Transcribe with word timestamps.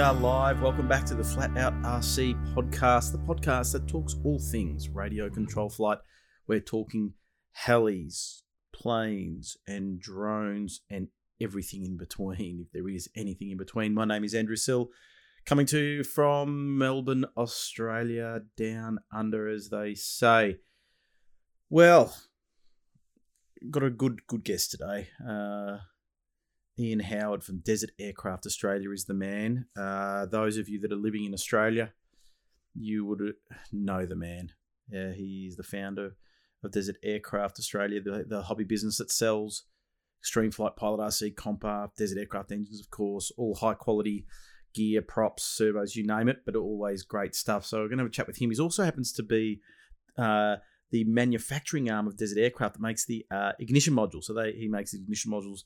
are 0.00 0.14
live. 0.14 0.62
Welcome 0.62 0.88
back 0.88 1.04
to 1.06 1.14
the 1.14 1.22
Flat 1.22 1.54
Out 1.58 1.74
RC 1.82 2.54
podcast, 2.54 3.12
the 3.12 3.18
podcast 3.18 3.72
that 3.72 3.86
talks 3.86 4.16
all 4.24 4.38
things 4.38 4.88
radio 4.88 5.28
control 5.28 5.68
flight. 5.68 5.98
We're 6.46 6.60
talking 6.60 7.12
helis, 7.66 8.40
planes, 8.72 9.58
and 9.66 10.00
drones, 10.00 10.80
and 10.88 11.08
everything 11.38 11.84
in 11.84 11.98
between, 11.98 12.64
if 12.64 12.72
there 12.72 12.88
is 12.88 13.10
anything 13.14 13.50
in 13.50 13.58
between. 13.58 13.92
My 13.92 14.06
name 14.06 14.24
is 14.24 14.34
Andrew 14.34 14.56
Sill, 14.56 14.88
coming 15.44 15.66
to 15.66 15.78
you 15.78 16.02
from 16.02 16.78
Melbourne, 16.78 17.26
Australia, 17.36 18.40
down 18.56 19.00
under, 19.12 19.48
as 19.48 19.68
they 19.68 19.92
say. 19.94 20.56
Well, 21.68 22.16
got 23.70 23.82
a 23.82 23.90
good 23.90 24.26
good 24.26 24.44
guest 24.44 24.70
today. 24.70 25.08
Uh, 25.22 25.76
Ian 26.78 27.00
Howard 27.00 27.44
from 27.44 27.58
Desert 27.58 27.90
Aircraft 27.98 28.46
Australia 28.46 28.90
is 28.90 29.04
the 29.04 29.14
man. 29.14 29.66
Uh, 29.76 30.26
those 30.26 30.56
of 30.56 30.68
you 30.68 30.80
that 30.80 30.92
are 30.92 30.96
living 30.96 31.24
in 31.24 31.34
Australia, 31.34 31.92
you 32.74 33.04
would 33.04 33.34
know 33.72 34.06
the 34.06 34.16
man. 34.16 34.52
Yeah, 34.90 35.12
he's 35.12 35.56
the 35.56 35.62
founder 35.62 36.16
of 36.64 36.72
Desert 36.72 36.96
Aircraft 37.02 37.58
Australia, 37.58 38.00
the, 38.00 38.24
the 38.26 38.42
hobby 38.42 38.64
business 38.64 38.98
that 38.98 39.10
sells 39.10 39.64
Extreme 40.20 40.52
Flight 40.52 40.76
Pilot 40.76 41.00
RC, 41.00 41.34
Compa, 41.34 41.90
Desert 41.96 42.18
Aircraft 42.18 42.52
engines, 42.52 42.80
of 42.80 42.90
course, 42.90 43.32
all 43.36 43.54
high 43.54 43.74
quality 43.74 44.26
gear, 44.74 45.02
props, 45.02 45.42
servos, 45.44 45.96
you 45.96 46.06
name 46.06 46.28
it, 46.28 46.42
but 46.44 46.54
always 46.56 47.02
great 47.02 47.34
stuff. 47.34 47.64
So 47.64 47.78
we're 47.78 47.88
going 47.88 47.98
to 47.98 48.04
have 48.04 48.10
a 48.10 48.14
chat 48.14 48.26
with 48.26 48.40
him. 48.40 48.50
He 48.50 48.60
also 48.60 48.84
happens 48.84 49.12
to 49.14 49.22
be 49.22 49.60
uh, 50.18 50.56
the 50.90 51.04
manufacturing 51.04 51.90
arm 51.90 52.06
of 52.06 52.16
Desert 52.16 52.38
Aircraft 52.38 52.74
that 52.74 52.82
makes 52.82 53.06
the 53.06 53.24
uh, 53.30 53.52
ignition 53.58 53.94
module. 53.94 54.22
So 54.22 54.34
they, 54.34 54.52
he 54.52 54.68
makes 54.68 54.92
ignition 54.92 55.32
modules 55.32 55.60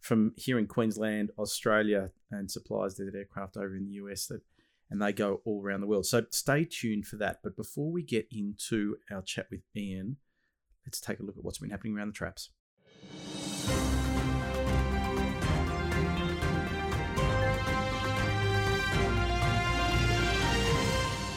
from 0.00 0.32
here 0.36 0.58
in 0.58 0.66
Queensland, 0.66 1.30
Australia, 1.38 2.10
and 2.30 2.50
supplies 2.50 2.94
Desert 2.94 3.14
Aircraft 3.14 3.56
over 3.56 3.76
in 3.76 3.86
the 3.86 3.92
US 3.92 4.26
that 4.26 4.42
and 4.90 5.00
they 5.00 5.12
go 5.12 5.40
all 5.44 5.62
around 5.62 5.80
the 5.80 5.86
world. 5.86 6.04
So 6.06 6.24
stay 6.30 6.64
tuned 6.64 7.06
for 7.06 7.16
that. 7.16 7.40
But 7.44 7.56
before 7.56 7.92
we 7.92 8.02
get 8.02 8.26
into 8.32 8.96
our 9.10 9.22
chat 9.22 9.46
with 9.50 9.60
Ian, 9.76 10.16
let's 10.84 11.00
take 11.00 11.20
a 11.20 11.22
look 11.22 11.38
at 11.38 11.44
what's 11.44 11.58
been 11.58 11.70
happening 11.70 11.96
around 11.96 12.08
the 12.08 12.12
traps. 12.12 12.50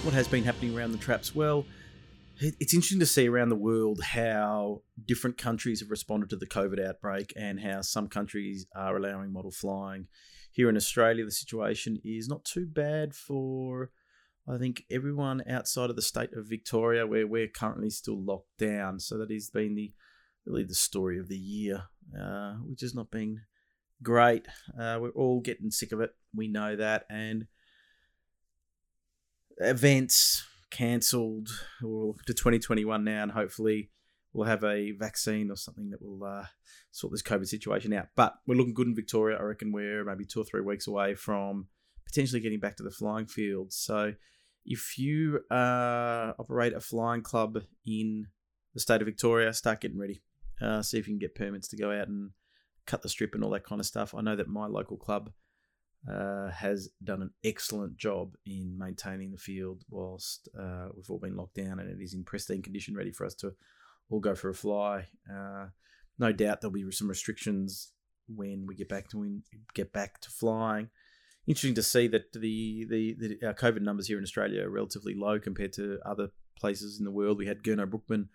What 0.04 0.14
has 0.14 0.28
been 0.28 0.44
happening 0.44 0.76
around 0.76 0.92
the 0.92 0.98
traps? 0.98 1.34
Well, 1.34 1.66
it's 2.40 2.74
interesting 2.74 3.00
to 3.00 3.06
see 3.06 3.28
around 3.28 3.50
the 3.50 3.56
world 3.56 4.02
how 4.02 4.82
different 5.06 5.38
countries 5.38 5.82
have 5.82 5.92
responded 5.92 6.30
to 6.30 6.36
the 6.36 6.48
COVID 6.48 6.84
outbreak 6.84 7.34
and 7.36 7.60
how 7.60 7.82
some 7.82 8.08
countries 8.08 8.66
are 8.76 8.98
allowing 8.98 9.32
model 9.32 9.52
flying. 9.52 10.08
Here 10.52 10.70
in 10.70 10.78
Australia, 10.78 11.26
the 11.26 11.32
situation 11.32 12.00
is 12.04 12.28
not 12.28 12.46
too 12.46 12.66
bad 12.66 13.16
for, 13.16 13.92
I 14.48 14.58
think, 14.58 14.84
everyone 14.90 15.44
outside 15.50 15.90
of 15.90 15.96
the 15.96 16.02
state 16.02 16.34
of 16.34 16.50
Victoria, 16.50 17.08
where 17.08 17.28
we're 17.28 17.48
currently 17.48 17.90
still 17.90 18.22
locked 18.24 18.58
down. 18.58 19.00
So 19.00 19.18
that 19.18 19.32
has 19.32 19.50
been 19.50 19.76
the 19.76 19.94
really 20.46 20.64
the 20.64 20.76
story 20.76 21.20
of 21.20 21.30
the 21.30 21.38
year, 21.38 21.84
uh, 22.20 22.56
which 22.66 22.82
has 22.82 22.94
not 22.94 23.10
been 23.10 23.42
great. 24.02 24.46
Uh, 24.78 24.98
we're 25.00 25.10
all 25.10 25.40
getting 25.40 25.72
sick 25.72 25.92
of 25.92 26.02
it. 26.02 26.12
We 26.36 26.48
know 26.48 26.76
that, 26.76 27.06
and 27.10 27.48
events 29.58 30.46
cancelled. 30.74 31.50
We'll 31.82 32.08
look 32.08 32.24
to 32.26 32.34
2021 32.34 33.04
now, 33.04 33.24
and 33.24 33.32
hopefully 33.32 33.92
we'll 34.34 34.48
have 34.48 34.64
a 34.64 34.92
vaccine 34.92 35.52
or 35.52 35.56
something 35.56 35.92
that 35.92 36.02
will 36.02 36.24
uh, 36.24 36.46
sort 36.92 37.14
this 37.14 37.22
COVID 37.22 37.48
situation 37.48 37.94
out. 37.94 38.08
But 38.16 38.34
we're 38.46 38.56
looking 38.56 38.74
good 38.74 38.88
in 38.88 38.96
Victoria. 38.96 39.38
I 39.38 39.44
reckon 39.44 39.72
we're 39.72 40.04
maybe 40.04 40.26
two 40.26 40.42
or 40.42 40.44
three 40.44 40.62
weeks 40.62 40.88
away 40.88 41.16
from 41.16 41.68
potentially 42.06 42.42
getting 42.42 42.60
back 42.60 42.76
to 42.78 42.84
the 42.84 42.92
flying 42.92 43.28
field. 43.28 43.72
So 43.72 44.14
if 44.66 44.98
you 44.98 45.42
uh, 45.52 46.34
operate 46.40 46.74
a 46.74 46.80
flying 46.80 47.22
club 47.22 47.60
in 47.86 48.28
the 48.74 48.80
state 48.80 49.02
of 49.02 49.06
Victoria, 49.06 49.54
start 49.54 49.82
getting 49.82 50.00
ready. 50.00 50.24
Uh, 50.60 50.82
see 50.82 50.98
if 50.98 51.08
you 51.08 51.14
can 51.14 51.20
get 51.20 51.36
permits 51.36 51.68
to 51.70 51.78
go 51.78 51.92
out 51.92 52.08
and 52.08 52.32
cut 52.86 53.02
the 53.02 53.10
strip 53.10 53.36
and 53.36 53.44
all 53.44 53.52
that 53.52 53.66
kind 53.66 53.80
of 53.80 53.86
stuff. 53.86 54.16
I 54.16 54.22
know 54.22 54.36
that 54.36 54.48
my 54.48 54.66
local 54.66 54.98
club 54.98 55.32
uh, 56.12 56.50
has 56.50 56.90
done 57.04 57.22
an 57.22 57.32
excellent 57.44 57.98
job 57.98 58.36
in 58.46 58.78
maintaining 58.78 59.32
the 59.32 59.38
field 59.38 59.84
whilst 59.90 60.50
uh, 60.60 60.88
we've 60.96 61.10
all 61.10 61.20
been 61.20 61.36
locked 61.36 61.56
down 61.56 61.80
and 61.80 61.90
it 61.90 62.04
is 62.04 62.14
in 62.14 62.24
pristine 62.24 62.62
condition, 62.62 62.96
ready 62.96 63.12
for 63.12 63.26
us 63.26 63.36
to 63.36 63.54
all 64.10 64.20
go 64.20 64.36
for 64.36 64.50
a 64.50 64.54
fly. 64.54 65.08
Uh, 65.32 65.68
no 66.20 66.32
doubt 66.32 66.62
there'll 66.62 66.74
be 66.74 66.90
some 66.92 67.08
restrictions 67.08 67.92
when 68.28 68.66
we 68.68 68.76
get 68.76 68.90
back 68.90 69.10
to 69.10 69.42
get 69.74 69.94
back 69.94 70.20
to 70.22 70.30
flying. 70.30 70.90
Interesting 71.48 71.76
to 71.76 71.84
see 71.84 72.08
that 72.08 72.32
the 72.34 72.86
the, 72.90 73.16
the 73.20 73.48
our 73.48 73.54
COVID 73.54 73.82
numbers 73.82 74.08
here 74.08 74.18
in 74.18 74.24
Australia 74.24 74.64
are 74.64 74.70
relatively 74.70 75.14
low 75.16 75.40
compared 75.40 75.74
to 75.74 76.00
other 76.06 76.30
places 76.58 77.00
in 77.00 77.06
the 77.06 77.12
world. 77.12 77.38
We 77.38 77.48
had 77.48 77.64
Gernot 77.64 77.90
Bruckmann 77.90 78.28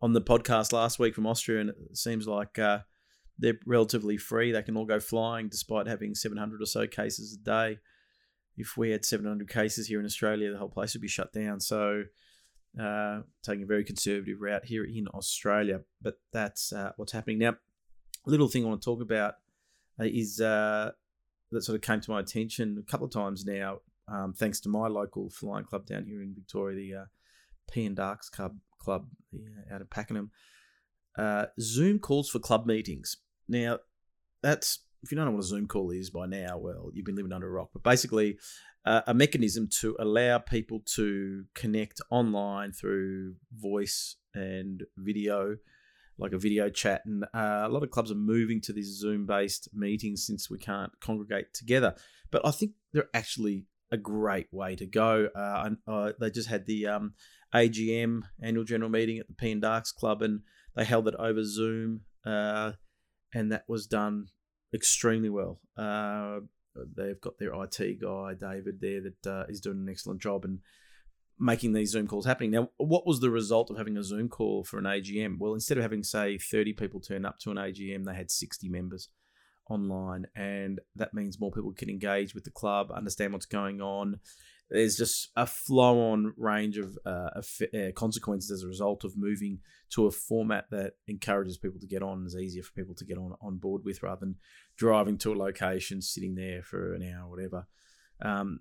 on 0.00 0.12
the 0.12 0.20
podcast 0.20 0.72
last 0.72 0.98
week 0.98 1.14
from 1.14 1.26
Austria, 1.26 1.60
and 1.60 1.70
it 1.70 1.96
seems 1.96 2.26
like 2.26 2.58
uh, 2.58 2.80
they're 3.38 3.58
relatively 3.66 4.16
free. 4.16 4.52
They 4.52 4.62
can 4.62 4.76
all 4.76 4.86
go 4.86 5.00
flying 5.00 5.48
despite 5.48 5.86
having 5.86 6.14
700 6.14 6.62
or 6.62 6.66
so 6.66 6.86
cases 6.86 7.34
a 7.34 7.44
day. 7.44 7.78
If 8.56 8.76
we 8.76 8.90
had 8.90 9.04
700 9.04 9.48
cases 9.48 9.86
here 9.86 10.00
in 10.00 10.06
Australia, 10.06 10.50
the 10.50 10.58
whole 10.58 10.68
place 10.68 10.94
would 10.94 11.02
be 11.02 11.08
shut 11.08 11.32
down. 11.32 11.60
So, 11.60 12.04
uh, 12.80 13.20
taking 13.42 13.64
a 13.64 13.66
very 13.66 13.84
conservative 13.84 14.40
route 14.40 14.64
here 14.64 14.84
in 14.84 15.08
Australia. 15.08 15.80
But 16.00 16.18
that's 16.32 16.72
uh, 16.72 16.92
what's 16.96 17.12
happening 17.12 17.38
now. 17.38 17.56
A 18.26 18.30
little 18.30 18.48
thing 18.48 18.64
I 18.64 18.68
want 18.68 18.80
to 18.80 18.84
talk 18.84 19.02
about 19.02 19.34
uh, 20.00 20.04
is 20.04 20.40
uh, 20.40 20.92
that 21.52 21.62
sort 21.62 21.76
of 21.76 21.82
came 21.82 22.00
to 22.00 22.10
my 22.10 22.20
attention 22.20 22.76
a 22.78 22.90
couple 22.90 23.06
of 23.06 23.12
times 23.12 23.44
now, 23.44 23.80
um, 24.08 24.32
thanks 24.32 24.60
to 24.60 24.68
my 24.68 24.88
local 24.88 25.30
flying 25.30 25.64
club 25.64 25.86
down 25.86 26.04
here 26.04 26.22
in 26.22 26.34
Victoria, 26.34 26.76
the 26.76 26.94
uh, 26.94 27.04
P 27.70 27.84
and 27.84 27.96
Darks 27.96 28.28
Club, 28.28 28.56
club 28.78 29.06
uh, 29.34 29.74
out 29.74 29.80
of 29.80 29.90
Pakenham. 29.90 30.30
Uh, 31.18 31.46
Zoom 31.60 31.98
calls 31.98 32.28
for 32.28 32.38
club 32.38 32.66
meetings. 32.66 33.16
Now, 33.48 33.78
that's 34.42 34.80
if 35.02 35.12
you 35.12 35.16
don't 35.16 35.26
know 35.26 35.32
what 35.32 35.44
a 35.44 35.46
Zoom 35.46 35.68
call 35.68 35.90
is 35.90 36.10
by 36.10 36.26
now, 36.26 36.58
well, 36.58 36.90
you've 36.92 37.04
been 37.06 37.14
living 37.14 37.32
under 37.32 37.46
a 37.46 37.50
rock. 37.50 37.70
But 37.72 37.84
basically, 37.84 38.38
uh, 38.84 39.02
a 39.06 39.14
mechanism 39.14 39.68
to 39.80 39.96
allow 40.00 40.38
people 40.38 40.80
to 40.94 41.44
connect 41.54 42.00
online 42.10 42.72
through 42.72 43.34
voice 43.52 44.16
and 44.34 44.82
video, 44.96 45.56
like 46.18 46.32
a 46.32 46.38
video 46.38 46.68
chat. 46.68 47.02
And 47.04 47.24
uh, 47.34 47.62
a 47.64 47.68
lot 47.68 47.82
of 47.82 47.90
clubs 47.90 48.10
are 48.10 48.16
moving 48.16 48.60
to 48.62 48.72
these 48.72 48.98
Zoom 48.98 49.26
based 49.26 49.68
meetings 49.72 50.26
since 50.26 50.50
we 50.50 50.58
can't 50.58 50.92
congregate 51.00 51.54
together. 51.54 51.94
But 52.30 52.44
I 52.44 52.50
think 52.50 52.72
they're 52.92 53.10
actually 53.14 53.66
a 53.92 53.96
great 53.96 54.52
way 54.52 54.74
to 54.76 54.86
go. 54.86 55.28
Uh, 55.36 55.70
uh, 55.86 56.12
they 56.18 56.30
just 56.30 56.48
had 56.48 56.66
the 56.66 56.86
um, 56.88 57.14
AGM 57.54 58.22
annual 58.42 58.64
general 58.64 58.90
meeting 58.90 59.18
at 59.18 59.28
the 59.28 59.34
P 59.34 59.52
and 59.52 59.62
Darks 59.62 59.92
Club, 59.92 60.22
and 60.22 60.40
they 60.74 60.84
held 60.84 61.06
it 61.06 61.14
over 61.16 61.44
Zoom. 61.44 62.00
And 63.34 63.52
that 63.52 63.64
was 63.68 63.86
done 63.86 64.28
extremely 64.72 65.28
well. 65.28 65.60
Uh, 65.76 66.40
they've 66.96 67.20
got 67.20 67.38
their 67.38 67.52
IT 67.62 68.00
guy 68.00 68.34
David 68.34 68.80
there 68.80 69.00
that 69.02 69.26
uh, 69.26 69.44
is 69.48 69.60
doing 69.60 69.78
an 69.78 69.88
excellent 69.88 70.20
job 70.20 70.44
and 70.44 70.60
making 71.38 71.72
these 71.72 71.90
Zoom 71.90 72.06
calls 72.06 72.26
happening. 72.26 72.50
Now, 72.50 72.70
what 72.78 73.06
was 73.06 73.20
the 73.20 73.30
result 73.30 73.70
of 73.70 73.76
having 73.76 73.96
a 73.96 74.02
Zoom 74.02 74.28
call 74.28 74.64
for 74.64 74.78
an 74.78 74.84
AGM? 74.84 75.38
Well, 75.38 75.54
instead 75.54 75.76
of 75.76 75.82
having 75.82 76.02
say 76.02 76.38
30 76.38 76.72
people 76.74 77.00
turn 77.00 77.24
up 77.24 77.38
to 77.40 77.50
an 77.50 77.56
AGM, 77.56 78.04
they 78.04 78.14
had 78.14 78.30
60 78.30 78.68
members 78.68 79.08
online, 79.68 80.26
and 80.34 80.80
that 80.94 81.12
means 81.12 81.40
more 81.40 81.50
people 81.50 81.72
can 81.72 81.90
engage 81.90 82.34
with 82.34 82.44
the 82.44 82.50
club, 82.50 82.90
understand 82.90 83.32
what's 83.32 83.46
going 83.46 83.80
on, 83.80 84.20
there's 84.70 84.96
just 84.96 85.30
a 85.36 85.46
flow 85.46 86.10
on 86.10 86.34
range 86.36 86.76
of 86.76 86.98
uh, 87.06 87.40
uh, 87.40 87.92
consequences 87.94 88.50
as 88.50 88.62
a 88.64 88.68
result 88.68 89.04
of 89.04 89.16
moving 89.16 89.60
to 89.90 90.06
a 90.06 90.10
format 90.10 90.66
that 90.70 90.94
encourages 91.06 91.56
people 91.56 91.78
to 91.78 91.86
get 91.86 92.02
on 92.02 92.26
is 92.26 92.36
easier 92.36 92.62
for 92.62 92.72
people 92.72 92.94
to 92.94 93.04
get 93.04 93.16
on 93.18 93.34
on 93.40 93.58
board 93.58 93.84
with 93.84 94.02
rather 94.02 94.20
than 94.20 94.36
driving 94.76 95.18
to 95.18 95.32
a 95.32 95.36
location, 95.36 96.02
sitting 96.02 96.34
there 96.34 96.62
for 96.62 96.94
an 96.94 97.02
hour, 97.02 97.28
whatever. 97.28 97.66
Um, 98.20 98.60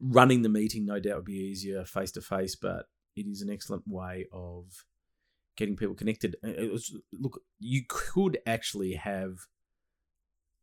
running 0.00 0.42
the 0.42 0.48
meeting, 0.48 0.84
no 0.84 1.00
doubt, 1.00 1.16
would 1.16 1.24
be 1.24 1.34
easier 1.34 1.84
face 1.84 2.12
to 2.12 2.20
face, 2.20 2.56
but 2.56 2.86
it 3.14 3.26
is 3.26 3.40
an 3.40 3.50
excellent 3.50 3.84
way 3.86 4.26
of 4.32 4.84
getting 5.56 5.76
people 5.76 5.94
connected. 5.94 6.36
Was, 6.42 6.94
look, 7.12 7.40
you 7.58 7.82
could 7.88 8.38
actually 8.46 8.94
have 8.94 9.46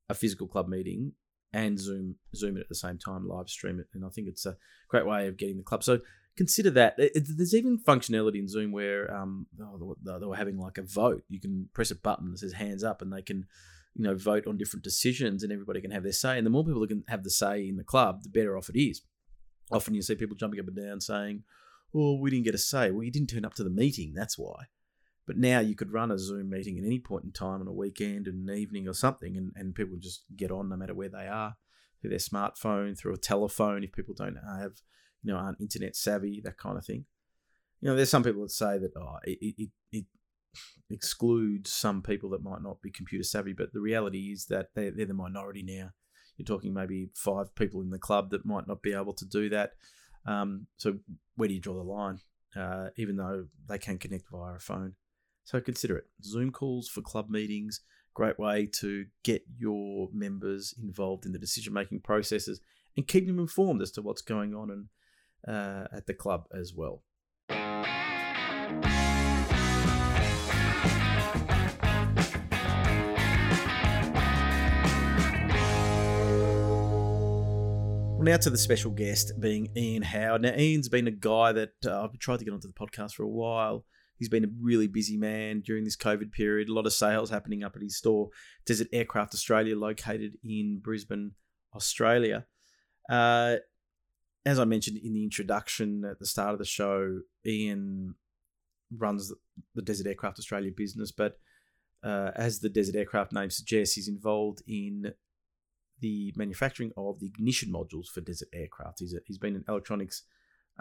a 0.10 0.13
physical 0.13 0.48
club 0.48 0.68
meeting 0.68 1.13
and 1.53 1.79
Zoom 1.79 2.15
Zoom 2.35 2.57
it 2.57 2.61
at 2.61 2.69
the 2.69 2.75
same 2.75 2.97
time, 2.97 3.27
live 3.27 3.50
stream 3.50 3.79
it, 3.79 3.88
and 3.94 4.03
I 4.03 4.09
think 4.09 4.27
it's 4.27 4.45
a 4.45 4.57
great 4.89 5.05
way 5.05 5.27
of 5.27 5.38
getting 5.38 5.57
the 5.57 5.63
club. 5.63 5.83
So 5.83 6.00
consider 6.35 6.71
that. 6.71 6.95
It, 6.97 7.27
there's 7.38 7.53
even 7.53 7.79
functionality 7.79 8.39
in 8.39 8.47
Zoom 8.47 8.71
where 8.71 9.13
um, 9.15 9.45
oh, 9.61 9.95
they 10.03 10.25
were 10.25 10.35
having 10.35 10.57
like 10.57 10.77
a 10.77 10.83
vote. 10.83 11.23
You 11.29 11.39
can 11.39 11.69
press 11.73 11.91
a 11.91 11.95
button 11.95 12.31
that 12.31 12.39
says 12.39 12.53
hands 12.53 12.83
up, 12.83 13.01
and 13.01 13.13
they 13.13 13.21
can 13.21 13.45
you 13.95 14.03
know 14.03 14.15
vote 14.15 14.47
on 14.47 14.57
different 14.57 14.83
decisions, 14.83 15.44
and 15.44 15.51
everybody 15.51 15.81
can 15.81 15.91
have 15.91 16.03
their 16.03 16.11
say. 16.11 16.38
And 16.38 16.45
the 16.45 16.51
more 16.51 16.65
people 16.65 16.81
that 16.81 16.89
can 16.89 17.03
have 17.07 17.23
the 17.23 17.29
say 17.29 17.67
in 17.67 17.77
the 17.77 17.83
club, 17.83 18.23
the 18.23 18.29
better 18.29 18.57
off 18.57 18.69
it 18.69 18.79
is. 18.79 19.01
Often 19.71 19.94
you 19.94 20.01
see 20.01 20.15
people 20.15 20.35
jumping 20.35 20.59
up 20.59 20.67
and 20.67 20.75
down 20.75 21.01
saying, 21.01 21.44
"Oh, 21.94 22.17
we 22.19 22.31
didn't 22.31 22.45
get 22.45 22.55
a 22.55 22.59
say." 22.59 22.91
Well, 22.91 23.03
you 23.03 23.11
didn't 23.11 23.29
turn 23.29 23.45
up 23.45 23.53
to 23.55 23.63
the 23.63 23.69
meeting. 23.69 24.13
That's 24.15 24.38
why. 24.38 24.65
But 25.25 25.38
now 25.38 25.60
you 25.60 25.75
could 25.75 25.94
run 25.94 26.12
a 26.12 26.20
Zoom 26.20 26.50
meeting 26.50 26.78
at 26.78 26.86
any 26.86 27.00
point 27.00 27.24
in 27.24 27.31
time 27.31 27.62
on 27.62 27.68
a 27.68 27.74
weekend, 27.74 28.28
and 28.28 28.50
an 28.50 28.56
evening, 28.56 28.88
or 28.88 28.94
something, 28.94 29.38
and, 29.38 29.52
and 29.56 29.74
people 29.74 29.98
just 29.98 30.25
get 30.36 30.52
on 30.52 30.70
no 30.70 30.75
matter 30.75 30.94
where 30.94 31.10
they 31.10 31.28
are. 31.28 31.56
through 32.04 32.10
their 32.10 32.20
smartphone, 32.20 32.98
through 32.98 33.14
a 33.14 33.18
telephone, 33.18 33.81
if 33.81 33.94
people 33.94 34.14
don't 34.14 34.36
have, 34.36 34.74
you 35.24 35.31
know, 35.31 35.40
aren't 35.40 35.62
internet 35.62 35.96
savvy, 35.96 36.42
that 36.44 36.58
kind 36.58 36.78
of 36.78 36.86
thing. 36.86 37.06
You 37.80 37.90
know, 37.90 37.96
there's 37.96 38.10
some 38.10 38.24
people 38.24 38.42
that 38.42 38.52
say 38.52 38.78
that 38.78 38.92
oh, 38.98 39.20
it, 39.24 39.56
it, 39.58 39.70
it 39.92 40.06
excludes 40.90 41.72
some 41.72 42.02
people 42.02 42.30
that 42.31 42.44
might 42.44 42.62
not 42.62 42.81
be 42.81 42.92
computer 42.92 43.24
savvy, 43.24 43.54
but 43.54 43.72
the 43.72 43.80
reality 43.80 44.31
is 44.34 44.48
that 44.48 44.68
they're, 44.75 44.92
they're 44.92 45.06
the 45.06 45.14
minority 45.14 45.64
now. 45.64 45.92
You're 46.38 46.46
talking 46.46 46.74
maybe 46.74 47.10
five 47.16 47.56
people 47.56 47.81
in 47.81 47.90
the 47.90 48.00
club 48.00 48.31
that 48.31 48.46
might 48.46 48.68
not 48.68 48.81
be 48.81 48.94
able 48.94 49.14
to 49.14 49.25
do 49.25 49.50
that. 49.50 49.72
Um, 50.25 50.68
so 50.75 50.98
where 51.36 51.48
do 51.48 51.54
you 51.54 51.62
draw 51.62 51.75
the 51.75 51.84
line? 51.84 52.20
Uh, 52.54 52.90
even 52.98 53.16
though 53.16 53.46
they 53.68 53.78
can 53.78 53.98
connect 53.98 54.30
via 54.30 54.56
a 54.56 54.60
phone. 54.60 54.96
So 55.44 55.60
consider 55.60 55.98
it. 55.98 56.06
Zoom 56.24 56.51
calls 56.51 56.88
for 56.88 57.01
club 57.01 57.30
meetings, 57.30 57.81
great 58.13 58.40
way 58.40 58.68
to 58.80 59.06
get 59.24 59.44
your 59.57 60.10
members 60.13 60.74
involved 60.81 61.25
in 61.25 61.31
the 61.31 61.40
decision 61.40 61.74
making 61.74 62.01
processes 62.01 62.62
and 62.95 63.07
keep 63.07 63.28
them 63.28 63.40
informed 63.40 63.81
as 63.81 63.92
to 63.92 64.01
what's 64.01 64.22
going 64.22 64.54
on 64.54 64.69
and 64.69 64.88
uh, 65.48 65.88
at 65.95 66.07
the 66.07 66.13
club 66.13 66.45
as 66.54 66.74
well. 66.74 67.04
now 78.24 78.38
to 78.38 78.50
the 78.50 78.57
special 78.57 78.89
guest 78.89 79.34
being 79.39 79.69
Ian 79.75 80.01
Howard. 80.01 80.44
Now, 80.44 80.54
Ian's 80.56 80.88
been 80.88 81.07
a 81.07 81.12
guy 81.12 81.51
that 81.51 81.74
uh, 81.86 82.04
I've 82.04 82.18
tried 82.19 82.39
to 82.39 82.46
get 82.46 82.54
onto 82.54 82.68
the 82.68 82.74
podcast 82.74 83.13
for 83.13 83.24
a 83.24 83.28
while. 83.28 83.86
He's 84.18 84.30
been 84.30 84.45
a 84.45 84.51
really 84.62 84.88
busy 84.88 85.18
man 85.18 85.62
during 85.62 85.83
this 85.83 85.98
COVID 85.98 86.31
period. 86.31 86.69
A 86.69 86.74
lot 86.74 86.86
of 86.86 86.94
sales 86.94 87.30
happening 87.30 87.63
up 87.63 87.75
at 87.75 87.81
his 87.81 87.98
store, 87.98 88.30
Desert 88.65 88.88
Aircraft 88.94 89.33
Australia, 89.33 89.77
located 89.77 90.38
in 90.44 90.80
Brisbane, 90.81 91.31
Australia. 91.75 92.45
Uh, 93.10 93.57
as 94.45 94.60
I 94.60 94.65
mentioned 94.65 94.98
in 94.98 95.13
the 95.13 95.24
introduction 95.24 96.04
at 96.06 96.19
the 96.19 96.25
start 96.25 96.54
of 96.54 96.60
the 96.60 96.65
show, 96.65 97.21
Ian 97.45 98.15
runs 98.95 99.33
the 99.74 99.81
Desert 99.81 100.07
Aircraft 100.07 100.39
Australia 100.39 100.71
business, 100.75 101.12
but 101.12 101.38
uh, 102.04 102.31
as 102.36 102.60
the 102.60 102.69
Desert 102.69 102.95
Aircraft 102.95 103.31
name 103.31 103.50
suggests, 103.50 103.95
he's 103.95 104.10
involved 104.10 104.62
in 104.68 105.13
the 106.00 106.33
manufacturing 106.36 106.92
of 106.98 107.19
the 107.19 107.27
ignition 107.27 107.71
modules 107.71 108.07
for 108.07 108.19
Desert 108.19 108.50
Aircraft. 108.54 109.00
He's, 109.00 109.13
a, 109.13 109.19
he's 109.25 109.38
been 109.38 109.56
an 109.56 109.63
electronics 109.69 110.24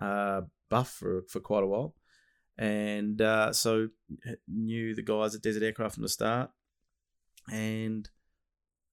uh, 0.00 0.43
buff 0.69 0.90
for, 0.90 1.23
for 1.29 1.38
quite 1.38 1.62
a 1.62 1.67
while. 1.67 1.94
And 2.58 3.20
uh, 3.20 3.52
so 3.52 3.88
knew 4.46 4.94
the 4.94 5.02
guys 5.02 5.34
at 5.34 5.43
Desert 5.43 5.62
Aircraft 5.62 5.94
from 5.94 6.02
the 6.02 6.08
start 6.08 6.50
and 7.50 8.08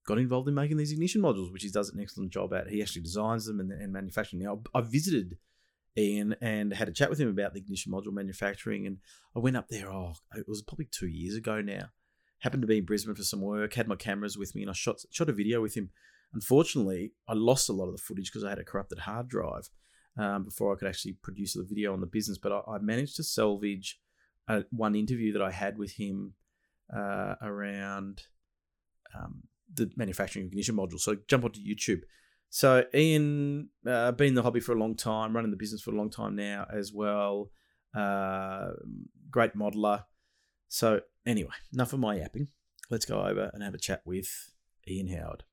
got 0.07 0.17
involved 0.17 0.47
in 0.47 0.56
making 0.56 0.77
these 0.77 0.91
ignition 0.91 1.21
modules, 1.21 1.51
which 1.51 1.63
he 1.63 1.69
does 1.69 1.89
an 1.89 2.00
excellent 2.00 2.31
job 2.31 2.53
at. 2.53 2.69
He 2.69 2.81
actually 2.81 3.03
designs 3.03 3.45
them 3.45 3.59
and, 3.59 3.71
and 3.71 3.94
manufacturing. 3.94 4.41
Now, 4.41 4.61
I 4.73 4.81
visited 4.81 5.38
Ian 5.97 6.35
and 6.41 6.73
had 6.73 6.88
a 6.88 6.94
chat 6.94 7.09
with 7.09 7.19
him 7.19 7.29
about 7.29 7.53
the 7.53 7.59
ignition 7.59 7.91
module 7.91 8.13
manufacturing. 8.13 8.88
And 8.88 8.97
I 9.35 9.39
went 9.39 9.57
up 9.57 9.67
there, 9.69 9.91
oh, 9.91 10.13
it 10.35 10.47
was 10.47 10.62
probably 10.62 10.88
two 10.89 11.07
years 11.07 11.35
ago 11.35 11.62
now. 11.62 11.89
Happened 12.39 12.63
to 12.63 12.67
be 12.67 12.77
in 12.77 12.85
Brisbane 12.85 13.15
for 13.15 13.23
some 13.23 13.41
work, 13.41 13.73
had 13.73 13.89
my 13.89 13.97
cameras 13.97 14.38
with 14.38 14.55
me, 14.55 14.62
and 14.62 14.71
I 14.71 14.73
shot 14.73 15.01
shot 15.12 15.27
a 15.27 15.33
video 15.33 15.62
with 15.62 15.75
him 15.75 15.89
Unfortunately, 16.33 17.13
I 17.27 17.33
lost 17.33 17.69
a 17.69 17.73
lot 17.73 17.88
of 17.88 17.94
the 17.95 18.01
footage 18.01 18.31
because 18.31 18.44
I 18.44 18.50
had 18.50 18.59
a 18.59 18.63
corrupted 18.63 19.00
hard 19.00 19.27
drive 19.27 19.69
um, 20.19 20.44
before 20.44 20.74
I 20.74 20.77
could 20.77 20.88
actually 20.88 21.13
produce 21.13 21.54
the 21.54 21.63
video 21.63 21.94
on 21.94 22.01
the 22.01 22.07
business. 22.07 22.38
But 22.38 22.51
I, 22.51 22.62
I 22.75 22.77
managed 22.80 23.16
to 23.16 23.24
salvage 23.24 24.00
uh, 24.48 24.62
one 24.71 24.95
interview 24.95 25.33
that 25.33 25.42
I 25.42 25.51
had 25.51 25.77
with 25.77 25.94
him 25.94 26.33
uh, 26.95 27.36
around 27.42 28.24
um, 29.16 29.44
the 29.74 29.89
manufacturing 29.95 30.45
ignition 30.45 30.75
module. 30.75 31.00
So 31.00 31.16
jump 31.27 31.45
onto 31.45 31.62
YouTube. 31.62 32.01
So 32.50 32.83
Ian, 32.94 33.69
uh, 33.88 34.12
been 34.12 34.30
in 34.30 34.33
the 34.33 34.44
hobby 34.44 34.60
for 34.60 34.74
a 34.74 34.80
long 34.80 34.95
time, 34.95 35.36
running 35.36 35.51
the 35.51 35.57
business 35.57 35.81
for 35.81 35.92
a 35.92 35.98
long 35.98 36.10
time 36.10 36.36
now 36.36 36.65
as 36.74 36.92
well. 36.92 37.51
Uh, 37.95 38.72
great 39.30 39.56
modeler. 39.56 40.04
So 40.68 41.01
anyway, 41.25 41.54
enough 41.74 41.94
of 41.94 42.00
my 42.00 42.15
yapping. 42.15 42.48
Let's 42.89 43.06
go 43.06 43.22
over 43.22 43.51
and 43.54 43.63
have 43.63 43.75
a 43.75 43.80
chat 43.80 44.01
with 44.04 44.51
Ian 44.88 45.10
Howard. 45.10 45.44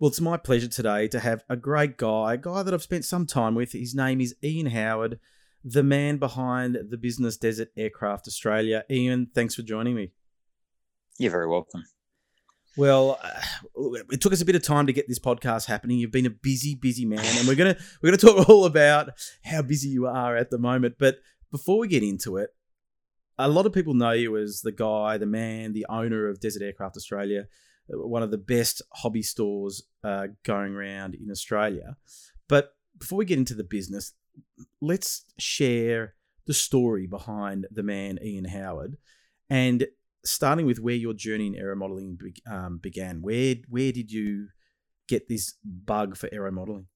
Well, 0.00 0.10
it's 0.10 0.20
my 0.20 0.36
pleasure 0.36 0.68
today 0.68 1.08
to 1.08 1.18
have 1.18 1.42
a 1.48 1.56
great 1.56 1.96
guy, 1.96 2.34
a 2.34 2.36
guy 2.36 2.62
that 2.62 2.72
I've 2.72 2.84
spent 2.84 3.04
some 3.04 3.26
time 3.26 3.56
with. 3.56 3.72
His 3.72 3.96
name 3.96 4.20
is 4.20 4.36
Ian 4.44 4.66
Howard, 4.66 5.18
the 5.64 5.82
man 5.82 6.18
behind 6.18 6.78
the 6.88 6.96
business 6.96 7.36
Desert 7.36 7.70
Aircraft 7.76 8.28
Australia. 8.28 8.84
Ian, 8.88 9.26
thanks 9.34 9.56
for 9.56 9.62
joining 9.62 9.96
me. 9.96 10.12
You're 11.18 11.32
very 11.32 11.48
welcome. 11.48 11.82
Well, 12.76 13.18
uh, 13.20 13.40
it 14.12 14.20
took 14.20 14.32
us 14.32 14.40
a 14.40 14.44
bit 14.44 14.54
of 14.54 14.62
time 14.62 14.86
to 14.86 14.92
get 14.92 15.08
this 15.08 15.18
podcast 15.18 15.66
happening. 15.66 15.98
You've 15.98 16.12
been 16.12 16.26
a 16.26 16.30
busy, 16.30 16.76
busy 16.76 17.04
man, 17.04 17.24
and 17.36 17.48
we're 17.48 17.56
gonna 17.56 17.76
we're 18.00 18.16
gonna 18.16 18.18
talk 18.44 18.48
all 18.48 18.66
about 18.66 19.08
how 19.42 19.62
busy 19.62 19.88
you 19.88 20.06
are 20.06 20.36
at 20.36 20.50
the 20.50 20.58
moment. 20.58 20.94
But 21.00 21.16
before 21.50 21.76
we 21.76 21.88
get 21.88 22.04
into 22.04 22.36
it, 22.36 22.50
a 23.36 23.48
lot 23.48 23.66
of 23.66 23.72
people 23.72 23.94
know 23.94 24.12
you 24.12 24.36
as 24.36 24.60
the 24.60 24.70
guy, 24.70 25.18
the 25.18 25.26
man, 25.26 25.72
the 25.72 25.86
owner 25.88 26.28
of 26.28 26.38
Desert 26.38 26.62
Aircraft 26.62 26.96
Australia 26.96 27.48
one 27.88 28.22
of 28.22 28.30
the 28.30 28.38
best 28.38 28.82
hobby 28.92 29.22
stores 29.22 29.82
uh, 30.04 30.28
going 30.44 30.74
around 30.74 31.14
in 31.14 31.30
Australia. 31.30 31.96
But 32.48 32.74
before 32.98 33.18
we 33.18 33.24
get 33.24 33.38
into 33.38 33.54
the 33.54 33.64
business, 33.64 34.12
let's 34.80 35.24
share 35.38 36.14
the 36.46 36.54
story 36.54 37.06
behind 37.06 37.66
the 37.70 37.82
man 37.82 38.18
Ian 38.22 38.46
Howard, 38.46 38.96
and 39.50 39.86
starting 40.24 40.66
with 40.66 40.80
where 40.80 40.94
your 40.94 41.14
journey 41.14 41.46
in 41.46 41.54
aero 41.54 41.76
modeling 41.76 42.18
um, 42.50 42.78
began. 42.78 43.22
Where 43.22 43.56
where 43.68 43.92
did 43.92 44.10
you 44.10 44.48
get 45.08 45.28
this 45.28 45.54
bug 45.64 46.16
for 46.16 46.28
aero 46.32 46.50
modeling? 46.50 46.86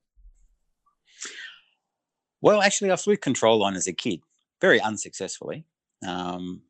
Well, 2.40 2.60
actually, 2.60 2.90
I 2.90 2.96
flew 2.96 3.16
control 3.16 3.60
line 3.60 3.76
as 3.76 3.86
a 3.86 3.92
kid, 3.92 4.20
very 4.60 4.80
unsuccessfully. 4.80 5.64
Um, 6.06 6.62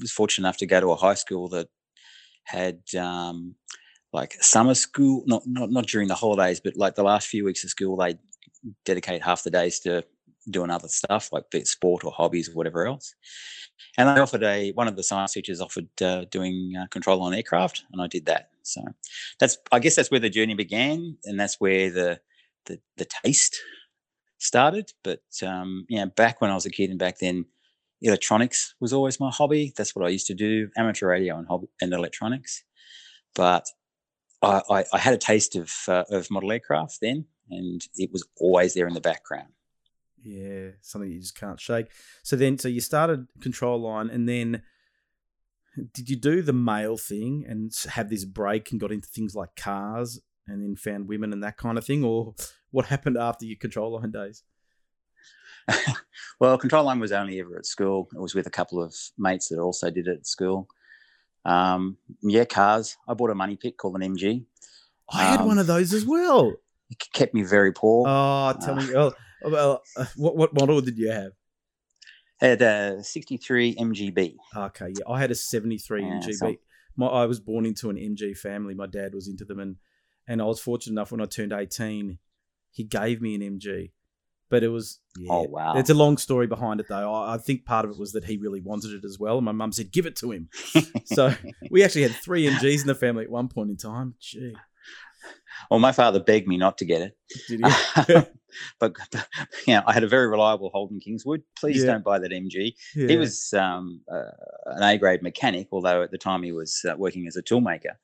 was 0.00 0.12
fortunate 0.12 0.46
enough 0.46 0.58
to 0.58 0.66
go 0.66 0.80
to 0.80 0.92
a 0.92 0.96
high 0.96 1.14
school 1.14 1.48
that 1.48 1.68
had 2.44 2.80
um, 2.98 3.54
like 4.12 4.34
summer 4.42 4.74
school, 4.74 5.24
not, 5.26 5.42
not 5.46 5.70
not 5.70 5.86
during 5.86 6.08
the 6.08 6.14
holidays, 6.14 6.60
but 6.60 6.76
like 6.76 6.94
the 6.94 7.02
last 7.02 7.28
few 7.28 7.44
weeks 7.44 7.64
of 7.64 7.70
school, 7.70 7.96
they 7.96 8.16
dedicate 8.84 9.22
half 9.22 9.42
the 9.42 9.50
days 9.50 9.80
to 9.80 10.04
doing 10.50 10.70
other 10.70 10.88
stuff 10.88 11.30
like 11.32 11.44
sport 11.66 12.04
or 12.04 12.12
hobbies 12.12 12.48
or 12.48 12.52
whatever 12.52 12.86
else. 12.86 13.14
And 13.96 14.08
they 14.08 14.20
offered 14.20 14.42
a 14.42 14.72
one 14.72 14.88
of 14.88 14.96
the 14.96 15.02
science 15.02 15.32
teachers 15.32 15.60
offered 15.60 15.88
uh, 16.02 16.24
doing 16.30 16.74
uh, 16.80 16.86
control 16.88 17.22
on 17.22 17.34
aircraft, 17.34 17.84
and 17.92 18.00
I 18.00 18.06
did 18.06 18.26
that. 18.26 18.50
So 18.62 18.82
that's 19.38 19.58
I 19.72 19.78
guess 19.78 19.96
that's 19.96 20.10
where 20.10 20.20
the 20.20 20.30
journey 20.30 20.54
began, 20.54 21.16
and 21.24 21.38
that's 21.38 21.60
where 21.60 21.90
the 21.90 22.20
the, 22.66 22.80
the 22.96 23.06
taste 23.24 23.58
started. 24.38 24.90
But 25.02 25.22
um, 25.44 25.86
yeah, 25.88 26.06
back 26.06 26.40
when 26.40 26.50
I 26.50 26.54
was 26.54 26.66
a 26.66 26.70
kid 26.70 26.90
and 26.90 26.98
back 26.98 27.18
then, 27.18 27.46
electronics 28.04 28.74
was 28.80 28.92
always 28.92 29.18
my 29.18 29.30
hobby. 29.30 29.72
That's 29.76 29.96
what 29.96 30.04
I 30.04 30.10
used 30.10 30.26
to 30.28 30.34
do, 30.34 30.68
amateur 30.76 31.08
radio 31.08 31.36
and 31.38 31.48
hobby 31.48 31.68
and 31.80 31.92
electronics. 31.92 32.62
But 33.34 33.66
I, 34.42 34.62
I, 34.70 34.84
I 34.92 34.98
had 34.98 35.14
a 35.14 35.18
taste 35.18 35.56
of 35.56 35.72
uh, 35.88 36.04
of 36.10 36.30
model 36.30 36.52
aircraft 36.52 36.98
then, 37.00 37.26
and 37.50 37.80
it 37.96 38.10
was 38.12 38.26
always 38.38 38.74
there 38.74 38.86
in 38.86 38.94
the 38.94 39.00
background. 39.00 39.48
Yeah, 40.22 40.70
something 40.80 41.10
you 41.10 41.20
just 41.20 41.38
can't 41.38 41.60
shake. 41.60 41.86
So 42.22 42.36
then, 42.36 42.58
so 42.58 42.68
you 42.68 42.80
started 42.80 43.26
control 43.40 43.80
line, 43.80 44.08
and 44.10 44.28
then 44.28 44.62
did 45.92 46.08
you 46.08 46.16
do 46.16 46.40
the 46.42 46.52
male 46.52 46.96
thing 46.96 47.44
and 47.48 47.72
have 47.90 48.08
this 48.08 48.24
break 48.24 48.70
and 48.70 48.80
got 48.80 48.92
into 48.92 49.08
things 49.08 49.34
like 49.34 49.56
cars, 49.56 50.20
and 50.46 50.62
then 50.62 50.76
found 50.76 51.08
women 51.08 51.32
and 51.32 51.42
that 51.42 51.56
kind 51.56 51.78
of 51.78 51.84
thing, 51.84 52.04
or 52.04 52.34
what 52.70 52.86
happened 52.86 53.16
after 53.16 53.44
your 53.44 53.58
control 53.58 53.94
line 53.94 54.10
days? 54.10 54.42
well, 56.40 56.58
control 56.58 56.84
line 56.84 57.00
was 57.00 57.12
only 57.12 57.40
ever 57.40 57.56
at 57.56 57.66
school. 57.66 58.08
It 58.14 58.20
was 58.20 58.34
with 58.34 58.46
a 58.46 58.50
couple 58.50 58.82
of 58.82 58.94
mates 59.18 59.48
that 59.48 59.58
also 59.58 59.90
did 59.90 60.08
it 60.08 60.18
at 60.18 60.26
school. 60.26 60.68
Um, 61.44 61.98
yeah, 62.22 62.44
cars. 62.44 62.96
I 63.06 63.14
bought 63.14 63.30
a 63.30 63.34
money 63.34 63.56
pit 63.56 63.76
called 63.76 63.96
an 63.96 64.14
MG. 64.14 64.44
I 65.10 65.24
had 65.24 65.40
um, 65.40 65.46
one 65.46 65.58
of 65.58 65.66
those 65.66 65.92
as 65.92 66.06
well. 66.06 66.54
It 66.90 66.98
kept 67.12 67.34
me 67.34 67.42
very 67.42 67.72
poor. 67.72 68.06
Oh, 68.08 68.54
tell 68.60 68.78
uh, 68.78 68.82
me. 68.82 68.94
Oh, 68.94 69.12
well, 69.42 69.82
uh, 69.96 70.06
what 70.16 70.36
what 70.36 70.54
model 70.54 70.80
did 70.80 70.96
you 70.96 71.10
have? 71.10 71.32
I 72.40 72.46
had 72.46 72.62
a 72.62 73.02
63 73.02 73.76
MGB. 73.76 74.36
Okay, 74.56 74.88
yeah, 74.88 75.12
I 75.12 75.20
had 75.20 75.30
a 75.30 75.34
73 75.34 76.02
yeah, 76.02 76.20
MGB. 76.20 76.34
So, 76.34 76.56
my, 76.96 77.06
I 77.06 77.26
was 77.26 77.40
born 77.40 77.66
into 77.66 77.90
an 77.90 77.96
MG 77.96 78.36
family. 78.36 78.74
My 78.74 78.86
dad 78.86 79.14
was 79.14 79.28
into 79.28 79.44
them, 79.44 79.60
and 79.60 79.76
and 80.26 80.40
I 80.40 80.44
was 80.44 80.60
fortunate 80.60 80.92
enough 80.92 81.12
when 81.12 81.20
I 81.20 81.26
turned 81.26 81.52
18, 81.52 82.18
he 82.70 82.84
gave 82.84 83.20
me 83.20 83.34
an 83.34 83.42
MG. 83.42 83.90
But 84.50 84.62
it 84.62 84.68
was 84.68 85.00
yeah, 85.16 85.32
oh 85.32 85.42
wow! 85.48 85.74
It's 85.76 85.90
a 85.90 85.94
long 85.94 86.16
story 86.16 86.46
behind 86.46 86.80
it 86.80 86.86
though. 86.88 87.12
I, 87.12 87.34
I 87.34 87.38
think 87.38 87.64
part 87.64 87.84
of 87.84 87.90
it 87.90 87.98
was 87.98 88.12
that 88.12 88.24
he 88.24 88.36
really 88.36 88.60
wanted 88.60 88.92
it 88.92 89.04
as 89.04 89.18
well, 89.18 89.38
and 89.38 89.44
my 89.44 89.52
mum 89.52 89.72
said, 89.72 89.90
"Give 89.90 90.06
it 90.06 90.16
to 90.16 90.32
him." 90.32 90.48
so 91.04 91.34
we 91.70 91.82
actually 91.82 92.02
had 92.02 92.12
three 92.12 92.46
MGs 92.46 92.82
in 92.82 92.86
the 92.86 92.94
family 92.94 93.24
at 93.24 93.30
one 93.30 93.48
point 93.48 93.70
in 93.70 93.76
time. 93.76 94.14
Gee. 94.20 94.54
Well, 95.70 95.80
my 95.80 95.92
father 95.92 96.20
begged 96.20 96.46
me 96.46 96.56
not 96.56 96.78
to 96.78 96.84
get 96.84 97.02
it. 97.02 97.16
Did 97.48 97.60
he? 97.60 98.04
but, 98.04 98.32
but 98.78 98.96
you 99.66 99.74
know, 99.74 99.82
I 99.86 99.92
had 99.92 100.04
a 100.04 100.08
very 100.08 100.28
reliable 100.28 100.70
Holden 100.70 101.00
Kingswood. 101.00 101.42
Please 101.58 101.82
yeah. 101.82 101.92
don't 101.92 102.04
buy 102.04 102.18
that 102.18 102.30
MG. 102.30 102.74
Yeah. 102.94 103.08
He 103.08 103.16
was 103.16 103.52
um, 103.54 104.02
uh, 104.10 104.30
an 104.66 104.82
A 104.82 104.98
grade 104.98 105.22
mechanic, 105.22 105.68
although 105.72 106.02
at 106.02 106.10
the 106.10 106.18
time 106.18 106.42
he 106.42 106.52
was 106.52 106.84
uh, 106.88 106.94
working 106.96 107.26
as 107.26 107.36
a 107.36 107.42
toolmaker. 107.42 107.94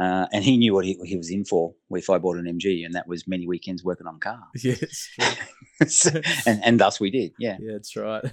Uh, 0.00 0.26
and 0.32 0.42
he 0.42 0.56
knew 0.56 0.74
what 0.74 0.84
he, 0.84 0.98
he 1.04 1.16
was 1.16 1.30
in 1.30 1.44
for 1.44 1.72
if 1.90 2.10
I 2.10 2.18
bought 2.18 2.36
an 2.36 2.46
MG, 2.46 2.84
and 2.84 2.94
that 2.94 3.06
was 3.06 3.28
many 3.28 3.46
weekends 3.46 3.84
working 3.84 4.06
on 4.06 4.18
car. 4.20 4.42
Yes. 4.62 5.08
So- 5.88 6.20
and 6.46 6.64
and 6.64 6.80
thus 6.80 7.00
we 7.00 7.10
did, 7.10 7.32
yeah. 7.38 7.56
yeah, 7.60 7.72
that's 7.72 7.96
right. 7.96 8.24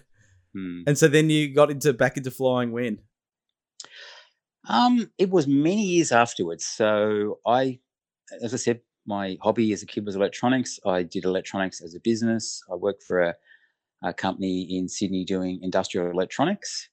Hmm. 0.53 0.83
And 0.85 0.97
so 0.97 1.07
then 1.07 1.29
you 1.29 1.53
got 1.53 1.71
into 1.71 1.91
back 1.93 2.17
into 2.17 2.29
flying 2.29 2.71
when? 2.71 2.99
Um, 4.69 5.09
it 5.17 5.29
was 5.29 5.47
many 5.47 5.83
years 5.83 6.11
afterwards. 6.11 6.65
So 6.65 7.39
I, 7.47 7.79
as 8.43 8.53
I 8.53 8.57
said, 8.57 8.81
my 9.07 9.37
hobby 9.41 9.73
as 9.73 9.81
a 9.81 9.87
kid 9.87 10.05
was 10.05 10.15
electronics. 10.15 10.79
I 10.85 11.03
did 11.03 11.25
electronics 11.25 11.81
as 11.81 11.95
a 11.95 11.99
business. 11.99 12.61
I 12.71 12.75
worked 12.75 13.03
for 13.03 13.21
a, 13.21 13.35
a 14.03 14.13
company 14.13 14.77
in 14.77 14.87
Sydney 14.87 15.25
doing 15.25 15.59
industrial 15.63 16.11
electronics, 16.11 16.89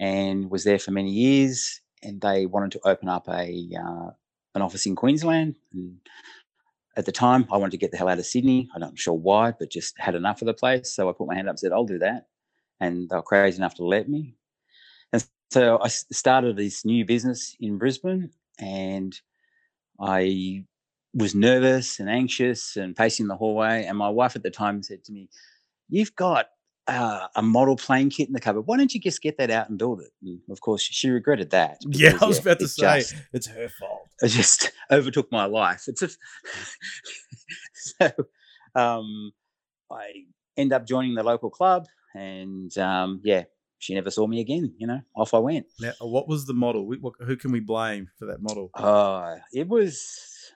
and 0.00 0.50
was 0.50 0.64
there 0.64 0.78
for 0.80 0.90
many 0.90 1.12
years. 1.12 1.80
And 2.02 2.20
they 2.20 2.46
wanted 2.46 2.72
to 2.72 2.80
open 2.84 3.08
up 3.08 3.28
a 3.28 3.68
uh, 3.78 4.10
an 4.54 4.62
office 4.62 4.86
in 4.86 4.96
Queensland. 4.96 5.56
And 5.72 5.98
at 6.96 7.06
the 7.06 7.12
time, 7.12 7.46
I 7.52 7.56
wanted 7.56 7.72
to 7.72 7.78
get 7.78 7.90
the 7.90 7.96
hell 7.98 8.08
out 8.08 8.18
of 8.18 8.26
Sydney. 8.26 8.68
I'm 8.74 8.80
not 8.80 8.98
sure 8.98 9.14
why, 9.14 9.52
but 9.58 9.70
just 9.70 9.98
had 9.98 10.14
enough 10.14 10.42
of 10.42 10.46
the 10.46 10.54
place. 10.54 10.94
So 10.94 11.08
I 11.08 11.12
put 11.12 11.26
my 11.28 11.34
hand 11.34 11.48
up 11.48 11.52
and 11.52 11.60
said, 11.60 11.72
"I'll 11.72 11.84
do 11.84 11.98
that." 11.98 12.28
And 12.80 13.08
they 13.08 13.16
were 13.16 13.22
crazy 13.22 13.58
enough 13.58 13.74
to 13.76 13.84
let 13.84 14.08
me. 14.08 14.36
And 15.12 15.24
so 15.50 15.78
I 15.82 15.88
started 15.88 16.56
this 16.56 16.84
new 16.84 17.04
business 17.04 17.56
in 17.60 17.78
Brisbane, 17.78 18.30
and 18.58 19.18
I 20.00 20.64
was 21.14 21.34
nervous 21.34 22.00
and 22.00 22.10
anxious 22.10 22.76
and 22.76 22.94
pacing 22.96 23.28
the 23.28 23.36
hallway. 23.36 23.84
And 23.84 23.96
my 23.98 24.10
wife 24.10 24.36
at 24.36 24.42
the 24.42 24.50
time 24.50 24.82
said 24.82 25.04
to 25.04 25.12
me, 25.12 25.28
"You've 25.88 26.14
got 26.16 26.48
uh, 26.88 27.26
a 27.34 27.42
model 27.42 27.76
plane 27.76 28.10
kit 28.10 28.28
in 28.28 28.32
the 28.32 28.40
cupboard. 28.40 28.62
Why 28.62 28.76
don't 28.76 28.92
you 28.94 29.00
just 29.00 29.20
get 29.22 29.38
that 29.38 29.50
out 29.50 29.68
and 29.68 29.78
build 29.78 30.00
it?" 30.00 30.10
And 30.22 30.40
of 30.50 30.60
course, 30.60 30.82
she 30.82 31.10
regretted 31.10 31.50
that. 31.50 31.78
Yeah, 31.88 32.16
I 32.20 32.26
was 32.26 32.38
about 32.38 32.58
to 32.60 32.68
say 32.68 33.00
just- 33.00 33.14
it's 33.32 33.46
her 33.48 33.68
fault. 33.80 34.02
it 34.22 34.28
just 34.28 34.72
overtook 34.90 35.30
my 35.32 35.44
life. 35.46 35.84
It's 35.88 36.02
a 36.02 36.08
so 37.74 38.10
um, 38.74 39.32
I 39.90 40.10
end 40.56 40.72
up 40.72 40.86
joining 40.86 41.14
the 41.14 41.22
local 41.22 41.50
club, 41.50 41.86
and 42.14 42.76
um, 42.78 43.20
yeah, 43.24 43.44
she 43.78 43.94
never 43.94 44.10
saw 44.10 44.26
me 44.26 44.40
again. 44.40 44.74
You 44.78 44.86
know, 44.86 45.00
off 45.16 45.34
I 45.34 45.38
went. 45.38 45.66
Now, 45.80 45.92
what 46.00 46.28
was 46.28 46.46
the 46.46 46.54
model? 46.54 46.90
Who 47.20 47.36
can 47.36 47.52
we 47.52 47.60
blame 47.60 48.08
for 48.18 48.26
that 48.26 48.42
model? 48.42 48.70
Uh, 48.74 49.36
it 49.52 49.68
was 49.68 50.52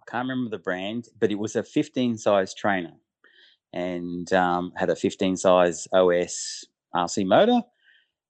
I 0.00 0.10
can't 0.10 0.28
remember 0.28 0.50
the 0.50 0.62
brand, 0.62 1.08
but 1.18 1.30
it 1.30 1.38
was 1.38 1.56
a 1.56 1.62
15 1.62 2.16
size 2.18 2.54
trainer, 2.54 2.92
and 3.72 4.32
um, 4.32 4.72
had 4.76 4.90
a 4.90 4.96
15 4.96 5.36
size 5.36 5.86
OS 5.92 6.64
RC 6.94 7.26
motor. 7.26 7.60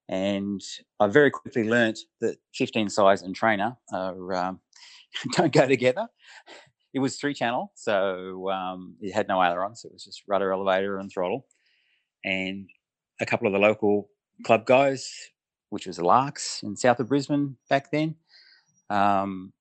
And 0.09 0.61
I 1.01 1.09
very 1.09 1.31
quickly 1.31 1.69
learnt 1.69 1.99
that 2.21 2.37
15 2.55 2.89
size 2.89 3.23
and 3.23 3.35
trainer 3.35 3.77
are, 3.93 4.35
um, 4.35 4.61
don't 5.33 5.53
go 5.53 5.67
together. 5.67 6.09
It 6.95 7.01
was 7.01 7.17
three 7.17 7.35
channel, 7.35 7.73
so 7.75 8.49
um, 8.51 8.97
it 9.01 9.13
had 9.13 9.29
no 9.29 9.43
ailerons. 9.43 9.85
It 9.85 9.93
was 9.93 10.05
just 10.05 10.23
rudder, 10.27 10.53
elevator, 10.53 10.99
and 10.99 11.11
throttle. 11.11 11.47
And 12.25 12.69
a 13.21 13.27
couple 13.27 13.47
of 13.47 13.53
the 13.53 13.59
local 13.59 14.09
club 14.45 14.65
guys, 14.65 15.11
which 15.71 15.87
was 15.87 15.97
the 15.97 16.05
Larks 16.05 16.63
in 16.63 16.77
south 16.77 17.01
of 17.01 17.09
Brisbane 17.09 17.57
back 17.69 17.91
then, 17.91 18.15
um, 18.89 19.53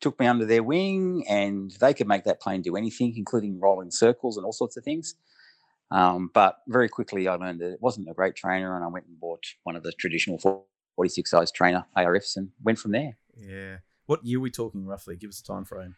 took 0.00 0.18
me 0.20 0.26
under 0.26 0.44
their 0.44 0.62
wing, 0.62 1.24
and 1.28 1.70
they 1.80 1.94
could 1.94 2.06
make 2.06 2.24
that 2.24 2.40
plane 2.40 2.62
do 2.62 2.76
anything, 2.76 3.14
including 3.16 3.60
rolling 3.60 3.90
circles 3.90 4.36
and 4.36 4.44
all 4.44 4.52
sorts 4.52 4.76
of 4.76 4.84
things. 4.84 5.14
Um, 5.90 6.30
but 6.34 6.58
very 6.66 6.88
quickly, 6.88 7.28
I 7.28 7.36
learned 7.36 7.60
that 7.60 7.72
it 7.72 7.80
wasn't 7.80 8.10
a 8.10 8.14
great 8.14 8.34
trainer, 8.34 8.74
and 8.76 8.84
I 8.84 8.88
went 8.88 9.06
and 9.06 9.18
bought 9.18 9.44
one 9.62 9.76
of 9.76 9.82
the 9.82 9.92
traditional 9.92 10.38
46 10.96 11.30
size 11.30 11.52
trainer 11.52 11.86
ARFs 11.96 12.36
and 12.36 12.50
went 12.62 12.78
from 12.78 12.92
there. 12.92 13.16
Yeah. 13.38 13.76
What 14.06 14.24
year 14.24 14.38
are 14.38 14.42
we 14.42 14.50
talking 14.50 14.86
roughly? 14.86 15.16
Give 15.16 15.30
us 15.30 15.40
a 15.40 15.44
time 15.44 15.64
frame. 15.64 15.96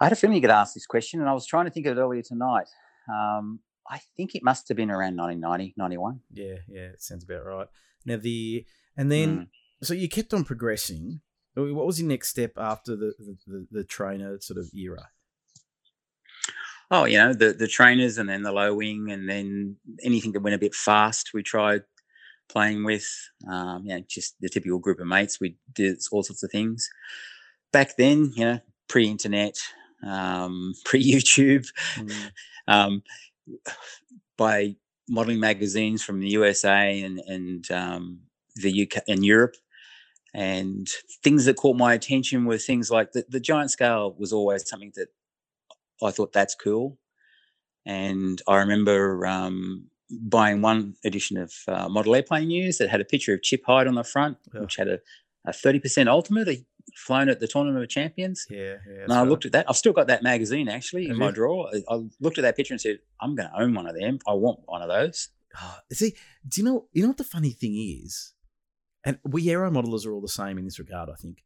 I 0.00 0.04
had 0.04 0.12
a 0.12 0.16
feeling 0.16 0.36
you 0.36 0.42
could 0.42 0.50
ask 0.50 0.74
this 0.74 0.86
question, 0.86 1.20
and 1.20 1.28
I 1.28 1.32
was 1.32 1.46
trying 1.46 1.64
to 1.64 1.70
think 1.70 1.86
of 1.86 1.96
it 1.96 2.00
earlier 2.00 2.22
tonight. 2.22 2.66
Um, 3.08 3.60
I 3.88 4.00
think 4.16 4.34
it 4.34 4.42
must 4.42 4.68
have 4.68 4.76
been 4.76 4.90
around 4.90 5.16
1990, 5.16 5.74
91. 5.76 6.20
Yeah, 6.32 6.56
yeah, 6.68 6.88
it 6.88 7.02
sounds 7.02 7.24
about 7.24 7.44
right. 7.44 7.68
Now 8.04 8.16
the 8.16 8.66
and 8.96 9.10
then 9.10 9.38
Mm. 9.38 9.48
So 9.82 9.94
you 9.94 10.08
kept 10.08 10.34
on 10.34 10.44
progressing. 10.44 11.20
Uh, 11.56 11.74
What 11.74 11.86
was 11.86 12.00
your 12.00 12.08
next 12.08 12.28
step 12.28 12.52
after 12.56 12.96
the 12.96 13.14
the, 13.18 13.36
the, 13.46 13.66
the 13.70 13.84
trainer 13.84 14.38
sort 14.40 14.58
of 14.58 14.70
era? 14.74 15.08
Oh, 16.90 17.04
you 17.04 17.18
know, 17.18 17.32
the 17.34 17.52
the 17.52 17.66
trainers 17.66 18.18
and 18.18 18.28
then 18.28 18.42
the 18.42 18.52
low 18.52 18.74
wing 18.74 19.10
and 19.10 19.28
then 19.28 19.76
anything 20.02 20.32
that 20.32 20.40
went 20.42 20.54
a 20.54 20.58
bit 20.58 20.74
fast, 20.74 21.32
we 21.34 21.42
tried 21.42 21.82
playing 22.48 22.84
with. 22.84 23.06
Um, 23.50 23.84
you 23.86 23.96
know, 23.96 24.04
just 24.08 24.36
the 24.40 24.48
typical 24.48 24.78
group 24.78 25.00
of 25.00 25.06
mates. 25.06 25.40
We 25.40 25.56
did 25.74 25.98
all 26.12 26.22
sorts 26.22 26.42
of 26.42 26.50
things. 26.50 26.88
Back 27.72 27.96
then, 27.96 28.32
you 28.36 28.44
know, 28.44 28.60
pre-internet, 28.88 29.56
um, 30.06 30.74
pre-YouTube, 30.84 31.66
Mm, 31.96 32.30
um, 32.68 33.02
by 34.36 34.76
modeling 35.08 35.40
magazines 35.40 36.02
from 36.02 36.20
the 36.20 36.28
USA 36.30 37.00
and 37.02 37.20
and 37.20 37.70
um, 37.70 38.20
the 38.56 38.82
UK 38.82 39.02
and 39.08 39.24
Europe. 39.24 39.56
And 40.38 40.86
things 41.24 41.46
that 41.46 41.56
caught 41.56 41.76
my 41.78 41.94
attention 41.94 42.44
were 42.44 42.58
things 42.58 42.90
like 42.90 43.12
the, 43.12 43.24
the 43.28 43.40
giant 43.40 43.70
scale 43.70 44.14
was 44.18 44.32
always 44.34 44.68
something 44.68 44.92
that 44.96 45.08
I 46.02 46.10
thought 46.10 46.32
that's 46.34 46.54
cool. 46.54 46.98
And 47.86 48.42
I 48.46 48.56
remember 48.56 49.26
um, 49.26 49.86
buying 50.10 50.60
one 50.60 50.94
edition 51.04 51.38
of 51.38 51.52
uh, 51.68 51.88
Model 51.88 52.14
Airplane 52.14 52.48
News 52.48 52.76
that 52.78 52.90
had 52.90 53.00
a 53.00 53.04
picture 53.04 53.32
of 53.32 53.42
Chip 53.42 53.62
Hyde 53.66 53.86
on 53.86 53.94
the 53.94 54.04
front, 54.04 54.36
Yeah. 54.52 54.60
which 54.60 54.76
had 54.76 54.88
a, 54.88 54.98
a 55.46 55.52
30% 55.52 56.06
ultimate, 56.08 56.48
flown 56.96 57.28
at 57.30 57.40
the 57.40 57.46
Tournament 57.48 57.82
of 57.82 57.88
Champions. 57.88 58.46
yeah, 58.50 58.74
yeah. 58.86 59.02
And 59.04 59.12
I 59.12 59.22
looked 59.22 59.46
at 59.46 59.52
that. 59.52 59.66
I've 59.70 59.76
still 59.76 59.92
got 59.94 60.06
that 60.08 60.22
magazine 60.22 60.68
actually 60.68 61.04
Have 61.04 61.12
in 61.12 61.18
my 61.18 61.26
you? 61.28 61.32
drawer. 61.32 61.70
I, 61.72 61.94
I 61.94 62.02
looked 62.20 62.38
at 62.38 62.42
that 62.42 62.56
picture 62.56 62.74
and 62.74 62.80
said, 62.80 62.98
"I'm 63.20 63.34
going 63.34 63.48
to 63.48 63.60
own 63.60 63.72
one 63.74 63.86
of 63.88 63.96
them. 63.98 64.18
I 64.28 64.34
want 64.34 64.60
one 64.66 64.82
of 64.82 64.88
those." 64.88 65.28
Oh, 65.60 65.78
see, 65.92 66.14
do 66.46 66.60
you 66.60 66.64
know? 66.64 66.84
You 66.92 67.02
know 67.02 67.08
what 67.08 67.16
the 67.16 67.24
funny 67.24 67.50
thing 67.50 67.74
is, 68.04 68.32
and 69.06 69.18
we 69.24 69.48
aero 69.48 69.70
modelers 69.70 70.04
are 70.04 70.12
all 70.12 70.20
the 70.20 70.28
same 70.28 70.58
in 70.58 70.64
this 70.64 70.78
regard. 70.78 71.08
I 71.08 71.14
think 71.14 71.42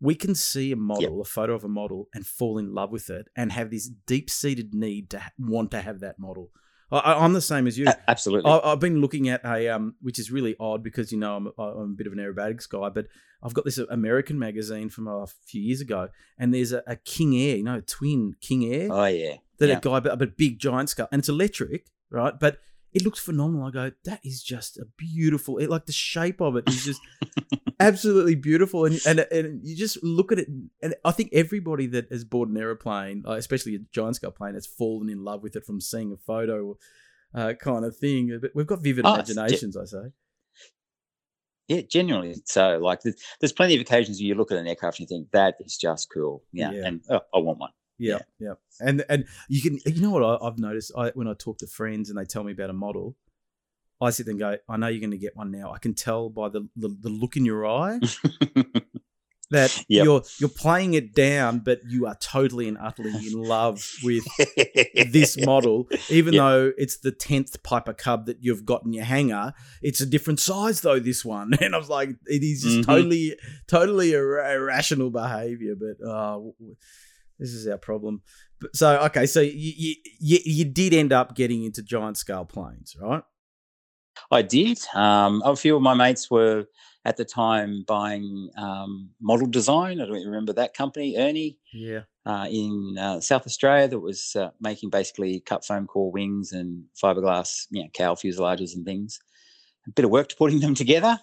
we 0.00 0.16
can 0.16 0.34
see 0.34 0.72
a 0.72 0.76
model, 0.76 1.20
a 1.20 1.24
photo 1.24 1.54
of 1.54 1.62
a 1.62 1.68
model, 1.68 2.08
and 2.12 2.26
fall 2.26 2.58
in 2.58 2.74
love 2.74 2.90
with 2.90 3.08
it, 3.08 3.28
and 3.36 3.52
have 3.52 3.70
this 3.70 3.88
deep-seated 4.06 4.74
need 4.74 5.10
to 5.10 5.20
ha- 5.20 5.30
want 5.38 5.70
to 5.70 5.80
have 5.80 6.00
that 6.00 6.18
model. 6.18 6.50
I, 6.90 7.14
I'm 7.14 7.32
the 7.32 7.40
same 7.40 7.66
as 7.66 7.78
you. 7.78 7.86
A- 7.86 8.10
absolutely. 8.10 8.50
I, 8.50 8.72
I've 8.72 8.80
been 8.80 9.00
looking 9.00 9.28
at 9.28 9.44
a 9.44 9.68
um, 9.68 9.94
which 10.00 10.18
is 10.18 10.30
really 10.30 10.56
odd 10.58 10.82
because 10.82 11.12
you 11.12 11.18
know 11.18 11.36
I'm, 11.36 11.46
I'm 11.56 11.92
a 11.92 11.96
bit 11.96 12.06
of 12.06 12.12
an 12.12 12.18
aerobatics 12.18 12.68
guy, 12.68 12.88
but 12.88 13.06
I've 13.42 13.54
got 13.54 13.64
this 13.64 13.78
American 13.78 14.38
magazine 14.38 14.88
from 14.88 15.08
a 15.08 15.26
few 15.26 15.62
years 15.62 15.80
ago, 15.80 16.08
and 16.38 16.52
there's 16.52 16.72
a, 16.72 16.82
a 16.86 16.96
King 16.96 17.36
Air, 17.36 17.56
you 17.56 17.64
know, 17.64 17.80
twin 17.86 18.34
King 18.40 18.72
Air 18.72 18.88
oh 18.90 19.06
yeah. 19.06 19.36
that 19.58 19.68
yeah. 19.68 19.78
a 19.78 19.80
guy, 19.80 20.00
but, 20.00 20.18
but 20.18 20.36
big 20.36 20.58
giant 20.58 20.90
scale, 20.90 21.08
and 21.12 21.20
it's 21.20 21.28
electric, 21.28 21.86
right? 22.10 22.38
But 22.38 22.58
it 22.94 23.04
looks 23.04 23.18
phenomenal. 23.18 23.66
I 23.66 23.70
go, 23.70 23.92
that 24.04 24.20
is 24.24 24.42
just 24.42 24.76
a 24.78 24.84
beautiful. 24.96 25.58
It, 25.58 25.70
like 25.70 25.86
the 25.86 25.92
shape 25.92 26.40
of 26.40 26.56
it 26.56 26.64
is 26.68 26.84
just 26.84 27.00
absolutely 27.80 28.34
beautiful, 28.34 28.84
and, 28.84 29.00
and 29.06 29.20
and 29.30 29.60
you 29.66 29.76
just 29.76 30.02
look 30.02 30.32
at 30.32 30.38
it, 30.38 30.48
and 30.82 30.94
I 31.04 31.10
think 31.12 31.30
everybody 31.32 31.86
that 31.88 32.10
has 32.10 32.24
bought 32.24 32.48
an 32.48 32.56
aeroplane, 32.56 33.24
uh, 33.26 33.32
especially 33.32 33.74
a 33.76 33.78
giant 33.92 34.16
scale 34.16 34.30
plane, 34.30 34.54
has 34.54 34.66
fallen 34.66 35.08
in 35.08 35.24
love 35.24 35.42
with 35.42 35.56
it 35.56 35.64
from 35.64 35.80
seeing 35.80 36.12
a 36.12 36.16
photo, 36.16 36.76
uh, 37.34 37.54
kind 37.54 37.84
of 37.84 37.96
thing. 37.96 38.38
But 38.40 38.50
we've 38.54 38.66
got 38.66 38.82
vivid 38.82 39.06
Oh, 39.06 39.14
it's 39.14 39.30
ge- 39.30 39.36
imaginations, 39.36 39.76
I 39.76 39.84
say. 39.86 40.12
Yeah, 41.68 41.80
genuinely. 41.88 42.34
So, 42.44 42.78
like, 42.78 43.00
th- 43.02 43.14
there's 43.40 43.52
plenty 43.52 43.74
of 43.76 43.80
occasions 43.80 44.18
where 44.18 44.26
you 44.26 44.34
look 44.34 44.50
at 44.52 44.58
an 44.58 44.66
aircraft 44.66 44.98
and 44.98 45.08
you 45.08 45.16
think 45.16 45.30
that 45.32 45.54
is 45.60 45.76
just 45.78 46.08
cool. 46.12 46.42
Yeah, 46.52 46.72
Yeah. 46.72 46.86
and 46.86 47.00
oh, 47.08 47.20
I 47.34 47.38
want 47.38 47.58
one. 47.60 47.70
Yeah, 48.10 48.18
yeah, 48.38 48.54
and 48.80 49.04
and 49.08 49.24
you 49.48 49.62
can, 49.62 49.78
you 49.86 50.00
know 50.02 50.10
what 50.10 50.22
I, 50.24 50.46
I've 50.46 50.58
noticed 50.58 50.92
I, 50.96 51.10
when 51.10 51.28
I 51.28 51.34
talk 51.34 51.58
to 51.58 51.66
friends 51.66 52.08
and 52.10 52.18
they 52.18 52.24
tell 52.24 52.44
me 52.44 52.52
about 52.52 52.70
a 52.70 52.74
model, 52.74 53.16
I 54.00 54.10
sit 54.10 54.26
there 54.26 54.32
and 54.32 54.40
go, 54.40 54.56
I 54.68 54.76
know 54.76 54.88
you're 54.88 55.00
going 55.00 55.10
to 55.12 55.18
get 55.18 55.36
one 55.36 55.50
now. 55.50 55.72
I 55.72 55.78
can 55.78 55.94
tell 55.94 56.28
by 56.28 56.48
the 56.48 56.68
the, 56.76 56.88
the 57.00 57.08
look 57.08 57.36
in 57.36 57.44
your 57.44 57.66
eye 57.66 58.00
that 59.50 59.84
Yep. 59.88 60.04
you're 60.04 60.22
you're 60.38 60.48
playing 60.48 60.94
it 60.94 61.14
down, 61.14 61.58
but 61.58 61.80
you 61.86 62.06
are 62.06 62.14
totally 62.16 62.68
and 62.68 62.78
utterly 62.78 63.26
in 63.26 63.34
love 63.34 63.86
with 64.02 64.24
this 65.12 65.36
model, 65.44 65.88
even 66.08 66.32
Yeah. 66.34 66.40
though 66.42 66.72
it's 66.78 66.96
the 66.98 67.12
tenth 67.12 67.62
Piper 67.62 67.92
Cub 67.92 68.24
that 68.26 68.38
you've 68.40 68.64
got 68.64 68.84
in 68.86 68.94
your 68.94 69.04
hangar. 69.04 69.52
It's 69.82 70.00
a 70.00 70.06
different 70.06 70.40
size 70.40 70.80
though. 70.80 70.98
This 70.98 71.22
one, 71.24 71.52
and 71.60 71.74
I 71.74 71.78
was 71.78 71.90
like, 71.90 72.08
it 72.26 72.42
is 72.42 72.62
just 72.62 72.78
Mhm. 72.78 72.86
totally, 72.86 73.36
totally 73.68 74.12
ir- 74.14 74.38
irrational 74.38 75.10
behavior. 75.10 75.74
But 75.78 76.02
uh, 76.08 76.40
this 77.42 77.52
is 77.52 77.66
our 77.68 77.78
problem. 77.78 78.22
But, 78.60 78.74
so 78.76 78.98
okay, 79.06 79.26
so 79.26 79.40
you, 79.40 79.72
you 79.84 79.94
you 80.20 80.38
you 80.44 80.64
did 80.64 80.94
end 80.94 81.12
up 81.12 81.34
getting 81.36 81.64
into 81.64 81.82
giant 81.82 82.16
scale 82.16 82.44
planes, 82.44 82.96
right? 83.00 83.22
I 84.30 84.42
did. 84.42 84.78
Um, 84.94 85.42
a 85.44 85.56
few 85.56 85.74
of 85.76 85.82
my 85.82 85.94
mates 85.94 86.30
were 86.30 86.66
at 87.04 87.16
the 87.16 87.24
time 87.24 87.84
buying 87.88 88.50
um, 88.56 89.10
model 89.20 89.46
design. 89.48 90.00
I 90.00 90.06
don't 90.06 90.24
remember 90.24 90.52
that 90.52 90.74
company, 90.74 91.16
Ernie, 91.18 91.58
Yeah. 91.72 92.02
uh, 92.24 92.46
in 92.50 92.96
uh, 92.98 93.20
South 93.20 93.46
Australia, 93.46 93.88
that 93.88 93.98
was 93.98 94.36
uh, 94.36 94.50
making 94.60 94.90
basically 94.90 95.40
cut 95.40 95.64
foam 95.64 95.86
core 95.86 96.12
wings 96.12 96.52
and 96.52 96.84
fiberglass, 97.02 97.66
you 97.70 97.82
know, 97.82 97.88
cowl 97.94 98.14
fuselages 98.16 98.74
and 98.76 98.84
things. 98.84 99.18
A 99.88 99.90
bit 99.92 100.04
of 100.04 100.10
work 100.12 100.28
to 100.28 100.36
putting 100.36 100.60
them 100.60 100.74
together, 100.76 101.18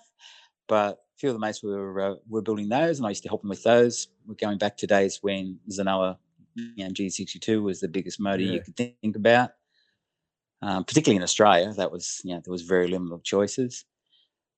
but 0.67 0.97
few 1.19 1.29
of 1.29 1.35
the 1.35 1.39
mates 1.39 1.61
were 1.61 2.01
uh, 2.01 2.15
were 2.27 2.41
building 2.41 2.69
those, 2.69 2.97
and 2.97 3.05
I 3.05 3.09
used 3.09 3.23
to 3.23 3.29
help 3.29 3.41
them 3.41 3.49
with 3.49 3.63
those. 3.63 4.07
We're 4.25 4.35
going 4.35 4.57
back 4.57 4.77
to 4.77 4.87
days 4.87 5.19
when 5.21 5.59
Zenoah 5.69 6.17
you 6.55 6.85
know, 6.85 6.91
G62 6.91 7.61
was 7.61 7.79
the 7.79 7.87
biggest 7.87 8.19
motor 8.19 8.43
Yeah. 8.43 8.53
you 8.53 8.61
could 8.61 8.75
think 8.75 9.15
about. 9.15 9.51
Um, 10.61 10.83
particularly 10.83 11.17
in 11.17 11.23
Australia, 11.23 11.73
that 11.73 11.91
was 11.91 12.19
you 12.23 12.35
know 12.35 12.41
there 12.43 12.51
was 12.51 12.63
very 12.63 12.87
limited 12.87 13.23
choices. 13.23 13.85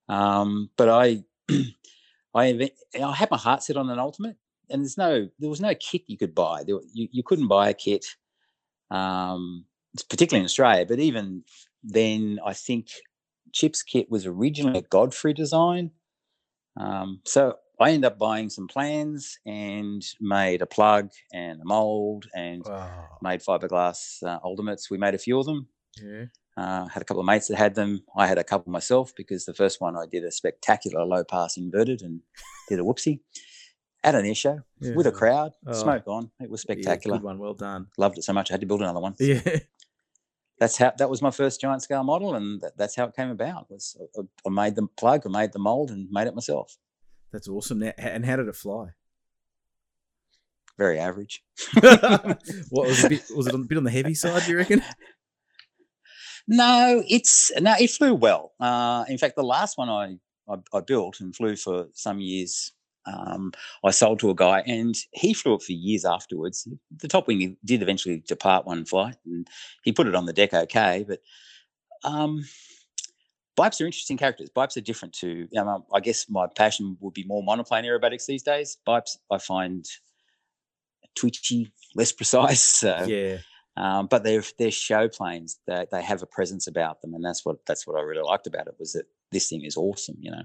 Um, 0.08 0.68
but 0.76 0.88
I, 0.88 1.22
I, 2.34 2.70
I 3.00 3.12
had 3.12 3.30
my 3.30 3.36
heart 3.36 3.62
set 3.62 3.76
on 3.76 3.88
an 3.88 4.00
ultimate, 4.00 4.36
and 4.68 4.82
there's 4.82 4.98
no 4.98 5.28
there 5.38 5.50
was 5.50 5.60
no 5.60 5.74
kit 5.76 6.02
you 6.06 6.18
could 6.18 6.34
buy. 6.34 6.64
There, 6.64 6.80
you 6.92 7.08
you 7.12 7.22
couldn't 7.22 7.46
buy 7.46 7.68
a 7.68 7.74
kit, 7.74 8.04
um, 8.90 9.64
particularly 10.10 10.40
in 10.40 10.46
Australia. 10.46 10.86
But 10.86 10.98
even 10.98 11.44
then, 11.84 12.40
I 12.44 12.52
think 12.52 12.88
Chip's 13.52 13.84
kit 13.84 14.10
was 14.10 14.26
originally 14.26 14.80
a 14.80 14.82
Godfrey 14.82 15.34
design. 15.34 15.92
Um, 16.76 17.20
so 17.24 17.56
I 17.80 17.90
ended 17.90 18.04
up 18.12 18.18
buying 18.18 18.48
some 18.48 18.68
plans 18.68 19.38
and 19.44 20.02
made 20.20 20.62
a 20.62 20.66
plug 20.66 21.10
and 21.32 21.60
a 21.60 21.64
mold 21.64 22.26
and 22.34 22.62
Wow. 22.64 23.18
made 23.22 23.40
fiberglass 23.42 24.22
uh, 24.22 24.38
ultimates. 24.44 24.90
We 24.90 24.98
made 24.98 25.14
a 25.14 25.18
few 25.18 25.38
of 25.38 25.46
them. 25.46 25.68
Yeah. 26.02 26.24
Uh, 26.56 26.86
had 26.86 27.02
a 27.02 27.04
couple 27.04 27.20
of 27.20 27.26
mates 27.26 27.48
that 27.48 27.56
had 27.56 27.74
them. 27.74 28.02
I 28.16 28.26
had 28.26 28.38
a 28.38 28.44
couple 28.44 28.70
myself 28.72 29.12
because 29.16 29.44
the 29.46 29.54
first 29.54 29.80
one 29.80 29.96
I 29.96 30.04
did 30.06 30.22
a 30.24 30.30
spectacular 30.30 31.04
low 31.04 31.24
pass 31.24 31.56
inverted 31.56 32.02
and 32.02 32.20
did 32.68 32.78
a 32.78 32.82
whoopsie 32.82 33.20
at 34.04 34.14
an 34.14 34.26
air 34.26 34.34
show 34.34 34.60
with 34.80 35.06
a 35.06 35.12
crowd, 35.12 35.52
Oh. 35.66 35.72
smoke 35.72 36.06
on. 36.08 36.30
It 36.40 36.50
was 36.50 36.60
Yeah, 36.68 36.74
spectacular. 36.74 37.18
good 37.18 37.24
one. 37.24 37.38
Well 37.38 37.54
done. 37.54 37.86
Loved 37.96 38.18
it 38.18 38.22
so 38.24 38.32
much 38.32 38.50
I 38.50 38.54
had 38.54 38.60
to 38.60 38.66
build 38.66 38.82
another 38.82 39.00
one. 39.00 39.14
Yeah. 39.18 39.40
That's 40.62 40.76
how 40.76 40.92
that 40.96 41.10
was 41.10 41.20
my 41.20 41.32
first 41.32 41.60
giant 41.60 41.82
scale 41.82 42.04
model, 42.04 42.36
and 42.36 42.60
that, 42.60 42.76
that's 42.76 42.94
how 42.94 43.04
it 43.06 43.16
came 43.16 43.30
about. 43.30 43.68
Was 43.68 43.96
I, 44.16 44.22
I 44.46 44.48
made 44.48 44.76
the 44.76 44.86
plug, 44.96 45.22
I 45.26 45.28
made 45.28 45.52
the 45.52 45.58
mold, 45.58 45.90
and 45.90 46.08
made 46.08 46.28
it 46.28 46.36
myself. 46.36 46.78
That's 47.32 47.48
awesome. 47.48 47.80
Now, 47.80 47.92
and 47.98 48.24
how 48.24 48.36
did 48.36 48.46
it 48.46 48.54
fly? 48.54 48.90
Very 50.78 51.00
average. 51.00 51.42
what 51.80 52.38
was 52.70 53.02
it? 53.02 53.06
A 53.06 53.08
bit, 53.08 53.24
was 53.34 53.48
it 53.48 53.54
a 53.56 53.58
bit 53.58 53.76
on 53.76 53.82
the 53.82 53.90
heavy 53.90 54.14
side? 54.14 54.44
Do 54.44 54.52
you 54.52 54.58
reckon? 54.58 54.84
No, 56.46 57.02
it's 57.08 57.50
no, 57.60 57.74
it 57.80 57.90
flew 57.90 58.14
well. 58.14 58.52
Uh, 58.60 59.04
in 59.08 59.18
fact, 59.18 59.34
the 59.34 59.42
last 59.42 59.76
one 59.76 59.88
I, 59.88 60.18
I 60.48 60.58
I 60.72 60.80
built 60.80 61.18
and 61.18 61.34
flew 61.34 61.56
for 61.56 61.86
some 61.92 62.20
years, 62.20 62.72
um, 63.06 63.52
I 63.84 63.90
sold 63.90 64.20
to 64.20 64.30
a 64.30 64.34
guy, 64.34 64.60
and 64.66 64.94
he 65.12 65.34
flew 65.34 65.54
it 65.54 65.62
for 65.62 65.72
years 65.72 66.04
afterwards. 66.04 66.68
The 66.98 67.08
top 67.08 67.26
wing 67.26 67.56
did 67.64 67.82
eventually 67.82 68.22
depart 68.26 68.66
one 68.66 68.84
flight, 68.84 69.16
and 69.26 69.46
he 69.82 69.92
put 69.92 70.06
it 70.06 70.14
on 70.14 70.26
the 70.26 70.32
deck 70.32 70.54
okay. 70.54 71.04
But 71.06 71.20
um, 72.04 72.44
bipes 73.56 73.80
are 73.80 73.86
interesting 73.86 74.16
characters. 74.16 74.50
Bipes 74.50 74.76
are 74.76 74.82
different 74.82 75.14
to. 75.14 75.48
You 75.50 75.64
know, 75.64 75.86
I 75.92 76.00
guess 76.00 76.28
my 76.28 76.46
passion 76.46 76.96
would 77.00 77.14
be 77.14 77.24
more 77.24 77.42
monoplane 77.42 77.84
aerobatics 77.84 78.26
these 78.26 78.42
days. 78.42 78.78
Bipes 78.84 79.18
I 79.30 79.38
find 79.38 79.84
twitchy, 81.14 81.72
less 81.94 82.12
precise. 82.20 82.60
So 82.60 83.04
yeah. 83.04 83.38
um, 83.76 84.06
but 84.06 84.24
they're 84.24 84.44
they're 84.58 84.70
show 84.70 85.08
planes. 85.08 85.58
They 85.66 85.86
they 85.90 86.02
have 86.02 86.22
a 86.22 86.26
presence 86.26 86.66
about 86.66 87.02
them, 87.02 87.14
and 87.14 87.24
that's 87.24 87.44
what 87.44 87.64
that's 87.66 87.86
what 87.86 87.98
I 87.98 88.02
really 88.02 88.22
liked 88.22 88.46
about 88.46 88.68
it 88.68 88.76
was 88.78 88.92
that 88.92 89.06
this 89.30 89.48
thing 89.48 89.64
is 89.64 89.76
awesome. 89.76 90.16
You 90.20 90.30
know, 90.30 90.42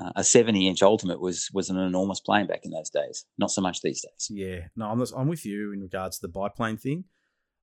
uh, 0.00 0.12
a 0.16 0.24
seventy 0.24 0.68
inch 0.68 0.82
Ultimate 0.82 1.20
was 1.20 1.50
was 1.52 1.70
an 1.70 1.76
enormous 1.78 2.20
plane 2.20 2.46
back 2.46 2.60
in 2.64 2.70
those 2.70 2.90
days. 2.90 3.24
Not 3.38 3.50
so 3.50 3.60
much 3.60 3.80
these 3.82 4.02
days. 4.02 4.28
Yeah, 4.30 4.68
no, 4.76 4.86
I'm 4.86 5.02
I'm 5.16 5.28
with 5.28 5.44
you 5.44 5.72
in 5.72 5.80
regards 5.80 6.18
to 6.18 6.26
the 6.26 6.32
biplane 6.32 6.76
thing. 6.78 7.04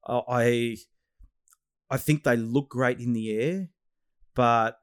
Uh, 0.06 0.22
I 0.30 0.78
I 1.90 1.98
think 1.98 2.24
they 2.24 2.38
look 2.38 2.70
great 2.70 3.00
in 3.00 3.14
the 3.14 3.32
air, 3.32 3.70
but 4.36 4.80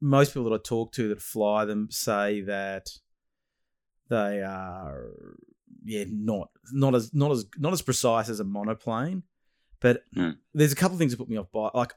most 0.00 0.30
people 0.34 0.48
that 0.50 0.54
I 0.54 0.62
talk 0.62 0.92
to 0.92 1.08
that 1.08 1.20
fly 1.22 1.64
them 1.64 1.88
say 1.90 2.42
that 2.42 2.86
they 4.08 4.42
are 4.42 5.10
yeah 5.84 6.04
not 6.08 6.50
not 6.72 6.94
as 6.94 7.12
not 7.12 7.32
as 7.32 7.46
not 7.58 7.72
as 7.72 7.82
precise 7.82 8.28
as 8.28 8.40
a 8.40 8.44
monoplane. 8.44 9.24
But 9.80 10.04
Hmm. 10.14 10.30
there's 10.54 10.72
a 10.72 10.76
couple 10.76 10.94
of 10.94 10.98
things 10.98 11.12
that 11.12 11.18
put 11.18 11.28
me 11.28 11.36
off 11.38 11.50
by 11.52 11.70
like. 11.74 11.92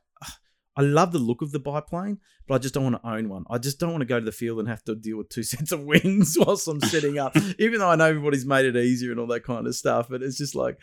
I 0.80 0.82
love 0.84 1.12
the 1.12 1.20
look 1.20 1.42
of 1.42 1.52
the 1.52 1.60
biplane, 1.60 2.20
but 2.48 2.56
I 2.56 2.58
just 2.58 2.74
don't 2.74 2.84
want 2.84 3.02
to 3.04 3.10
own 3.10 3.28
one. 3.28 3.44
I 3.50 3.58
just 3.58 3.80
don't 3.80 3.92
want 3.92 4.00
to 4.00 4.06
go 4.06 4.18
to 4.18 4.26
the 4.26 4.32
field 4.32 4.60
and 4.60 4.68
have 4.70 4.82
to 4.86 4.96
deal 4.96 5.18
with 5.18 5.28
two 5.28 5.44
sets 5.54 5.74
of 5.74 5.84
wings 5.84 6.38
whilst 6.40 6.70
I'm 6.70 6.80
setting 6.80 7.20
up. 7.20 7.36
Even 7.60 7.80
though 7.80 7.90
I 7.90 7.98
know 7.98 8.06
everybody's 8.06 8.46
made 8.46 8.64
it 8.66 8.78
easier 8.78 9.12
and 9.12 9.20
all 9.20 9.28
that 9.28 9.44
kind 9.44 9.68
of 9.68 9.76
stuff, 9.76 10.08
but 10.10 10.24
it's 10.24 10.38
just 10.38 10.56
like 10.56 10.78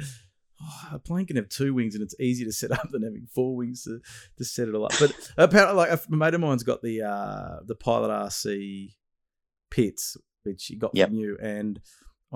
oh, 0.63 0.89
a 0.93 0.99
plane 0.99 1.25
can 1.25 1.37
have 1.37 1.49
two 1.49 1.73
wings 1.73 1.95
and 1.95 2.03
it's 2.05 2.15
easier 2.21 2.45
to 2.47 2.53
set 2.53 2.73
up 2.73 2.91
than 2.91 3.05
having 3.05 3.27
four 3.35 3.57
wings 3.57 3.85
to, 3.85 4.01
to 4.37 4.45
set 4.45 4.69
it 4.69 4.75
all 4.75 4.85
up. 4.85 4.93
But 5.01 5.15
apparently, 5.39 5.77
like 5.77 5.91
a 5.91 6.01
mate 6.15 6.35
of 6.35 6.43
mine's 6.43 6.63
got 6.63 6.83
the 6.83 7.01
uh, 7.01 7.61
the 7.65 7.75
Pilot 7.75 8.11
RC 8.11 8.93
Pitts, 9.71 10.19
which 10.43 10.67
he 10.67 10.77
got 10.77 10.91
Yep. 10.95 11.09
from 11.09 11.17
you, 11.17 11.39
and 11.41 11.81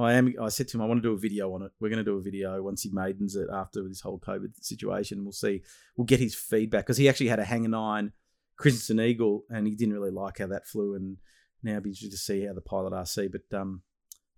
I 0.01 0.15
am. 0.15 0.35
I 0.41 0.49
said 0.49 0.69
to 0.69 0.77
him, 0.77 0.83
I 0.83 0.87
want 0.87 1.03
to 1.03 1.09
do 1.09 1.13
a 1.13 1.19
video 1.19 1.53
on 1.55 1.63
it. 1.63 1.73
We're 1.81 1.89
going 1.89 2.05
to 2.05 2.11
do 2.11 2.17
a 2.17 2.23
video 2.23 2.63
once 2.63 2.83
he 2.83 2.91
maidens 2.91 3.37
it 3.37 3.49
after 3.53 3.87
this 3.87 4.01
whole 4.01 4.19
COVID 4.19 4.63
situation. 4.63 5.25
We'll 5.25 5.33
see. 5.33 5.63
We'll 5.97 6.07
get 6.07 6.21
his 6.21 6.35
feedback 6.35 6.87
because 6.87 6.97
he 6.97 7.09
actually 7.09 7.29
had 7.29 7.39
a 7.39 7.45
Hangar 7.45 7.69
Nine 7.69 8.13
Christensen 8.57 9.01
Eagle, 9.01 9.45
and 9.51 9.67
he 9.67 9.75
didn't 9.75 9.95
really 9.95 10.11
like 10.11 10.39
how 10.39 10.47
that 10.49 10.67
flew. 10.67 10.95
And 10.95 11.19
now 11.63 11.73
it'd 11.73 11.85
be 11.85 11.91
interesting 11.91 12.11
to 12.11 12.17
see 12.17 12.47
how 12.47 12.53
the 12.53 12.61
Pilot 12.61 12.93
RC. 12.93 13.31
But 13.33 13.59
um, 13.59 13.83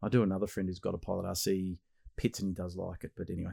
I 0.02 0.08
do 0.08 0.22
another 0.22 0.46
friend 0.46 0.68
who's 0.68 0.78
got 0.78 0.94
a 0.94 0.98
Pilot 0.98 1.26
RC 1.26 1.76
Pitts, 2.16 2.40
and 2.40 2.48
he 2.48 2.54
does 2.54 2.76
like 2.76 3.04
it. 3.04 3.12
But 3.16 3.30
anyway, 3.30 3.52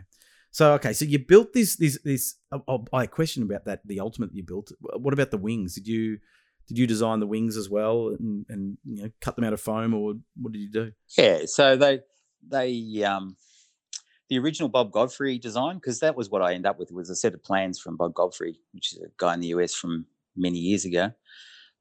so 0.52 0.74
okay, 0.74 0.94
so 0.94 1.06
you 1.06 1.20
built 1.20 1.54
this 1.54 1.76
this 1.76 2.00
this. 2.04 2.36
Oh, 2.52 2.86
I 2.94 3.06
question 3.06 3.44
about 3.44 3.66
that. 3.66 3.86
The 3.86 4.00
ultimate 4.00 4.34
you 4.34 4.44
built. 4.44 4.72
What 4.80 5.14
about 5.14 5.32
the 5.32 5.38
wings? 5.38 5.76
Did 5.76 5.88
you 5.88 6.20
did 6.70 6.78
you 6.78 6.88
design 6.88 7.20
the 7.20 7.28
wings 7.28 7.58
as 7.58 7.70
well, 7.70 8.16
and, 8.18 8.46
and 8.48 8.78
you 8.86 9.04
know 9.04 9.10
cut 9.20 9.36
them 9.36 9.44
out 9.44 9.52
of 9.54 9.60
foam, 9.60 9.94
or 9.94 10.14
what 10.42 10.54
did 10.54 10.60
you 10.60 10.70
do? 10.72 10.92
Yeah. 11.18 11.42
So 11.46 11.76
they 11.76 12.00
they 12.48 13.04
um, 13.04 13.36
the 14.30 14.38
original 14.40 14.70
Bob 14.70 14.92
Godfrey 14.92 15.38
design 15.40 15.76
because 15.78 16.00
that 16.00 16.16
was 16.16 16.30
what 16.30 16.42
I 16.42 16.54
ended 16.54 16.68
up 16.68 16.80
with 16.80 16.92
was 16.92 17.10
a 17.10 17.16
set 17.16 17.34
of 17.34 17.44
plans 17.44 17.80
from 17.80 17.98
Bob 17.98 18.14
Godfrey, 18.14 18.60
which 18.72 18.94
is 18.94 19.00
a 19.02 19.08
guy 19.18 19.34
in 19.34 19.40
the 19.42 19.48
US 19.48 19.74
from 19.74 20.06
many 20.38 20.60
years 20.60 20.86
ago. 20.86 21.12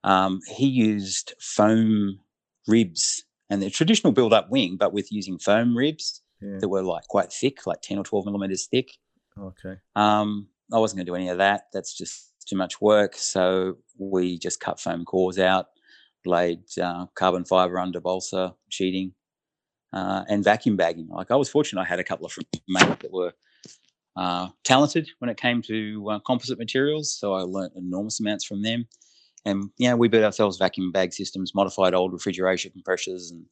Um, 0.04 0.40
he 0.56 0.66
used 0.66 1.34
foam 1.38 2.20
ribs 2.66 3.24
and 3.50 3.62
the 3.62 3.70
traditional 3.70 4.12
build-up 4.12 4.50
wing, 4.50 4.76
but 4.78 4.92
with 4.92 5.10
using 5.12 5.38
foam 5.38 5.76
ribs 5.76 6.22
Yeah. 6.40 6.58
that 6.60 6.68
were 6.68 6.82
like 6.82 7.06
quite 7.08 7.32
thick, 7.32 7.66
like 7.66 7.82
ten 7.82 7.98
or 7.98 8.04
twelve 8.04 8.24
millimeters 8.24 8.66
thick. 8.66 8.90
Okay. 9.38 9.74
Um, 9.94 10.48
I 10.72 10.78
wasn't 10.78 10.98
going 10.98 11.06
to 11.06 11.10
do 11.12 11.16
any 11.16 11.28
of 11.28 11.38
that. 11.38 11.64
That's 11.72 11.94
just 11.96 12.27
too 12.48 12.56
much 12.56 12.80
work. 12.80 13.14
So 13.16 13.78
we 13.98 14.38
just 14.38 14.60
cut 14.60 14.80
foam 14.80 15.04
cores 15.04 15.38
out, 15.38 15.66
laid 16.24 16.60
uh, 16.80 17.06
carbon 17.14 17.44
fiber 17.44 17.78
under 17.78 18.00
balsa 18.00 18.54
sheeting, 18.68 19.12
uh, 19.92 20.24
and 20.28 20.44
vacuum 20.44 20.76
bagging. 20.76 21.08
Like 21.08 21.30
I 21.30 21.36
was 21.36 21.48
fortunate, 21.48 21.82
I 21.82 21.84
had 21.84 22.00
a 22.00 22.04
couple 22.04 22.26
of 22.26 22.36
mates 22.68 22.86
that 23.00 23.12
were 23.12 23.32
uh, 24.16 24.48
talented 24.64 25.08
when 25.18 25.30
it 25.30 25.36
came 25.36 25.62
to 25.62 26.10
uh, 26.10 26.18
composite 26.20 26.58
materials. 26.58 27.16
So 27.18 27.34
I 27.34 27.42
learnt 27.42 27.74
enormous 27.76 28.20
amounts 28.20 28.44
from 28.44 28.62
them. 28.62 28.86
And 29.44 29.70
yeah, 29.78 29.94
we 29.94 30.08
built 30.08 30.24
ourselves 30.24 30.58
vacuum 30.58 30.92
bag 30.92 31.12
systems, 31.12 31.54
modified 31.54 31.94
old 31.94 32.12
refrigeration 32.12 32.72
compressors, 32.72 33.30
and 33.30 33.46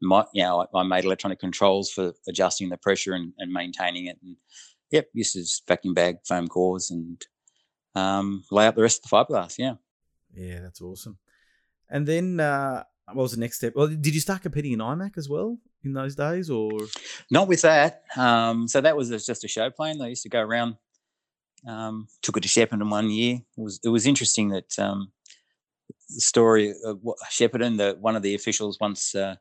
my, 0.00 0.24
you 0.32 0.42
know, 0.42 0.66
I, 0.74 0.78
I 0.78 0.82
made 0.84 1.04
electronic 1.04 1.40
controls 1.40 1.90
for 1.90 2.12
adjusting 2.28 2.68
the 2.68 2.76
pressure 2.76 3.14
and, 3.14 3.32
and 3.38 3.52
maintaining 3.52 4.06
it. 4.06 4.18
And 4.22 4.36
Yep, 4.94 5.08
to 5.12 5.40
just 5.40 5.66
vacuum 5.66 5.92
bag 5.92 6.18
foam 6.24 6.46
cores 6.46 6.88
and 6.88 7.20
um, 7.94 8.44
lay 8.50 8.66
out 8.66 8.74
the 8.74 8.82
rest 8.82 9.04
of 9.04 9.10
the 9.10 9.16
fiberglass. 9.16 9.58
Yeah. 9.58 9.74
Yeah, 10.34 10.60
that's 10.60 10.80
awesome. 10.80 11.18
And 11.88 12.06
then 12.06 12.40
uh, 12.40 12.84
what 13.12 13.22
was 13.22 13.32
the 13.32 13.40
next 13.40 13.56
step? 13.56 13.74
Well, 13.76 13.88
did 13.88 14.14
you 14.14 14.20
start 14.20 14.42
competing 14.42 14.72
in 14.72 14.80
IMAC 14.80 15.16
as 15.16 15.28
well 15.28 15.58
in 15.84 15.92
those 15.92 16.14
days, 16.14 16.50
or 16.50 16.70
Not 17.30 17.48
with 17.48 17.62
that. 17.62 18.02
Um, 18.16 18.66
so 18.66 18.80
that 18.80 18.96
was 18.96 19.10
just 19.10 19.44
a 19.44 19.48
show 19.48 19.70
plane. 19.70 19.98
They 19.98 20.08
used 20.08 20.22
to 20.22 20.28
go 20.28 20.40
around. 20.40 20.76
Um, 21.66 22.08
took 22.20 22.36
it 22.36 22.42
to 22.42 22.48
Shepparton 22.48 22.90
one 22.90 23.10
year. 23.10 23.36
It 23.36 23.60
was 23.60 23.80
it 23.82 23.88
was 23.88 24.06
interesting 24.06 24.50
that 24.50 24.78
um, 24.78 25.12
the 26.14 26.20
story 26.20 26.74
of 26.84 27.00
Shepparton, 27.30 27.78
the 27.78 27.96
one 28.00 28.16
of 28.16 28.22
the 28.22 28.34
officials 28.34 28.78
once 28.80 29.14
uh, 29.14 29.36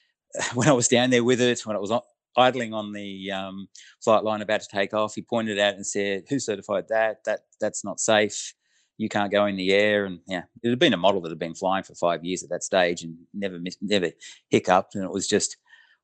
when 0.54 0.68
I 0.68 0.72
was 0.72 0.88
down 0.88 1.10
there 1.10 1.24
with 1.24 1.40
it, 1.40 1.64
when 1.66 1.76
it 1.76 1.80
was 1.80 1.90
on, 1.90 2.00
idling 2.36 2.74
on 2.74 2.92
the 2.92 3.30
um, 3.30 3.68
flight 4.02 4.24
line 4.24 4.42
about 4.42 4.60
to 4.60 4.68
take 4.70 4.94
off, 4.94 5.14
he 5.14 5.22
pointed 5.22 5.58
out 5.58 5.74
and 5.74 5.86
said, 5.86 6.24
"Who 6.28 6.38
certified 6.38 6.86
that? 6.88 7.24
That 7.24 7.40
that's 7.60 7.84
not 7.84 8.00
safe. 8.00 8.54
You 8.98 9.08
can't 9.08 9.32
go 9.32 9.46
in 9.46 9.56
the 9.56 9.72
air." 9.72 10.04
And 10.04 10.20
yeah, 10.26 10.42
it 10.62 10.70
had 10.70 10.78
been 10.78 10.94
a 10.94 10.98
model 10.98 11.20
that 11.22 11.30
had 11.30 11.38
been 11.38 11.54
flying 11.54 11.84
for 11.84 11.94
five 11.94 12.24
years 12.24 12.42
at 12.42 12.50
that 12.50 12.64
stage 12.64 13.02
and 13.02 13.16
never 13.34 13.58
missed, 13.58 13.78
never 13.82 14.10
hiccuped, 14.48 14.94
and 14.94 15.04
it 15.04 15.10
was 15.10 15.26
just 15.26 15.56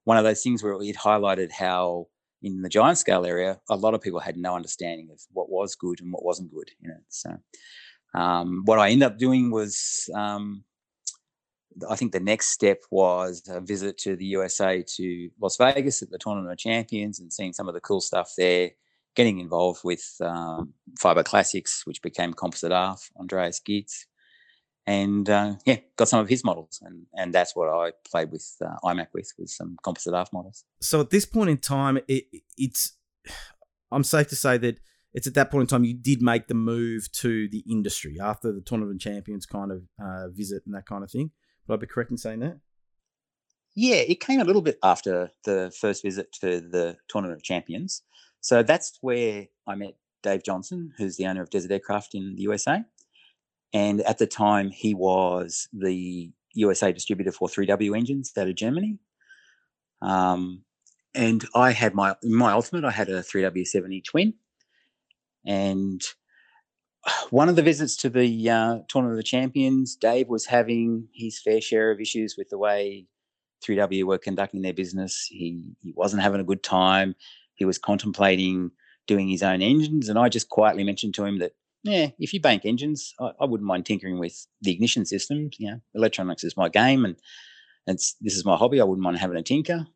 one 0.04 0.18
of 0.18 0.24
those 0.24 0.42
things 0.42 0.62
where 0.62 0.72
it 0.74 0.96
highlighted 0.96 1.50
how 1.50 2.06
in 2.42 2.62
the 2.62 2.68
giant 2.68 2.98
scale 2.98 3.26
area, 3.26 3.58
a 3.70 3.76
lot 3.76 3.94
of 3.94 4.00
people 4.00 4.20
had 4.20 4.36
no 4.36 4.54
understanding 4.54 5.08
of 5.10 5.20
what 5.32 5.50
was 5.50 5.74
good 5.74 6.00
and 6.00 6.12
what 6.12 6.24
wasn't 6.24 6.52
good. 6.52 6.70
You 6.80 6.90
know, 6.90 7.00
so 7.08 7.36
um, 8.14 8.62
what 8.64 8.78
I 8.78 8.90
ended 8.90 9.06
up 9.06 9.18
doing 9.18 9.50
was, 9.50 10.08
um, 10.14 10.64
I 11.88 11.96
think 11.96 12.12
the 12.12 12.20
next 12.20 12.48
step 12.48 12.82
was 12.90 13.42
a 13.48 13.60
visit 13.60 13.98
to 13.98 14.16
the 14.16 14.24
USA 14.26 14.82
to 14.96 15.28
Las 15.40 15.56
Vegas 15.56 16.02
at 16.02 16.10
the 16.10 16.18
Tournament 16.18 16.52
of 16.52 16.58
Champions 16.58 17.20
and 17.20 17.32
seeing 17.32 17.52
some 17.52 17.68
of 17.68 17.74
the 17.74 17.80
cool 17.80 18.00
stuff 18.00 18.32
there. 18.36 18.70
Getting 19.14 19.40
involved 19.40 19.80
with 19.82 20.04
um, 20.20 20.74
Fiber 20.98 21.22
Classics, 21.22 21.86
which 21.86 22.02
became 22.02 22.34
Composite 22.34 22.70
ARF, 22.70 23.10
Andreas 23.18 23.62
Gietz, 23.66 24.04
and 24.86 25.30
uh, 25.30 25.54
yeah, 25.64 25.78
got 25.96 26.08
some 26.08 26.20
of 26.20 26.28
his 26.28 26.44
models, 26.44 26.80
and 26.82 27.06
and 27.14 27.32
that's 27.32 27.56
what 27.56 27.68
I 27.68 27.92
played 28.10 28.30
with 28.30 28.46
uh, 28.62 28.76
IMAC 28.84 29.06
with 29.14 29.32
with 29.38 29.48
some 29.48 29.78
Composite 29.82 30.12
ARF 30.12 30.32
models. 30.34 30.64
So 30.82 31.00
at 31.00 31.08
this 31.08 31.24
point 31.24 31.48
in 31.48 31.56
time, 31.56 31.98
it, 32.08 32.24
it's 32.58 32.98
I'm 33.90 34.04
safe 34.04 34.28
to 34.28 34.36
say 34.36 34.58
that 34.58 34.80
it's 35.14 35.26
at 35.26 35.34
that 35.34 35.50
point 35.50 35.62
in 35.62 35.66
time 35.66 35.84
you 35.84 35.94
did 35.94 36.20
make 36.20 36.46
the 36.46 36.54
move 36.54 37.10
to 37.12 37.48
the 37.48 37.64
industry 37.68 38.18
after 38.20 38.52
the 38.52 38.60
Tournament 38.60 38.96
of 38.96 39.00
Champions 39.00 39.46
kind 39.46 39.72
of 39.72 39.82
uh, 39.98 40.28
visit 40.28 40.62
and 40.66 40.74
that 40.74 40.86
kind 40.86 41.02
of 41.02 41.10
thing. 41.10 41.30
Would 41.66 41.74
I 41.74 41.80
be 41.80 41.86
correct 41.86 42.10
in 42.10 42.16
saying 42.16 42.40
that? 42.40 42.58
Yeah, 43.74 43.96
it 43.96 44.20
came 44.20 44.40
a 44.40 44.44
little 44.44 44.62
bit 44.62 44.78
after 44.82 45.30
the 45.44 45.72
first 45.78 46.02
visit 46.02 46.32
to 46.40 46.60
the 46.60 46.96
Tournament 47.08 47.38
of 47.38 47.42
Champions. 47.42 48.02
So 48.40 48.62
that's 48.62 48.98
where 49.00 49.46
I 49.66 49.74
met 49.74 49.96
Dave 50.22 50.42
Johnson, 50.42 50.92
who's 50.96 51.16
the 51.16 51.26
owner 51.26 51.42
of 51.42 51.50
Desert 51.50 51.70
Aircraft 51.70 52.14
in 52.14 52.36
the 52.36 52.42
USA. 52.42 52.82
And 53.72 54.00
at 54.02 54.18
the 54.18 54.26
time, 54.26 54.70
he 54.70 54.94
was 54.94 55.68
the 55.72 56.30
USA 56.54 56.92
distributor 56.92 57.32
for 57.32 57.48
3W 57.48 57.96
engines 57.96 58.32
out 58.38 58.48
of 58.48 58.54
Germany. 58.54 58.98
Um, 60.00 60.62
and 61.14 61.44
I 61.54 61.72
had 61.72 61.94
my 61.94 62.14
my 62.22 62.52
ultimate. 62.52 62.84
I 62.84 62.90
had 62.90 63.08
a 63.08 63.22
3W70 63.22 64.04
twin, 64.04 64.34
and 65.44 66.02
one 67.30 67.48
of 67.48 67.56
the 67.56 67.62
visits 67.62 67.96
to 67.96 68.10
the 68.10 68.50
uh, 68.50 68.78
tournament 68.88 69.12
of 69.12 69.16
the 69.16 69.22
champions, 69.22 69.96
Dave 69.96 70.28
was 70.28 70.46
having 70.46 71.08
his 71.14 71.40
fair 71.40 71.60
share 71.60 71.90
of 71.90 72.00
issues 72.00 72.36
with 72.36 72.48
the 72.50 72.58
way 72.58 73.06
3W 73.64 74.04
were 74.04 74.18
conducting 74.18 74.62
their 74.62 74.74
business. 74.74 75.26
He 75.28 75.60
he 75.80 75.92
wasn't 75.96 76.22
having 76.22 76.40
a 76.40 76.44
good 76.44 76.62
time. 76.62 77.14
He 77.54 77.64
was 77.64 77.78
contemplating 77.78 78.70
doing 79.06 79.28
his 79.28 79.42
own 79.42 79.62
engines, 79.62 80.08
and 80.08 80.18
I 80.18 80.28
just 80.28 80.48
quietly 80.48 80.84
mentioned 80.84 81.14
to 81.14 81.24
him 81.24 81.38
that 81.38 81.52
yeah, 81.84 82.08
if 82.18 82.34
you 82.34 82.40
bank 82.40 82.62
engines, 82.64 83.14
I, 83.20 83.30
I, 83.40 83.44
wouldn't 83.44 83.66
mind 83.66 83.86
tinkering 83.86 84.18
with 84.18 84.46
the 84.60 84.72
ignition 84.72 85.06
systems. 85.06 85.56
You 85.58 85.70
know, 85.70 85.80
electronics 85.94 86.42
is 86.42 86.56
my 86.56 86.68
game, 86.68 87.04
and 87.04 87.16
it's 87.86 88.16
this 88.20 88.36
is 88.36 88.44
my 88.44 88.56
hobby. 88.56 88.80
I 88.80 88.84
wouldn't 88.84 89.04
mind 89.04 89.18
having 89.18 89.36
a 89.36 89.42
tinker. 89.42 89.86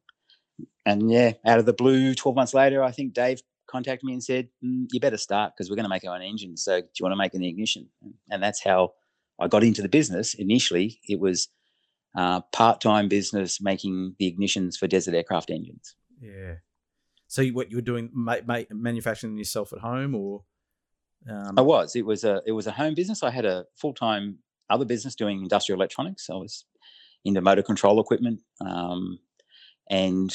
And 0.87 1.11
yeah, 1.11 1.33
out 1.45 1.59
of 1.59 1.67
the 1.67 1.73
blue, 1.73 2.15
twelve 2.15 2.37
months 2.37 2.55
later, 2.55 2.83
I 2.83 2.93
think 2.93 3.13
Dave 3.13 3.43
contacted 3.71 4.07
me 4.07 4.13
and 4.13 4.23
said, 4.23 4.49
mm, 4.65 4.87
"You 4.93 5.01
better 5.01 5.17
start 5.17 5.53
because 5.55 5.71
we're 5.71 5.77
going 5.77 5.85
to 5.85 5.91
make 5.91 6.05
our 6.05 6.15
own 6.15 6.23
engine. 6.23 6.57
So 6.57 6.81
do 6.81 6.87
you 6.99 7.05
want 7.05 7.13
to 7.13 7.19
make 7.19 7.35
an 7.35 7.45
ignition?" 7.45 7.89
And 8.31 8.43
that's 8.43 8.63
how 8.63 8.93
I 9.41 9.49
got 9.49 9.65
into 9.65 9.83
the 9.83 9.89
business. 9.89 10.35
Initially, 10.35 11.01
it 11.09 11.21
was 11.21 11.49
uh, 12.17 12.41
part-time 12.53 13.09
business 13.09 13.61
making 13.61 14.17
the 14.19 14.31
ignitions 14.31 14.77
for 14.77 14.87
desert 14.87 15.15
aircraft 15.15 15.51
engines. 15.51 15.95
Yeah. 16.21 16.57
So 17.29 17.47
what 17.49 17.71
you 17.71 17.77
were 17.77 17.83
doing, 17.83 18.11
ma- 18.13 18.45
ma- 18.45 18.63
manufacturing 18.71 19.39
yourself 19.39 19.73
at 19.73 19.79
home, 19.79 20.15
or 20.15 20.43
um, 21.29 21.55
I 21.57 21.63
was. 21.63 21.95
It 21.95 22.05
was 22.05 22.25
a 22.25 22.43
it 22.47 22.53
was 22.53 22.67
a 22.67 22.73
home 22.73 22.95
business. 22.95 23.23
I 23.23 23.31
had 23.31 23.45
a 23.45 23.67
full 23.77 23.95
time 23.95 24.39
other 24.69 24.85
business 24.85 25.15
doing 25.15 25.43
industrial 25.43 25.79
electronics. 25.79 26.29
I 26.31 26.35
was 26.35 26.65
into 27.25 27.41
motor 27.41 27.63
control 27.63 28.01
equipment, 28.01 28.41
um, 28.61 29.19
and 29.89 30.35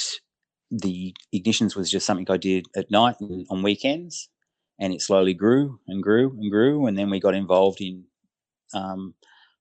the 0.81 1.15
ignitions 1.33 1.75
was 1.75 1.89
just 1.89 2.05
something 2.05 2.27
I 2.29 2.37
did 2.37 2.65
at 2.75 2.91
night 2.91 3.15
and 3.19 3.45
on 3.49 3.63
weekends. 3.63 4.29
And 4.77 4.93
it 4.93 5.01
slowly 5.01 5.33
grew 5.33 5.79
and 5.87 6.03
grew 6.03 6.31
and 6.31 6.51
grew, 6.51 6.85
and 6.85 6.97
then 6.97 7.09
we 7.09 7.21
got 7.21 7.33
involved 7.33 7.79
in 7.79 8.03
um, 8.73 9.13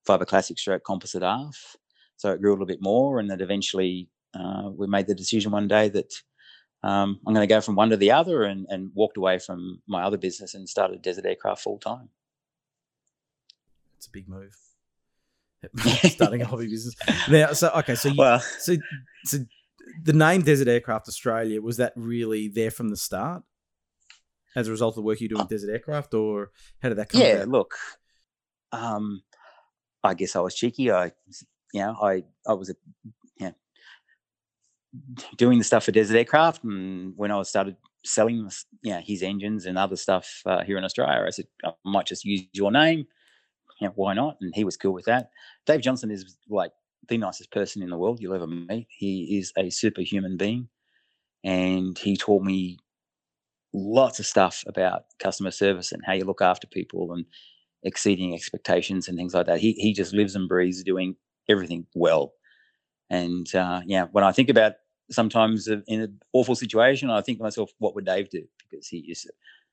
fiber 0.05 0.25
classic 0.25 0.59
stroke 0.59 0.83
Composite 0.85 1.23
ARF. 1.23 1.77
So 2.17 2.33
it 2.33 2.43
grew 2.43 2.51
a 2.51 2.55
little 2.55 2.67
bit 2.67 2.83
more, 2.83 3.21
and 3.21 3.31
then 3.31 3.41
eventually 3.41 4.09
uh, 4.35 4.71
we 4.77 4.89
made 4.89 5.07
the 5.07 5.15
decision 5.15 5.53
one 5.53 5.69
day 5.69 5.89
that 5.89 6.13
um, 6.83 7.21
I'm 7.27 7.33
going 7.33 7.49
to 7.49 7.55
go 7.55 7.61
from 7.61 7.77
one 7.77 7.91
to 7.91 7.97
the 7.97 8.11
other 8.11 8.43
and, 8.43 8.67
and 8.69 8.91
walked 8.95 9.17
away 9.17 9.39
from 9.39 9.81
my 9.87 10.03
other 10.03 10.19
business 10.19 10.55
and 10.55 10.69
started 10.69 11.01
Desert 11.01 11.27
Aircraft 11.27 11.63
full 11.63 11.79
time. 11.79 12.09
It's 13.97 14.07
a 14.07 14.11
big 14.11 14.29
move. 14.29 14.57
Starting 16.05 16.43
a 16.43 16.47
hobby 16.47 16.67
business. 16.67 16.95
Now, 17.29 17.53
so 17.53 17.71
okay, 17.77 17.95
so 17.95 18.11
you, 18.11 18.17
well, 18.19 18.39
so 18.41 18.77
so 19.25 19.39
the 20.03 20.13
name 20.13 20.43
Desert 20.43 20.69
Aircraft 20.69 21.09
Australia 21.09 21.61
was 21.61 21.77
that 21.79 21.93
really 21.97 22.49
there 22.49 22.71
from 22.71 22.89
the 22.89 22.97
start, 22.97 23.43
as 24.57 24.69
a 24.69 24.71
result 24.71 24.93
of 24.93 24.97
the 24.97 25.03
work 25.03 25.21
you 25.21 25.29
do 25.29 25.37
with 25.37 25.45
uh, 25.45 25.49
Desert 25.49 25.71
Aircraft, 25.71 26.15
or 26.15 26.51
how 26.81 26.89
did 26.89 26.99
that 26.99 27.09
come? 27.09 27.21
Yeah, 27.21 27.35
about? 27.35 27.49
look, 27.49 27.75
um, 28.73 29.23
I 30.03 30.15
guess 30.15 30.37
I 30.37 30.41
was 30.41 30.55
cheeky. 30.55 30.91
I, 30.91 31.13
you 31.73 31.81
know, 31.81 31.97
I 32.01 32.25
I 32.47 32.55
was 32.55 32.71
a 32.71 32.75
doing 35.37 35.59
the 35.59 35.65
stuff 35.65 35.85
for 35.85 35.93
Desert 35.93 36.17
Aircraft, 36.17 36.65
and 36.65 37.13
when 37.17 37.31
I 37.31 37.43
started 37.43 37.77
selling, 38.05 38.49
you 38.83 38.93
know, 38.93 39.01
his 39.01 39.23
engines 39.23 39.67
and 39.67 39.79
other 39.79 39.97
stuff 39.97 40.43
uh, 40.47 40.63
here 40.63 40.77
in 40.79 40.85
Australia, 40.85 41.25
I 41.27 41.31
said 41.31 41.47
I 41.65 41.73
might 41.85 42.07
just 42.07 42.25
use 42.25 42.43
your 42.53 42.71
name. 42.71 43.07
You 43.81 43.89
know, 43.89 43.93
why 43.97 44.15
not? 44.15 44.37
And 44.41 44.55
he 44.55 44.65
was 44.65 44.77
cool 44.77 44.93
with 44.93 45.07
that. 45.07 45.31
Dave 45.67 45.81
Johnson 45.81 46.11
is 46.11 46.37
like 46.49 46.73
the 47.09 47.19
nicest 47.19 47.51
person 47.53 47.83
in 47.83 47.91
the 47.91 47.99
world 47.99 48.21
you'll 48.21 48.35
ever 48.35 48.47
meet. 48.47 48.87
He 48.91 49.39
is 49.39 49.53
a 49.57 49.71
superhuman 49.71 50.37
being, 50.37 50.69
and 51.45 51.99
he 51.99 52.17
taught 52.17 52.43
me 52.43 52.79
lots 53.73 54.19
of 54.21 54.27
stuff 54.27 54.63
about 54.67 55.05
customer 55.19 55.51
service 55.51 55.93
and 55.93 56.03
how 56.07 56.13
you 56.13 56.25
look 56.25 56.41
after 56.41 56.67
people 56.67 57.13
and 57.13 57.27
exceeding 57.83 58.35
expectations 58.35 59.09
and 59.09 59.19
things 59.19 59.35
like 59.35 59.47
that. 59.47 59.61
He 59.61 59.73
he 59.73 59.93
just 59.93 60.15
lives 60.15 60.37
and 60.37 60.49
breathes 60.49 60.83
doing 60.83 61.17
everything 61.49 61.87
well. 61.95 62.33
And 63.11 63.53
uh, 63.55 63.83
yeah, 63.87 64.07
when 64.13 64.25
I 64.25 64.33
think 64.33 64.49
about 64.49 64.75
sometimes 65.11 65.69
in 65.69 65.83
an 65.89 66.21
awful 66.33 66.55
situation, 66.55 67.11
I 67.11 67.21
think 67.21 67.39
to 67.39 67.45
myself, 67.45 67.71
what 67.79 67.95
would 67.95 68.07
Dave 68.07 68.31
do? 68.31 68.45
Because 68.59 68.89
he 68.89 68.99
is 69.01 69.27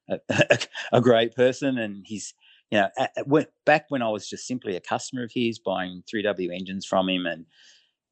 a, 0.09 0.19
a, 0.29 0.57
a 0.93 1.01
great 1.01 1.35
person, 1.35 1.77
and 1.77 2.05
he's 2.05 2.33
you 2.71 2.79
know 2.79 2.89
at, 2.97 3.11
at, 3.17 3.47
back 3.65 3.85
when 3.89 4.01
I 4.01 4.09
was 4.09 4.27
just 4.27 4.47
simply 4.47 4.75
a 4.75 4.81
customer 4.81 5.23
of 5.23 5.31
his, 5.33 5.59
buying 5.59 6.03
3W 6.13 6.53
engines 6.53 6.85
from 6.85 7.09
him 7.09 7.25
and, 7.25 7.45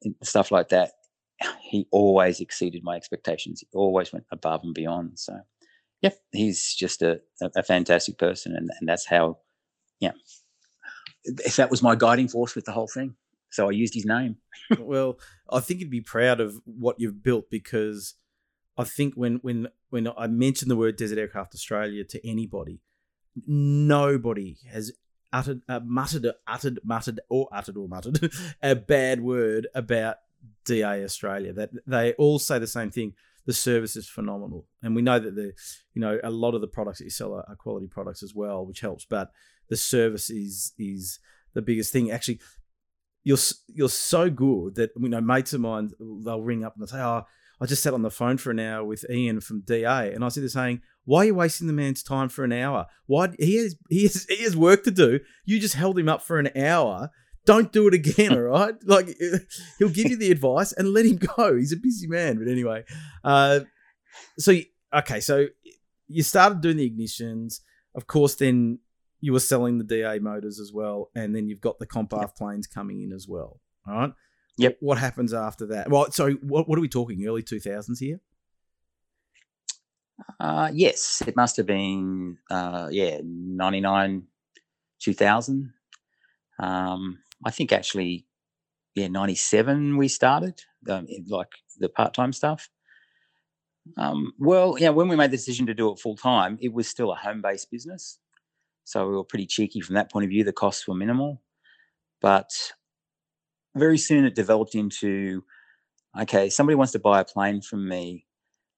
and 0.04 0.14
stuff 0.22 0.50
like 0.50 0.68
that. 0.68 0.92
He 1.62 1.86
always 1.92 2.40
exceeded 2.40 2.82
my 2.82 2.96
expectations. 2.96 3.60
He 3.60 3.68
always 3.76 4.12
went 4.12 4.26
above 4.32 4.62
and 4.64 4.74
beyond. 4.74 5.18
So, 5.20 5.38
yeah, 6.02 6.10
he's 6.32 6.74
just 6.74 7.00
a, 7.00 7.20
a, 7.56 7.62
fantastic 7.62 8.18
person, 8.18 8.56
and, 8.56 8.68
and 8.78 8.88
that's 8.88 9.06
how, 9.06 9.38
yeah, 10.00 10.12
if 11.24 11.56
that 11.56 11.70
was 11.70 11.82
my 11.82 11.94
guiding 11.94 12.28
force 12.28 12.54
with 12.54 12.64
the 12.64 12.72
whole 12.72 12.88
thing. 12.88 13.14
So 13.50 13.68
I 13.68 13.72
used 13.72 13.94
his 13.94 14.04
name. 14.04 14.36
well, 14.78 15.18
I 15.50 15.60
think 15.60 15.80
you'd 15.80 15.90
be 15.90 16.00
proud 16.00 16.40
of 16.40 16.54
what 16.64 16.96
you've 16.98 17.22
built 17.22 17.50
because 17.50 18.14
I 18.76 18.84
think 18.84 19.14
when 19.14 19.36
when 19.42 19.68
when 19.90 20.08
I 20.16 20.26
mention 20.26 20.68
the 20.68 20.76
word 20.76 20.96
Desert 20.96 21.18
Aircraft 21.18 21.54
Australia 21.54 22.04
to 22.04 22.28
anybody, 22.28 22.80
nobody 23.46 24.56
has 24.70 24.92
uttered 25.32 25.62
uh, 25.68 25.80
muttered 25.84 26.26
uttered 26.46 26.80
muttered 26.84 27.20
or 27.28 27.48
uttered 27.52 27.76
or 27.76 27.88
muttered 27.88 28.32
a 28.62 28.74
bad 28.74 29.20
word 29.20 29.66
about 29.74 30.16
DA 30.64 31.04
Australia. 31.04 31.52
That 31.52 31.70
they 31.86 32.12
all 32.14 32.38
say 32.38 32.58
the 32.58 32.66
same 32.66 32.90
thing. 32.90 33.14
The 33.46 33.52
service 33.52 33.96
is 33.96 34.08
phenomenal, 34.08 34.66
and 34.82 34.94
we 34.94 35.02
know 35.02 35.18
that 35.18 35.34
the 35.34 35.52
you 35.94 36.00
know 36.00 36.20
a 36.22 36.30
lot 36.30 36.54
of 36.54 36.60
the 36.60 36.68
products 36.68 36.98
that 36.98 37.04
you 37.04 37.10
sell 37.10 37.34
are, 37.34 37.44
are 37.48 37.56
quality 37.56 37.86
products 37.86 38.22
as 38.22 38.34
well, 38.34 38.64
which 38.66 38.80
helps. 38.80 39.04
But 39.04 39.30
the 39.68 39.76
service 39.76 40.30
is 40.30 40.72
is 40.78 41.18
the 41.54 41.62
biggest 41.62 41.92
thing. 41.92 42.10
Actually, 42.10 42.40
you're 43.24 43.38
you're 43.68 43.88
so 43.88 44.30
good 44.30 44.74
that 44.76 44.90
you 44.98 45.08
know 45.08 45.20
mates 45.20 45.52
of 45.52 45.62
mine 45.62 45.90
they'll 46.24 46.42
ring 46.42 46.64
up 46.64 46.74
and 46.74 46.82
they'll 46.82 46.88
say, 46.88 47.02
"Oh, 47.02 47.24
I 47.60 47.66
just 47.66 47.82
sat 47.82 47.94
on 47.94 48.02
the 48.02 48.10
phone 48.10 48.36
for 48.36 48.50
an 48.50 48.60
hour 48.60 48.84
with 48.84 49.08
Ian 49.10 49.40
from 49.40 49.62
DA," 49.62 50.12
and 50.12 50.22
I 50.24 50.28
sit 50.28 50.40
there 50.40 50.48
saying, 50.48 50.82
"Why 51.04 51.20
are 51.20 51.24
you 51.26 51.34
wasting 51.34 51.66
the 51.66 51.72
man's 51.72 52.02
time 52.02 52.28
for 52.28 52.44
an 52.44 52.52
hour? 52.52 52.86
Why 53.06 53.30
he 53.38 53.56
has 53.56 53.76
he 53.88 54.02
has 54.02 54.26
he 54.28 54.42
has 54.44 54.56
work 54.56 54.84
to 54.84 54.90
do. 54.90 55.20
You 55.44 55.60
just 55.60 55.74
held 55.74 55.98
him 55.98 56.08
up 56.08 56.22
for 56.22 56.38
an 56.38 56.50
hour." 56.56 57.10
Don't 57.46 57.72
do 57.72 57.88
it 57.88 57.94
again, 57.94 58.32
all 58.34 58.40
right? 58.40 58.74
Like 58.84 59.16
he'll 59.78 59.88
give 59.88 60.10
you 60.10 60.16
the 60.16 60.30
advice 60.30 60.72
and 60.72 60.92
let 60.92 61.06
him 61.06 61.16
go. 61.16 61.56
He's 61.56 61.72
a 61.72 61.76
busy 61.76 62.06
man, 62.06 62.38
but 62.38 62.48
anyway. 62.48 62.84
Uh, 63.24 63.60
so 64.38 64.54
okay, 64.94 65.20
so 65.20 65.46
you 66.06 66.22
started 66.22 66.60
doing 66.60 66.76
the 66.76 66.90
ignitions. 66.90 67.60
Of 67.94 68.06
course, 68.06 68.34
then 68.34 68.80
you 69.20 69.32
were 69.32 69.40
selling 69.40 69.78
the 69.78 69.84
DA 69.84 70.18
motors 70.18 70.60
as 70.60 70.72
well, 70.72 71.10
and 71.14 71.34
then 71.34 71.48
you've 71.48 71.60
got 71.60 71.78
the 71.78 71.86
comp 71.86 72.12
yep. 72.12 72.36
planes 72.36 72.66
coming 72.66 73.02
in 73.02 73.12
as 73.12 73.26
well. 73.28 73.60
All 73.86 73.94
right. 73.94 74.12
Yep. 74.58 74.76
What 74.80 74.98
happens 74.98 75.32
after 75.32 75.66
that? 75.66 75.90
Well, 75.90 76.10
so 76.10 76.32
what, 76.32 76.68
what 76.68 76.78
are 76.78 76.82
we 76.82 76.88
talking? 76.88 77.24
Early 77.26 77.42
two 77.42 77.60
thousands 77.60 77.98
here. 77.98 78.20
Uh, 80.38 80.70
yes, 80.72 81.22
it 81.26 81.36
must 81.36 81.56
have 81.56 81.66
been 81.66 82.38
uh, 82.50 82.88
yeah 82.90 83.20
ninety 83.24 83.80
nine, 83.80 84.24
two 85.00 85.14
thousand. 85.14 85.72
Um, 86.58 87.18
I 87.44 87.50
think 87.50 87.72
actually, 87.72 88.26
yeah, 88.94 89.08
ninety 89.08 89.34
seven 89.34 89.96
we 89.96 90.08
started 90.08 90.60
um, 90.88 91.06
like 91.28 91.52
the 91.78 91.88
part 91.88 92.14
time 92.14 92.32
stuff. 92.32 92.68
Um, 93.96 94.32
well, 94.38 94.76
yeah, 94.78 94.90
when 94.90 95.08
we 95.08 95.16
made 95.16 95.30
the 95.30 95.36
decision 95.36 95.66
to 95.66 95.74
do 95.74 95.90
it 95.90 95.98
full 95.98 96.16
time, 96.16 96.58
it 96.60 96.72
was 96.72 96.88
still 96.88 97.12
a 97.12 97.16
home 97.16 97.42
based 97.42 97.70
business. 97.70 98.18
So 98.84 99.08
we 99.08 99.16
were 99.16 99.24
pretty 99.24 99.46
cheeky 99.46 99.80
from 99.80 99.94
that 99.94 100.10
point 100.10 100.24
of 100.24 100.30
view. 100.30 100.44
The 100.44 100.52
costs 100.52 100.86
were 100.86 100.94
minimal. 100.94 101.42
But 102.20 102.50
very 103.74 103.98
soon 103.98 104.24
it 104.24 104.34
developed 104.34 104.74
into 104.74 105.44
okay, 106.20 106.50
somebody 106.50 106.74
wants 106.74 106.92
to 106.92 106.98
buy 106.98 107.20
a 107.20 107.24
plane 107.24 107.62
from 107.62 107.88
me 107.88 108.26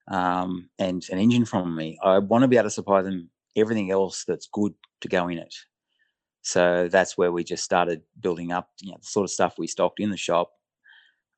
um, 0.08 0.68
and 0.78 1.04
an 1.10 1.18
engine 1.18 1.44
from 1.44 1.74
me. 1.74 1.98
I 2.02 2.18
want 2.18 2.42
to 2.42 2.48
be 2.48 2.56
able 2.56 2.64
to 2.64 2.70
supply 2.70 3.02
them 3.02 3.30
everything 3.56 3.90
else 3.90 4.24
that's 4.26 4.48
good 4.52 4.74
to 5.02 5.08
go 5.08 5.28
in 5.28 5.38
it. 5.38 5.54
So 6.42 6.88
that's 6.88 7.16
where 7.16 7.30
we 7.30 7.44
just 7.44 7.64
started 7.64 8.02
building 8.20 8.50
up, 8.50 8.70
you 8.80 8.90
know, 8.90 8.98
the 9.00 9.06
sort 9.06 9.24
of 9.24 9.30
stuff 9.30 9.54
we 9.58 9.66
stocked 9.66 10.00
in 10.00 10.10
the 10.10 10.16
shop. 10.16 10.50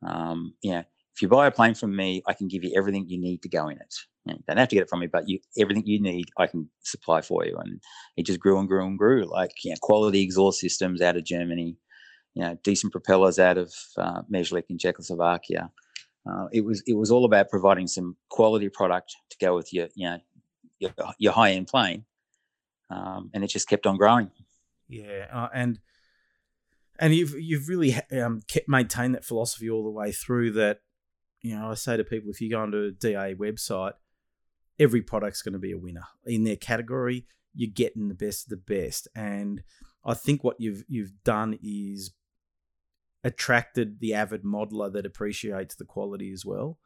Um, 0.07 0.55
you 0.63 0.73
know, 0.73 0.85
if 1.15 1.23
you 1.23 1.29
buy 1.29 1.47
a 1.47 1.51
plane 1.51 1.75
from 1.75 1.95
me, 1.95 2.23
I 2.27 2.33
can 2.33 2.49
give 2.49 2.65
you 2.65 2.73
everything 2.77 3.09
you 3.09 3.21
need 3.21 3.43
to 3.43 3.49
go 3.49 3.69
in 3.69 3.79
it. 3.79 3.95
You, 4.25 4.35
don't 4.49 4.57
have 4.57 4.69
to 4.69 4.77
get 4.77 4.83
it 4.83 4.89
from 4.89 5.01
me, 5.01 5.07
but 5.07 5.29
you 5.29 5.39
everything 5.59 5.85
you 5.87 6.01
need, 6.01 6.27
I 6.39 6.47
can 6.47 6.69
supply 6.83 7.21
for 7.21 7.45
you. 7.45 7.57
And 7.59 7.81
it 8.17 8.25
just 8.25 8.41
grew 8.41 8.59
and 8.59 8.67
grew 8.67 8.85
and 8.85 8.99
grew. 8.99 9.25
Like 9.25 9.53
you 9.63 9.71
know, 9.71 9.77
quality 9.83 10.23
exhaust 10.23 10.61
systems 10.61 11.03
out 11.03 11.17
of 11.17 11.25
Germany, 11.25 11.77
you 12.35 12.43
know, 12.43 12.59
decent 12.65 12.93
propellers 12.93 13.39
out 13.39 13.59
of 13.59 13.73
uh, 13.99 14.23
Mejzlik 14.33 14.65
in 14.71 14.79
Czechoslovakia. 14.79 15.71
Uh, 16.29 16.47
it 16.53 16.65
was 16.65 16.83
it 16.87 16.95
was 16.95 17.11
all 17.11 17.25
about 17.25 17.51
providing 17.51 17.87
some 17.87 18.17
quality 18.31 18.69
product 18.69 19.15
to 19.31 19.37
go 19.39 19.55
with 19.55 19.73
your 19.73 19.89
you 19.95 20.09
know 20.09 20.19
your, 20.79 20.93
your 21.19 21.33
high 21.33 21.53
end 21.53 21.67
plane, 21.67 22.05
um, 22.91 23.31
and 23.35 23.45
it 23.45 23.49
just 23.49 23.69
kept 23.69 23.87
on 23.87 23.97
growing. 23.97 24.31
Yeah, 24.89 25.27
uh, 25.33 25.49
and 25.55 25.79
and 26.99 27.15
you've 27.15 27.35
you've 27.39 27.69
really 27.69 27.97
um, 28.13 28.43
kept 28.49 28.69
maintained 28.69 29.15
that 29.15 29.25
philosophy 29.25 29.69
all 29.69 29.85
the 29.85 29.91
way 29.91 30.13
through. 30.13 30.53
That 30.53 30.81
you 31.43 31.57
know, 31.57 31.71
I 31.71 31.75
say 31.75 31.97
to 31.97 32.05
people, 32.05 32.31
if 32.31 32.41
you 32.41 32.51
go 32.51 32.61
onto 32.61 32.85
a 32.85 32.91
DA 32.91 33.35
website, 33.35 33.93
every 34.79 35.03
product's 35.03 35.43
going 35.43 35.53
to 35.53 35.59
be 35.59 35.73
a 35.73 35.79
winner 35.79 36.05
in 36.25 36.45
their 36.45 36.57
category. 36.57 37.27
You're 37.55 37.71
getting 37.73 38.09
the 38.09 38.15
best 38.15 38.47
of 38.47 38.51
the 38.51 38.75
best, 38.75 39.09
and 39.15 39.63
I 40.05 40.15
think 40.15 40.43
what 40.43 40.57
you've 40.59 40.85
you've 40.89 41.13
done 41.25 41.59
is 41.63 42.13
attracted 43.25 44.01
the 44.01 44.15
avid 44.15 44.45
modeler 44.45 44.93
that 44.93 45.07
appreciates 45.07 45.75
the 45.75 45.85
quality 45.85 46.31
as 46.31 46.45
well. 46.45 46.79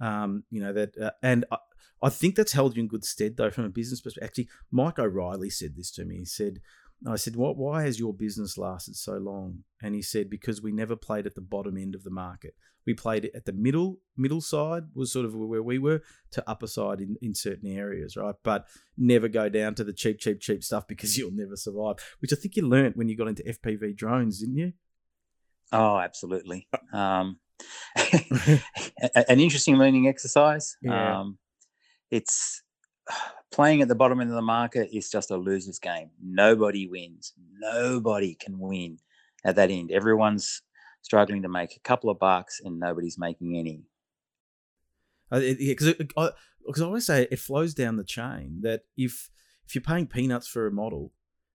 Um, 0.00 0.44
you 0.50 0.60
know 0.60 0.72
that, 0.72 0.96
uh, 0.96 1.10
and 1.22 1.44
I, 1.50 1.58
I 2.02 2.08
think 2.08 2.34
that's 2.34 2.52
held 2.52 2.76
you 2.76 2.82
in 2.82 2.88
good 2.88 3.04
stead 3.04 3.36
though 3.36 3.50
from 3.50 3.64
a 3.64 3.68
business 3.68 4.00
perspective. 4.00 4.28
Actually, 4.28 4.48
Mike 4.70 4.98
O'Reilly 4.98 5.50
said 5.50 5.76
this 5.76 5.90
to 5.92 6.04
me. 6.04 6.18
He 6.18 6.24
said, 6.24 6.60
"I 7.06 7.16
said, 7.16 7.36
what? 7.36 7.56
Why 7.56 7.82
has 7.82 8.00
your 8.00 8.14
business 8.14 8.58
lasted 8.58 8.96
so 8.96 9.18
long?" 9.18 9.64
And 9.80 9.94
he 9.94 10.02
said, 10.02 10.30
"Because 10.30 10.62
we 10.62 10.72
never 10.72 10.96
played 10.96 11.26
at 11.26 11.34
the 11.34 11.40
bottom 11.40 11.76
end 11.76 11.94
of 11.94 12.02
the 12.02 12.10
market. 12.10 12.54
We 12.84 12.94
played 12.94 13.30
at 13.32 13.44
the 13.44 13.52
middle 13.52 14.00
middle 14.16 14.40
side 14.40 14.84
was 14.94 15.12
sort 15.12 15.24
of 15.24 15.36
where 15.36 15.62
we 15.62 15.78
were 15.78 16.02
to 16.32 16.50
upper 16.50 16.66
side 16.66 17.00
in, 17.00 17.16
in 17.22 17.34
certain 17.34 17.70
areas, 17.70 18.16
right? 18.16 18.34
But 18.42 18.66
never 18.96 19.28
go 19.28 19.48
down 19.48 19.76
to 19.76 19.84
the 19.84 19.92
cheap, 19.92 20.18
cheap, 20.18 20.40
cheap 20.40 20.64
stuff 20.64 20.88
because 20.88 21.16
you'll 21.18 21.30
never 21.30 21.54
survive. 21.54 21.96
Which 22.18 22.32
I 22.32 22.36
think 22.36 22.56
you 22.56 22.66
learnt 22.66 22.96
when 22.96 23.08
you 23.08 23.16
got 23.16 23.28
into 23.28 23.44
FPV 23.44 23.96
drones, 23.96 24.40
didn't 24.40 24.56
you?" 24.56 24.72
Oh, 25.72 25.98
absolutely. 25.98 26.68
Um, 26.92 27.38
an 29.14 29.40
interesting 29.40 29.76
learning 29.76 30.06
exercise. 30.06 30.76
Yeah. 30.82 31.20
Um, 31.20 31.38
it's 32.10 32.62
playing 33.50 33.80
at 33.80 33.88
the 33.88 33.94
bottom 33.94 34.20
end 34.20 34.28
of 34.28 34.36
the 34.36 34.42
market 34.42 34.90
is 34.92 35.10
just 35.10 35.30
a 35.30 35.36
loser's 35.36 35.78
game. 35.78 36.10
Nobody 36.22 36.86
wins. 36.86 37.32
Nobody 37.58 38.34
can 38.34 38.58
win 38.58 38.98
at 39.44 39.56
that 39.56 39.70
end. 39.70 39.90
Everyone's 39.90 40.60
struggling 41.00 41.42
to 41.42 41.48
make 41.48 41.74
a 41.74 41.80
couple 41.80 42.10
of 42.10 42.18
bucks, 42.18 42.60
and 42.62 42.78
nobody's 42.78 43.18
making 43.18 43.56
any. 43.56 43.84
Because 45.30 45.88
uh, 45.88 46.04
I, 46.16 46.30
I 46.68 46.82
always 46.82 47.06
say 47.06 47.26
it 47.30 47.38
flows 47.38 47.72
down 47.74 47.96
the 47.96 48.04
chain 48.04 48.60
that 48.62 48.82
if 48.96 49.30
if 49.66 49.74
you're 49.74 49.82
paying 49.82 50.06
peanuts 50.06 50.46
for 50.46 50.66
a 50.66 50.72
model, 50.72 51.12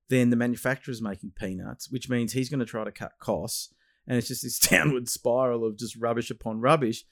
then 0.10 0.32
the 0.32 0.36
manufacturer's 0.36 1.02
making 1.02 1.34
peanuts, 1.36 1.92
which 1.92 2.10
means 2.10 2.34
he's 2.34 2.50
going 2.50 2.60
to 2.60 2.66
try 2.66 2.84
to 2.84 2.92
cut 2.92 3.14
costs 3.20 3.74
and 4.08 4.18
it's 4.18 4.28
just 4.28 4.44
this 4.44 4.60
downward 4.70 5.10
spiral 5.10 5.66
of 5.66 5.78
just 5.78 5.96
rubbish 5.96 6.32
upon 6.32 6.62
rubbish. 6.62 7.04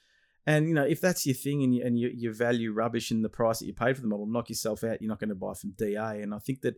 And 0.48 0.68
you 0.68 0.76
know, 0.76 0.84
if 0.84 1.02
that's 1.02 1.26
your 1.26 1.36
thing 1.36 1.64
and 1.64 1.76
you, 1.76 1.84
and 1.84 2.00
you, 2.00 2.12
you 2.14 2.34
value 2.34 2.72
rubbish 2.72 3.12
in 3.12 3.22
the 3.22 3.30
price 3.30 3.60
that 3.60 3.66
you 3.66 3.74
paid 3.74 3.96
for 3.96 4.02
the 4.02 4.08
model, 4.08 4.28
knock 4.28 4.50
yourself 4.50 4.84
out. 4.84 5.02
You're 5.02 5.10
not 5.10 5.20
going 5.20 5.30
to 5.30 5.36
buy 5.36 5.54
from 5.54 5.72
DA. 5.72 6.22
And 6.22 6.34
I 6.34 6.40
think 6.40 6.62
that 6.62 6.76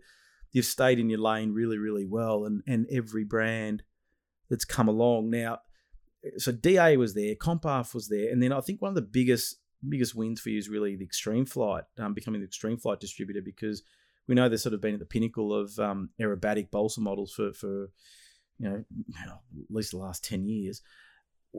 you've 0.51 0.65
stayed 0.65 0.99
in 0.99 1.09
your 1.09 1.19
lane 1.19 1.51
really, 1.53 1.77
really 1.77 2.05
well. 2.05 2.45
And 2.45 2.63
and 2.65 2.87
every 2.91 3.25
brand 3.25 3.83
that's 4.49 4.65
come 4.65 4.87
along 4.87 5.29
now. 5.29 5.59
So 6.37 6.51
DA 6.51 6.97
was 6.97 7.13
there, 7.13 7.35
CompARF 7.35 7.93
was 7.93 8.07
there, 8.07 8.31
and 8.31 8.41
then 8.41 8.51
I 8.51 8.61
think 8.61 8.81
one 8.81 8.89
of 8.89 8.95
the 8.95 9.01
biggest 9.01 9.57
biggest 9.87 10.15
wins 10.15 10.41
for 10.41 10.49
you 10.49 10.57
is 10.57 10.69
really 10.69 10.95
the 10.95 11.05
Extreme 11.05 11.45
Flight, 11.45 11.83
um, 11.99 12.13
becoming 12.13 12.41
the 12.41 12.47
Extreme 12.47 12.77
Flight 12.77 12.99
distributor 12.99 13.41
because 13.41 13.83
we 14.27 14.35
know 14.35 14.49
they've 14.49 14.59
sort 14.59 14.73
of 14.73 14.81
been 14.81 14.95
at 14.95 14.99
the 14.99 15.05
pinnacle 15.05 15.53
of 15.53 15.77
um, 15.79 16.09
aerobatic 16.19 16.71
balsa 16.71 17.01
models 17.01 17.33
for 17.33 17.53
for 17.53 17.89
you 18.59 18.69
know, 18.69 18.83
at 19.23 19.39
least 19.69 19.91
the 19.91 19.97
last 19.97 20.23
10 20.23 20.45
years. 20.45 20.81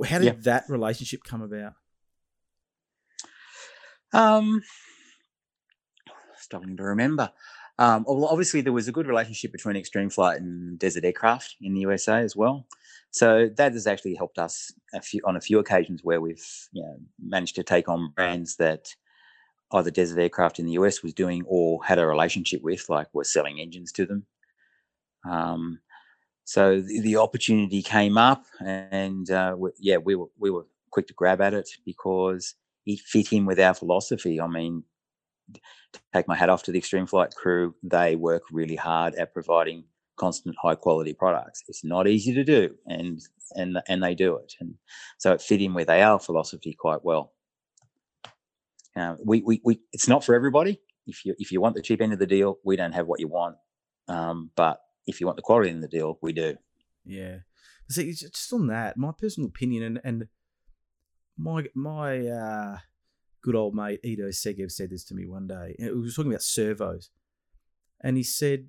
How 0.06 0.18
did 0.18 0.24
yeah. 0.24 0.32
that 0.42 0.64
relationship 0.68 1.24
come 1.24 1.42
about? 1.42 1.72
Um, 4.12 4.62
struggling 6.36 6.76
to 6.76 6.84
remember. 6.84 7.30
Um, 7.78 8.04
well, 8.06 8.26
obviously, 8.26 8.60
there 8.60 8.72
was 8.72 8.88
a 8.88 8.92
good 8.92 9.06
relationship 9.06 9.52
between 9.52 9.76
Extreme 9.76 10.10
Flight 10.10 10.40
and 10.40 10.78
Desert 10.78 11.04
Aircraft 11.04 11.56
in 11.60 11.74
the 11.74 11.80
USA 11.80 12.18
as 12.20 12.34
well. 12.34 12.66
So 13.10 13.48
that 13.56 13.72
has 13.72 13.86
actually 13.86 14.16
helped 14.16 14.38
us 14.38 14.72
a 14.94 15.00
few, 15.00 15.20
on 15.24 15.36
a 15.36 15.40
few 15.40 15.58
occasions 15.58 16.00
where 16.02 16.20
we've 16.20 16.44
you 16.72 16.82
know, 16.82 16.96
managed 17.24 17.54
to 17.54 17.62
take 17.62 17.88
on 17.88 18.12
brands 18.14 18.56
that 18.56 18.88
either 19.72 19.90
Desert 19.90 20.18
Aircraft 20.18 20.58
in 20.58 20.66
the 20.66 20.72
US 20.72 21.02
was 21.02 21.14
doing 21.14 21.44
or 21.46 21.84
had 21.84 21.98
a 21.98 22.06
relationship 22.06 22.62
with, 22.62 22.88
like 22.88 23.06
we're 23.12 23.24
selling 23.24 23.60
engines 23.60 23.92
to 23.92 24.06
them. 24.06 24.26
Um, 25.28 25.80
so 26.48 26.80
the, 26.80 27.00
the 27.00 27.16
opportunity 27.16 27.82
came 27.82 28.16
up, 28.16 28.46
and 28.58 29.30
uh, 29.30 29.54
we, 29.58 29.68
yeah, 29.78 29.98
we 29.98 30.14
were 30.14 30.28
we 30.38 30.48
were 30.50 30.64
quick 30.90 31.06
to 31.08 31.12
grab 31.12 31.42
at 31.42 31.52
it 31.52 31.68
because 31.84 32.54
it 32.86 33.00
fit 33.00 33.34
in 33.34 33.44
with 33.44 33.60
our 33.60 33.74
philosophy. 33.74 34.40
I 34.40 34.46
mean, 34.46 34.82
take 36.14 36.26
my 36.26 36.34
hat 36.34 36.48
off 36.48 36.62
to 36.62 36.72
the 36.72 36.78
Extreme 36.78 37.08
Flight 37.08 37.34
crew. 37.34 37.74
They 37.82 38.16
work 38.16 38.44
really 38.50 38.76
hard 38.76 39.14
at 39.16 39.34
providing 39.34 39.84
constant 40.16 40.56
high 40.58 40.74
quality 40.74 41.12
products. 41.12 41.64
It's 41.68 41.84
not 41.84 42.08
easy 42.08 42.32
to 42.32 42.44
do, 42.44 42.74
and 42.86 43.20
and 43.54 43.82
and 43.86 44.02
they 44.02 44.14
do 44.14 44.36
it, 44.36 44.54
and 44.58 44.74
so 45.18 45.34
it 45.34 45.42
fit 45.42 45.60
in 45.60 45.74
with 45.74 45.90
our 45.90 46.18
philosophy 46.18 46.72
quite 46.72 47.04
well. 47.04 47.34
We, 49.22 49.42
we 49.42 49.60
we 49.62 49.80
it's 49.92 50.08
not 50.08 50.24
for 50.24 50.34
everybody. 50.34 50.80
If 51.06 51.26
you 51.26 51.34
if 51.38 51.52
you 51.52 51.60
want 51.60 51.74
the 51.74 51.82
cheap 51.82 52.00
end 52.00 52.14
of 52.14 52.18
the 52.18 52.26
deal, 52.26 52.58
we 52.64 52.76
don't 52.76 52.92
have 52.92 53.06
what 53.06 53.20
you 53.20 53.28
want. 53.28 53.56
Um, 54.08 54.50
but 54.56 54.80
if 55.08 55.20
you 55.20 55.26
want 55.26 55.36
the 55.36 55.42
quality 55.42 55.70
in 55.70 55.80
the 55.80 55.88
deal, 55.88 56.18
we 56.22 56.32
do. 56.32 56.56
Yeah. 57.04 57.38
See, 57.88 58.12
just 58.12 58.52
on 58.52 58.66
that, 58.68 58.98
my 58.98 59.12
personal 59.18 59.48
opinion 59.48 59.82
and 59.82 60.00
and 60.04 60.28
my 61.38 61.64
my 61.74 62.26
uh, 62.26 62.78
good 63.42 63.54
old 63.54 63.74
mate 63.74 64.00
Ido 64.04 64.28
Segev 64.28 64.70
said 64.70 64.90
this 64.90 65.04
to 65.04 65.14
me 65.14 65.26
one 65.26 65.46
day. 65.46 65.74
We 65.78 66.02
were 66.02 66.10
talking 66.10 66.30
about 66.30 66.42
servos, 66.42 67.08
and 68.02 68.16
he 68.18 68.22
said, 68.22 68.68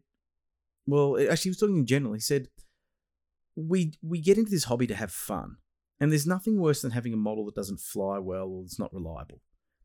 "Well, 0.87 1.17
actually, 1.19 1.49
he 1.49 1.49
was 1.49 1.57
talking 1.57 1.77
in 1.77 1.85
general. 1.85 2.13
He 2.13 2.21
said, 2.21 2.47
we 3.55 3.93
we 4.01 4.21
get 4.21 4.37
into 4.37 4.51
this 4.51 4.65
hobby 4.65 4.87
to 4.87 4.95
have 4.95 5.11
fun, 5.11 5.57
and 5.99 6.11
there's 6.11 6.27
nothing 6.27 6.57
worse 6.57 6.81
than 6.81 6.91
having 6.91 7.13
a 7.13 7.17
model 7.17 7.45
that 7.45 7.55
doesn't 7.55 7.81
fly 7.81 8.19
well 8.19 8.47
or 8.47 8.63
it's 8.63 8.79
not 8.79 8.93
reliable. 8.93 9.41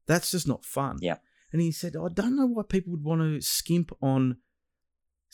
That's 0.07 0.31
just 0.31 0.47
not 0.47 0.65
fun." 0.65 0.99
Yeah. 1.01 1.17
And 1.53 1.61
he 1.61 1.73
said, 1.73 1.97
"I 1.97 2.09
don't 2.09 2.37
know 2.37 2.47
why 2.47 2.63
people 2.69 2.93
would 2.93 3.05
want 3.05 3.21
to 3.21 3.41
skimp 3.41 3.91
on." 4.01 4.37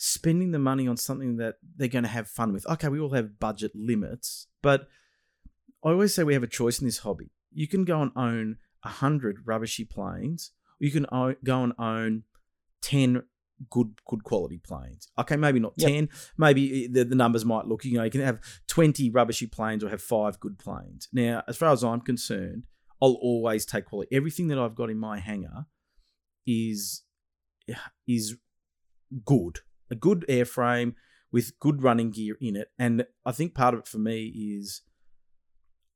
Spending 0.03 0.49
the 0.49 0.57
money 0.57 0.87
on 0.87 0.97
something 0.97 1.37
that 1.37 1.57
they're 1.77 1.87
going 1.87 2.03
to 2.03 2.09
have 2.09 2.27
fun 2.27 2.51
with. 2.51 2.65
Okay, 2.65 2.87
we 2.87 2.99
all 2.99 3.11
have 3.11 3.39
budget 3.39 3.71
limits, 3.75 4.47
but 4.63 4.87
I 5.85 5.89
always 5.89 6.15
say 6.15 6.23
we 6.23 6.33
have 6.33 6.41
a 6.41 6.47
choice 6.47 6.79
in 6.79 6.87
this 6.87 6.99
hobby. 6.99 7.29
You 7.53 7.67
can 7.67 7.85
go 7.85 8.01
and 8.01 8.11
own 8.15 8.57
a 8.83 8.89
hundred 8.89 9.45
rubbishy 9.45 9.85
planes, 9.85 10.53
or 10.81 10.85
you 10.85 10.91
can 10.91 11.05
go 11.43 11.63
and 11.63 11.73
own 11.77 12.23
ten 12.81 13.21
good 13.69 13.93
good 14.07 14.23
quality 14.23 14.57
planes. 14.57 15.07
Okay, 15.19 15.35
maybe 15.35 15.59
not 15.59 15.73
yep. 15.75 15.91
ten. 15.91 16.09
Maybe 16.35 16.85
eh, 16.85 16.87
the, 16.89 17.03
the 17.03 17.15
numbers 17.15 17.45
might 17.45 17.67
look. 17.67 17.85
You 17.85 17.99
know, 17.99 18.03
you 18.03 18.09
can 18.09 18.21
have 18.21 18.39
twenty 18.67 19.11
rubbishy 19.11 19.45
planes 19.45 19.83
or 19.83 19.89
have 19.89 20.01
five 20.01 20.39
good 20.39 20.57
planes. 20.57 21.09
Now, 21.13 21.43
as 21.47 21.57
far 21.57 21.71
as 21.71 21.83
I'm 21.83 22.01
concerned, 22.01 22.63
I'll 22.99 23.19
always 23.21 23.67
take 23.67 23.85
quality. 23.85 24.15
Everything 24.15 24.47
that 24.47 24.57
I've 24.57 24.73
got 24.73 24.89
in 24.89 24.97
my 24.97 25.19
hangar 25.19 25.67
is 26.47 27.03
is 28.07 28.37
good 29.25 29.59
a 29.91 29.95
good 29.95 30.25
airframe 30.27 30.93
with 31.31 31.59
good 31.59 31.83
running 31.83 32.11
gear 32.11 32.37
in 32.41 32.55
it. 32.55 32.69
And 32.79 33.05
I 33.25 33.31
think 33.31 33.53
part 33.53 33.73
of 33.73 33.81
it 33.81 33.87
for 33.87 33.99
me 33.99 34.25
is 34.25 34.81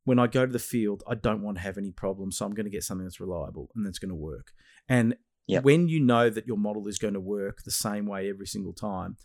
when 0.04 0.20
I 0.20 0.28
go 0.28 0.46
to 0.46 0.52
the 0.52 0.60
field, 0.60 1.04
I 1.08 1.16
don't 1.16 1.42
want 1.42 1.58
to 1.58 1.64
have 1.64 1.78
any 1.78 1.92
problems. 1.92 2.38
So 2.38 2.46
I'm 2.46 2.54
going 2.54 2.66
to 2.66 2.72
get 2.72 2.84
something 2.84 3.06
that's 3.06 3.20
reliable 3.20 3.70
and 3.76 3.86
that's 3.86 4.00
going 4.00 4.10
to 4.10 4.16
work. 4.16 4.52
And 4.88 5.16
yep. 5.48 5.64
when 5.64 5.88
you 5.88 6.00
know 6.00 6.30
that 6.30 6.48
your 6.48 6.58
model 6.58 6.88
is 6.88 7.00
going 7.00 7.16
to 7.16 7.20
work 7.20 7.64
the 7.64 7.72
same 7.72 8.06
way 8.06 8.30
every 8.30 8.46
single 8.46 8.74
time, 8.74 9.18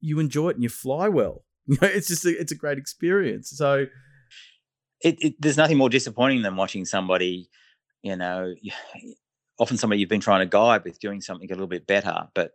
you 0.00 0.20
enjoy 0.20 0.50
it 0.50 0.56
and 0.56 0.62
you 0.62 0.68
fly 0.68 1.08
well. 1.08 1.44
You 1.70 1.76
know, 1.82 1.88
it's 1.88 2.08
just 2.08 2.24
a, 2.24 2.30
it's 2.30 2.50
a 2.50 2.56
great 2.56 2.78
experience. 2.78 3.50
So 3.54 3.84
it, 5.02 5.16
it, 5.20 5.34
there's 5.38 5.58
nothing 5.58 5.76
more 5.76 5.90
disappointing 5.90 6.40
than 6.40 6.56
watching 6.56 6.86
somebody, 6.86 7.50
you 8.02 8.16
know, 8.16 8.54
often 9.58 9.76
somebody 9.76 10.00
you've 10.00 10.08
been 10.08 10.18
trying 10.18 10.40
to 10.40 10.46
guide 10.46 10.82
with 10.84 10.98
doing 10.98 11.20
something 11.20 11.50
a 11.50 11.54
little 11.54 11.66
bit 11.66 11.86
better, 11.86 12.26
but 12.34 12.52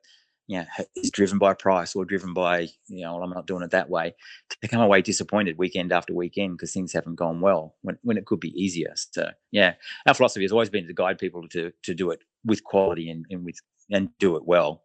you 0.48 0.60
know, 0.60 0.66
is 0.96 1.10
driven 1.12 1.38
by 1.38 1.54
price 1.54 1.96
or 1.96 2.04
driven 2.06 2.34
by, 2.34 2.68
you 2.88 3.04
know, 3.04 3.16
well, 3.16 3.24
I'm 3.24 3.30
not 3.30 3.48
doing 3.48 3.64
it 3.64 3.72
that 3.72 3.90
way, 3.90 4.14
to 4.62 4.68
come 4.68 4.82
away 4.82 5.02
disappointed 5.02 5.58
weekend 5.58 5.92
after 5.92 6.14
weekend 6.14 6.58
because 6.58 6.74
things 6.74 6.92
haven't 6.92 7.16
gone 7.16 7.40
well 7.40 7.76
when, 7.82 7.98
when 8.04 8.18
it 8.18 8.26
could 8.26 8.40
be 8.40 8.50
easier. 8.62 8.94
So 8.96 9.30
yeah, 9.52 9.76
our 10.06 10.14
philosophy 10.14 10.44
has 10.44 10.52
always 10.52 10.70
been 10.70 10.88
to 10.88 10.94
guide 10.94 11.18
people 11.18 11.48
to 11.50 11.72
to 11.84 11.94
do 11.94 12.12
it 12.12 12.20
with 12.44 12.64
quality 12.64 13.10
and, 13.10 13.26
and 13.30 13.46
with 13.46 13.60
and 13.90 14.10
do 14.20 14.36
it 14.36 14.46
well. 14.46 14.84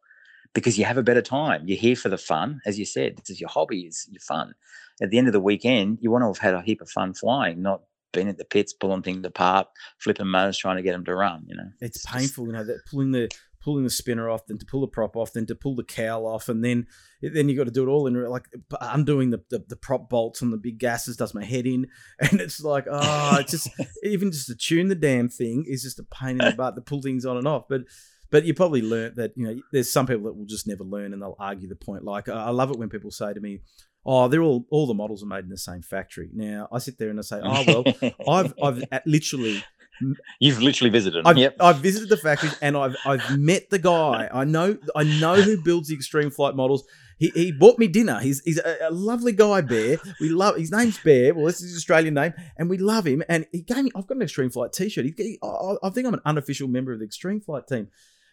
because 0.54 0.78
you 0.78 0.84
have 0.84 0.98
a 0.98 1.02
better 1.02 1.22
time. 1.22 1.62
You're 1.66 1.78
here 1.78 1.96
for 1.96 2.08
the 2.08 2.18
fun, 2.18 2.60
as 2.66 2.78
you 2.78 2.84
said. 2.84 3.16
This 3.16 3.30
is 3.30 3.40
your 3.40 3.50
hobby, 3.50 3.82
is 3.82 4.08
your 4.10 4.20
fun. 4.20 4.54
At 5.00 5.10
the 5.10 5.18
end 5.18 5.26
of 5.26 5.32
the 5.32 5.40
weekend, 5.40 5.98
you 6.00 6.10
want 6.10 6.22
to 6.22 6.28
have 6.28 6.38
had 6.38 6.54
a 6.54 6.62
heap 6.62 6.80
of 6.80 6.90
fun 6.90 7.14
flying, 7.14 7.62
not 7.62 7.82
been 8.12 8.28
at 8.28 8.38
the 8.38 8.44
pits 8.44 8.72
pulling 8.72 9.02
things 9.02 9.24
apart, 9.24 9.68
flipping 9.98 10.26
motors, 10.26 10.58
trying 10.58 10.76
to 10.76 10.82
get 10.82 10.92
them 10.92 11.04
to 11.04 11.14
run. 11.14 11.44
You 11.46 11.56
know, 11.56 11.68
it's, 11.80 12.04
painful. 12.06 12.46
You 12.46 12.52
know 12.52 12.64
that 12.64 12.80
pulling 12.90 13.12
the 13.12 13.28
pulling 13.68 13.84
the 13.84 13.90
spinner 13.90 14.30
off, 14.30 14.46
then 14.46 14.56
to 14.56 14.64
pull 14.64 14.80
the 14.80 14.86
prop 14.86 15.14
off, 15.14 15.34
then 15.34 15.44
to 15.44 15.54
pull 15.54 15.76
the 15.76 15.84
cowl 15.84 16.26
off, 16.26 16.48
and 16.48 16.64
then 16.64 16.86
then 17.20 17.50
you 17.50 17.54
got 17.54 17.64
to 17.64 17.70
do 17.70 17.86
it 17.86 17.90
all 17.90 18.06
in 18.06 18.14
like 18.24 18.46
undoing 18.80 19.28
the, 19.28 19.42
the, 19.50 19.62
the 19.68 19.76
prop 19.76 20.08
bolts 20.08 20.42
on 20.42 20.50
the 20.50 20.56
big 20.56 20.78
gases 20.78 21.18
does 21.18 21.34
my 21.34 21.44
head 21.44 21.66
in, 21.66 21.86
and 22.18 22.40
it's 22.40 22.62
like 22.62 22.86
oh, 22.90 23.36
it's 23.38 23.50
just 23.50 23.68
even 24.02 24.32
just 24.32 24.46
to 24.46 24.54
tune 24.54 24.88
the 24.88 24.94
damn 24.94 25.28
thing 25.28 25.66
is 25.68 25.82
just 25.82 25.98
a 25.98 26.04
pain 26.04 26.30
in 26.30 26.38
the 26.38 26.52
butt 26.56 26.76
to 26.76 26.80
pull 26.80 27.02
things 27.02 27.26
on 27.26 27.36
and 27.36 27.46
off. 27.46 27.64
But 27.68 27.82
but 28.30 28.46
you 28.46 28.54
probably 28.54 28.80
learnt 28.80 29.16
that 29.16 29.32
you 29.36 29.46
know 29.46 29.60
there's 29.70 29.92
some 29.92 30.06
people 30.06 30.24
that 30.24 30.34
will 30.34 30.46
just 30.46 30.66
never 30.66 30.82
learn 30.82 31.12
and 31.12 31.20
they'll 31.20 31.36
argue 31.38 31.68
the 31.68 31.76
point. 31.76 32.04
Like 32.04 32.30
I 32.30 32.48
love 32.48 32.70
it 32.70 32.78
when 32.78 32.88
people 32.88 33.10
say 33.10 33.34
to 33.34 33.40
me, 33.40 33.60
"Oh, 34.06 34.28
they're 34.28 34.40
all 34.40 34.64
all 34.70 34.86
the 34.86 34.94
models 34.94 35.22
are 35.22 35.26
made 35.26 35.44
in 35.44 35.50
the 35.50 35.58
same 35.58 35.82
factory." 35.82 36.30
Now 36.32 36.68
I 36.72 36.78
sit 36.78 36.96
there 36.96 37.10
and 37.10 37.18
I 37.18 37.22
say, 37.22 37.38
"Oh 37.44 37.64
well, 37.66 38.14
I've 38.28 38.54
I've 38.62 38.82
literally." 39.04 39.62
You've 40.40 40.60
literally 40.60 40.90
visited. 40.90 41.26
I've, 41.26 41.36
yep. 41.36 41.56
I've 41.60 41.78
visited 41.78 42.08
the 42.08 42.16
factory 42.16 42.50
and 42.60 42.76
I've 42.76 42.96
I've 43.04 43.38
met 43.38 43.70
the 43.70 43.78
guy. 43.78 44.28
I 44.32 44.44
know 44.44 44.76
I 44.94 45.04
know 45.04 45.34
who 45.34 45.60
builds 45.60 45.88
the 45.88 45.94
extreme 45.94 46.30
flight 46.30 46.54
models. 46.54 46.84
He, 47.18 47.30
he 47.34 47.52
bought 47.52 47.78
me 47.78 47.88
dinner. 47.88 48.20
He's 48.20 48.40
he's 48.44 48.58
a, 48.58 48.88
a, 48.88 48.92
lovely 48.92 49.32
guy, 49.32 49.60
Bear. 49.60 49.98
We 50.20 50.28
love 50.28 50.56
his 50.56 50.70
name's 50.70 50.98
Bear. 50.98 51.34
Well, 51.34 51.46
this 51.46 51.56
is 51.56 51.70
his 51.70 51.76
Australian 51.78 52.14
name, 52.14 52.32
and 52.56 52.70
we 52.70 52.78
love 52.78 53.06
him. 53.06 53.24
And 53.28 53.46
he 53.50 53.62
gave 53.62 53.84
me. 53.84 53.90
I've 53.96 54.06
got 54.06 54.16
an 54.16 54.22
Extreme 54.22 54.50
Flight 54.50 54.72
T-shirt. 54.72 55.04
He, 55.04 55.14
he 55.16 55.38
I, 55.42 55.74
I 55.82 55.90
think 55.90 56.06
I'm 56.06 56.14
an 56.14 56.22
unofficial 56.24 56.68
member 56.68 56.92
of 56.92 57.00
the 57.00 57.04
Extreme 57.04 57.40
Flight 57.40 57.66
team. 57.66 57.88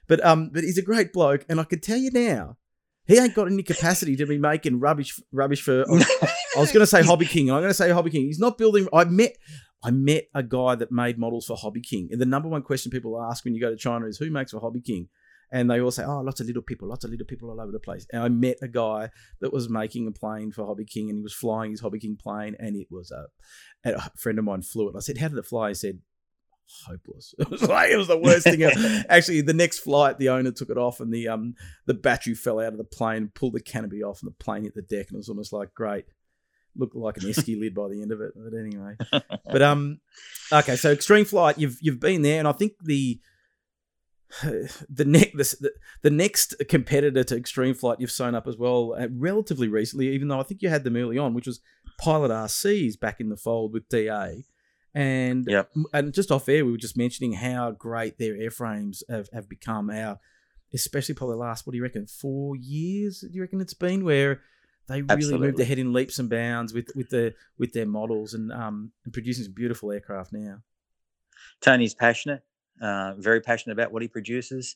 But 0.08 0.24
um, 0.24 0.50
but 0.54 0.64
he's 0.64 0.78
a 0.78 0.84
great 0.84 1.14
bloke, 1.14 1.46
and 1.50 1.60
I 1.60 1.64
can 1.64 1.80
tell 1.80 1.98
you 1.98 2.12
now, 2.12 2.58
he 3.08 3.18
ain't 3.18 3.34
got 3.34 3.48
any 3.48 3.64
capacity 3.64 4.16
to 4.18 4.28
be 4.28 4.38
making 4.38 4.80
rubbish 4.80 5.20
rubbish 5.32 5.64
for. 5.64 5.82
I 5.82 6.60
was 6.60 6.72
going 6.72 6.82
to 6.82 6.88
say 6.88 7.02
Hobby 7.02 7.26
King. 7.26 7.52
I'm 7.52 7.62
going 7.62 7.70
to 7.70 7.74
say 7.74 7.90
Hobby 7.90 8.12
King. 8.12 8.26
He's 8.26 8.40
not 8.40 8.58
building. 8.58 8.88
I 8.94 9.06
met 9.06 9.36
I 9.86 9.92
met 9.92 10.26
a 10.34 10.42
guy 10.42 10.76
that 10.76 10.92
made 10.92 11.20
models 11.20 11.46
for 11.46 11.56
Hobby 11.56 11.82
King, 11.82 12.10
and 12.12 12.20
the 12.20 12.26
number 12.26 12.50
one 12.50 12.64
question 12.64 12.92
people 12.92 13.22
ask 13.22 13.46
when 13.46 13.54
you 13.54 13.62
go 13.62 13.70
to 13.70 13.76
China 13.76 14.08
is 14.08 14.18
who 14.18 14.32
makes 14.32 14.52
for 14.52 14.60
Hobby 14.60 14.82
King. 14.82 15.10
And 15.52 15.70
they 15.70 15.80
all 15.80 15.92
say, 15.92 16.04
"Oh, 16.04 16.22
lots 16.22 16.40
of 16.40 16.48
little 16.48 16.64
people, 16.64 16.88
lots 16.88 17.04
of 17.04 17.12
little 17.12 17.28
people 17.28 17.52
all 17.52 17.62
over 17.62 17.72
the 17.72 17.80
place." 17.80 18.08
And 18.12 18.24
I 18.24 18.30
met 18.30 18.58
a 18.64 18.68
guy 18.68 19.12
that 19.42 19.54
was 19.54 19.70
making 19.70 20.08
a 20.08 20.12
plane 20.12 20.52
for 20.52 20.66
Hobby 20.66 20.86
King, 20.86 21.10
and 21.10 21.20
he 21.20 21.22
was 21.22 21.36
flying 21.36 21.70
his 21.70 21.82
Hobby 21.82 22.00
King 22.00 22.18
plane, 22.18 22.56
and 22.60 22.76
it 22.76 22.88
was 22.90 23.12
a, 23.12 23.28
a 23.88 24.10
friend 24.18 24.40
of 24.40 24.46
mine 24.46 24.64
flew 24.64 24.90
it. 24.90 24.96
I 24.96 25.02
said, 25.02 25.20
"How 25.20 25.28
did 25.28 25.38
it 25.38 25.46
fly?" 25.46 25.70
He 25.70 25.76
said, 25.76 26.00
hopeless. 26.88 27.36
It 27.40 27.50
was 27.50 27.62
like 27.62 27.92
it 27.92 27.98
was 27.98 28.08
the 28.08 28.18
worst 28.18 28.44
thing 28.44 28.64
ever. 28.64 29.06
Actually, 29.10 29.42
the 29.42 29.54
next 29.54 29.80
flight, 29.80 30.18
the 30.18 30.30
owner 30.30 30.52
took 30.52 30.70
it 30.70 30.78
off, 30.78 31.00
and 31.00 31.14
the 31.14 31.28
um 31.28 31.54
the 31.86 31.94
battery 31.94 32.34
fell 32.34 32.60
out 32.60 32.74
of 32.74 32.78
the 32.78 32.84
plane, 32.84 33.32
pulled 33.34 33.54
the 33.54 33.62
canopy 33.62 34.04
off, 34.04 34.22
and 34.22 34.32
the 34.32 34.44
plane 34.44 34.64
hit 34.64 34.74
the 34.74 34.82
deck, 34.82 35.08
and 35.10 35.16
it 35.16 35.18
was 35.18 35.30
almost 35.30 35.54
like 35.54 35.74
great. 35.74 36.06
Looked 36.76 36.96
like 36.96 37.18
an 37.18 37.24
esky 37.30 37.60
lid 37.60 37.74
by 37.74 37.90
the 37.90 38.02
end 38.02 38.12
of 38.12 38.22
it, 38.22 38.34
but 38.36 38.58
anyway. 38.58 38.96
But 39.52 39.62
um, 39.62 40.00
okay, 40.52 40.76
so 40.76 40.92
extreme 40.92 41.26
flight, 41.26 41.58
you've 41.58 41.78
you've 41.82 42.00
been 42.00 42.22
there, 42.22 42.40
and 42.40 42.48
I 42.48 42.52
think 42.52 42.74
the 42.84 43.20
the 44.44 45.06
next 45.06 45.62
the, 45.62 45.72
the 46.02 46.10
next 46.10 46.56
competitor 46.68 47.24
to 47.24 47.38
extreme 47.38 47.74
flight 47.74 48.00
you've 48.00 48.12
sewn 48.12 48.36
up 48.36 48.48
as 48.48 48.58
well 48.58 48.96
uh, 49.00 49.08
relatively 49.12 49.68
recently 49.68 50.10
even 50.10 50.28
though 50.28 50.40
i 50.40 50.44
think 50.44 50.64
you 50.64 50.68
had 50.68 50.84
them 50.84 50.98
early 50.98 51.18
on 51.18 51.36
which 51.36 51.46
was 51.46 51.62
pilot 52.00 52.32
rcs 52.32 53.00
back 53.00 53.22
in 53.22 53.30
the 53.30 53.38
fold 53.38 53.72
with 53.72 53.88
da 53.88 54.34
and 54.96 55.46
yep. 55.50 55.70
and 55.94 56.14
just 56.14 56.32
off 56.32 56.48
air, 56.48 56.66
we 56.66 56.72
were 56.72 56.78
just 56.78 56.98
mentioning 56.98 57.34
how 57.34 57.72
great 57.72 58.18
their 58.18 58.34
airframes 58.34 59.04
have, 59.10 59.28
have 59.34 59.50
become. 59.50 59.90
Our, 59.90 60.20
especially 60.74 61.16
probably 61.16 61.34
the 61.34 61.42
last, 61.42 61.68
what 61.68 61.72
do 61.72 61.78
you 61.78 61.84
reckon, 61.84 62.08
four 62.08 62.56
years? 62.56 63.20
Do 63.20 63.30
you 63.30 63.42
reckon 63.42 63.60
it's 63.60 63.74
been 63.74 64.06
where 64.06 64.40
they 64.88 65.02
really 65.02 65.14
Absolutely. 65.14 65.48
moved 65.48 65.60
ahead 65.60 65.80
in 65.80 65.94
leaps 65.94 66.20
and 66.20 66.30
bounds 66.30 66.74
with 66.74 66.92
with 66.96 67.10
the 67.10 67.34
with 67.58 67.74
their 67.74 67.86
models 67.86 68.34
and 68.34 68.52
um 68.52 68.92
and 69.04 69.14
producing 69.14 69.46
some 69.46 69.54
beautiful 69.54 69.92
aircraft 69.92 70.32
now. 70.32 70.62
Tony's 71.62 71.94
passionate, 71.94 72.44
uh, 72.82 73.14
very 73.18 73.42
passionate 73.42 73.74
about 73.74 73.92
what 73.92 74.02
he 74.02 74.08
produces, 74.08 74.76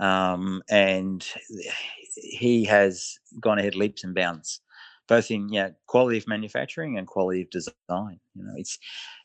um, 0.00 0.62
and 0.68 1.26
he 2.14 2.64
has 2.64 3.18
gone 3.40 3.58
ahead 3.58 3.74
leaps 3.74 4.04
and 4.04 4.14
bounds, 4.14 4.60
both 5.06 5.30
in 5.30 5.48
yeah 5.50 5.70
quality 5.86 6.18
of 6.18 6.26
manufacturing 6.26 6.98
and 6.98 7.06
quality 7.06 7.42
of 7.42 7.50
design. 7.50 8.20
You 8.34 8.44
know, 8.44 8.54
it's 8.56 8.78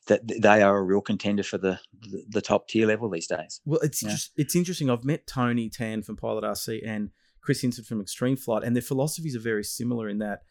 that 0.07 0.21
they 0.27 0.61
are 0.61 0.77
a 0.77 0.83
real 0.83 1.01
contender 1.01 1.43
for 1.43 1.57
the 1.57 1.79
the, 2.01 2.23
the 2.29 2.41
top 2.41 2.67
tier 2.67 2.87
level 2.87 3.09
these 3.09 3.27
days. 3.27 3.61
Well, 3.65 3.79
it's 3.81 4.03
yeah. 4.03 4.09
just 4.09 4.31
it's 4.35 4.55
interesting. 4.55 4.89
I've 4.89 5.05
met 5.05 5.27
Tony 5.27 5.69
Tan 5.69 6.03
from 6.03 6.17
Pilot 6.17 6.43
RC 6.43 6.81
and 6.85 7.09
Chris 7.43 7.61
Hinson 7.61 7.83
from 7.83 8.01
Extreme 8.01 8.37
Flight, 8.37 8.63
and 8.63 8.75
their 8.75 8.81
philosophies 8.81 9.35
are 9.35 9.41
very 9.41 9.63
similar 9.63 10.07
in 10.07 10.19
that. 10.19 10.43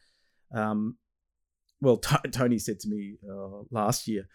Um, 0.54 0.98
well, 1.80 1.96
T- 1.96 2.16
Tony 2.30 2.58
said 2.58 2.78
to 2.80 2.88
me 2.88 3.16
uh, 3.28 3.62
last 3.70 4.06
year, 4.06 4.28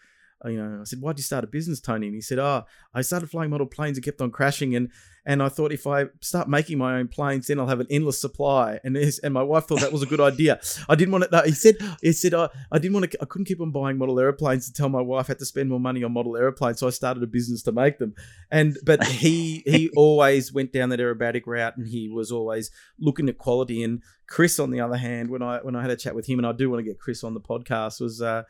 you 0.44 0.56
know, 0.56 0.80
I 0.80 0.84
said, 0.84 1.00
"Why'd 1.00 1.18
you 1.18 1.24
start 1.24 1.42
a 1.42 1.48
business, 1.48 1.80
Tony?" 1.80 2.06
And 2.06 2.14
he 2.14 2.20
said, 2.20 2.38
"Oh, 2.38 2.64
I 2.94 3.02
started 3.02 3.28
flying 3.28 3.50
model 3.50 3.66
planes 3.66 3.96
and 3.96 4.04
kept 4.04 4.20
on 4.20 4.30
crashing, 4.30 4.76
and 4.76 4.90
and 5.26 5.42
I 5.42 5.48
thought 5.48 5.72
if 5.72 5.84
I 5.86 6.06
start 6.20 6.48
making 6.48 6.78
my 6.78 6.96
own 6.96 7.08
planes, 7.08 7.48
then 7.48 7.58
I'll 7.58 7.66
have 7.66 7.80
an 7.80 7.88
endless 7.90 8.20
supply." 8.20 8.78
And 8.84 8.94
his, 8.94 9.18
and 9.18 9.34
my 9.34 9.42
wife 9.42 9.64
thought 9.64 9.80
that 9.80 9.92
was 9.92 10.02
a 10.02 10.06
good 10.06 10.20
idea. 10.20 10.60
I 10.88 10.94
didn't 10.94 11.10
want 11.10 11.28
to. 11.28 11.42
he 11.44 11.52
said, 11.52 11.76
he 12.00 12.12
said, 12.12 12.34
I, 12.34 12.48
I 12.70 12.78
didn't 12.78 12.94
want 12.94 13.10
to. 13.10 13.18
I 13.20 13.24
couldn't 13.24 13.46
keep 13.46 13.60
on 13.60 13.72
buying 13.72 13.98
model 13.98 14.20
airplanes 14.20 14.66
to 14.66 14.72
tell 14.72 14.88
my 14.88 15.00
wife 15.00 15.26
I 15.26 15.32
had 15.32 15.40
to 15.40 15.44
spend 15.44 15.70
more 15.70 15.80
money 15.80 16.04
on 16.04 16.12
model 16.12 16.36
airplanes, 16.36 16.78
so 16.78 16.86
I 16.86 16.90
started 16.90 17.22
a 17.22 17.26
business 17.26 17.64
to 17.64 17.72
make 17.72 17.98
them. 17.98 18.14
And 18.50 18.78
but 18.84 19.04
he 19.04 19.64
he 19.66 19.90
always 19.96 20.52
went 20.52 20.72
down 20.72 20.90
that 20.90 21.00
aerobatic 21.00 21.42
route, 21.46 21.76
and 21.76 21.88
he 21.88 22.08
was 22.08 22.30
always 22.30 22.70
looking 23.00 23.28
at 23.28 23.38
quality. 23.38 23.82
And 23.82 24.02
Chris, 24.28 24.60
on 24.60 24.70
the 24.70 24.80
other 24.80 24.98
hand, 24.98 25.30
when 25.30 25.42
I 25.42 25.58
when 25.58 25.74
I 25.74 25.82
had 25.82 25.90
a 25.90 25.96
chat 25.96 26.14
with 26.14 26.28
him, 26.28 26.38
and 26.38 26.46
I 26.46 26.52
do 26.52 26.70
want 26.70 26.78
to 26.78 26.88
get 26.88 27.00
Chris 27.00 27.24
on 27.24 27.34
the 27.34 27.40
podcast, 27.40 28.00
was. 28.00 28.22
Uh, 28.22 28.44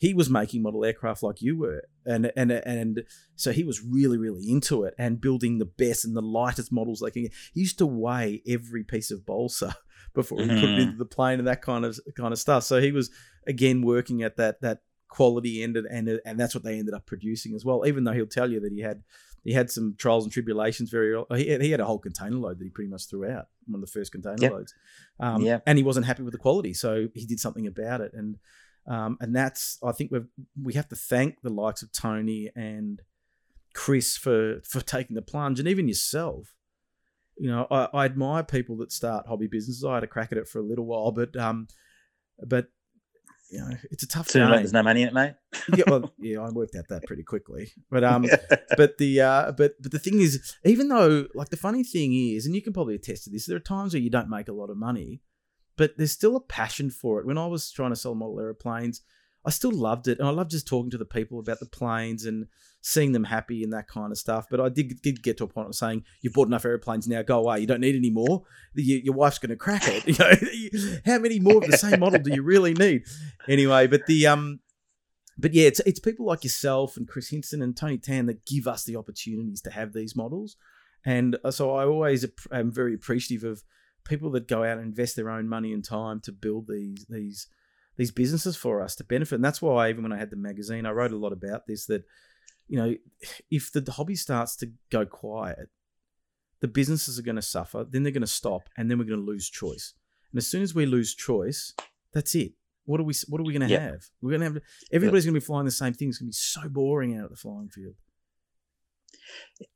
he 0.00 0.14
was 0.14 0.30
making 0.30 0.62
model 0.62 0.84
aircraft 0.84 1.22
like 1.22 1.40
you 1.40 1.56
were 1.56 1.84
and 2.04 2.32
and 2.34 2.50
and 2.50 3.04
so 3.36 3.52
he 3.52 3.62
was 3.62 3.82
really 3.84 4.18
really 4.18 4.50
into 4.50 4.82
it 4.82 4.94
and 4.98 5.20
building 5.20 5.58
the 5.58 5.66
best 5.66 6.04
and 6.04 6.16
the 6.16 6.22
lightest 6.22 6.72
models 6.72 7.00
they 7.00 7.10
can 7.10 7.22
get. 7.22 7.32
he 7.54 7.60
used 7.60 7.78
to 7.78 7.86
weigh 7.86 8.42
every 8.48 8.82
piece 8.82 9.10
of 9.10 9.24
balsa 9.24 9.76
before 10.14 10.38
he 10.40 10.46
mm-hmm. 10.46 10.54
put 10.60 10.64
it 10.64 10.72
mm-hmm. 10.72 10.80
into 10.80 10.96
the 10.96 11.04
plane 11.04 11.38
and 11.38 11.46
that 11.46 11.62
kind 11.62 11.84
of 11.84 12.00
kind 12.16 12.32
of 12.32 12.38
stuff 12.38 12.64
so 12.64 12.80
he 12.80 12.90
was 12.90 13.10
again 13.46 13.82
working 13.82 14.22
at 14.22 14.36
that 14.36 14.60
that 14.60 14.78
quality 15.08 15.62
end 15.62 15.76
and 15.76 16.20
and, 16.24 16.40
that's 16.40 16.54
what 16.54 16.64
they 16.64 16.78
ended 16.78 16.94
up 16.94 17.04
producing 17.04 17.54
as 17.54 17.64
well 17.64 17.84
even 17.86 18.04
though 18.04 18.12
he'll 18.12 18.26
tell 18.26 18.50
you 18.50 18.60
that 18.60 18.72
he 18.72 18.80
had 18.80 19.02
he 19.42 19.52
had 19.52 19.68
some 19.68 19.94
trials 19.98 20.24
and 20.24 20.32
tribulations 20.32 20.88
very 20.88 21.20
he 21.34 21.48
had, 21.48 21.60
he 21.60 21.70
had 21.70 21.80
a 21.80 21.84
whole 21.84 21.98
container 21.98 22.36
load 22.36 22.58
that 22.58 22.64
he 22.64 22.70
pretty 22.70 22.88
much 22.88 23.08
threw 23.08 23.28
out 23.28 23.46
one 23.66 23.80
of 23.82 23.86
the 23.86 23.90
first 23.90 24.12
container 24.12 24.36
yep. 24.38 24.52
loads 24.52 24.72
um, 25.18 25.42
yeah. 25.42 25.58
and 25.66 25.78
he 25.78 25.84
wasn't 25.84 26.06
happy 26.06 26.22
with 26.22 26.32
the 26.32 26.38
quality 26.38 26.72
so 26.72 27.08
he 27.14 27.26
did 27.26 27.40
something 27.40 27.66
about 27.66 28.00
it 28.00 28.12
and 28.14 28.36
um, 28.86 29.16
and 29.20 29.34
that's 29.34 29.78
I 29.82 29.92
think 29.92 30.10
we 30.10 30.20
we 30.60 30.74
have 30.74 30.88
to 30.88 30.96
thank 30.96 31.42
the 31.42 31.50
likes 31.50 31.82
of 31.82 31.92
Tony 31.92 32.50
and 32.54 33.00
Chris 33.74 34.16
for 34.16 34.60
for 34.64 34.80
taking 34.80 35.16
the 35.16 35.22
plunge, 35.22 35.58
and 35.58 35.68
even 35.68 35.88
yourself. 35.88 36.54
You 37.36 37.50
know, 37.50 37.66
I, 37.70 37.88
I 37.94 38.04
admire 38.04 38.42
people 38.42 38.76
that 38.78 38.92
start 38.92 39.26
hobby 39.26 39.46
businesses. 39.46 39.82
I 39.82 39.94
had 39.94 40.04
a 40.04 40.06
crack 40.06 40.30
at 40.30 40.36
it 40.36 40.46
for 40.46 40.58
a 40.58 40.62
little 40.62 40.84
while, 40.84 41.10
but 41.10 41.34
um, 41.36 41.68
but 42.46 42.68
you 43.50 43.58
know, 43.58 43.76
it's 43.90 44.02
a 44.02 44.08
tough 44.08 44.32
game. 44.32 44.48
There's 44.48 44.72
no 44.72 44.82
money 44.82 45.02
in 45.02 45.08
it, 45.08 45.14
mate. 45.14 45.34
yeah, 45.76 45.84
well, 45.86 46.12
yeah, 46.18 46.40
I 46.40 46.50
worked 46.50 46.76
out 46.76 46.88
that 46.88 47.04
pretty 47.04 47.24
quickly. 47.24 47.72
But 47.90 48.04
um, 48.04 48.26
but 48.76 48.98
the 48.98 49.20
uh, 49.20 49.52
but 49.52 49.74
but 49.80 49.90
the 49.90 49.98
thing 49.98 50.20
is, 50.20 50.56
even 50.64 50.88
though 50.88 51.26
like 51.34 51.48
the 51.48 51.56
funny 51.56 51.82
thing 51.82 52.14
is, 52.14 52.46
and 52.46 52.54
you 52.54 52.62
can 52.62 52.72
probably 52.72 52.94
attest 52.94 53.24
to 53.24 53.30
this, 53.30 53.46
there 53.46 53.56
are 53.56 53.60
times 53.60 53.92
where 53.92 54.02
you 54.02 54.10
don't 54.10 54.30
make 54.30 54.48
a 54.48 54.52
lot 54.52 54.70
of 54.70 54.76
money, 54.76 55.20
but 55.80 55.96
there's 55.96 56.12
still 56.12 56.36
a 56.36 56.40
passion 56.40 56.90
for 56.90 57.20
it. 57.20 57.26
When 57.26 57.38
I 57.38 57.46
was 57.46 57.70
trying 57.70 57.88
to 57.88 57.96
sell 57.96 58.14
model 58.14 58.38
aeroplanes, 58.38 59.00
I 59.46 59.50
still 59.50 59.72
loved 59.72 60.08
it, 60.08 60.18
and 60.18 60.28
I 60.28 60.30
loved 60.30 60.50
just 60.50 60.68
talking 60.68 60.90
to 60.90 60.98
the 60.98 61.06
people 61.06 61.40
about 61.40 61.58
the 61.58 61.64
planes 61.64 62.26
and 62.26 62.48
seeing 62.82 63.12
them 63.12 63.24
happy 63.24 63.64
and 63.64 63.72
that 63.72 63.88
kind 63.88 64.12
of 64.12 64.18
stuff. 64.18 64.44
But 64.50 64.60
I 64.60 64.68
did 64.68 65.00
did 65.00 65.22
get 65.22 65.38
to 65.38 65.44
a 65.44 65.48
point 65.48 65.68
of 65.68 65.74
saying, 65.74 66.04
"You've 66.20 66.34
bought 66.34 66.48
enough 66.48 66.66
airplanes 66.66 67.08
now. 67.08 67.22
Go 67.22 67.38
away. 67.38 67.60
You 67.60 67.66
don't 67.66 67.80
need 67.80 67.96
any 67.96 68.10
more. 68.10 68.42
Your, 68.74 68.98
your 68.98 69.14
wife's 69.14 69.38
going 69.38 69.48
to 69.48 69.56
crack 69.56 69.84
it. 69.86 70.04
You 70.06 70.70
know, 70.70 70.98
how 71.06 71.18
many 71.18 71.40
more 71.40 71.56
of 71.56 71.70
the 71.70 71.78
same 71.78 72.00
model 72.00 72.20
do 72.20 72.34
you 72.34 72.42
really 72.42 72.74
need?" 72.74 73.04
Anyway, 73.48 73.86
but 73.86 74.04
the 74.04 74.26
um, 74.26 74.60
but 75.38 75.54
yeah, 75.54 75.66
it's 75.66 75.80
it's 75.86 75.98
people 75.98 76.26
like 76.26 76.44
yourself 76.44 76.98
and 76.98 77.08
Chris 77.08 77.30
Hinson 77.30 77.62
and 77.62 77.74
Tony 77.74 77.96
Tan 77.96 78.26
that 78.26 78.44
give 78.44 78.66
us 78.66 78.84
the 78.84 78.96
opportunities 78.96 79.62
to 79.62 79.70
have 79.70 79.94
these 79.94 80.14
models, 80.14 80.58
and 81.06 81.38
uh, 81.42 81.50
so 81.50 81.74
I 81.74 81.86
always 81.86 82.26
am 82.52 82.70
very 82.70 82.92
appreciative 82.92 83.50
of 83.50 83.62
people 84.04 84.30
that 84.32 84.48
go 84.48 84.64
out 84.64 84.78
and 84.78 84.86
invest 84.86 85.16
their 85.16 85.30
own 85.30 85.48
money 85.48 85.72
and 85.72 85.84
time 85.84 86.20
to 86.20 86.32
build 86.32 86.66
these 86.68 87.06
these 87.08 87.46
these 87.96 88.10
businesses 88.10 88.56
for 88.56 88.82
us 88.82 88.94
to 88.96 89.04
benefit. 89.04 89.34
And 89.36 89.44
that's 89.44 89.60
why 89.60 89.90
even 89.90 90.02
when 90.02 90.12
I 90.12 90.18
had 90.18 90.30
the 90.30 90.36
magazine, 90.36 90.86
I 90.86 90.90
wrote 90.90 91.12
a 91.12 91.16
lot 91.16 91.32
about 91.32 91.66
this 91.66 91.86
that 91.86 92.04
you 92.70 92.76
know, 92.76 92.94
if 93.50 93.72
the 93.72 93.84
hobby 93.90 94.14
starts 94.14 94.54
to 94.56 94.70
go 94.90 95.04
quiet, 95.04 95.68
the 96.60 96.68
businesses 96.68 97.18
are 97.18 97.22
going 97.22 97.36
to 97.36 97.42
suffer, 97.42 97.84
then 97.88 98.04
they're 98.04 98.12
going 98.12 98.20
to 98.20 98.28
stop 98.28 98.68
and 98.76 98.88
then 98.88 98.98
we're 98.98 99.04
going 99.04 99.18
to 99.18 99.26
lose 99.26 99.50
choice. 99.50 99.94
And 100.30 100.38
as 100.38 100.46
soon 100.46 100.62
as 100.62 100.72
we 100.72 100.86
lose 100.86 101.14
choice, 101.14 101.74
that's 102.12 102.34
it. 102.36 102.52
What 102.84 103.00
are 103.00 103.04
we 103.04 103.14
what 103.28 103.40
are 103.40 103.44
we 103.44 103.52
going 103.52 103.68
to 103.68 103.72
yep. 103.72 103.82
have? 103.82 104.04
We're 104.22 104.30
going 104.30 104.40
to 104.40 104.54
have 104.54 104.62
everybody's 104.92 105.24
yep. 105.24 105.32
going 105.32 105.40
to 105.40 105.44
be 105.44 105.46
flying 105.46 105.64
the 105.64 105.72
same 105.72 105.92
thing. 105.92 106.08
It's 106.08 106.18
going 106.18 106.30
to 106.30 106.36
be 106.36 106.62
so 106.62 106.68
boring 106.68 107.16
out 107.16 107.24
at 107.24 107.30
the 107.30 107.36
flying 107.36 107.68
field. 107.68 107.94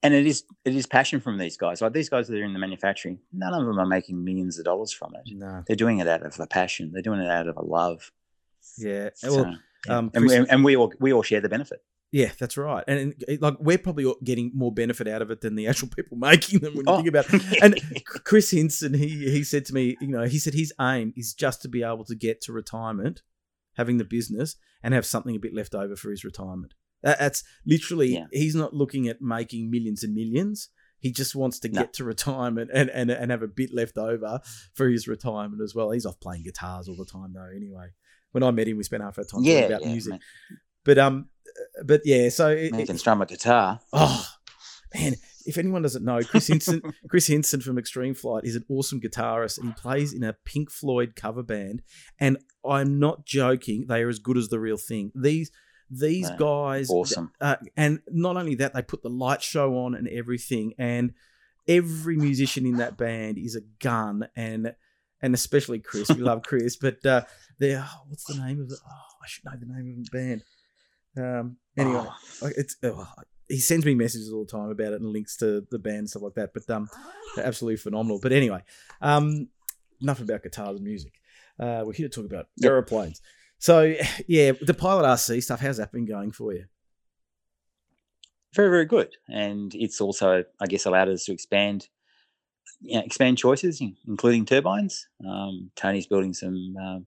And 0.03 0.15
it 0.15 0.27
is 0.27 0.45
it 0.65 0.75
is 0.75 0.87
passion 0.87 1.21
from 1.21 1.39
these 1.39 1.57
guys. 1.57 1.81
Like 1.81 1.93
these 1.93 2.09
guys 2.09 2.29
that 2.29 2.39
are 2.39 2.45
in 2.45 2.53
the 2.53 2.59
manufacturing, 2.59 3.19
none 3.33 3.55
of 3.55 3.67
them 3.67 3.79
are 3.79 3.87
making 3.87 4.23
millions 4.25 4.59
of 4.59 4.65
dollars 4.65 4.93
from 4.93 5.13
it. 5.15 5.23
No. 5.35 5.63
They're 5.67 5.77
doing 5.77 5.99
it 5.99 6.09
out 6.09 6.25
of 6.25 6.39
a 6.41 6.47
passion. 6.47 6.91
They're 6.93 7.03
doing 7.03 7.21
it 7.21 7.31
out 7.31 7.49
of 7.49 7.57
a 7.57 7.63
love. 7.65 8.11
Yeah. 8.79 9.11
So, 9.15 9.35
Well, 9.43 9.57
yeah. 9.87 9.97
um, 9.99 10.11
and, 10.15 10.27
we, 10.27 10.37
and 10.37 10.65
we 10.65 10.77
all 10.77 10.93
we 11.01 11.13
all 11.13 11.23
share 11.23 11.41
the 11.41 11.49
benefit. 11.49 11.81
yeah, 12.13 12.31
that's 12.39 12.57
right. 12.57 12.85
And, 12.89 13.15
and 13.29 13.41
like 13.43 13.57
we're 13.61 13.79
probably 13.79 14.13
getting 14.25 14.51
more 14.55 14.73
benefit 14.73 15.07
out 15.09 15.21
of 15.23 15.31
it 15.31 15.41
than 15.43 15.55
the 15.55 15.67
actual 15.67 15.89
people 15.89 16.17
making 16.31 16.61
them 16.61 16.75
when 16.75 16.85
you 16.87 16.93
Oh. 16.93 16.97
think 16.97 17.09
about 17.09 17.27
it. 17.33 17.43
And 17.63 18.05
Chris 18.07 18.51
Hinson, 18.53 18.95
he 18.95 19.09
he 19.31 19.45
said 19.45 19.65
to 19.67 19.75
me, 19.75 19.97
you 20.01 20.09
know, 20.09 20.25
he 20.25 20.39
said 20.39 20.55
his 20.55 20.73
aim 20.81 21.13
is 21.17 21.35
just 21.35 21.61
to 21.63 21.69
be 21.69 21.83
able 21.83 22.05
to 22.07 22.15
get 22.15 22.41
to 22.43 22.53
retirement, 22.53 23.23
having 23.77 23.99
the 23.99 24.05
business, 24.05 24.57
and 24.83 24.95
have 24.95 25.05
something 25.07 25.37
a 25.37 25.41
bit 25.41 25.55
left 25.55 25.75
over 25.75 25.95
for 25.97 26.11
his 26.11 26.25
retirement. 26.25 26.75
That, 27.05 27.21
that's 27.21 27.45
literally 27.65 28.15
Yeah. 28.15 28.27
he's 28.33 28.57
not 28.57 28.75
looking 28.75 29.07
at 29.09 29.23
making 29.23 29.71
millions 29.71 30.03
and 30.03 30.13
millions. 30.15 30.71
He 30.99 31.13
just 31.13 31.37
wants 31.37 31.61
to 31.61 31.69
No. 31.69 31.83
get 31.83 31.93
to 31.95 32.05
retirement 32.05 32.71
and, 32.75 32.91
and 32.91 33.11
and 33.11 33.31
have 33.31 33.43
a 33.43 33.47
bit 33.47 33.73
left 33.73 33.97
over 33.99 34.41
for 34.75 34.89
his 34.89 35.07
retirement 35.07 35.63
as 35.63 35.75
well. 35.75 35.91
He's 35.93 36.07
off 36.07 36.19
playing 36.19 36.43
guitars 36.45 36.89
all 36.89 36.97
the 36.97 37.05
time 37.05 37.33
though. 37.35 37.51
Anyway, 37.55 37.89
when 38.33 38.43
I 38.43 38.51
met 38.51 38.67
him, 38.69 38.77
we 38.79 38.83
spent 38.85 39.03
half 39.03 39.19
our 39.19 39.25
time 39.25 39.43
talking 39.43 39.45
yeah, 39.53 39.61
about 39.67 39.83
yeah, 39.83 39.89
music. 39.89 40.11
man. 40.13 40.21
But 40.85 40.99
um, 40.99 41.29
but 41.85 42.01
yeah. 42.05 42.31
So 42.31 42.49
it, 42.49 42.73
Man 42.73 42.81
it- 42.81 42.87
can 42.87 42.99
strum 42.99 43.21
a 43.23 43.27
guitar. 43.27 43.81
Oh 43.93 44.27
man, 44.95 45.15
if 45.45 45.59
anyone 45.59 45.83
doesn't 45.83 46.05
know, 46.05 46.21
Chris 46.23 46.47
Hinson, 46.47 46.81
Chris 47.11 47.27
Hinson 47.27 47.61
from 47.61 47.77
Extreme 47.79 48.15
Flight 48.15 48.45
is 48.45 48.57
an 48.57 48.65
awesome 48.71 49.01
guitarist, 49.01 49.59
and 49.59 49.69
he 49.69 49.75
plays 49.75 50.15
in 50.15 50.23
a 50.25 50.33
Pink 50.45 50.71
Floyd 50.71 51.15
cover 51.17 51.43
band. 51.43 51.83
And 52.19 52.39
I'm 52.65 52.99
not 52.99 53.27
joking; 53.27 53.87
they 53.89 54.03
are 54.03 54.09
as 54.09 54.19
good 54.19 54.39
as 54.39 54.49
the 54.49 54.59
real 54.61 54.79
thing. 54.79 55.13
These 55.15 55.51
these 55.91 56.29
Man, 56.31 56.39
guys, 56.39 56.91
Awesome. 56.91 57.33
uh, 57.41 57.57
and 57.77 58.01
not 58.11 58.37
only 58.37 58.55
that, 58.57 58.75
they 58.75 58.83
put 58.83 59.03
the 59.03 59.11
light 59.11 59.43
show 59.43 59.77
on 59.79 59.95
and 59.95 60.09
everything. 60.09 60.75
And 60.79 61.13
every 61.69 62.17
musician 62.17 62.67
in 62.67 62.77
that 62.79 62.97
band 62.97 63.39
is 63.39 63.57
a 63.57 63.61
gun, 63.83 64.29
and 64.37 64.75
and 65.23 65.35
especially 65.35 65.79
Chris. 65.81 66.09
We 66.09 66.17
love 66.17 66.43
Chris, 66.47 66.77
but 66.77 67.05
uh, 67.07 67.23
they 67.59 67.77
oh, 67.77 67.85
what's 68.09 68.25
the 68.25 68.35
name 68.43 68.61
of 68.61 68.71
it? 68.71 68.79
Oh, 68.87 69.15
I 69.23 69.27
should 69.27 69.45
know 69.45 69.53
the 69.59 69.67
name 69.67 69.99
of 69.99 70.05
the 70.05 70.11
band. 70.19 70.43
Um, 71.17 71.57
anyway, 71.77 72.05
Oh, 72.43 72.51
it's 72.57 72.77
oh, 72.83 73.07
he 73.49 73.59
sends 73.61 73.85
me 73.87 73.95
messages 73.95 74.33
all 74.33 74.45
the 74.45 74.51
time 74.51 74.71
about 74.71 74.95
it 74.95 75.01
and 75.01 75.11
links 75.13 75.37
to 75.39 75.65
the 75.71 75.79
band 75.79 75.97
and 75.99 76.11
stuff 76.11 76.23
like 76.23 76.35
that. 76.35 76.53
But 76.55 76.69
um, 76.75 76.89
they're 77.37 77.47
absolutely 77.47 77.77
phenomenal. 77.77 78.19
But 78.21 78.33
anyway, 78.33 78.63
um, 79.01 79.49
enough 80.01 80.21
about 80.21 80.43
guitars 80.43 80.77
and 80.77 80.85
music. 80.85 81.13
Uh, 81.59 81.83
we're 81.87 81.93
here 81.93 82.09
to 82.09 82.15
talk 82.23 82.29
about 82.31 82.49
aeroplanes. 82.65 83.21
So 83.65 83.95
yeah, 84.29 84.53
the 84.61 84.75
Pilot 84.75 85.05
RC 85.05 85.43
stuff. 85.43 85.61
How's 85.61 85.79
that 85.79 85.91
been 85.91 86.05
going 86.05 86.33
for 86.33 86.53
you? 86.53 86.67
very 88.55 88.69
very 88.69 88.85
good. 88.85 89.11
And 89.29 89.75
it's 89.75 90.01
also 90.01 90.45
i 90.61 90.67
guess 90.67 90.87
allowed 90.87 91.09
us 91.09 91.25
to 91.25 91.33
expand 91.33 91.89
you 92.81 92.97
know, 92.97 93.05
expand 93.05 93.39
choices 93.39 93.83
including 94.07 94.45
turbines. 94.45 95.09
Um, 95.27 95.71
tony's 95.77 96.07
building 96.07 96.35
some 96.35 96.77
um, 96.81 97.07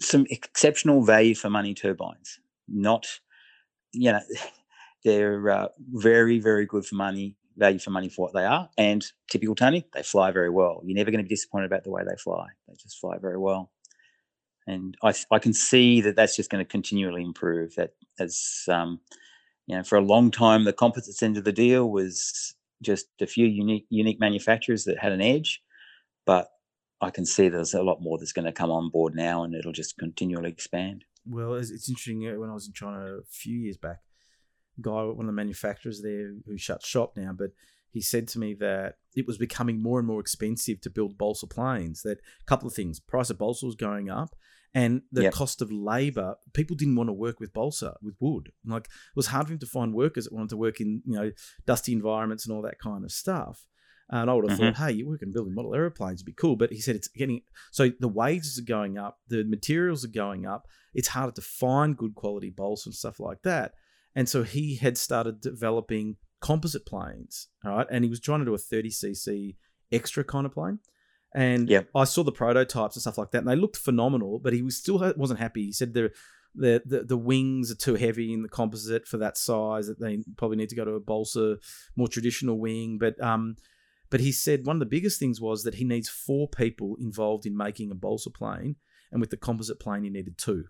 some 0.00 0.26
exceptional 0.30 1.04
value 1.04 1.34
for 1.34 1.50
money 1.50 1.74
turbines. 1.74 2.38
Not 2.68 3.06
you 3.92 4.12
know 4.12 4.20
they're 5.04 5.50
uh, 5.50 5.68
very 5.92 6.38
very 6.38 6.66
good 6.66 6.86
for 6.86 6.94
money 6.94 7.36
value 7.56 7.80
for 7.80 7.90
money 7.90 8.08
for 8.08 8.22
what 8.26 8.32
they 8.32 8.46
are. 8.46 8.70
And 8.78 9.04
typical 9.30 9.56
tony 9.56 9.86
they 9.92 10.02
fly 10.02 10.30
very 10.30 10.50
well. 10.50 10.80
You're 10.84 10.96
never 10.96 11.10
going 11.10 11.24
to 11.24 11.28
be 11.28 11.34
disappointed 11.34 11.66
about 11.66 11.84
the 11.84 11.90
way 11.90 12.02
they 12.04 12.16
fly. 12.16 12.46
They 12.68 12.74
just 12.76 13.00
fly 13.00 13.18
very 13.18 13.38
well 13.38 13.72
and 14.66 14.96
i, 15.02 15.12
I 15.30 15.38
can 15.38 15.52
see 15.52 16.00
that 16.02 16.16
that's 16.16 16.36
just 16.36 16.50
going 16.50 16.64
to 16.64 16.70
continually 16.70 17.22
improve 17.22 17.74
that 17.76 17.94
as 18.18 18.64
um, 18.68 19.00
you 19.66 19.76
know, 19.76 19.82
for 19.84 19.96
a 19.96 20.02
long 20.02 20.30
time, 20.30 20.64
the 20.64 20.72
composites 20.72 21.22
end 21.22 21.36
of 21.36 21.44
the 21.44 21.52
deal 21.52 21.90
was 21.90 22.54
just 22.82 23.06
a 23.20 23.26
few 23.26 23.46
unique 23.46 23.86
unique 23.90 24.18
manufacturers 24.18 24.84
that 24.84 24.98
had 24.98 25.12
an 25.12 25.22
edge. 25.22 25.62
But 26.26 26.48
I 27.00 27.10
can 27.10 27.24
see 27.24 27.48
there's 27.48 27.74
a 27.74 27.82
lot 27.82 28.02
more 28.02 28.18
that's 28.18 28.32
going 28.32 28.44
to 28.44 28.52
come 28.52 28.70
on 28.70 28.90
board 28.90 29.14
now, 29.14 29.44
and 29.44 29.54
it'll 29.54 29.72
just 29.72 29.98
continually 29.98 30.50
expand. 30.50 31.04
Well, 31.26 31.54
it's, 31.54 31.70
it's 31.70 31.88
interesting. 31.88 32.20
When 32.38 32.50
I 32.50 32.54
was 32.54 32.66
in 32.66 32.72
China 32.72 33.18
a 33.18 33.22
few 33.28 33.56
years 33.56 33.76
back, 33.76 34.00
guy, 34.80 35.04
one 35.04 35.20
of 35.20 35.26
the 35.26 35.32
manufacturers 35.32 36.02
there 36.02 36.32
who 36.46 36.58
shut 36.58 36.84
shop 36.84 37.16
now, 37.16 37.32
but 37.32 37.50
he 37.92 38.00
said 38.00 38.26
to 38.28 38.38
me 38.38 38.54
that 38.54 38.96
it 39.14 39.26
was 39.26 39.38
becoming 39.38 39.82
more 39.82 39.98
and 39.98 40.08
more 40.08 40.20
expensive 40.20 40.80
to 40.80 40.90
build 40.90 41.18
balsa 41.18 41.46
planes. 41.46 42.02
That 42.02 42.18
a 42.18 42.44
couple 42.46 42.66
of 42.66 42.74
things: 42.74 42.98
price 42.98 43.30
of 43.30 43.38
balsa 43.38 43.66
was 43.66 43.74
going 43.74 44.10
up, 44.10 44.34
and 44.74 45.02
the 45.12 45.24
Yep. 45.24 45.34
cost 45.34 45.62
of 45.62 45.70
labor. 45.70 46.36
People 46.54 46.74
didn't 46.74 46.96
want 46.96 47.08
to 47.08 47.12
work 47.12 47.38
with 47.38 47.52
balsa 47.52 47.96
with 48.02 48.14
wood. 48.18 48.50
Like 48.64 48.86
it 48.86 49.16
was 49.16 49.26
hard 49.28 49.46
for 49.46 49.52
him 49.52 49.58
to 49.58 49.66
find 49.66 49.92
workers 49.92 50.24
that 50.24 50.32
wanted 50.32 50.50
to 50.50 50.56
work 50.56 50.80
in 50.80 51.02
you 51.04 51.14
know 51.14 51.32
dusty 51.66 51.92
environments 51.92 52.46
and 52.46 52.56
all 52.56 52.62
that 52.62 52.78
kind 52.78 53.04
of 53.04 53.12
stuff. 53.12 53.66
And 54.08 54.28
I 54.28 54.34
would 54.34 54.48
have 54.48 54.58
thought, 54.58 54.74
mm-hmm. 54.74 54.84
hey, 54.84 54.92
you're 54.92 55.08
working 55.08 55.32
building 55.32 55.54
model 55.54 55.74
airplanes, 55.74 56.20
would 56.20 56.26
be 56.26 56.32
cool. 56.32 56.56
But 56.56 56.70
he 56.70 56.80
said 56.80 56.96
it's 56.96 57.08
getting 57.08 57.42
so 57.70 57.90
the 58.00 58.08
wages 58.08 58.58
are 58.58 58.64
going 58.66 58.98
up, 58.98 59.18
the 59.28 59.44
materials 59.44 60.04
are 60.04 60.08
going 60.08 60.46
up. 60.46 60.66
It's 60.94 61.08
harder 61.08 61.32
to 61.32 61.42
find 61.42 61.96
good 61.96 62.14
quality 62.14 62.50
balsa 62.50 62.88
and 62.88 62.94
stuff 62.94 63.20
like 63.20 63.42
that. 63.42 63.72
And 64.14 64.28
so 64.28 64.42
he 64.42 64.76
had 64.76 64.98
started 64.98 65.40
developing 65.40 66.16
composite 66.42 66.84
planes, 66.84 67.48
all 67.64 67.76
right, 67.76 67.86
and 67.90 68.04
he 68.04 68.10
was 68.10 68.20
trying 68.20 68.40
to 68.40 68.44
do 68.44 68.54
a 68.54 68.58
30cc 68.58 69.56
extra 69.90 70.24
kind 70.24 70.44
of 70.46 70.52
plane. 70.52 70.78
And 71.34 71.68
Yep. 71.70 71.88
I 71.94 72.04
saw 72.04 72.22
the 72.24 72.32
prototypes 72.32 72.94
and 72.96 73.00
stuff 73.00 73.16
like 73.16 73.30
that, 73.30 73.38
and 73.38 73.48
they 73.48 73.56
looked 73.56 73.78
phenomenal. 73.78 74.38
But 74.38 74.52
he 74.52 74.60
was 74.62 74.76
still 74.76 74.98
wasn't 75.16 75.40
happy. 75.40 75.64
He 75.66 75.72
said 75.72 75.94
the 75.94 76.10
the 76.54 76.82
the, 76.84 77.04
the 77.04 77.16
wings 77.16 77.70
are 77.72 77.74
too 77.86 77.94
heavy 77.94 78.32
in 78.34 78.42
the 78.42 78.48
composite 78.50 79.06
for 79.08 79.16
that 79.18 79.38
size. 79.38 79.86
That 79.86 79.98
they 79.98 80.22
probably 80.36 80.58
need 80.58 80.68
to 80.68 80.76
go 80.76 80.84
to 80.84 80.92
a 80.92 81.00
balsa, 81.00 81.56
more 81.96 82.08
traditional 82.08 82.58
wing. 82.58 82.98
But 82.98 83.18
um, 83.22 83.56
but 84.10 84.20
he 84.20 84.30
said 84.32 84.66
one 84.66 84.76
of 84.76 84.80
the 84.80 84.94
biggest 84.96 85.18
things 85.18 85.40
was 85.40 85.62
that 85.64 85.76
he 85.76 85.84
needs 85.84 86.08
four 86.10 86.48
people 86.48 86.96
involved 87.00 87.46
in 87.46 87.56
making 87.56 87.90
a 87.90 87.94
balsa 87.94 88.28
plane, 88.30 88.76
and 89.10 89.20
with 89.22 89.30
the 89.30 89.38
composite 89.38 89.80
plane, 89.80 90.04
he 90.04 90.10
needed 90.10 90.36
two. 90.36 90.64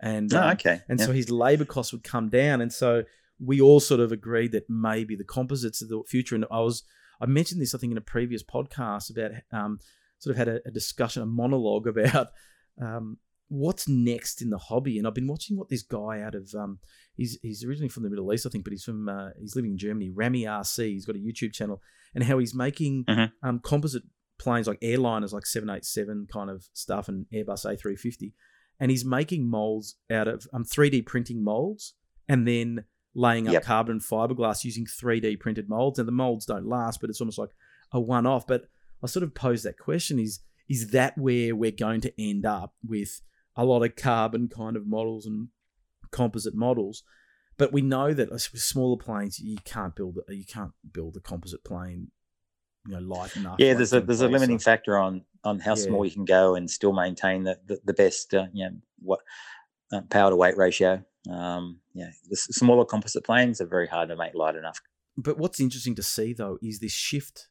And 0.00 0.32
Oh, 0.34 0.42
um, 0.42 0.50
okay. 0.52 0.80
and 0.88 0.98
yeah. 0.98 1.06
so 1.06 1.12
his 1.12 1.30
labor 1.30 1.64
costs 1.66 1.92
would 1.92 2.04
come 2.04 2.28
down 2.30 2.60
and 2.62 2.72
so 2.72 3.04
we 3.38 3.60
all 3.60 3.80
sort 3.80 4.00
of 4.00 4.12
agreed 4.12 4.52
that 4.52 4.68
maybe 4.68 5.16
the 5.16 5.24
composites 5.24 5.82
are 5.82 5.86
the 5.86 6.02
future 6.08 6.34
and 6.34 6.44
i 6.50 6.60
was 6.60 6.84
i 7.20 7.26
mentioned 7.26 7.60
this 7.60 7.74
i 7.74 7.78
think 7.78 7.90
in 7.90 7.98
a 7.98 8.02
previous 8.02 8.42
podcast 8.42 9.10
about 9.10 9.30
um, 9.52 9.78
sort 10.18 10.32
of 10.32 10.36
had 10.38 10.48
a, 10.48 10.60
a 10.66 10.70
discussion 10.70 11.22
a 11.22 11.26
monologue 11.26 11.86
about 11.94 12.28
um, 12.80 13.18
what's 13.48 13.86
next 13.88 14.40
in 14.42 14.50
the 14.50 14.58
hobby 14.58 14.98
and 14.98 15.06
i've 15.06 15.14
been 15.14 15.26
watching 15.26 15.56
what 15.56 15.68
this 15.68 15.82
guy 15.82 16.20
out 16.20 16.34
of 16.34 16.52
um, 16.54 16.78
he's, 17.16 17.38
he's 17.42 17.64
originally 17.64 17.88
from 17.88 18.02
the 18.02 18.10
middle 18.10 18.32
east 18.32 18.46
i 18.46 18.48
think 18.48 18.64
but 18.64 18.72
he's 18.72 18.84
from 18.84 19.08
uh, 19.08 19.28
he's 19.38 19.54
living 19.56 19.72
in 19.72 19.78
germany 19.78 20.10
Ramy 20.10 20.44
RC 20.44 20.88
he's 20.90 21.06
got 21.06 21.16
a 21.16 21.18
youtube 21.18 21.52
channel 21.52 21.80
and 22.14 22.24
how 22.24 22.38
he's 22.38 22.54
making 22.54 23.04
Mhm. 23.08 23.32
um, 23.42 23.58
composite 23.58 24.04
planes 24.38 24.66
like 24.66 24.80
airliners 24.80 25.32
like 25.32 25.46
787 25.46 26.26
kind 26.32 26.50
of 26.50 26.66
stuff 26.72 27.08
and 27.08 27.26
airbus 27.32 27.64
a350 27.66 28.32
and 28.80 28.90
he's 28.90 29.04
making 29.04 29.48
molds 29.48 29.96
out 30.10 30.26
of 30.26 30.46
um, 30.52 30.64
3D 30.64 31.06
printing 31.06 31.44
molds 31.44 31.94
and 32.28 32.48
then 32.48 32.84
laying 33.14 33.46
up 33.48 33.52
Yep. 33.54 33.62
carbon 33.64 34.00
fiberglass 34.00 34.64
using 34.64 34.86
3D 34.86 35.38
printed 35.38 35.68
molds. 35.68 35.98
And 35.98 36.08
the 36.08 36.12
molds 36.12 36.46
don't 36.46 36.66
last, 36.66 37.00
but 37.00 37.10
it's 37.10 37.20
almost 37.20 37.38
like 37.38 37.50
a 37.92 38.00
one 38.00 38.26
off. 38.26 38.46
But 38.46 38.68
I 39.02 39.06
sort 39.06 39.22
of 39.22 39.34
pose 39.34 39.62
that 39.62 39.78
question 39.78 40.18
is 40.18 40.40
is 40.68 40.90
that 40.92 41.16
where 41.18 41.54
we're 41.54 41.70
going 41.70 42.00
to 42.00 42.12
end 42.20 42.46
up 42.46 42.74
with 42.86 43.20
a 43.54 43.64
lot 43.64 43.82
of 43.82 43.94
carbon 43.96 44.48
kind 44.48 44.76
of 44.76 44.86
models 44.86 45.26
and 45.26 45.48
composite 46.10 46.54
models? 46.54 47.02
But 47.56 47.72
we 47.72 47.82
know 47.82 48.12
that 48.12 48.30
with 48.30 48.42
smaller 48.60 48.96
planes, 48.96 49.38
you 49.38 49.58
can't 49.64 49.94
build 49.94 50.18
you 50.28 50.44
can't 50.46 50.72
build 50.92 51.16
a 51.16 51.20
composite 51.20 51.62
plane, 51.64 52.10
you 52.86 52.94
know, 52.94 53.00
light 53.00 53.36
enough. 53.36 53.56
yeah, 53.60 53.68
like 53.68 53.76
there's 53.76 53.92
a 53.92 54.00
there's 54.00 54.22
a 54.22 54.28
limiting 54.28 54.58
factor 54.58 54.98
on 54.98 55.24
on 55.44 55.60
how 55.60 55.72
Yeah. 55.76 55.82
small 55.84 56.04
you 56.04 56.10
can 56.10 56.24
go 56.24 56.54
and 56.56 56.68
still 56.70 56.92
maintain 56.92 57.44
the 57.44 57.60
the, 57.66 57.78
the 57.84 57.92
best 57.94 58.34
uh, 58.34 58.46
you 58.52 58.64
know 58.64 58.76
what 59.00 59.20
uh, 59.92 60.00
power 60.10 60.30
to 60.30 60.36
weight 60.36 60.56
ratio. 60.56 61.04
Um, 61.30 61.80
yeah, 61.94 62.10
the 62.28 62.36
smaller 62.36 62.84
composite 62.84 63.24
planes 63.24 63.60
are 63.60 63.66
very 63.66 63.86
hard 63.86 64.08
to 64.10 64.16
make 64.16 64.34
light 64.34 64.56
enough. 64.56 64.80
but 65.16 65.38
what's 65.38 65.60
interesting 65.60 65.94
to 65.94 66.02
see 66.02 66.32
though 66.32 66.58
is 66.62 66.80
this 66.80 66.92
shift. 66.92 67.48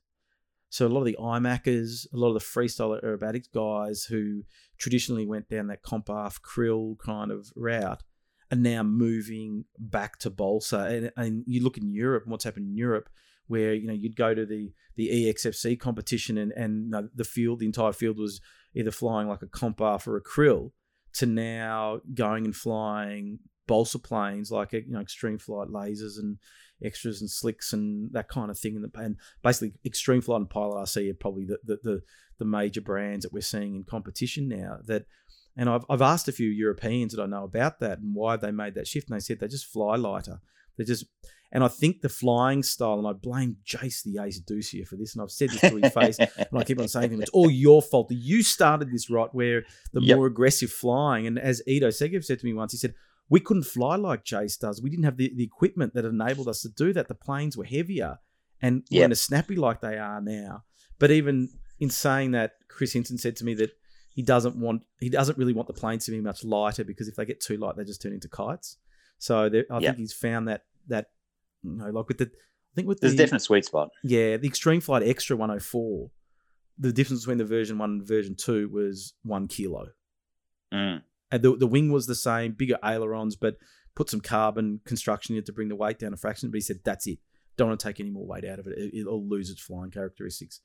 So 0.70 0.88
a 0.88 0.90
lot 0.90 1.02
of 1.02 1.06
the 1.06 1.18
IMACers, 1.20 2.08
a 2.12 2.18
lot 2.18 2.30
of 2.30 2.34
the 2.34 2.40
freestyle 2.40 3.00
aerobatics 3.04 3.52
guys 3.54 4.06
who 4.06 4.44
traditionally 4.80 5.26
went 5.26 5.48
down 5.48 5.68
that 5.68 5.84
CompARF 5.84 6.40
krill 6.42 6.98
kind 6.98 7.32
of 7.32 7.52
route 7.56 8.02
are 8.52 8.58
now 8.58 8.84
moving 8.84 9.66
back 9.78 10.18
to 10.20 10.30
balsa. 10.30 10.80
And, 10.80 11.12
and 11.16 11.44
you 11.46 11.64
look 11.64 11.78
in 11.78 11.92
Europe 11.92 12.24
and 12.24 12.32
what's 12.32 12.44
happened 12.44 12.68
in 12.70 12.76
Europe, 12.76 13.10
where 13.48 13.74
you 13.74 13.88
know 13.88 13.94
you'd 13.94 14.16
go 14.16 14.34
to 14.34 14.46
the 14.46 14.74
the 14.96 15.32
XFC 15.34 15.80
competition 15.80 16.38
and 16.38 16.52
and 16.54 16.86
you 16.86 16.90
know, 16.92 17.10
the 17.14 17.24
field, 17.24 17.60
the 17.60 17.66
entire 17.66 17.94
field 17.94 18.18
was 18.18 18.42
either 18.76 18.92
flying 18.92 19.28
like 19.28 19.42
a 19.42 19.48
CompARF 19.48 20.08
or 20.08 20.18
a 20.18 20.24
krill, 20.24 20.72
to 21.14 21.26
now 21.26 22.00
going 22.14 22.46
and 22.46 22.56
flying 22.56 23.40
balsa 23.68 24.00
planes 24.00 24.52
like 24.52 24.74
you 24.74 24.84
know 24.88 25.00
extreme 25.00 25.38
flight 25.38 25.70
lasers 25.70 26.20
and 26.20 26.38
extras 26.84 27.22
and 27.22 27.30
slicks 27.30 27.74
and 27.74 28.12
that 28.14 28.28
kind 28.28 28.52
of 28.52 28.58
thing. 28.58 28.84
And, 28.96 29.18
basically, 29.42 29.74
Extreme 29.86 30.22
Flight 30.22 30.42
and 30.42 30.50
Pilot 30.50 30.76
RC 30.76 31.12
are 31.12 31.16
probably 31.16 31.46
the, 31.46 31.58
the, 31.64 31.80
the, 31.84 32.02
the 32.40 32.46
major 32.46 32.82
brands 32.82 33.24
that 33.24 33.34
we're 33.34 33.42
seeing 33.42 33.76
in 33.76 33.84
competition 33.84 34.48
now. 34.48 34.80
That, 34.86 35.06
and 35.56 35.70
I've, 35.70 35.86
I've 35.90 36.02
asked 36.02 36.28
a 36.28 36.34
few 36.34 36.50
Europeans 36.50 37.14
that 37.14 37.22
I 37.22 37.28
know 37.28 37.44
about 37.44 37.80
that 37.80 38.00
and 38.00 38.16
why 38.16 38.38
they 38.38 38.52
made 38.52 38.76
that 38.76 38.88
shift, 38.88 39.10
and 39.10 39.16
they 39.16 39.22
said 39.22 39.40
they 39.40 39.48
just 39.48 39.72
fly 39.72 39.96
lighter. 39.96 40.42
They 40.78 40.84
just 40.84 41.06
and 41.52 41.64
I 41.64 41.68
think 41.68 42.02
the 42.02 42.10
flying 42.10 42.64
style, 42.64 42.98
and 42.98 43.08
I 43.08 43.14
blame 43.14 43.58
Jase 43.64 44.02
the 44.02 44.20
Ace 44.24 44.42
Dussia 44.42 44.88
for 44.88 44.96
this, 44.96 45.14
and 45.14 45.22
I've 45.22 45.30
said 45.30 45.52
this 45.52 45.62
to 45.62 45.76
his 45.76 45.94
face, 45.94 46.18
and 46.20 46.48
I 46.56 46.64
keep 46.64 46.80
on 46.80 46.88
saying 46.88 47.10
to 47.10 47.14
him, 47.14 47.22
it's 47.22 47.30
all 47.30 47.52
your 47.52 47.80
fault. 47.80 48.10
You 48.10 48.42
started 48.42 48.92
this 48.92 49.08
right 49.08 49.30
where 49.34 49.64
the 49.92 50.02
Yep. 50.02 50.18
more 50.18 50.26
aggressive 50.26 50.72
flying, 50.72 51.28
and 51.28 51.38
as 51.38 51.62
Edo 51.68 51.90
Segev 51.90 52.26
said 52.26 52.40
to 52.40 52.46
me 52.48 52.54
once, 52.54 52.72
he 52.72 52.80
said, 52.80 52.96
we 53.30 53.40
couldn't 53.40 53.64
fly 53.64 53.96
like 53.96 54.24
Jase 54.26 54.58
does. 54.58 54.82
We 54.82 54.90
didn't 54.90 55.06
have 55.06 55.18
the, 55.18 55.32
the 55.36 55.44
equipment 55.44 55.94
that 55.94 56.06
enabled 56.06 56.48
us 56.48 56.62
to 56.62 56.70
do 56.70 56.94
that. 56.94 57.08
The 57.08 57.16
planes 57.16 57.58
were 57.58 57.64
heavier 57.66 58.18
and 58.62 58.84
Yep. 58.90 59.00
weren't 59.02 59.12
as 59.12 59.22
snappy 59.22 59.56
like 59.56 59.82
they 59.82 59.98
are 59.98 60.22
now. 60.22 60.64
But 61.00 61.12
even 61.12 61.50
in 61.80 61.90
saying 61.90 62.32
that, 62.32 62.54
Chris 62.70 62.94
Hinson 62.94 63.18
said 63.18 63.36
to 63.38 63.46
me 63.46 63.54
that 63.56 63.72
he 64.14 64.22
doesn't 64.22 64.56
want 64.56 64.84
he 65.00 65.10
doesn't 65.10 65.38
really 65.38 65.54
want 65.54 65.68
the 65.68 65.74
planes 65.74 66.06
to 66.06 66.12
be 66.12 66.22
much 66.22 66.44
lighter 66.44 66.84
because 66.84 67.08
if 67.08 67.16
they 67.16 67.26
get 67.26 67.40
too 67.42 67.58
light, 67.58 67.76
they 67.76 67.84
just 67.84 68.02
turn 68.02 68.14
into 68.14 68.30
kites. 68.30 68.78
So 69.18 69.50
there, 69.50 69.66
I 69.72 69.80
Yeah. 69.80 69.90
think 69.90 69.98
he's 70.00 70.14
found 70.14 70.48
that 70.48 70.66
that 70.88 71.08
you 71.64 71.72
know, 71.78 71.90
like 71.90 72.08
with 72.08 72.18
the 72.20 72.26
I 72.26 72.74
think 72.76 72.88
with 72.88 73.00
There's 73.00 73.14
the 73.16 73.24
a 73.24 73.26
definite 73.26 73.40
sweet 73.42 73.66
spot. 73.66 73.90
yeah 74.04 74.38
the 74.38 74.48
Extreme 74.48 74.82
Flight 74.82 75.04
Extra 75.04 75.36
104, 75.38 76.10
the 76.78 76.92
difference 76.94 77.22
between 77.22 77.38
the 77.38 77.46
version 77.46 77.78
one 77.78 77.90
and 77.92 78.08
version 78.08 78.36
two 78.36 78.70
was 78.70 79.14
one 79.24 79.48
kilo. 79.48 79.88
Mm. 80.74 81.02
And 81.34 81.42
the, 81.42 81.56
the 81.56 81.68
wing 81.68 81.92
was 81.92 82.06
the 82.06 82.14
same, 82.14 82.52
bigger 82.52 82.78
ailerons, 82.86 83.36
but 83.36 83.56
put 83.96 84.08
some 84.08 84.22
carbon 84.22 84.82
construction 84.86 85.34
in 85.34 85.40
it 85.40 85.48
to 85.48 85.52
bring 85.52 85.68
the 85.68 85.76
weight 85.76 85.98
down 85.98 86.14
a 86.14 86.18
fraction. 86.18 86.52
But 86.52 86.58
he 86.58 86.62
said, 86.62 86.82
that's 86.84 87.08
it. 87.08 87.18
Don't 87.58 87.70
want 87.70 87.80
to 87.80 87.88
take 87.88 88.00
any 88.00 88.12
more 88.12 88.28
weight 88.28 88.46
out 88.46 88.60
of 88.60 88.68
it. 88.68 88.78
it 88.78 89.00
it'll 89.02 89.28
lose 89.28 89.50
its 89.50 89.62
flying 89.62 89.90
characteristics 89.90 90.62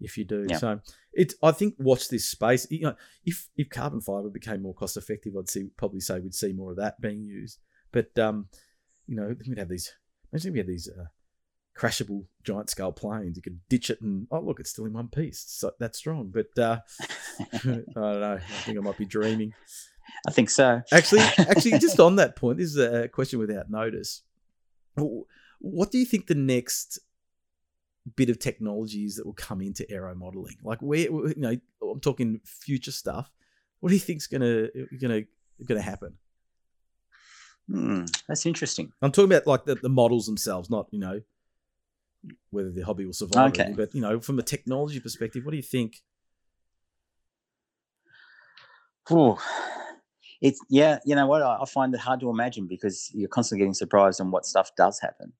if 0.00 0.16
you 0.16 0.24
do. 0.24 0.46
Yeah. 0.48 0.58
So 0.58 0.80
it's 1.12 1.34
I 1.42 1.50
think 1.50 1.74
watch 1.78 2.08
this 2.08 2.28
space. 2.28 2.68
You 2.70 2.82
know, 2.82 2.94
if 3.24 3.48
if 3.56 3.68
carbon 3.68 4.00
fiber 4.00 4.30
became 4.30 4.62
more 4.62 4.74
cost 4.74 4.96
effective, 4.96 5.34
I'd 5.36 5.48
see 5.50 5.70
probably 5.76 6.00
say 6.00 6.20
we'd 6.20 6.34
see 6.34 6.52
more 6.52 6.70
of 6.70 6.76
that 6.76 7.00
being 7.00 7.22
used. 7.22 7.58
But 7.90 8.16
um, 8.18 8.46
you 9.08 9.16
know, 9.16 9.34
we'd 9.48 9.58
have 9.58 9.68
these. 9.68 9.92
Imagine 10.32 10.48
if 10.48 10.52
we 10.52 10.58
had 10.58 10.66
these 10.66 10.88
uh, 10.88 11.04
crashable 11.78 12.24
giant 12.42 12.70
scale 12.70 12.92
planes. 12.92 13.36
You 13.36 13.42
could 13.42 13.60
ditch 13.68 13.90
it 13.90 14.00
and 14.00 14.26
oh 14.30 14.40
look, 14.40 14.60
it's 14.60 14.70
still 14.70 14.86
in 14.86 14.92
one 14.92 15.08
piece. 15.08 15.44
So 15.46 15.72
that's 15.78 15.98
strong. 15.98 16.32
But 16.32 16.62
uh, 16.62 16.78
I 17.40 17.58
don't 17.64 17.96
know. 17.96 18.38
I 18.40 18.62
think 18.64 18.78
I 18.78 18.80
might 18.80 18.98
be 18.98 19.06
dreaming. 19.06 19.52
I 20.26 20.30
think 20.30 20.50
so. 20.50 20.82
Actually, 20.92 21.22
actually, 21.38 21.78
just 21.78 21.98
on 22.00 22.16
that 22.16 22.36
point, 22.36 22.58
this 22.58 22.68
is 22.68 22.78
a 22.78 23.08
question 23.08 23.38
without 23.38 23.70
notice. 23.70 24.22
What 25.58 25.90
do 25.90 25.98
you 25.98 26.04
think 26.04 26.26
the 26.26 26.34
next 26.34 26.98
bit 28.16 28.30
of 28.30 28.38
technologies 28.38 29.16
that 29.16 29.26
will 29.26 29.32
come 29.32 29.60
into 29.60 29.88
aero 29.90 30.14
modeling? 30.14 30.56
Like, 30.62 30.80
where 30.80 30.98
you 31.00 31.34
know, 31.36 31.56
I'm 31.82 32.00
talking 32.00 32.40
future 32.44 32.92
stuff. 32.92 33.30
What 33.80 33.88
do 33.88 33.94
you 33.94 34.00
think's 34.00 34.26
gonna 34.26 34.68
gonna 35.00 35.22
gonna 35.66 35.82
happen? 35.82 36.14
Hmm, 37.68 38.04
that's 38.28 38.46
interesting. 38.46 38.92
I'm 39.02 39.12
talking 39.12 39.32
about 39.32 39.46
like 39.46 39.64
the, 39.64 39.76
the 39.76 39.88
models 39.88 40.26
themselves, 40.26 40.70
not 40.70 40.88
you 40.90 40.98
know 41.00 41.20
whether 42.50 42.70
the 42.70 42.82
hobby 42.82 43.04
will 43.04 43.12
survive. 43.12 43.50
Okay. 43.50 43.62
anything, 43.62 43.76
but 43.76 43.94
you 43.94 44.00
know, 44.00 44.20
from 44.20 44.38
a 44.38 44.42
technology 44.42 45.00
perspective, 45.00 45.44
what 45.44 45.50
do 45.50 45.56
you 45.56 45.62
think? 45.62 46.02
Ooh. 49.10 49.36
It's 50.42 50.60
yeah, 50.68 50.98
you 51.06 51.14
know 51.14 51.26
what? 51.26 51.40
I, 51.40 51.58
I 51.62 51.64
find 51.66 51.94
it 51.94 52.00
hard 52.00 52.20
to 52.20 52.28
imagine 52.28 52.66
because 52.66 53.10
you're 53.14 53.28
constantly 53.28 53.60
getting 53.62 53.74
surprised 53.74 54.20
on 54.20 54.32
what 54.32 54.44
stuff 54.44 54.72
does 54.76 55.00
happen. 55.00 55.32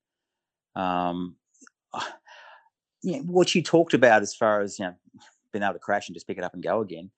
Um, 0.76 1.36
yeah, 3.02 3.18
what 3.18 3.54
you 3.54 3.62
talked 3.62 3.94
about 3.94 4.22
as 4.22 4.34
far 4.34 4.60
as 4.60 4.78
you 4.78 4.86
know, 4.86 4.94
being 5.52 5.64
able 5.64 5.74
to 5.74 5.80
crash 5.80 6.08
and 6.08 6.14
just 6.14 6.26
pick 6.26 6.38
it 6.38 6.44
up 6.44 6.54
and 6.54 6.62
go 6.62 6.80
again, 6.80 7.10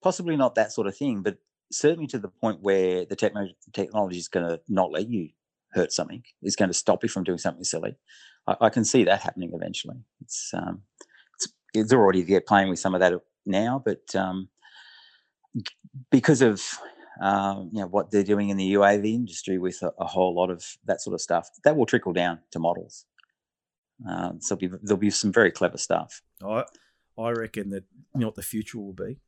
possibly 0.00 0.36
not 0.36 0.54
that 0.54 0.72
sort 0.72 0.86
of 0.86 0.96
thing, 0.96 1.22
but 1.22 1.36
certainly 1.72 2.06
to 2.06 2.20
the 2.20 2.28
point 2.28 2.60
where 2.62 3.04
the 3.04 3.16
techno- 3.16 3.48
technology 3.72 4.18
is 4.18 4.28
going 4.28 4.46
to 4.46 4.60
not 4.68 4.92
let 4.92 5.08
you 5.08 5.28
hurt 5.72 5.92
something, 5.92 6.22
is 6.42 6.54
going 6.54 6.70
to 6.70 6.74
stop 6.74 7.02
you 7.02 7.08
from 7.08 7.24
doing 7.24 7.38
something 7.38 7.64
silly. 7.64 7.96
I, 8.46 8.56
I 8.62 8.68
can 8.70 8.84
see 8.84 9.02
that 9.04 9.22
happening 9.22 9.50
eventually. 9.52 9.96
It's 10.20 10.52
um, 10.54 10.82
it's, 11.34 11.52
it's 11.74 11.92
already 11.92 12.38
playing 12.46 12.68
with 12.68 12.78
some 12.78 12.94
of 12.94 13.00
that 13.00 13.12
now, 13.44 13.82
but 13.84 14.14
um, 14.14 14.48
because 16.10 16.42
of 16.42 16.62
um, 17.20 17.70
you 17.72 17.80
know 17.80 17.86
what 17.86 18.10
they're 18.10 18.24
doing 18.24 18.48
in 18.48 18.56
the 18.56 18.74
UAV 18.74 19.14
industry 19.14 19.58
with 19.58 19.82
a, 19.82 19.92
a 19.98 20.06
whole 20.06 20.34
lot 20.34 20.50
of 20.50 20.64
that 20.84 21.00
sort 21.00 21.14
of 21.14 21.20
stuff, 21.20 21.48
that 21.64 21.76
will 21.76 21.86
trickle 21.86 22.12
down 22.12 22.40
to 22.50 22.58
models. 22.58 23.06
Um, 24.08 24.40
so 24.40 24.56
there'll 24.56 24.76
be, 24.76 24.78
there'll 24.82 25.00
be 25.00 25.10
some 25.10 25.32
very 25.32 25.50
clever 25.50 25.78
stuff. 25.78 26.22
I 26.44 26.64
I 27.16 27.30
reckon 27.30 27.70
that 27.70 27.84
you 28.14 28.20
know 28.20 28.26
what 28.26 28.34
the 28.34 28.42
future 28.42 28.78
will 28.78 28.92
be. 28.92 29.18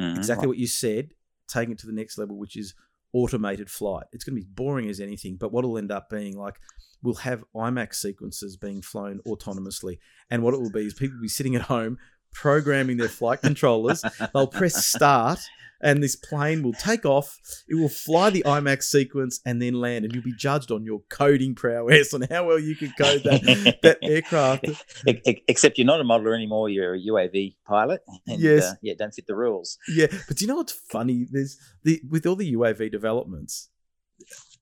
Mhm. 0.00 0.16
exactly 0.16 0.48
what 0.48 0.58
you 0.58 0.66
said, 0.66 1.10
taking 1.48 1.72
it 1.72 1.78
to 1.78 1.86
the 1.86 1.92
next 1.92 2.18
level, 2.18 2.36
which 2.36 2.56
is 2.56 2.74
automated 3.12 3.70
flight. 3.70 4.06
It's 4.12 4.24
going 4.24 4.36
to 4.36 4.40
be 4.42 4.48
boring 4.50 4.88
as 4.88 5.00
anything, 5.00 5.36
but 5.36 5.52
what 5.52 5.64
will 5.64 5.76
end 5.78 5.92
up 5.92 6.08
being 6.08 6.36
like, 6.36 6.56
we'll 7.02 7.14
have 7.16 7.44
IMAC 7.54 7.94
sequences 7.94 8.56
being 8.56 8.80
flown 8.80 9.20
autonomously. 9.26 9.98
And 10.30 10.42
what 10.42 10.54
it 10.54 10.60
will 10.60 10.70
be 10.70 10.86
is 10.86 10.94
people 10.94 11.16
will 11.16 11.22
be 11.22 11.28
sitting 11.28 11.54
at 11.54 11.62
home 11.62 11.98
programming 12.32 12.96
their 12.96 13.08
flight 13.08 13.40
controllers. 13.42 14.04
They'll 14.34 14.46
press 14.46 14.84
start, 14.86 15.40
and 15.80 16.02
this 16.02 16.16
plane 16.16 16.62
will 16.62 16.72
take 16.74 17.04
off. 17.04 17.38
It 17.68 17.74
will 17.74 17.88
fly 17.88 18.30
the 18.30 18.42
IMAC 18.46 18.82
sequence 18.82 19.40
and 19.44 19.60
then 19.60 19.74
land, 19.74 20.04
and 20.04 20.14
you'll 20.14 20.22
be 20.24 20.34
judged 20.34 20.70
on 20.70 20.84
your 20.84 21.02
coding 21.10 21.54
prowess 21.54 22.14
on 22.14 22.22
how 22.30 22.46
well 22.46 22.58
you 22.58 22.76
can 22.76 22.92
code 22.98 23.22
that, 23.24 23.78
that 23.82 23.98
aircraft. 24.02 24.66
Except 25.06 25.78
you're 25.78 25.86
not 25.86 26.00
a 26.00 26.04
modeler 26.04 26.34
anymore. 26.34 26.68
You're 26.68 26.94
a 26.94 27.00
UAV 27.00 27.56
pilot. 27.66 28.02
And, 28.26 28.40
Yes. 28.40 28.64
Uh, 28.64 28.74
yeah, 28.82 28.94
don't 28.98 29.12
fit 29.12 29.26
the 29.26 29.34
rules. 29.36 29.78
Yeah, 29.88 30.06
but 30.28 30.36
do 30.36 30.44
you 30.44 30.48
know 30.48 30.56
what's 30.56 30.72
funny? 30.72 31.26
There's 31.30 31.58
the 31.82 32.00
with 32.08 32.26
all 32.26 32.36
the 32.36 32.52
UAV 32.54 32.90
developments, 32.92 33.68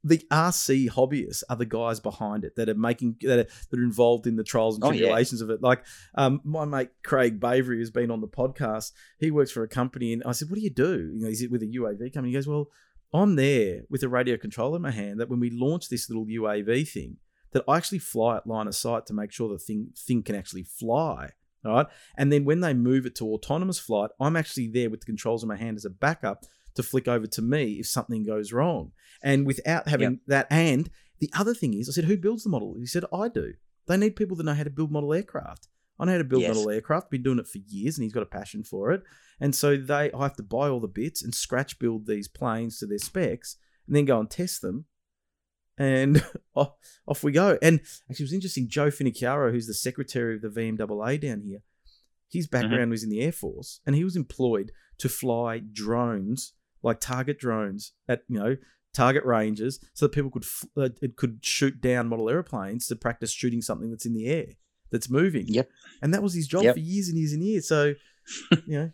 the 0.03 0.19
RC 0.31 0.89
hobbyists 0.91 1.43
are 1.51 1.57
the 1.57 1.67
guys 1.67 2.01
behind 2.01 2.45
it 2.45 2.57
that 2.57 2.69
are 2.69 2.75
making 2.75 3.17
that 3.23 3.39
are, 3.41 3.49
that 3.71 3.79
are 3.79 3.83
involved 3.83 4.27
in 4.27 4.37
the 4.37 4.45
trials 4.45 4.77
and 4.77 4.85
Oh, 4.85 4.91
yeah. 4.91 4.99
tribulations 5.01 5.41
of 5.43 5.51
it. 5.51 5.61
Like 5.63 5.85
um, 6.15 6.41
my 6.45 6.65
mate 6.65 6.91
Craig 7.03 7.39
Bavery 7.39 7.79
has 7.81 7.91
been 7.91 8.11
on 8.11 8.21
the 8.21 8.29
podcast. 8.29 8.93
He 9.19 9.31
works 9.31 9.51
for 9.51 9.63
a 9.63 9.69
company, 9.69 10.13
and 10.13 10.23
I 10.25 10.33
said, 10.33 10.49
"What 10.49 10.57
do 10.57 10.63
you 10.63 10.71
do?" 10.71 11.13
You 11.15 11.21
know, 11.23 11.29
he's 11.29 11.47
with 11.51 11.63
a 11.63 11.67
UAV 11.67 12.13
company. 12.13 12.29
He 12.31 12.35
goes, 12.35 12.47
"Well, 12.49 12.69
I'm 13.13 13.37
there 13.37 13.83
with 13.91 14.03
a 14.03 14.09
radio 14.09 14.37
control 14.37 14.75
in 14.75 14.83
my 14.83 14.91
hand. 14.91 15.21
That 15.21 15.29
when 15.29 15.41
we 15.41 15.51
launch 15.51 15.89
this 15.89 16.09
little 16.09 16.25
UAV 16.27 16.89
thing, 16.89 17.19
that 17.53 17.65
I 17.69 17.77
actually 17.77 17.99
fly 17.99 18.37
at 18.39 18.47
line 18.47 18.69
of 18.69 18.75
sight 18.75 19.05
to 19.07 19.13
make 19.15 19.33
sure 19.33 19.49
the 19.49 19.59
thing 19.59 19.91
thing 19.97 20.23
can 20.23 20.35
actually 20.35 20.63
fly." 20.63 21.31
All 21.63 21.73
right. 21.75 21.87
And 22.17 22.33
then 22.33 22.47
when 22.47 22.61
they 22.61 22.73
move 22.73 23.05
it 23.05 23.15
to 23.17 23.27
autonomous 23.27 23.79
flight, 23.79 24.09
I'm 24.19 24.35
actually 24.35 24.69
there 24.69 24.89
with 24.89 25.01
the 25.01 25.07
controls 25.07 25.43
in 25.43 25.49
my 25.51 25.57
hand 25.57 25.77
as 25.77 25.85
a 25.85 25.91
backup 25.91 26.47
to 26.75 26.83
flick 26.83 27.07
over 27.07 27.27
to 27.27 27.43
me 27.43 27.73
if 27.81 27.87
something 27.87 28.23
goes 28.25 28.51
wrong. 28.51 28.93
And 29.23 29.47
without 29.47 29.89
having 29.89 30.21
that, 30.27 30.47
and 30.51 30.91
the 31.21 31.31
other 31.37 31.55
thing 31.55 31.75
is, 31.75 31.89
I 31.89 31.93
said, 31.93 32.05
who 32.05 32.17
builds 32.17 32.45
the 32.45 32.51
model? 32.51 32.75
He 32.79 32.87
said, 32.87 33.05
I 33.13 33.29
do. 33.29 33.53
They 33.87 33.97
need 33.97 34.17
people 34.17 34.37
that 34.37 34.45
know 34.45 34.55
how 34.55 34.65
to 34.65 34.71
build 34.71 34.91
model 34.91 35.13
aircraft. 35.13 35.69
I 35.99 36.07
know 36.07 36.13
how 36.13 36.19
to 36.19 36.25
build 36.25 36.43
Yes. 36.43 36.57
model 36.57 36.71
aircraft. 36.71 37.11
Been 37.11 37.23
doing 37.23 37.39
it 37.39 37.47
for 37.47 37.59
years, 37.59 37.99
and 37.99 38.05
he's 38.05 38.13
got 38.13 38.23
a 38.23 38.27
passion 38.27 38.65
for 38.65 38.91
it. 38.93 39.03
And 39.39 39.55
so 39.55 39.77
they, 39.77 40.11
I 40.13 40.23
have 40.23 40.37
to 40.37 40.43
buy 40.43 40.69
all 40.69 40.81
the 40.81 40.89
bits 40.89 41.23
and 41.23 41.35
scratch 41.35 41.79
build 41.79 42.07
these 42.07 42.27
planes 42.27 42.79
to 42.79 42.87
their 42.87 42.99
specs, 42.99 43.57
and 43.87 43.95
then 43.95 44.07
go 44.07 44.19
and 44.19 44.31
test 44.31 44.63
them. 44.63 44.87
And 45.77 46.25
off, 46.55 46.73
off 47.07 47.23
we 47.23 47.33
go. 47.33 47.59
And 47.61 47.81
actually, 48.09 48.23
it 48.23 48.27
was 48.27 48.33
interesting. 48.33 48.69
Joe 48.69 48.89
Finicchiaro, 48.89 49.51
who's 49.51 49.67
the 49.67 49.75
secretary 49.75 50.37
of 50.37 50.43
the 50.43 50.49
VMAA 50.49 51.21
down 51.21 51.43
here, 51.43 51.63
his 52.31 52.47
mm-hmm. 52.47 52.61
background 52.61 52.91
was 52.91 53.03
in 53.03 53.11
the 53.11 53.21
Air 53.21 53.33
Force, 53.33 53.81
and 53.85 53.95
he 53.95 54.05
was 54.05 54.17
employed 54.17 54.73
to 54.99 55.09
fly 55.09 55.59
drones, 55.59 56.55
like 56.83 57.01
target 57.01 57.39
drones, 57.39 57.93
at 58.09 58.23
you 58.29 58.39
know 58.39 58.57
target 58.95 59.25
ranges, 59.25 59.79
so 59.95 60.07
that 60.07 60.13
people 60.13 60.31
could 60.31 60.45
uh, 60.77 60.89
it 61.03 61.17
could 61.17 61.39
shoot 61.43 61.81
down 61.81 62.09
model 62.09 62.29
airplanes 62.31 62.87
to 62.89 62.97
practice 62.97 63.33
shooting 63.33 63.63
something 63.63 63.91
that's 63.91 64.07
in 64.07 64.15
the 64.15 64.27
air 64.27 64.47
that's 64.91 65.09
moving. 65.11 65.47
Yep. 65.49 65.69
And 66.03 66.13
that 66.15 66.23
was 66.23 66.35
his 66.35 66.47
job 66.47 66.65
Yep. 66.65 66.75
for 66.75 66.81
years 66.81 67.09
and 67.09 67.17
years 67.19 67.33
and 67.33 67.43
years. 67.45 67.69
So, 67.69 67.95
you 68.67 68.79
know, 68.79 68.91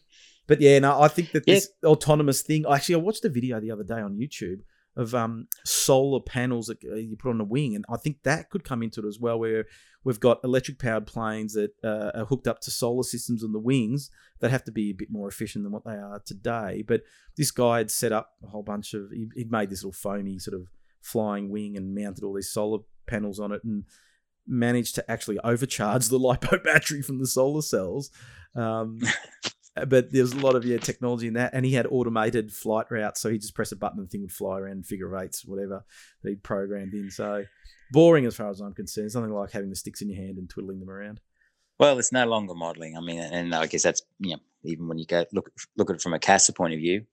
but 0.47 0.61
yeah, 0.61 0.79
no, 0.79 1.01
I 1.01 1.09
think 1.09 1.33
that 1.33 1.47
this 1.47 1.69
autonomous 1.85 2.43
thing. 2.43 2.65
Actually, 2.71 2.97
I 2.97 2.99
watched 2.99 3.25
a 3.25 3.29
video 3.29 3.61
the 3.61 3.71
other 3.71 3.85
day 3.85 4.01
on 4.01 4.17
YouTube 4.17 4.61
of 4.97 5.15
um, 5.15 5.49
solar 5.65 6.21
panels 6.21 6.67
that 6.67 6.79
uh, 6.85 6.95
you 6.95 7.17
put 7.17 7.31
on 7.31 7.41
a 7.41 7.45
wing, 7.45 7.75
and 7.75 7.85
I 7.89 7.97
think 7.97 8.23
that 8.23 8.51
could 8.51 8.65
come 8.65 8.83
into 8.83 9.01
it 9.01 9.09
as 9.09 9.19
well, 9.21 9.39
where 9.39 9.67
we've 10.05 10.21
got 10.21 10.41
electric 10.45 10.79
powered 10.79 11.07
planes 11.07 11.53
that 11.55 11.73
uh, 11.85 12.13
are 12.15 12.25
hooked 12.25 12.47
up 12.47 12.61
to 12.61 12.71
solar 12.71 13.03
systems 13.03 13.43
on 13.43 13.53
the 13.53 13.59
wings 13.59 14.11
that 14.41 14.51
have 14.51 14.65
to 14.65 14.73
be 14.73 14.91
a 14.91 14.95
bit 14.95 15.11
more 15.11 15.29
efficient 15.29 15.65
than 15.65 15.73
what 15.73 15.85
they 15.85 15.97
are 15.97 16.23
today. 16.25 16.85
But 16.87 17.03
this 17.37 17.51
guy 17.51 17.79
had 17.79 17.91
set 17.91 18.13
up 18.13 18.31
a 18.43 18.47
whole 18.47 18.63
bunch 18.63 18.95
of, 18.95 19.11
he, 19.11 19.29
he'd 19.35 19.51
made 19.51 19.69
this 19.69 19.83
little 19.83 19.93
foamy 19.93 20.39
sort 20.39 20.55
of 20.55 20.69
flying 21.03 21.51
wing 21.51 21.77
and 21.77 21.95
mounted 21.95 22.25
all 22.25 22.35
these 22.35 22.53
solar 22.53 22.79
panels 23.07 23.41
on 23.41 23.53
it 23.53 23.63
and 23.65 23.85
managed 24.47 24.95
to 24.95 25.11
actually 25.11 25.39
overcharge 25.41 26.09
the 26.09 26.19
lipo 26.19 26.63
battery 26.65 27.03
from 27.03 27.19
the 27.19 27.27
solar 27.27 27.63
cells. 27.63 28.11
Um, 28.55 29.01
but 29.87 30.13
there's 30.13 30.33
a 30.33 30.39
lot 30.39 30.55
of 30.55 30.65
yeah 30.65 30.79
technology 30.79 31.27
in 31.27 31.35
that, 31.35 31.53
and 31.53 31.65
he 31.65 31.73
had 31.73 31.87
automated 31.91 32.53
flight 32.53 32.87
routes, 32.91 33.21
so 33.21 33.31
he 33.31 33.39
just 33.39 33.55
press 33.55 33.73
a 33.73 33.77
button 33.77 33.99
and 33.99 34.07
the 34.07 34.11
thing 34.11 34.23
would 34.23 34.33
fly 34.33 34.59
around 34.59 34.87
figure 34.87 35.17
eights, 35.17 35.45
whatever 35.45 35.85
that 36.23 36.29
he'd 36.29 36.43
programmed 36.43 36.95
in. 36.95 37.11
So 37.11 37.45
boring 37.91 38.27
as 38.27 38.37
far 38.37 38.51
as 38.51 38.61
I'm 38.61 38.75
concerned. 38.75 39.13
Something 39.13 39.33
like 39.33 39.53
having 39.53 39.71
the 39.71 39.77
sticks 39.77 40.03
in 40.03 40.09
your 40.09 40.23
hand 40.23 40.39
and 40.39 40.49
twiddling 40.49 40.81
them 40.81 40.91
around. 40.91 41.21
Well, 41.79 41.99
it's 41.99 42.13
no 42.13 42.27
longer 42.27 42.55
modeling. 42.55 42.97
I 42.97 43.01
mean, 43.01 43.21
and 43.21 43.55
I 43.55 43.67
guess 43.67 43.83
that's 43.83 44.03
you 44.19 44.33
know 44.33 44.43
even 44.65 44.89
when 44.89 44.99
you 44.99 45.07
go 45.07 45.25
look 45.33 45.51
look 45.77 45.91
at 45.91 45.97
it 45.97 46.03
from 46.03 46.15
a 46.15 46.19
CASA 46.19 46.53
point 46.53 46.75
of 46.75 46.81
view, 46.81 47.05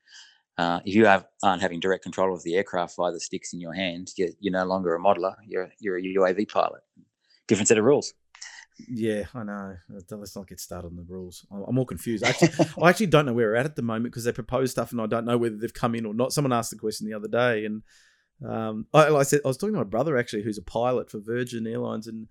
uh, 0.58 0.80
if 0.86 0.96
you 0.96 1.06
have, 1.06 1.26
aren't 1.42 1.62
having 1.62 1.80
direct 1.80 2.04
control 2.04 2.34
of 2.34 2.44
the 2.44 2.56
aircraft 2.56 2.96
via 2.96 3.12
the 3.12 3.20
sticks 3.20 3.54
in 3.54 3.60
your 3.60 3.74
hand, 3.74 4.12
you're, 4.18 4.30
you're 4.40 4.54
no 4.54 4.66
longer 4.66 4.96
a 4.96 5.00
modeler. 5.00 5.36
You're 5.48 5.70
you're 5.80 5.98
a 5.98 6.02
UAV 6.02 6.50
pilot. 6.50 6.82
Different 7.48 7.68
set 7.68 7.78
of 7.78 7.84
rules. 7.84 8.14
Yeah, 8.78 9.26
I 9.36 9.44
know. 9.44 9.76
Let's 9.90 10.36
not 10.36 10.48
get 10.48 10.60
started 10.60 10.88
on 10.88 10.96
the 10.96 11.04
rules. 11.04 11.46
I'm 11.52 11.78
all 11.78 11.86
confused. 11.86 12.24
I 12.24 12.30
actually, 12.30 12.66
I 12.82 12.90
actually 12.90 13.08
don't 13.08 13.26
know 13.26 13.34
where 13.34 13.50
we're 13.50 13.56
at 13.56 13.66
at 13.66 13.76
the 13.76 13.82
moment 13.82 14.06
because 14.06 14.24
they 14.24 14.32
propose 14.32 14.72
stuff 14.72 14.92
and 14.92 15.02
I 15.02 15.06
don't 15.06 15.26
know 15.26 15.38
whether 15.38 15.56
they've 15.56 15.74
come 15.74 15.96
in 15.96 16.06
or 16.06 16.14
not. 16.14 16.34
Someone 16.34 16.54
asked 16.54 16.72
the 16.72 16.78
question 16.78 17.08
the 17.08 17.14
other 17.14 17.28
day, 17.28 17.66
and 17.66 17.84
um, 18.48 18.88
I, 18.94 19.10
like 19.10 19.22
I 19.22 19.24
said 19.24 19.42
I 19.46 19.48
was 19.48 19.58
talking 19.58 19.74
to 19.74 19.80
my 19.80 19.84
brother 19.84 20.18
actually, 20.18 20.44
who's 20.44 20.58
a 20.58 20.64
pilot 20.64 21.12
for 21.12 21.20
Virgin 21.20 21.68
Airlines, 21.68 22.08
and 22.08 22.28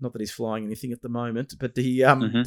not 0.00 0.12
that 0.12 0.20
he's 0.20 0.32
flying 0.32 0.64
anything 0.64 0.92
at 0.92 1.02
the 1.02 1.08
moment, 1.08 1.54
but 1.58 1.76
he 1.76 2.02
um, 2.02 2.22
mm-hmm. 2.22 2.42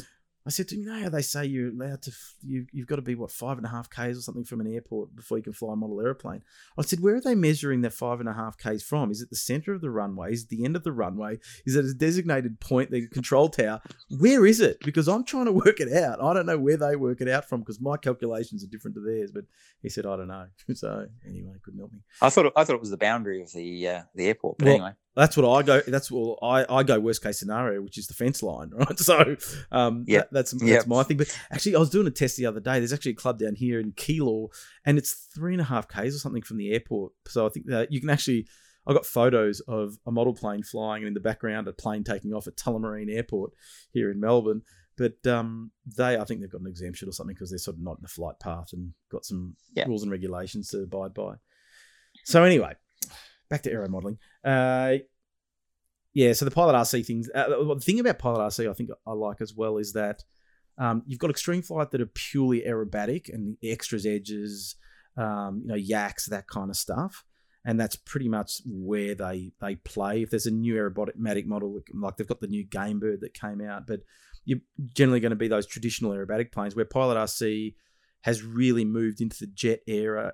I 0.46 0.50
said 0.50 0.68
to 0.68 0.76
him, 0.76 0.82
you 0.82 0.86
know 0.88 1.02
how 1.02 1.08
they 1.08 1.22
say 1.22 1.44
you're 1.44 1.70
allowed 1.70 2.02
to, 2.02 2.12
you, 2.42 2.66
you've 2.72 2.86
got 2.86 2.96
to 2.96 3.02
be, 3.02 3.16
what, 3.16 3.32
five 3.32 3.56
and 3.56 3.66
a 3.66 3.70
half 3.70 3.90
Ks 3.90 4.16
or 4.16 4.20
something 4.20 4.44
from 4.44 4.60
an 4.60 4.72
airport 4.72 5.14
before 5.16 5.38
you 5.38 5.44
can 5.44 5.52
fly 5.52 5.72
a 5.72 5.76
model 5.76 6.00
aeroplane. 6.00 6.42
I 6.78 6.82
said, 6.82 7.00
where 7.00 7.16
are 7.16 7.20
they 7.20 7.34
measuring 7.34 7.80
that 7.80 7.92
five 7.92 8.20
and 8.20 8.28
a 8.28 8.32
half 8.32 8.56
Ks 8.56 8.82
from? 8.82 9.10
Is 9.10 9.20
it 9.20 9.30
the 9.30 9.36
center 9.36 9.74
of 9.74 9.80
the 9.80 9.90
runway? 9.90 10.32
Is 10.32 10.44
it 10.44 10.50
the 10.50 10.64
end 10.64 10.76
of 10.76 10.84
the 10.84 10.92
runway? 10.92 11.38
Is 11.66 11.74
it 11.74 11.84
a 11.84 11.92
designated 11.94 12.60
point, 12.60 12.92
the 12.92 13.08
control 13.08 13.48
tower? 13.48 13.80
Where 14.10 14.46
is 14.46 14.60
it? 14.60 14.78
Because 14.84 15.08
I'm 15.08 15.24
trying 15.24 15.46
to 15.46 15.52
work 15.66 15.80
it 15.80 15.92
out. 15.92 16.22
I 16.22 16.32
don't 16.32 16.46
know 16.46 16.58
where 16.58 16.76
they 16.76 16.94
work 16.94 17.20
it 17.20 17.28
out 17.28 17.48
from 17.48 17.60
because 17.60 17.80
my 17.80 17.96
calculations 17.96 18.62
are 18.62 18.68
different 18.68 18.94
to 18.94 19.00
theirs. 19.00 19.32
But 19.32 19.44
he 19.82 19.88
said, 19.88 20.06
I 20.06 20.16
don't 20.16 20.28
know. 20.28 20.46
So 20.76 21.06
anyway, 21.26 21.54
couldn't 21.64 21.80
help 21.80 21.92
me. 21.92 22.00
I 22.20 22.28
thought, 22.28 22.52
I 22.54 22.62
thought 22.64 22.74
it 22.74 22.80
was 22.80 22.90
the 22.90 22.98
boundary 22.98 23.40
of 23.40 23.50
the, 23.52 23.88
uh, 23.88 24.02
the 24.14 24.26
airport. 24.26 24.58
But 24.58 24.66
well, 24.66 24.74
anyway. 24.74 24.90
That's 25.16 25.34
what 25.34 25.50
I 25.50 25.62
go. 25.62 25.80
That's 25.86 26.10
what 26.10 26.38
I, 26.42 26.66
I 26.68 26.82
go. 26.82 27.00
Worst 27.00 27.22
case 27.22 27.38
scenario, 27.38 27.80
which 27.80 27.96
is 27.96 28.06
the 28.06 28.14
fence 28.14 28.42
line, 28.42 28.70
right? 28.74 28.98
So, 28.98 29.36
um, 29.72 30.04
yeah, 30.06 30.18
that, 30.18 30.32
that's 30.32 30.50
that's 30.52 30.62
yep. 30.62 30.86
my 30.86 31.02
thing. 31.04 31.16
But 31.16 31.36
actually, 31.50 31.74
I 31.74 31.78
was 31.78 31.88
doing 31.88 32.06
a 32.06 32.10
test 32.10 32.36
the 32.36 32.46
other 32.46 32.60
day. 32.60 32.78
There's 32.78 32.92
actually 32.92 33.12
a 33.12 33.16
club 33.16 33.38
down 33.38 33.54
here 33.54 33.80
in 33.80 33.92
Keilor, 33.92 34.48
and 34.84 34.98
it's 34.98 35.12
three 35.34 35.54
and 35.54 35.60
a 35.60 35.64
half 35.64 35.88
k's 35.88 36.14
or 36.14 36.18
something 36.18 36.42
from 36.42 36.58
the 36.58 36.70
airport. 36.72 37.12
So 37.28 37.46
I 37.46 37.48
think 37.48 37.66
that 37.66 37.90
you 37.90 38.00
can 38.00 38.10
actually. 38.10 38.46
I 38.88 38.92
got 38.92 39.04
photos 39.04 39.58
of 39.66 39.98
a 40.06 40.12
model 40.12 40.32
plane 40.32 40.62
flying, 40.62 41.02
and 41.02 41.08
in 41.08 41.14
the 41.14 41.20
background, 41.20 41.66
a 41.66 41.72
plane 41.72 42.04
taking 42.04 42.32
off 42.32 42.46
at 42.46 42.56
Tullamarine 42.56 43.12
Airport 43.12 43.50
here 43.90 44.12
in 44.12 44.20
Melbourne. 44.20 44.62
But 44.96 45.26
um, 45.26 45.72
they, 45.96 46.16
I 46.16 46.24
think 46.24 46.40
they've 46.40 46.50
got 46.50 46.60
an 46.60 46.68
exemption 46.68 47.08
or 47.08 47.12
something 47.12 47.34
because 47.34 47.50
they're 47.50 47.58
sort 47.58 47.76
of 47.76 47.82
not 47.82 47.96
in 47.96 48.02
the 48.02 48.08
flight 48.08 48.38
path 48.38 48.72
and 48.72 48.92
got 49.10 49.24
some 49.24 49.56
yep. 49.74 49.88
rules 49.88 50.02
and 50.02 50.12
regulations 50.12 50.68
to 50.68 50.84
abide 50.84 51.14
by. 51.14 51.34
So 52.24 52.44
anyway, 52.44 52.74
back 53.48 53.62
to 53.62 53.72
aero 53.72 53.88
modeling. 53.88 54.18
Uh, 54.44 54.96
yeah, 56.14 56.32
so 56.32 56.46
the 56.46 56.50
Pilot 56.50 56.74
RC 56.74 57.04
things. 57.04 57.28
Uh, 57.34 57.48
the 57.74 57.80
thing 57.80 58.00
about 58.00 58.18
Pilot 58.18 58.40
RC, 58.40 58.70
I 58.70 58.72
think 58.72 58.90
I 59.06 59.12
like 59.12 59.40
as 59.40 59.54
well, 59.54 59.76
is 59.76 59.92
that 59.92 60.24
um, 60.78 61.02
you've 61.06 61.18
got 61.18 61.30
extreme 61.30 61.62
flight 61.62 61.90
that 61.90 62.00
are 62.00 62.06
purely 62.06 62.62
aerobatic 62.62 63.32
and 63.32 63.56
the 63.60 63.70
extras, 63.70 64.06
edges, 64.06 64.76
um, 65.16 65.60
you 65.62 65.68
know, 65.68 65.74
yaks, 65.74 66.26
that 66.26 66.46
kind 66.46 66.70
of 66.70 66.76
stuff. 66.76 67.24
And 67.64 67.80
that's 67.80 67.96
pretty 67.96 68.28
much 68.28 68.62
where 68.64 69.14
they 69.14 69.52
they 69.60 69.74
play. 69.74 70.22
If 70.22 70.30
there's 70.30 70.46
a 70.46 70.52
new 70.52 70.74
aerobatic 70.74 71.46
model, 71.46 71.80
like 71.92 72.16
they've 72.16 72.26
got 72.26 72.40
the 72.40 72.46
new 72.46 72.64
Game 72.64 73.00
Bird 73.00 73.20
that 73.22 73.34
came 73.34 73.60
out, 73.60 73.86
but 73.86 74.00
you're 74.46 74.60
generally 74.94 75.20
going 75.20 75.30
to 75.30 75.36
be 75.36 75.48
those 75.48 75.66
traditional 75.66 76.12
aerobatic 76.12 76.52
planes 76.52 76.76
where 76.76 76.84
Pilot 76.84 77.16
RC 77.16 77.74
has 78.22 78.42
really 78.42 78.84
moved 78.84 79.20
into 79.20 79.38
the 79.40 79.48
jet 79.48 79.80
era 79.86 80.32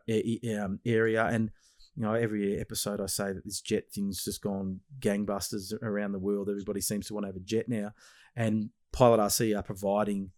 um, 0.59 0.79
area 0.85 1.25
and 1.25 1.51
you 1.97 2.03
know, 2.03 2.15
every 2.15 2.59
episode 2.59 3.01
I 3.01 3.07
say 3.07 3.33
that 3.33 3.45
this 3.45 3.61
jet 3.61 3.85
thing's 3.93 4.25
just 4.25 4.43
gone 4.43 4.81
gangbusters 5.01 5.73
around 5.83 6.13
the 6.13 6.19
world. 6.19 6.49
Everybody 6.49 6.81
seems 6.81 7.07
to 7.09 7.15
want 7.15 7.25
to 7.25 7.29
have 7.29 7.37
a 7.37 7.41
jet 7.41 7.69
now, 7.69 7.93
and 8.35 8.71
Pilot 8.93 9.21
RC 9.21 9.57
are 9.59 9.63
providing 9.63 10.31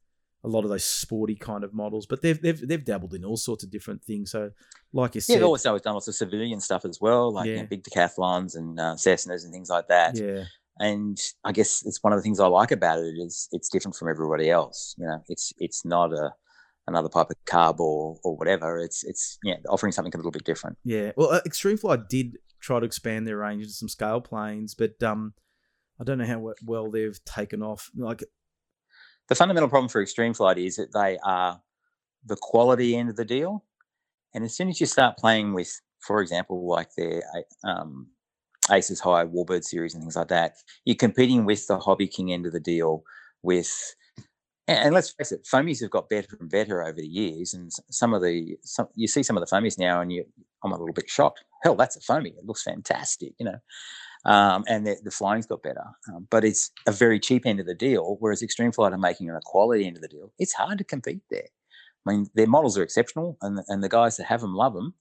a 0.44 0.48
lot 0.48 0.64
of 0.64 0.70
those 0.70 0.84
sporty 0.84 1.34
kind 1.34 1.64
of 1.64 1.72
models, 1.72 2.07
but 2.07 2.20
they've 2.20 2.40
they've, 2.40 2.68
they've 2.68 2.84
dabbled 2.84 3.14
in 3.14 3.24
all 3.24 3.36
sorts 3.36 3.64
of 3.64 3.70
different 3.70 4.05
things. 4.05 4.30
So, 4.30 4.50
like 4.92 5.14
you 5.14 5.20
said, 5.20 5.34
yeah, 5.34 5.38
they've 5.38 5.48
also 5.48 5.78
done 5.78 5.94
lots 5.94 6.09
of 6.09 6.14
civilian 6.14 6.61
stuff 6.61 6.84
as 6.84 7.00
well, 7.00 7.32
like 7.32 7.46
yeah. 7.46 7.52
you 7.52 7.59
know, 7.61 7.66
big 7.66 7.82
decathlons 7.82 8.57
and 8.57 8.78
uh, 8.78 8.94
Cessnas 8.94 9.44
and 9.44 9.52
things 9.52 9.70
like 9.70 9.88
that. 9.88 10.16
Yeah. 10.16 10.44
And 10.78 11.18
I 11.44 11.52
guess 11.52 11.86
it's 11.86 12.02
one 12.02 12.12
of 12.12 12.18
the 12.18 12.22
things 12.22 12.40
I 12.40 12.46
like 12.46 12.72
about 12.72 12.98
it 12.98 13.14
is 13.16 13.48
it's 13.52 13.68
different 13.68 13.96
from 13.96 14.11
everybody 14.11 14.50
else. 14.50 14.94
You 14.98 15.07
know, 15.07 15.22
it's 15.28 15.52
it's 15.59 15.84
not 15.84 16.12
a 16.12 16.34
another 16.87 17.09
type 17.09 17.30
of 17.30 17.37
carb 17.47 17.80
or 17.80 18.18
or 18.22 18.37
whatever. 18.37 18.78
It's 18.78 19.05
it's 19.05 19.39
yeah 19.43 19.57
offering 19.68 19.93
something 19.93 20.12
a 20.14 20.16
little 20.16 20.30
bit 20.30 20.45
different. 20.45 20.78
Yeah, 20.85 21.12
well, 21.16 21.30
uh, 21.30 21.41
Extreme 21.47 21.78
Flight 21.78 22.09
did 22.09 22.39
try 22.61 22.80
to 22.80 22.87
expand 22.87 23.26
their 23.26 23.39
range 23.39 23.62
into 23.62 23.74
some 23.74 23.89
scale 23.89 24.20
planes, 24.20 24.74
but 24.74 25.03
um, 25.03 25.35
I 26.01 26.05
don't 26.05 26.18
know 26.18 26.26
how 26.26 26.55
well 26.64 26.91
they've 26.91 27.22
taken 27.24 27.62
off. 27.62 27.91
Like 27.97 28.24
the 29.28 29.35
fundamental 29.35 29.68
problem 29.68 29.89
for 29.89 30.03
Extreme 30.03 30.35
Flight 30.35 30.59
is 30.59 30.76
that 30.76 30.93
they 30.93 31.18
are 31.24 31.61
the 32.24 32.37
quality 32.41 32.97
end 32.97 33.11
of 33.11 33.16
the 33.16 33.24
deal, 33.24 33.64
and 34.35 34.45
as 34.45 34.57
soon 34.57 34.68
as 34.68 34.80
you 34.80 34.87
start 34.87 35.18
playing 35.18 35.55
with, 35.55 35.80
for 36.01 36.20
example, 36.20 36.66
like 36.68 36.95
their 36.97 37.22
um, 37.64 38.09
Aces 38.70 39.01
High 39.01 39.24
Warbird 39.24 39.64
series 39.64 39.95
and 39.95 40.03
things 40.03 40.16
like 40.16 40.28
that, 40.28 40.57
you're 40.85 40.97
competing 40.97 41.45
with 41.45 41.66
the 41.66 41.78
Hobby 41.78 42.09
King 42.09 42.32
end 42.32 42.47
of 42.47 42.53
the 42.53 42.61
deal 42.61 43.05
with 43.43 43.95
and 44.66 44.94
let's 44.94 45.10
face 45.10 45.32
it, 45.32 45.44
foamies 45.44 45.80
have 45.82 45.90
got 45.90 46.08
better 46.08 46.36
and 46.40 46.50
better 46.50 46.82
over 46.82 47.00
the 47.00 47.06
years. 47.06 47.52
And 47.52 47.70
some 47.90 48.14
of 48.14 48.22
the, 48.22 48.56
some, 48.62 48.88
you 48.94 49.06
see 49.06 49.22
some 49.22 49.36
of 49.36 49.46
the 49.46 49.54
foamies 49.54 49.78
now, 49.78 50.00
and 50.00 50.12
you, 50.12 50.24
I'm 50.62 50.72
a 50.72 50.78
little 50.78 50.94
bit 50.94 51.08
shocked. 51.08 51.44
Hell, 51.62 51.74
that's 51.74 51.96
a 51.96 52.00
foamy. 52.00 52.30
It 52.30 52.46
looks 52.46 52.62
fantastic, 52.62 53.32
you 53.38 53.44
know. 53.44 53.58
Um, 54.24 54.64
and 54.66 54.86
the, 54.86 54.96
the, 55.04 55.10
flying's 55.10 55.44
got 55.44 55.62
better, 55.62 55.84
um, 56.08 56.26
but 56.30 56.44
it's 56.44 56.70
a 56.86 56.92
very 56.92 57.20
cheap 57.20 57.44
end 57.44 57.60
of 57.60 57.66
the 57.66 57.74
deal. 57.74 58.16
Whereas 58.20 58.42
Extreme 58.42 58.72
Flight 58.72 58.94
are 58.94 58.98
making 58.98 59.28
a 59.28 59.38
quality 59.44 59.86
end 59.86 59.96
of 59.96 60.02
the 60.02 60.08
deal. 60.08 60.32
It's 60.38 60.54
hard 60.54 60.78
to 60.78 60.84
compete 60.84 61.20
there. 61.30 61.48
I 62.06 62.12
mean, 62.12 62.26
their 62.34 62.46
models 62.46 62.78
are 62.78 62.82
exceptional, 62.82 63.36
and 63.42 63.60
and 63.68 63.84
the 63.84 63.88
guys 63.88 64.16
that 64.16 64.24
have 64.24 64.40
them 64.40 64.54
love 64.54 64.72
them, 64.72 64.94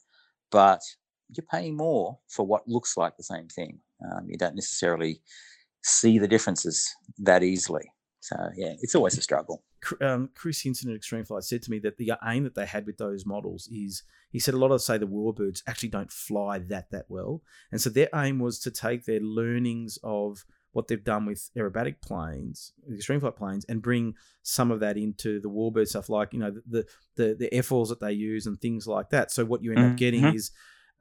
but 0.52 0.82
you're 1.30 1.46
paying 1.50 1.78
more 1.78 2.20
for 2.28 2.46
what 2.46 2.68
looks 2.68 2.98
like 2.98 3.16
the 3.16 3.24
same 3.24 3.48
thing. 3.48 3.80
Um, 4.04 4.28
you 4.28 4.38
don't 4.38 4.56
necessarily 4.56 5.22
see 5.84 6.20
the 6.20 6.28
differences 6.28 6.94
that 7.20 7.44
easily. 7.44 7.90
So 8.24 8.38
yeah, 8.56 8.76
it's 8.80 8.96
always 8.96 9.18
a 9.18 9.22
struggle. 9.22 9.64
Um, 10.00 10.30
Chris 10.34 10.62
Hinson 10.62 10.90
at 10.90 10.96
Extreme 10.96 11.26
Flight 11.26 11.44
said 11.44 11.62
to 11.64 11.70
me 11.70 11.80
that 11.80 11.98
the 11.98 12.14
aim 12.26 12.46
that 12.46 12.56
they 12.56 12.66
had 12.66 12.86
with 12.86 12.98
those 12.98 13.26
models 13.26 13.68
is 13.70 14.04
he 14.32 14.40
said 14.40 14.54
a 14.54 14.58
lot 14.58 14.72
of 14.72 14.82
say 14.82 14.98
the 14.98 15.06
warbirds 15.06 15.62
actually 15.68 15.90
don't 15.90 16.10
fly 16.10 16.58
that 16.58 16.90
that 16.92 17.04
well, 17.10 17.42
and 17.70 17.82
so 17.82 17.90
their 17.90 18.08
aim 18.16 18.40
was 18.40 18.60
to 18.60 18.72
take 18.72 19.04
their 19.04 19.20
learnings 19.20 20.00
of 20.06 20.46
what 20.72 20.88
they've 20.88 21.04
done 21.04 21.26
with 21.26 21.50
aerobatic 21.58 22.02
planes, 22.02 22.72
extreme 22.94 23.20
flight 23.20 23.36
planes, 23.36 23.66
and 23.68 23.82
bring 23.82 24.16
some 24.42 24.72
of 24.72 24.80
that 24.80 24.96
into 24.96 25.42
the 25.42 25.50
warbird 25.50 25.90
stuff, 25.90 26.08
like 26.08 26.32
you 26.32 26.40
know 26.40 26.54
the 26.66 26.86
the 27.16 27.36
the 27.38 27.50
airfoils 27.52 27.90
that 27.90 28.00
they 28.00 28.14
use 28.14 28.46
and 28.46 28.58
things 28.62 28.88
like 28.88 29.10
that. 29.10 29.32
So 29.32 29.44
what 29.44 29.62
you 29.62 29.72
end 29.72 29.80
mm-hmm. 29.80 29.92
up 29.92 29.98
getting 29.98 30.24
is 30.34 30.52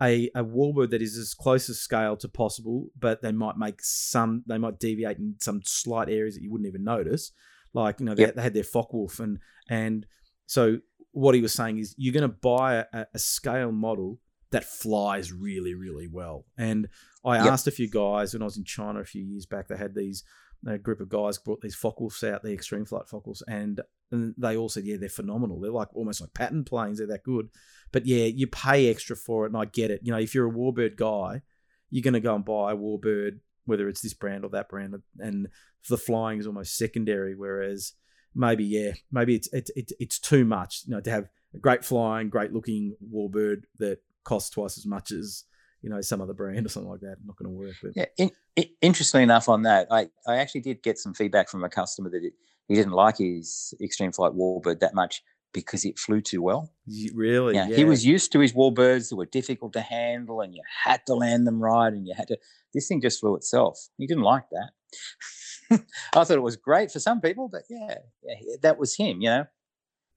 a, 0.00 0.30
a 0.34 0.44
warbird 0.44 0.90
that 0.90 1.02
is 1.02 1.16
as 1.16 1.34
close 1.34 1.68
as 1.68 1.78
scale 1.78 2.16
to 2.16 2.28
possible, 2.28 2.86
but 2.98 3.22
they 3.22 3.32
might 3.32 3.56
make 3.56 3.80
some, 3.82 4.42
they 4.46 4.58
might 4.58 4.78
deviate 4.78 5.18
in 5.18 5.36
some 5.40 5.60
slight 5.64 6.08
areas 6.08 6.34
that 6.34 6.42
you 6.42 6.50
wouldn't 6.50 6.68
even 6.68 6.84
notice. 6.84 7.32
Like, 7.74 8.00
you 8.00 8.06
know, 8.06 8.14
they, 8.14 8.22
yep. 8.22 8.34
they 8.34 8.42
had 8.42 8.54
their 8.54 8.64
Focke-Wulf. 8.64 9.20
And, 9.20 9.38
and 9.68 10.06
so 10.46 10.78
what 11.12 11.34
he 11.34 11.40
was 11.40 11.52
saying 11.52 11.78
is 11.78 11.94
you're 11.96 12.14
going 12.14 12.28
to 12.28 12.36
buy 12.36 12.84
a, 12.92 13.06
a, 13.14 13.18
scale 13.18 13.72
model 13.72 14.18
that 14.50 14.64
flies 14.64 15.32
really, 15.32 15.74
really 15.74 16.08
well. 16.08 16.46
And 16.58 16.88
I 17.24 17.36
yep. 17.36 17.46
asked 17.46 17.66
a 17.66 17.72
few 17.72 17.88
guys 17.88 18.32
when 18.32 18.42
I 18.42 18.46
was 18.46 18.56
in 18.56 18.64
China 18.64 19.00
a 19.00 19.04
few 19.04 19.22
years 19.22 19.46
back, 19.46 19.68
they 19.68 19.76
had 19.76 19.94
these, 19.94 20.24
a 20.66 20.78
group 20.78 21.00
of 21.00 21.08
guys 21.08 21.38
brought 21.38 21.60
these 21.60 21.74
Focke-Wulfs 21.74 22.24
out, 22.24 22.42
the 22.42 22.52
extreme 22.52 22.84
flight 22.84 23.08
Focke-Wulfs, 23.08 23.42
and, 23.48 23.80
and 24.12 24.34
they 24.36 24.56
all 24.56 24.68
said, 24.68 24.84
yeah, 24.84 24.96
they're 25.00 25.08
phenomenal. 25.08 25.58
They're 25.58 25.72
like 25.72 25.88
almost 25.94 26.20
like 26.20 26.34
pattern 26.34 26.64
planes. 26.64 26.98
They're 26.98 27.06
that 27.08 27.24
good. 27.24 27.48
But 27.90 28.06
yeah, 28.06 28.24
you 28.24 28.46
pay 28.46 28.90
extra 28.90 29.16
for 29.16 29.44
it, 29.44 29.48
and 29.48 29.56
I 29.56 29.64
get 29.64 29.90
it. 29.90 30.00
You 30.02 30.12
know, 30.12 30.18
if 30.18 30.34
you're 30.34 30.48
a 30.48 30.52
Warbird 30.52 30.96
guy, 30.96 31.42
you're 31.90 32.02
going 32.02 32.14
to 32.14 32.20
go 32.20 32.34
and 32.34 32.44
buy 32.44 32.72
a 32.72 32.76
Warbird, 32.76 33.40
whether 33.64 33.88
it's 33.88 34.00
this 34.00 34.14
brand 34.14 34.44
or 34.44 34.50
that 34.50 34.68
brand, 34.68 34.94
and 35.18 35.48
the 35.88 35.98
flying 35.98 36.38
is 36.38 36.46
almost 36.46 36.76
secondary. 36.76 37.34
Whereas 37.34 37.94
maybe, 38.34 38.64
yeah, 38.64 38.92
maybe 39.10 39.34
it's 39.34 39.48
it's 39.52 39.70
it's, 39.98 40.18
too 40.18 40.44
much. 40.44 40.82
You 40.86 40.94
know, 40.94 41.00
to 41.00 41.10
have 41.10 41.28
a 41.54 41.58
great 41.58 41.84
flying, 41.84 42.28
great 42.28 42.52
looking 42.52 42.96
Warbird 43.12 43.64
that 43.78 43.98
costs 44.24 44.50
twice 44.50 44.78
as 44.78 44.86
much 44.86 45.10
as 45.10 45.44
you 45.82 45.90
know 45.90 46.00
some 46.00 46.20
other 46.20 46.34
brand 46.34 46.64
or 46.64 46.68
something 46.68 46.90
like 46.90 47.00
that. 47.00 47.16
Not 47.24 47.36
going 47.36 47.50
to 47.50 47.58
work. 47.58 47.74
But 47.82 47.92
yeah, 47.94 48.06
in, 48.16 48.30
in, 48.56 48.64
interestingly 48.80 49.24
enough, 49.24 49.48
on 49.48 49.62
that, 49.62 49.88
I 49.90 50.08
I 50.26 50.36
actually 50.36 50.62
did 50.62 50.82
get 50.82 50.98
some 50.98 51.14
feedback 51.14 51.48
from 51.48 51.64
a 51.64 51.68
customer 51.68 52.10
that 52.10 52.24
it, 52.24 52.34
he 52.68 52.74
didn't 52.74 52.92
like 52.92 53.18
his 53.18 53.74
Extreme 53.82 54.12
Flight 54.12 54.32
Warbird 54.32 54.80
that 54.80 54.94
much 54.94 55.22
because 55.52 55.84
it 55.84 55.98
flew 55.98 56.20
too 56.20 56.42
well. 56.42 56.70
Really? 57.14 57.54
Yeah, 57.54 57.68
yeah. 57.68 57.76
He 57.76 57.84
was 57.84 58.04
used 58.04 58.32
to 58.32 58.40
his 58.40 58.52
warbirds 58.52 59.10
that 59.10 59.16
were 59.16 59.26
difficult 59.26 59.72
to 59.74 59.80
handle 59.80 60.40
and 60.40 60.54
you 60.54 60.62
had 60.84 61.04
to 61.06 61.14
land 61.14 61.46
them 61.46 61.62
right 61.62 61.92
and 61.92 62.06
you 62.06 62.14
had 62.16 62.28
to. 62.28 62.38
This 62.74 62.88
thing 62.88 63.02
just 63.02 63.20
flew 63.20 63.36
itself. 63.36 63.88
He 63.98 64.06
didn't 64.06 64.22
like 64.22 64.44
that. 64.50 65.80
I 66.14 66.24
thought 66.24 66.36
it 66.36 66.42
was 66.42 66.56
great 66.56 66.90
for 66.90 67.00
some 67.00 67.20
people, 67.20 67.48
but 67.48 67.62
yeah, 67.68 67.96
yeah, 68.22 68.56
that 68.62 68.78
was 68.78 68.96
him, 68.96 69.20
you 69.20 69.28
know. 69.28 69.44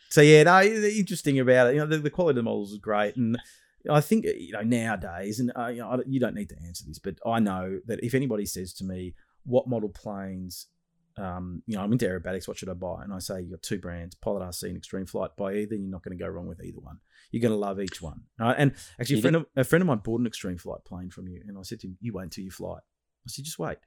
So 0.10 0.22
yeah, 0.22 0.44
no, 0.44 0.62
interesting 0.62 1.40
about 1.40 1.68
it. 1.68 1.76
You 1.76 1.82
know, 1.82 1.88
the, 1.88 1.98
the 1.98 2.10
quality 2.10 2.40
of 2.40 2.44
the 2.46 2.50
models 2.50 2.72
is 2.72 2.78
great, 2.78 3.16
and 3.16 3.38
I 3.90 4.02
think 4.02 4.26
you 4.26 4.54
know 4.54 4.62
nowadays, 4.62 5.40
and 5.40 5.52
uh, 5.58 5.68
you 5.68 5.80
know, 5.80 6.02
you 6.06 6.20
don't 6.20 6.36
need 6.36 6.50
to 6.50 6.58
answer 6.66 6.86
this, 6.88 7.00
but 7.00 7.16
I 7.26 7.40
know 7.40 7.80
that 7.88 8.04
if 8.04 8.14
anybody 8.14 8.46
says 8.46 8.74
to 8.76 8.84
me, 8.84 9.16
"What 9.46 9.68
model 9.68 9.90
planes 9.90 10.68
um, 11.18 11.64
you 11.66 11.76
know, 11.76 11.84
I'm 11.84 11.92
into 11.92 12.06
aerobatics. 12.06 12.48
What 12.48 12.58
should 12.58 12.70
I 12.70 12.74
buy? 12.74 13.04
And 13.04 13.14
I 13.14 13.20
say 13.20 13.42
you've 13.42 13.52
got 13.52 13.62
two 13.62 13.80
brands, 13.80 14.16
Pilot 14.16 14.42
RC 14.42 14.64
and 14.64 14.78
Extreme 14.78 15.06
Flight. 15.06 15.32
Buy 15.38 15.54
either, 15.54 15.76
you're 15.76 15.90
not 15.90 16.04
going 16.04 16.18
to 16.18 16.22
go 16.22 16.30
wrong 16.30 16.48
with 16.48 16.62
either 16.64 16.80
one. 16.80 17.00
You're 17.32 17.42
going 17.42 17.54
to 17.54 17.58
love 17.58 17.80
each 17.80 18.02
one. 18.02 18.22
And 18.40 18.74
actually, 19.00 19.20
a 19.20 19.22
friend, 19.22 19.36
of, 19.38 19.46
a 19.56 19.64
friend 19.64 19.82
of 19.82 19.88
mine 19.88 20.00
bought 20.04 20.20
an 20.20 20.28
Extreme 20.28 20.58
Flight 20.58 20.84
plane 20.86 21.10
from 21.10 21.28
you, 21.28 21.42
and 21.48 21.58
I 21.58 21.62
said 21.64 21.80
to 21.82 21.88
him, 21.88 21.98
"You 22.02 22.14
wait 22.14 22.24
until 22.24 22.44
you 22.44 22.52
fly." 22.52 22.78
I 22.78 23.28
said, 23.28 23.46
"Just 23.46 23.60
wait." 23.60 23.78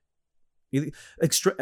Extra. 1.23 1.55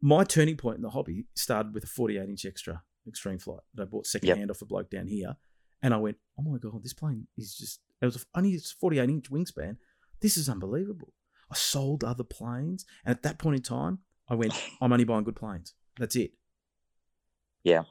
My 0.00 0.24
turning 0.24 0.56
point 0.56 0.76
in 0.76 0.82
the 0.82 0.90
hobby 0.90 1.26
started 1.34 1.74
with 1.74 1.84
a 1.84 1.88
48 1.88 2.28
inch 2.28 2.44
extra 2.44 2.82
Extreme 3.06 3.38
Flight 3.38 3.60
that 3.74 3.82
I 3.82 3.86
bought 3.86 4.06
second 4.06 4.36
hand 4.36 4.50
off 4.50 4.62
a 4.62 4.64
bloke 4.64 4.90
down 4.90 5.06
here, 5.08 5.36
and 5.82 5.92
I 5.92 5.96
went, 5.96 6.18
"Oh 6.38 6.42
my 6.42 6.58
god, 6.58 6.82
this 6.82 6.94
plane 6.94 7.26
is 7.36 7.56
just." 7.56 7.80
It 8.00 8.06
was 8.06 8.26
only 8.34 8.50
its 8.50 8.72
48 8.72 9.08
inch 9.08 9.30
wingspan. 9.30 9.76
This 10.20 10.36
is 10.36 10.48
unbelievable. 10.48 11.12
I 11.50 11.54
sold 11.54 12.04
other 12.04 12.24
planes, 12.24 12.84
and 13.04 13.14
at 13.14 13.22
that 13.22 13.38
point 13.38 13.56
in 13.56 13.62
time, 13.62 14.00
I 14.28 14.34
went, 14.34 14.52
I'm 14.80 14.92
only 14.92 15.04
buying 15.04 15.24
good 15.24 15.36
planes. 15.36 15.74
That's 15.98 16.16
it. 16.16 16.32
Yeah. 17.62 17.84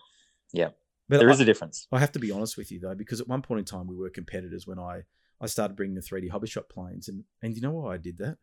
Yeah. 0.52 0.70
But 1.10 1.20
there 1.20 1.30
I, 1.30 1.34
is 1.34 1.40
a 1.40 1.46
difference. 1.46 1.88
I 1.92 2.00
have 2.00 2.12
to 2.14 2.20
be 2.20 2.32
honest 2.32 2.58
with 2.58 2.72
you 2.72 2.80
though, 2.80 2.96
because 2.96 3.22
at 3.22 3.28
one 3.28 3.42
point 3.42 3.60
in 3.60 3.66
time 3.66 3.88
we 3.88 3.96
were 3.96 4.10
competitors 4.10 4.66
when 4.66 4.80
I, 4.80 5.02
I 5.42 5.48
started 5.48 5.76
bringing 5.76 5.96
the 5.96 6.02
3D 6.02 6.30
hobby 6.30 6.48
shop 6.48 6.70
planes. 6.70 7.08
And, 7.08 7.24
and 7.42 7.56
you 7.56 7.62
know 7.62 7.72
why 7.72 7.96
I 7.96 7.98
did 7.98 8.18
that? 8.20 8.38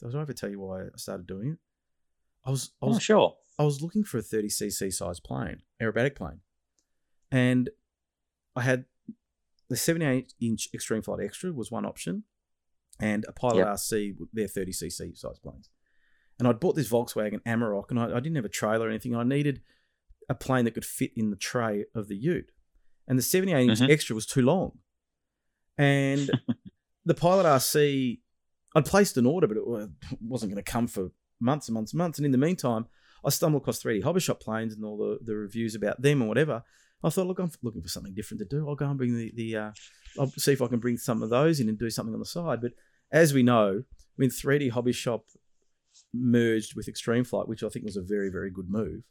Does 0.00 0.14
I 0.14 0.20
ever 0.22 0.32
tell 0.32 0.48
you 0.48 0.60
why 0.60 0.82
I 0.82 0.86
started 0.96 1.26
doing 1.26 1.52
it? 1.52 1.58
I 2.44 2.50
was, 2.50 2.70
I 2.82 2.86
oh, 2.86 2.88
was 2.88 2.96
oh, 2.96 3.00
sure. 3.00 3.36
I 3.58 3.64
was 3.64 3.82
looking 3.82 4.04
for 4.04 4.18
a 4.18 4.22
30cc 4.22 4.92
size 4.92 5.20
plane, 5.20 5.62
aerobatic 5.80 6.16
plane. 6.16 6.40
And 7.30 7.68
I 8.56 8.62
had 8.62 8.86
the 9.68 9.76
78 9.76 10.32
inch 10.40 10.68
Extreme 10.72 11.02
Flight 11.02 11.20
Extra 11.22 11.52
was 11.52 11.70
one 11.70 11.84
option, 11.84 12.24
and 12.98 13.24
a 13.28 13.32
Pilot 13.32 13.58
yep. 13.58 13.68
RC, 13.68 14.16
their 14.32 14.46
30cc 14.46 15.16
size 15.16 15.38
planes 15.38 15.68
and 16.40 16.48
I'd 16.48 16.60
bought 16.60 16.74
this 16.74 16.90
Volkswagen 16.90 17.40
Amarok, 17.46 17.90
and 17.90 18.00
I, 18.00 18.16
I 18.16 18.20
didn't 18.20 18.36
have 18.36 18.44
a 18.44 18.50
trailer 18.50 18.86
or 18.86 18.90
anything. 18.90 19.14
I 19.14 19.22
needed 19.22 19.60
a 20.28 20.34
plane 20.34 20.64
that 20.64 20.74
could 20.74 20.84
fit 20.84 21.12
in 21.16 21.30
the 21.30 21.36
tray 21.36 21.84
of 21.94 22.08
the 22.08 22.16
Ute, 22.16 22.50
and 23.06 23.18
the 23.18 23.22
78 23.22 23.68
inch 23.68 23.78
mm-hmm. 23.78 23.90
extra 23.90 24.14
was 24.14 24.26
too 24.26 24.42
long. 24.42 24.72
And 25.78 26.30
the 27.04 27.14
Pilot 27.14 27.46
RC, 27.46 28.18
I'd 28.74 28.84
placed 28.84 29.16
an 29.16 29.26
order, 29.26 29.46
but 29.46 29.56
it 29.56 29.64
wasn't 30.20 30.52
going 30.52 30.62
to 30.62 30.70
come 30.70 30.86
for 30.86 31.10
months 31.40 31.68
and 31.68 31.74
months 31.74 31.92
and 31.92 31.98
months. 31.98 32.18
And 32.18 32.26
in 32.26 32.32
the 32.32 32.38
meantime, 32.38 32.86
I 33.24 33.30
stumbled 33.30 33.62
across 33.62 33.82
3D 33.82 34.02
hobby 34.02 34.20
shop 34.20 34.40
planes 34.40 34.74
and 34.74 34.84
all 34.84 34.96
the, 34.96 35.18
the 35.24 35.36
reviews 35.36 35.74
about 35.74 36.00
them 36.00 36.20
and 36.20 36.28
whatever. 36.28 36.62
I 37.02 37.08
thought, 37.08 37.26
look, 37.26 37.38
I'm 37.38 37.50
looking 37.62 37.82
for 37.82 37.88
something 37.88 38.14
different 38.14 38.40
to 38.40 38.44
do. 38.44 38.68
I'll 38.68 38.74
go 38.74 38.86
and 38.86 38.98
bring 38.98 39.16
the, 39.16 39.32
the 39.34 39.56
uh, 39.56 39.70
I'll 40.18 40.30
see 40.32 40.52
if 40.52 40.60
I 40.60 40.66
can 40.66 40.80
bring 40.80 40.98
some 40.98 41.22
of 41.22 41.30
those 41.30 41.60
in 41.60 41.68
and 41.68 41.78
do 41.78 41.88
something 41.88 42.12
on 42.12 42.20
the 42.20 42.26
side. 42.26 42.60
But 42.60 42.72
as 43.10 43.32
we 43.32 43.42
know, 43.42 43.82
I 43.82 44.14
mean, 44.18 44.30
3D 44.30 44.70
hobby 44.70 44.92
shop 44.92 45.24
merged 46.12 46.74
with 46.74 46.88
Extreme 46.88 47.24
Flight, 47.24 47.48
which 47.48 47.62
I 47.62 47.68
think 47.68 47.84
was 47.84 47.96
a 47.96 48.02
very, 48.02 48.30
very 48.30 48.50
good 48.50 48.68
move. 48.68 49.02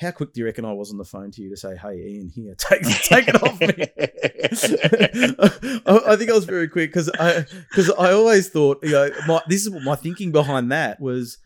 How 0.00 0.12
quick 0.12 0.32
do 0.32 0.40
you 0.40 0.46
reckon 0.46 0.64
I 0.64 0.72
was 0.72 0.92
on 0.92 0.98
the 0.98 1.04
phone 1.04 1.32
to 1.32 1.42
you 1.42 1.50
to 1.50 1.56
say, 1.56 1.76
"Hey, 1.76 1.96
Ian, 1.96 2.28
here, 2.28 2.54
take 2.58 2.82
take 2.82 3.28
it 3.28 3.42
off 3.42 3.60
me"? 3.60 3.66
I, 5.86 6.12
I, 6.12 6.16
think 6.16 6.30
I 6.30 6.34
was 6.34 6.44
very 6.44 6.68
quick 6.68 6.90
because 6.90 7.10
I 7.18 7.44
because 7.68 7.90
I 7.90 8.12
always 8.12 8.48
thought, 8.48 8.78
you 8.82 8.92
know, 8.92 9.10
my, 9.26 9.42
this 9.48 9.62
is 9.62 9.70
what 9.70 9.82
my 9.82 9.96
thinking 9.96 10.32
behind 10.32 10.70
that 10.72 11.00
was. 11.00 11.38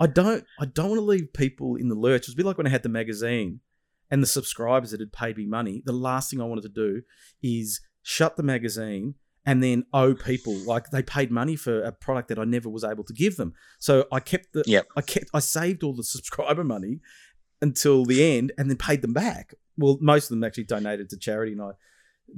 I 0.00 0.06
don't 0.06 0.44
I 0.60 0.66
don't 0.66 0.90
want 0.90 0.98
to 0.98 1.04
leave 1.04 1.32
people 1.32 1.74
in 1.74 1.88
the 1.88 1.96
lurch. 1.96 2.22
It 2.22 2.28
was 2.28 2.34
a 2.34 2.36
bit 2.36 2.46
like 2.46 2.58
when 2.58 2.68
I 2.68 2.70
had 2.70 2.84
the 2.84 2.88
magazine 2.88 3.60
and 4.10 4.22
the 4.22 4.28
subscribers 4.28 4.92
that 4.92 5.00
had 5.00 5.12
paid 5.12 5.36
me 5.36 5.46
money. 5.46 5.82
The 5.84 5.92
last 5.92 6.30
thing 6.30 6.40
I 6.40 6.44
wanted 6.44 6.62
to 6.62 6.68
do 6.68 7.02
is 7.42 7.80
shut 8.02 8.36
the 8.36 8.42
magazine 8.42 9.14
and 9.48 9.62
then 9.62 9.82
owe 9.94 10.12
people 10.12 10.54
like 10.66 10.90
they 10.90 11.02
paid 11.02 11.30
money 11.30 11.56
for 11.56 11.80
a 11.82 11.90
product 11.90 12.28
that 12.28 12.38
I 12.38 12.44
never 12.44 12.68
was 12.68 12.84
able 12.84 13.02
to 13.04 13.14
give 13.14 13.36
them. 13.36 13.54
So 13.78 14.04
I 14.12 14.20
kept 14.20 14.52
the 14.52 14.62
yep. 14.66 14.86
I 14.94 15.00
kept 15.00 15.30
I 15.32 15.38
saved 15.38 15.82
all 15.82 15.94
the 15.94 16.04
subscriber 16.04 16.64
money 16.64 17.00
until 17.62 18.04
the 18.04 18.36
end 18.36 18.52
and 18.58 18.68
then 18.68 18.76
paid 18.76 19.00
them 19.00 19.14
back. 19.14 19.54
Well, 19.78 19.96
most 20.02 20.24
of 20.24 20.28
them 20.30 20.44
actually 20.44 20.64
donated 20.64 21.08
to 21.08 21.16
charity 21.16 21.52
and 21.52 21.62
I 21.62 21.70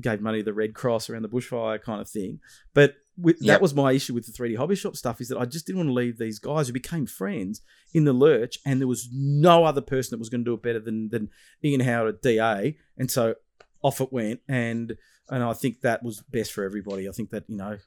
gave 0.00 0.20
money 0.20 0.38
to 0.38 0.44
the 0.44 0.54
Red 0.54 0.72
Cross 0.72 1.10
around 1.10 1.22
the 1.22 1.28
bushfire 1.28 1.82
kind 1.82 2.00
of 2.00 2.08
thing. 2.08 2.38
But 2.74 2.94
with, 3.16 3.38
yep. 3.40 3.54
that 3.54 3.60
was 3.62 3.74
my 3.74 3.90
issue 3.90 4.14
with 4.14 4.26
the 4.26 4.32
3D 4.32 4.56
hobby 4.56 4.76
shop 4.76 4.94
stuff 4.94 5.20
is 5.20 5.26
that 5.30 5.38
I 5.38 5.46
just 5.46 5.66
didn't 5.66 5.78
want 5.78 5.88
to 5.88 5.94
leave 5.94 6.16
these 6.16 6.38
guys 6.38 6.68
who 6.68 6.72
became 6.72 7.06
friends 7.06 7.60
in 7.92 8.04
the 8.04 8.12
lurch 8.12 8.60
and 8.64 8.80
there 8.80 8.86
was 8.86 9.08
no 9.12 9.64
other 9.64 9.80
person 9.80 10.10
that 10.12 10.20
was 10.20 10.28
going 10.28 10.44
to 10.44 10.48
do 10.48 10.54
it 10.54 10.62
better 10.62 10.78
than 10.78 11.08
than 11.08 11.28
Ian 11.64 11.80
Howard 11.80 12.14
at 12.14 12.22
DA. 12.22 12.76
And 12.96 13.10
so 13.10 13.34
off 13.82 14.00
it 14.00 14.12
went 14.12 14.40
and 14.48 14.96
and 15.30 15.42
I 15.42 15.52
think 15.52 15.80
that 15.80 16.02
was 16.02 16.20
best 16.20 16.52
for 16.52 16.64
everybody. 16.64 17.08
I 17.08 17.12
think 17.12 17.30
that 17.30 17.44
you 17.48 17.56
know 17.56 17.78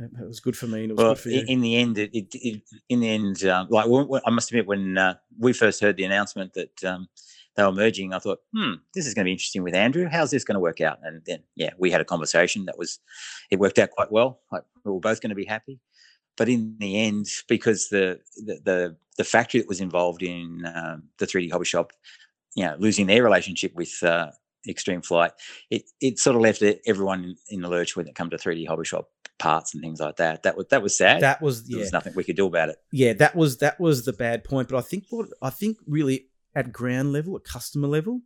it 0.00 0.26
was 0.26 0.40
good 0.40 0.56
for 0.56 0.66
me 0.66 0.82
and 0.82 0.90
it 0.90 0.94
was 0.94 1.04
well, 1.04 1.14
good 1.14 1.22
for 1.22 1.28
you. 1.30 1.44
In 1.46 1.60
the 1.60 1.76
end, 1.76 1.98
it, 1.98 2.10
it, 2.16 2.34
it 2.34 2.62
in 2.88 3.00
the 3.00 3.08
end, 3.08 3.44
um, 3.44 3.68
like 3.70 3.86
I 4.26 4.30
must 4.30 4.50
admit, 4.50 4.66
when 4.66 4.96
uh, 4.96 5.14
we 5.38 5.52
first 5.52 5.80
heard 5.80 5.96
the 5.96 6.04
announcement 6.04 6.54
that 6.54 6.84
um, 6.84 7.08
they 7.54 7.64
were 7.64 7.72
merging, 7.72 8.12
I 8.12 8.18
thought, 8.18 8.38
hmm, 8.54 8.74
this 8.94 9.06
is 9.06 9.14
going 9.14 9.24
to 9.24 9.28
be 9.28 9.32
interesting 9.32 9.62
with 9.62 9.74
Andrew. 9.74 10.08
How's 10.10 10.30
this 10.30 10.44
going 10.44 10.54
to 10.54 10.60
work 10.60 10.80
out? 10.80 10.98
And 11.02 11.22
then, 11.26 11.40
yeah, 11.56 11.70
we 11.78 11.90
had 11.90 12.00
a 12.00 12.04
conversation 12.04 12.64
that 12.66 12.78
was, 12.78 12.98
it 13.50 13.58
worked 13.58 13.78
out 13.78 13.90
quite 13.90 14.10
well. 14.10 14.40
Like 14.50 14.62
we 14.84 14.92
were 14.92 15.00
both 15.00 15.20
going 15.20 15.30
to 15.30 15.36
be 15.36 15.44
happy. 15.44 15.80
But 16.36 16.48
in 16.48 16.76
the 16.78 16.98
end, 16.98 17.26
because 17.48 17.88
the 17.88 18.20
the 18.36 18.60
the, 18.64 18.96
the 19.18 19.24
factory 19.24 19.60
that 19.60 19.68
was 19.68 19.80
involved 19.80 20.22
in 20.22 20.64
um, 20.74 21.02
the 21.18 21.26
3D 21.26 21.52
hobby 21.52 21.66
shop, 21.66 21.92
you 22.54 22.64
know, 22.64 22.76
losing 22.78 23.06
their 23.06 23.22
relationship 23.22 23.74
with 23.74 24.02
uh, 24.02 24.30
extreme 24.68 25.02
flight, 25.02 25.32
it 25.70 25.82
it 26.00 26.18
sort 26.18 26.36
of 26.36 26.42
left 26.42 26.62
everyone 26.86 27.36
in 27.48 27.60
the 27.62 27.68
lurch 27.68 27.96
when 27.96 28.06
it 28.06 28.14
come 28.14 28.30
to 28.30 28.36
3D 28.36 28.66
hobby 28.66 28.84
shop 28.84 29.08
parts 29.38 29.74
and 29.74 29.82
things 29.82 30.00
like 30.00 30.16
that. 30.16 30.42
That 30.44 30.56
was 30.56 30.66
that 30.70 30.82
was 30.82 30.96
sad. 30.96 31.22
That 31.22 31.42
was 31.42 31.64
yeah. 31.66 31.76
There 31.76 31.84
was 31.84 31.92
nothing 31.92 32.12
we 32.14 32.24
could 32.24 32.36
do 32.36 32.46
about 32.46 32.68
it. 32.68 32.76
Yeah, 32.92 33.14
that 33.14 33.34
was 33.34 33.58
that 33.58 33.80
was 33.80 34.04
the 34.04 34.12
bad 34.12 34.44
point. 34.44 34.68
But 34.68 34.78
I 34.78 34.82
think 34.82 35.04
what 35.10 35.28
I 35.42 35.50
think 35.50 35.78
really 35.86 36.28
at 36.54 36.72
ground 36.72 37.12
level, 37.12 37.36
at 37.36 37.44
customer 37.44 37.88
level, 37.88 38.20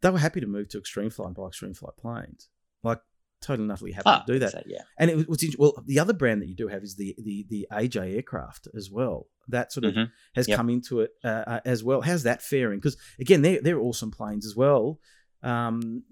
they 0.00 0.10
were 0.10 0.18
happy 0.18 0.40
to 0.40 0.46
move 0.46 0.68
to 0.70 0.78
extreme 0.78 1.10
flight 1.10 1.28
and 1.28 1.36
buy 1.36 1.46
extreme 1.46 1.74
flight 1.74 1.96
planes. 1.96 2.48
Like 2.82 3.00
totally 3.44 3.64
and 3.64 3.72
utterly 3.72 3.92
happy 3.92 4.04
ah, 4.06 4.22
to 4.26 4.32
do 4.32 4.38
that. 4.38 4.52
So, 4.52 4.62
yeah. 4.66 4.82
And 4.98 5.10
it 5.10 5.28
was 5.28 5.44
well, 5.58 5.74
the 5.86 5.98
other 5.98 6.12
brand 6.12 6.42
that 6.42 6.48
you 6.48 6.56
do 6.56 6.68
have 6.68 6.82
is 6.82 6.96
the 6.96 7.14
the 7.18 7.46
the 7.48 7.66
AJ 7.70 8.16
aircraft 8.16 8.68
as 8.74 8.90
well. 8.90 9.26
That 9.48 9.72
sort 9.72 9.84
of 9.84 9.94
mm-hmm. 9.94 10.04
has 10.34 10.48
yep. 10.48 10.56
come 10.56 10.70
into 10.70 11.00
it 11.00 11.10
uh, 11.22 11.44
uh, 11.46 11.60
as 11.64 11.84
well. 11.84 12.00
How's 12.00 12.22
that 12.22 12.42
faring? 12.42 12.78
Because 12.78 12.96
again, 13.20 13.42
they're 13.42 13.60
they're 13.60 13.80
awesome 13.80 14.10
planes 14.10 14.46
as 14.46 14.56
well. 14.56 14.98
Um, 15.44 16.02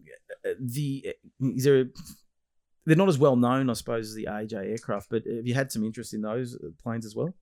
the 0.61 1.15
is 1.41 1.65
there 1.65 1.87
they're 2.87 2.97
not 2.97 3.09
as 3.09 3.19
well 3.19 3.37
known, 3.37 3.71
I 3.71 3.75
suppose, 3.75 4.09
as 4.09 4.15
the 4.15 4.27
AJ 4.27 4.71
aircraft. 4.71 5.09
But 5.11 5.23
have 5.27 5.47
you 5.47 5.55
had 5.55 5.71
some 5.71 5.85
interest 5.85 6.15
in 6.15 6.23
those 6.23 6.57
uh, 6.57 6.69
planes 6.83 7.07
as 7.07 7.15
well? 7.15 7.35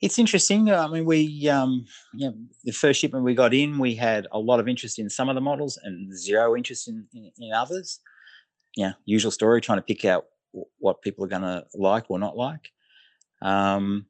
It's 0.00 0.18
interesting. 0.18 0.70
I 0.70 0.86
mean, 0.86 1.04
we, 1.04 1.48
um, 1.48 1.84
know, 2.14 2.34
the 2.64 2.72
first 2.72 3.00
shipment 3.00 3.24
we 3.24 3.34
got 3.34 3.52
in, 3.52 3.78
we 3.78 3.94
had 3.94 4.26
a 4.30 4.38
lot 4.38 4.60
of 4.60 4.68
interest 4.68 4.98
in 4.98 5.10
some 5.10 5.28
of 5.28 5.34
the 5.34 5.40
models 5.40 5.78
and 5.82 6.16
zero 6.16 6.56
interest 6.56 6.88
in, 6.88 7.06
in, 7.12 7.30
in 7.38 7.52
others. 7.52 8.00
Yeah, 8.76 8.92
usual 9.06 9.32
story, 9.32 9.60
trying 9.60 9.78
to 9.78 9.82
pick 9.82 10.04
out 10.04 10.26
what 10.78 11.02
people 11.02 11.24
are 11.24 11.28
going 11.28 11.42
to 11.42 11.64
like 11.74 12.04
or 12.08 12.18
not 12.18 12.36
like. 12.36 12.70
Um, 13.42 14.06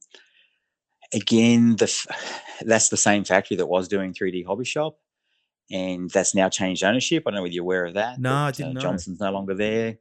again, 1.15 1.77
the 1.77 1.91
that's 2.61 2.91
the 2.91 2.97
same 2.97 3.25
factory 3.25 3.57
that 3.57 3.67
was 3.67 3.89
doing 3.89 4.13
3D 4.13 4.47
Hobby 4.47 4.65
Shop 4.65 4.99
and 5.71 6.11
that's 6.11 6.35
now 6.35 6.49
changed 6.49 6.83
ownership. 6.83 7.25
I 7.27 7.31
don't 7.31 7.37
know 7.37 7.43
whether 7.43 7.55
you're 7.55 7.63
aware 7.63 7.87
of 7.87 7.95
that. 7.95 8.19
No, 8.19 8.35
I 8.35 8.51
didn't 8.51 8.71
uh, 8.71 8.75
know. 8.75 8.81
Johnson's 8.81 9.21
no 9.21 9.31
longer 9.31 9.55
there. 9.55 9.99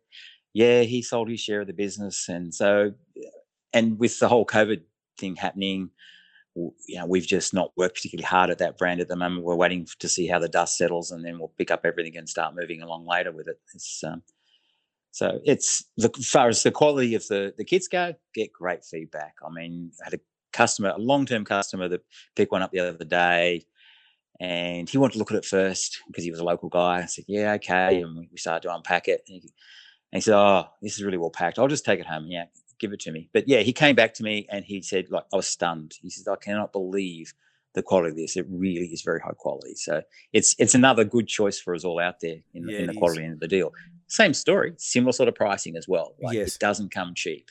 Yeah, 0.54 0.82
he 0.82 1.02
sold 1.02 1.30
his 1.30 1.40
share 1.40 1.62
of 1.62 1.68
the 1.68 1.74
business, 1.74 2.30
and 2.30 2.54
so, 2.54 2.94
and 3.74 4.00
with 4.00 4.20
the 4.20 4.28
whole 4.28 4.46
COVID 4.46 4.82
thing 5.20 5.36
happening, 5.36 5.90
you 6.56 6.98
know, 6.98 7.06
we've 7.06 7.28
just 7.28 7.54
not 7.54 7.72
worked 7.78 7.96
particularly 7.96 8.26
hard 8.26 8.50
at 8.50 8.58
that 8.58 8.78
brand 8.78 9.00
at 9.00 9.08
the 9.08 9.16
moment. 9.16 9.44
We're 9.44 9.56
waiting 9.56 9.88
to 10.00 10.10
see 10.10 10.26
how 10.26 10.40
the 10.40 10.50
dust 10.50 10.78
settles, 10.78 11.12
and 11.12 11.24
then 11.24 11.38
we'll 11.38 11.54
pick 11.58 11.70
up 11.70 11.82
everything 11.86 12.18
and 12.18 12.28
start 12.28 12.56
moving 12.56 12.82
along 12.82 13.06
later 13.06 13.32
with 13.32 13.48
it. 13.48 13.60
It's, 13.76 14.04
um, 14.04 14.24
so 15.12 15.40
it's 15.46 15.84
the, 15.98 16.12
as 16.18 16.30
far 16.30 16.48
as 16.48 16.64
the 16.64 16.72
quality 16.72 17.14
of 17.14 17.28
the 17.28 17.54
the 17.58 17.66
kits 17.66 17.88
go, 17.88 18.14
get 18.34 18.52
great 18.52 18.84
feedback. 18.84 19.36
I 19.46 19.52
mean, 19.52 19.92
I 20.02 20.06
had 20.06 20.14
a 20.16 20.20
customer, 20.54 20.90
a 20.90 20.98
long 20.98 21.26
term 21.26 21.46
customer 21.46 21.88
that 21.90 22.02
picked 22.36 22.52
one 22.52 22.64
up 22.64 22.72
the 22.72 22.80
other 22.80 23.06
day 23.06 23.66
and 24.40 24.90
he 24.90 24.98
wanted 24.98 25.14
to 25.14 25.20
look 25.20 25.32
at 25.32 25.38
it 25.38 25.46
first 25.46 26.00
because 26.08 26.24
he 26.24 26.32
was 26.32 26.40
a 26.40 26.44
local 26.44 26.70
guy. 26.70 27.02
I 27.02 27.06
said, 27.06 27.26
"Yeah, 27.28 27.54
okay," 27.54 28.02
and 28.02 28.28
we 28.32 28.38
started 28.38 28.68
to 28.68 28.76
unpack 28.76 29.08
it. 29.08 29.24
And 29.28 29.42
he, 29.42 29.50
and 30.12 30.18
he, 30.18 30.22
said, 30.22 30.36
"Oh, 30.36 30.66
this 30.82 30.98
is 30.98 31.04
really 31.04 31.18
well 31.18 31.32
packed. 31.32 31.60
I'll 31.60 31.68
just 31.68 31.86
take 31.86 32.00
it 32.00 32.06
home. 32.06 32.28
Yeah, 32.28 32.46
give 32.80 32.94
it 32.94 33.00
to 33.02 33.12
me." 33.12 33.30
But 33.34 33.48
yeah, 33.48 33.60
he 33.60 33.74
came 33.74 33.96
back 33.96 34.14
to 34.16 34.24
me 34.24 34.48
and 34.50 34.64
he 34.64 34.82
said, 34.82 35.10
"Like 35.10 35.26
I 35.34 35.38
was 35.38 35.48
stunned." 35.48 35.96
He 36.02 36.10
said, 36.10 36.32
"I 36.32 36.36
cannot 36.36 36.72
believe 36.72 37.34
the 37.74 37.82
quality 37.82 38.12
of 38.12 38.18
this. 38.18 38.38
It 38.38 38.46
really 38.50 38.88
is 38.88 39.02
very 39.02 39.20
high 39.20 39.34
quality." 39.36 39.76
So 39.76 40.04
it's 40.34 40.56
it's 40.60 40.76
another 40.76 41.04
good 41.04 41.28
choice 41.28 41.60
for 41.60 41.74
us 41.74 41.84
all 41.84 42.00
out 42.00 42.20
there 42.22 42.38
in, 42.54 42.70
yeah, 42.70 42.80
in 42.80 42.88
the 42.88 42.94
quality 42.94 43.24
end 43.24 43.34
of 43.34 43.40
the 43.40 43.48
deal. 43.48 43.74
Same 44.08 44.34
story, 44.34 44.74
similar 44.78 45.12
sort 45.12 45.30
of 45.30 45.36
pricing 45.36 45.76
as 45.76 45.88
well. 45.88 46.16
Like 46.22 46.36
yes. 46.36 46.56
it 46.56 46.60
doesn't 46.60 46.92
come 46.92 47.14
cheap. 47.16 47.50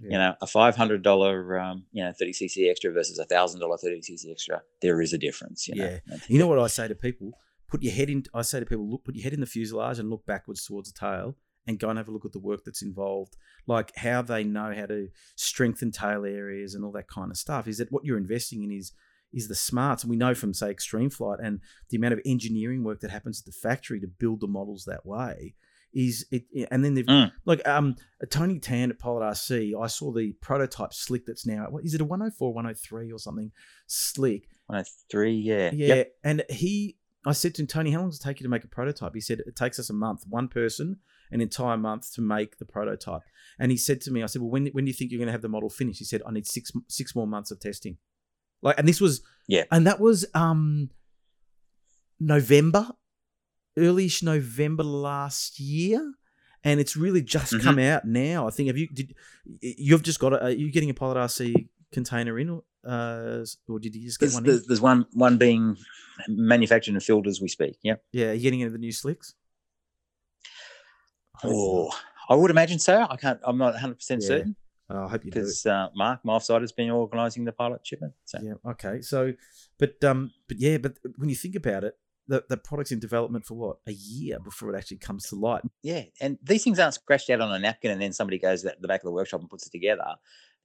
Yeah. 0.00 0.10
You 0.10 0.18
know, 0.18 0.34
a 0.40 0.46
five 0.46 0.76
hundred 0.76 1.02
dollar, 1.02 1.58
um, 1.58 1.84
you 1.92 2.04
know, 2.04 2.12
thirty 2.12 2.32
cc 2.32 2.70
extra 2.70 2.92
versus 2.92 3.18
a 3.18 3.24
thousand 3.24 3.60
dollar 3.60 3.76
thirty 3.76 4.00
cc 4.00 4.30
extra. 4.30 4.62
There 4.80 5.00
is 5.00 5.12
a 5.12 5.18
difference. 5.18 5.66
You 5.68 5.74
know? 5.74 5.98
Yeah. 6.06 6.16
You 6.28 6.38
know 6.38 6.46
what 6.46 6.58
I 6.58 6.68
say 6.68 6.88
to 6.88 6.94
people? 6.94 7.32
Put 7.68 7.82
your 7.82 7.92
head 7.92 8.08
in. 8.08 8.24
I 8.32 8.42
say 8.42 8.60
to 8.60 8.66
people, 8.66 8.88
look, 8.88 9.04
put 9.04 9.14
your 9.14 9.24
head 9.24 9.34
in 9.34 9.40
the 9.40 9.46
fuselage 9.46 9.98
and 9.98 10.08
look 10.08 10.24
backwards 10.24 10.64
towards 10.64 10.92
the 10.92 10.98
tail, 10.98 11.36
and 11.66 11.78
go 11.78 11.90
and 11.90 11.98
have 11.98 12.08
a 12.08 12.10
look 12.10 12.24
at 12.24 12.32
the 12.32 12.38
work 12.38 12.64
that's 12.64 12.82
involved, 12.82 13.36
like 13.66 13.94
how 13.96 14.22
they 14.22 14.44
know 14.44 14.72
how 14.74 14.86
to 14.86 15.08
strengthen 15.36 15.90
tail 15.90 16.24
areas 16.24 16.74
and 16.74 16.84
all 16.84 16.92
that 16.92 17.08
kind 17.08 17.30
of 17.30 17.36
stuff. 17.36 17.68
Is 17.68 17.78
that 17.78 17.92
what 17.92 18.04
you're 18.04 18.16
investing 18.16 18.62
in? 18.62 18.70
Is 18.70 18.92
is 19.32 19.48
the 19.48 19.54
smarts, 19.54 20.02
and 20.04 20.10
we 20.10 20.16
know 20.16 20.34
from 20.34 20.54
say 20.54 20.70
Extreme 20.70 21.10
Flight 21.10 21.40
and 21.42 21.60
the 21.90 21.98
amount 21.98 22.14
of 22.14 22.20
engineering 22.24 22.84
work 22.84 23.00
that 23.00 23.10
happens 23.10 23.40
at 23.40 23.46
the 23.46 23.52
factory 23.52 24.00
to 24.00 24.06
build 24.06 24.40
the 24.40 24.46
models 24.46 24.84
that 24.86 25.04
way. 25.04 25.54
Is 25.94 26.26
it? 26.30 26.44
And 26.70 26.84
then 26.84 26.94
they've 26.94 27.06
Mm. 27.06 27.32
like 27.46 27.66
um 27.66 27.96
Tony 28.30 28.58
Tan 28.58 28.90
at 28.90 28.98
Pilot 28.98 29.22
RC. 29.22 29.74
I 29.80 29.86
saw 29.86 30.12
the 30.12 30.32
prototype 30.40 30.92
slick 30.92 31.24
that's 31.26 31.46
now 31.46 31.66
what 31.70 31.84
is 31.84 31.94
it 31.94 32.00
a 32.00 32.04
104, 32.04 32.52
103 32.52 33.10
or 33.12 33.18
something 33.18 33.50
slick. 33.86 34.48
One 34.66 34.80
oh 34.80 34.84
three, 35.10 35.34
yeah. 35.34 35.70
Yeah, 35.72 35.94
Yep. 35.94 36.12
and 36.24 36.44
he, 36.50 36.98
I 37.26 37.32
said 37.32 37.54
to 37.54 37.62
him, 37.62 37.66
Tony, 37.66 37.90
how 37.90 38.00
long 38.00 38.10
does 38.10 38.20
it 38.20 38.22
take 38.22 38.38
you 38.38 38.44
to 38.44 38.50
make 38.50 38.64
a 38.64 38.68
prototype? 38.68 39.12
He 39.14 39.20
said 39.22 39.40
it 39.40 39.56
takes 39.56 39.78
us 39.78 39.88
a 39.88 39.94
month, 39.94 40.24
one 40.28 40.48
person, 40.48 40.98
an 41.32 41.40
entire 41.40 41.78
month 41.78 42.12
to 42.14 42.20
make 42.20 42.58
the 42.58 42.66
prototype. 42.66 43.22
And 43.58 43.70
he 43.70 43.78
said 43.78 44.02
to 44.02 44.10
me, 44.10 44.22
I 44.22 44.26
said, 44.26 44.42
well, 44.42 44.50
when 44.50 44.66
when 44.68 44.84
do 44.84 44.90
you 44.90 44.94
think 44.94 45.10
you're 45.10 45.18
going 45.18 45.26
to 45.28 45.32
have 45.32 45.42
the 45.42 45.48
model 45.48 45.70
finished? 45.70 46.00
He 46.00 46.04
said, 46.04 46.20
I 46.26 46.32
need 46.32 46.46
six 46.46 46.70
six 46.88 47.14
more 47.14 47.26
months 47.26 47.50
of 47.50 47.60
testing. 47.60 47.96
Like, 48.60 48.78
and 48.78 48.86
this 48.86 49.00
was 49.00 49.22
Yeah. 49.46 49.64
and 49.72 49.86
that 49.86 50.00
was 50.00 50.26
um 50.34 50.90
November, 52.20 52.88
earlyish 53.78 54.22
November 54.22 54.82
last 54.84 55.58
year. 55.60 56.12
And 56.64 56.80
it's 56.80 56.96
really 56.96 57.22
just 57.22 57.52
Mhm. 57.52 57.62
come 57.62 57.78
out 57.78 58.04
now. 58.04 58.46
I 58.48 58.50
think 58.50 58.66
have 58.66 58.76
you 58.76 58.88
did 58.88 59.14
you've 59.60 60.02
just 60.02 60.18
got 60.18 60.32
a, 60.32 60.42
are 60.46 60.50
you 60.50 60.70
getting 60.72 60.90
a 60.90 60.94
Pilot 60.94 61.16
RC 61.16 61.68
container 61.92 62.36
in, 62.38 62.50
or, 62.50 62.62
uh, 62.84 63.44
or 63.68 63.78
did 63.78 63.94
you 63.94 64.02
just 64.04 64.18
get 64.18 64.26
There's, 64.26 64.34
one 64.34 64.44
in? 64.44 64.50
there's, 64.50 64.66
there's 64.66 64.80
one 64.80 65.06
one 65.12 65.38
being 65.38 65.76
manufactured 66.28 66.94
and 66.94 67.02
filled 67.02 67.26
as 67.28 67.40
we 67.40 67.46
speak. 67.48 67.78
Yeah, 67.82 67.94
Yeah, 68.12 68.30
are 68.30 68.34
you 68.34 68.40
getting 68.42 68.60
into 68.60 68.72
the 68.72 68.78
new 68.78 68.92
slicks? 68.92 69.34
Oh, 71.44 71.90
I 72.28 72.34
would 72.34 72.50
imagine 72.50 72.78
so. 72.78 73.06
I 73.08 73.16
can't. 73.16 73.38
I'm 73.44 73.58
not 73.58 73.74
100 73.74 73.94
percent 73.94 74.22
certain. 74.22 74.56
Oh, 74.90 75.04
I 75.04 75.08
hope 75.08 75.24
you 75.24 75.30
do. 75.30 75.38
because 75.40 75.64
uh, 75.66 75.88
Mark, 75.94 76.24
my 76.24 76.32
offside, 76.34 76.62
has 76.62 76.72
been 76.72 76.90
organising 76.90 77.44
the 77.44 77.52
pilot 77.52 77.86
shipment. 77.86 78.14
So 78.24 78.38
Yeah. 78.42 78.54
Okay. 78.72 79.00
So, 79.02 79.34
but 79.78 80.02
um, 80.02 80.32
but 80.48 80.58
yeah, 80.58 80.78
but 80.78 80.96
when 81.16 81.28
you 81.28 81.36
think 81.36 81.54
about 81.54 81.84
it, 81.84 81.94
the 82.28 82.44
the 82.48 82.56
product's 82.56 82.92
in 82.92 83.00
development 83.00 83.44
for 83.46 83.54
what 83.54 83.78
a 83.86 83.92
year 83.92 84.38
before 84.38 84.72
it 84.72 84.78
actually 84.78 84.98
comes 84.98 85.24
to 85.28 85.34
light. 85.36 85.62
yeah, 85.82 86.02
and 86.20 86.38
these 86.42 86.62
things 86.62 86.78
aren't 86.78 86.94
scratched 86.94 87.30
out 87.30 87.40
on 87.40 87.52
a 87.52 87.58
napkin 87.58 87.90
and 87.90 88.00
then 88.00 88.12
somebody 88.12 88.38
goes 88.38 88.64
at 88.64 88.80
the 88.80 88.88
back 88.88 89.00
of 89.00 89.06
the 89.06 89.12
workshop 89.12 89.40
and 89.40 89.50
puts 89.50 89.66
it 89.66 89.70
together. 89.72 90.04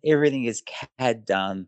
Everything 0.05 0.43
is 0.43 0.61
CAD 0.99 1.25
done. 1.25 1.67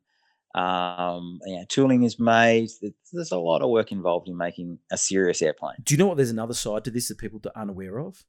Um, 0.53 1.39
you 1.45 1.57
know, 1.57 1.65
tooling 1.67 2.03
is 2.03 2.19
made. 2.19 2.69
There's- 2.81 2.93
There's 3.11 3.31
a 3.31 3.37
lot 3.37 3.61
of 3.61 3.69
work 3.69 3.91
involved 3.91 4.27
in 4.29 4.37
making 4.37 4.79
a 4.91 4.97
serious 4.97 5.41
airplane. 5.41 5.75
Do 5.83 5.93
you 5.93 5.97
know 5.97 6.07
what? 6.07 6.17
There's 6.17 6.29
another 6.29 6.53
side 6.53 6.83
to 6.85 6.91
this 6.91 7.07
that 7.09 7.17
people 7.17 7.41
are 7.45 7.61
unaware 7.61 7.99
of. 7.99 8.23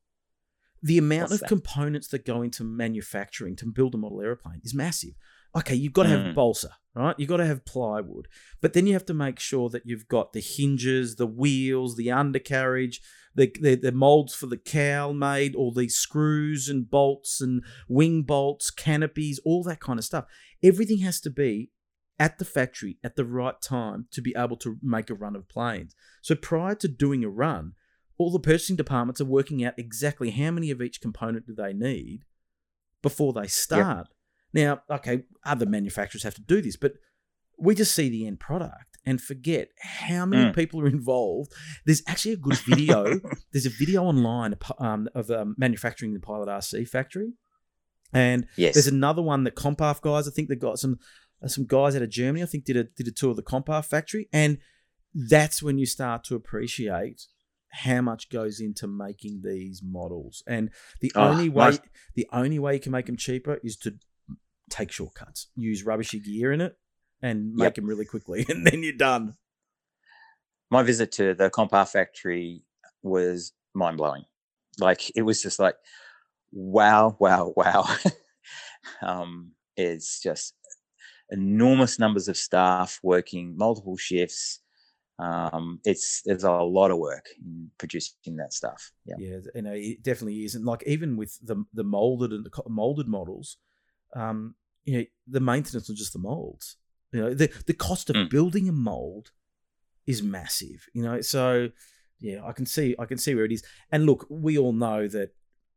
The 0.83 0.99
amount 0.99 1.23
What's 1.31 1.35
of 1.35 1.41
that? 1.41 1.49
components 1.49 2.09
that 2.09 2.25
go 2.25 2.43
into 2.43 2.62
manufacturing 2.64 3.57
to 3.57 3.67
build 3.67 3.95
a 3.95 3.99
model 3.99 4.21
airplane 4.21 4.61
is 4.62 4.75
massive. 4.75 5.14
Okay, 5.55 5.75
you've 5.75 5.93
got 5.93 6.05
to 6.05 6.09
have 6.11 6.21
Mm. 6.21 6.35
balsa, 6.35 6.77
right? 6.95 7.15
You've 7.19 7.29
got 7.29 7.39
to 7.39 7.47
have 7.47 7.65
plywood, 7.65 8.29
but 8.61 8.73
then 8.73 8.87
you 8.87 8.93
have 8.93 9.07
to 9.07 9.15
make 9.15 9.39
sure 9.39 9.69
that 9.71 9.87
you've 9.87 10.09
got 10.09 10.33
the 10.33 10.41
hinges, 10.41 11.17
the 11.17 11.27
wheels, 11.27 11.97
the 11.97 12.11
undercarriage, 12.11 13.01
the 13.35 13.53
the, 13.61 13.75
the 13.75 13.93
molds 13.93 14.35
for 14.35 14.47
the 14.47 14.57
cowl 14.59 15.13
made, 15.15 15.55
all 15.55 15.73
these 15.73 15.97
screws 15.97 16.69
and 16.69 16.91
bolts 16.91 17.41
and 17.41 17.63
wing 17.89 18.23
bolts, 18.23 18.71
canopies, 18.71 19.39
all 19.45 19.63
that 19.65 19.81
kind 19.81 19.99
of 19.99 20.05
stuff. 20.05 20.25
Everything 20.63 20.99
has 20.99 21.21
to 21.21 21.31
be 21.31 21.71
at 22.19 22.39
the 22.39 22.45
factory 22.47 22.99
at 23.05 23.15
the 23.17 23.27
right 23.27 23.61
time 23.61 24.07
to 24.11 24.23
be 24.23 24.35
able 24.37 24.57
to 24.57 24.79
make 24.83 25.11
a 25.11 25.15
run 25.15 25.37
of 25.37 25.47
planes. 25.49 25.95
So 26.23 26.35
prior 26.35 26.75
to 26.77 26.89
doing 26.89 27.23
a 27.25 27.29
run, 27.29 27.73
all 28.19 28.31
the 28.33 28.41
purchasing 28.41 28.77
departments 28.77 29.21
are 29.21 29.27
working 29.27 29.63
out 29.63 29.75
exactly 29.79 30.31
how 30.31 30.51
many 30.51 30.71
of 30.71 30.81
each 30.81 31.03
component 31.03 31.47
do 31.47 31.55
they 31.55 31.75
need 31.75 32.25
before 33.03 33.35
they 33.35 33.47
start. 33.47 34.09
Now, 34.53 34.83
okay, 34.91 35.25
other 35.45 35.67
manufacturers 35.67 36.23
have 36.23 36.35
to 36.35 36.41
do 36.43 36.61
this, 36.63 36.77
but 36.77 36.93
we 37.59 37.75
just 37.75 37.95
see 37.95 38.09
the 38.09 38.27
end 38.27 38.41
product 38.41 38.99
and 39.05 39.21
forget 39.21 39.69
how 39.81 40.27
many 40.27 40.51
Mm. 40.51 40.55
people 40.55 40.81
are 40.81 40.87
involved. 40.89 41.53
There's 41.85 42.03
actually 42.07 42.33
a 42.33 42.37
good 42.39 42.59
video. 42.59 43.21
There's 43.53 43.67
a 43.67 43.71
video 43.71 44.03
online 44.05 44.55
um, 44.79 45.09
of 45.15 45.31
um, 45.31 45.55
manufacturing 45.59 46.13
the 46.15 46.21
Pilot 46.21 46.49
RC 46.49 46.89
factory, 46.89 47.33
and 48.13 48.47
Yes. 48.57 48.75
there's 48.75 48.87
another 48.87 49.23
one 49.23 49.45
that 49.45 49.55
CompARF 49.57 50.01
guys. 50.01 50.29
I 50.29 50.31
think 50.31 50.49
they 50.49 50.57
got 50.57 50.79
some 50.79 50.99
uh, 51.43 51.49
some 51.49 51.67
guys 51.67 51.95
out 51.97 52.03
of 52.03 52.11
Germany. 52.11 52.43
I 52.43 52.47
think 52.47 52.65
did 52.65 52.77
a 52.77 52.85
did 52.85 53.09
a 53.09 53.13
tour 53.13 53.31
of 53.31 53.37
the 53.37 53.43
CompARF 53.43 53.87
factory, 53.87 54.29
and 54.33 54.59
that's 55.15 55.63
when 55.63 55.79
you 55.79 55.87
start 55.87 56.25
to 56.25 56.35
appreciate 56.35 57.27
how 57.71 58.01
much 58.01 58.29
goes 58.31 58.61
into 58.61 58.87
making 58.87 59.43
these 59.45 59.83
models. 59.85 60.43
And 60.47 60.71
the 61.01 61.13
Oh, 61.15 61.29
only 61.29 61.49
way 61.49 61.71
nice. 61.71 61.79
the 62.15 62.27
only 62.33 62.59
way 62.59 62.75
you 62.75 62.81
can 62.81 62.93
make 62.93 63.07
them 63.07 63.17
cheaper 63.17 63.59
is 63.63 63.77
to 63.79 63.95
take 64.71 64.91
shortcuts, 64.93 65.49
use 65.57 65.85
rubbishy 65.85 66.21
gear 66.21 66.53
in 66.53 66.61
it, 66.61 66.77
and 67.23 67.55
make 67.55 67.64
Yep. 67.67 67.75
them 67.77 67.87
really 67.87 68.05
quickly, 68.05 68.45
and 68.51 68.67
then 68.67 68.83
you're 68.83 68.93
done. 68.93 69.35
my 70.71 70.83
visit 70.83 71.12
to 71.12 71.35
the 71.35 71.49
CompARF 71.51 71.91
factory 71.91 72.62
was 73.03 73.53
mind 73.75 73.97
blowing. 73.99 74.25
Like 74.79 75.11
it 75.17 75.23
was 75.23 75.41
just 75.43 75.59
like, 75.59 75.77
wow, 76.53 77.17
wow, 77.21 77.53
wow. 77.57 77.87
um, 79.03 79.53
it's 79.77 80.21
just 80.21 80.55
enormous 81.31 81.99
numbers 81.99 82.29
of 82.29 82.37
staff 82.37 82.99
working 83.03 83.57
multiple 83.57 83.97
shifts. 83.97 84.61
Um, 85.19 85.81
it's 85.85 86.21
there's 86.27 86.45
a 86.45 86.53
lot 86.53 86.91
of 86.91 86.99
work 86.99 87.25
in 87.43 87.71
producing 87.79 88.37
that 88.37 88.53
stuff. 88.53 88.93
Yeah. 89.07 89.14
Yeah, 89.19 89.39
you 89.55 89.62
know, 89.62 89.73
it 89.75 90.03
definitely 90.03 90.45
is, 90.45 90.55
and 90.55 90.64
like 90.67 90.83
even 90.87 91.17
with 91.17 91.39
the 91.43 91.64
the 91.73 91.85
molded 91.85 92.33
and 92.33 92.45
the 92.45 92.51
molded 92.69 93.09
models, 93.09 93.57
um, 94.17 94.55
you 94.85 94.99
know, 94.99 95.05
the 95.27 95.41
maintenance 95.41 95.89
of 95.89 95.97
just 95.97 96.12
the 96.12 96.19
molds. 96.19 96.77
You 97.12 97.21
know, 97.23 97.35
the 97.35 97.49
the 97.67 97.75
cost 97.75 98.11
of 98.11 98.17
Mm. 98.17 98.31
building 98.31 98.69
a 98.69 98.73
mold 98.73 99.31
is 100.07 100.23
massive. 100.23 100.81
You 100.93 101.03
know, 101.03 101.21
so 101.21 101.71
yeah, 102.21 102.45
I 102.45 102.53
can 102.53 102.67
see 102.67 102.95
I 102.99 103.05
can 103.05 103.19
see 103.19 103.35
where 103.35 103.45
it 103.45 103.53
is. 103.53 103.62
And 103.93 104.07
look, 104.07 104.27
we 104.29 104.59
all 104.59 104.73
know 104.73 105.07
that 105.09 105.31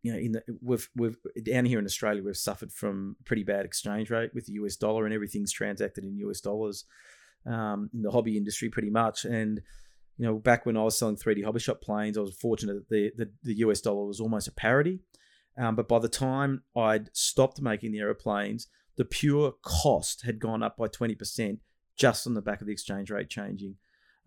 you 0.04 0.12
know 0.14 0.18
in 0.20 0.32
the 0.34 0.44
we've 0.62 0.90
we've 0.96 1.18
down 1.44 1.66
here 1.66 1.80
in 1.80 1.86
Australia 1.86 2.24
we've 2.24 2.38
suffered 2.38 2.72
from 2.72 3.18
pretty 3.26 3.44
bad 3.44 3.66
exchange 3.66 4.10
rate 4.10 4.34
with 4.34 4.46
the 4.46 4.54
US 4.54 4.76
dollar 4.78 5.06
and 5.06 5.14
everything's 5.14 5.52
transacted 5.52 6.04
in 6.06 6.16
US 6.28 6.40
dollars 6.40 6.86
um, 7.46 7.90
in 7.94 8.02
the 8.04 8.12
hobby 8.12 8.38
industry 8.38 8.70
pretty 8.70 8.90
much 8.90 9.26
and 9.26 9.62
you 10.18 10.26
know, 10.26 10.36
back 10.36 10.66
when 10.66 10.76
I 10.76 10.84
was 10.84 10.98
selling 11.00 11.16
3D 11.16 11.46
hobby 11.46 11.62
shop 11.62 11.80
planes, 11.82 12.18
I 12.18 12.22
was 12.22 12.36
fortunate 12.36 12.74
that 12.74 12.90
the, 12.90 13.12
the, 13.16 13.32
the 13.44 13.54
US 13.60 13.80
dollar 13.80 14.06
was 14.06 14.20
almost 14.20 14.50
a 14.50 14.52
parity. 14.52 15.00
Um, 15.60 15.76
but 15.76 15.88
by 15.88 16.00
the 16.00 16.08
time 16.10 16.64
I'd 16.76 17.10
stopped 17.16 17.62
making 17.62 17.92
the 17.92 18.00
aeroplanes, 18.00 18.68
the 18.96 19.06
pure 19.06 19.54
cost 19.62 20.24
had 20.24 20.40
gone 20.40 20.64
up 20.64 20.78
by 20.78 20.88
20% 20.88 21.58
just 21.98 22.26
on 22.26 22.34
the 22.34 22.42
back 22.42 22.62
of 22.62 22.68
the 22.68 22.74
exchange 22.74 23.12
rate 23.12 23.30
changing. 23.30 23.76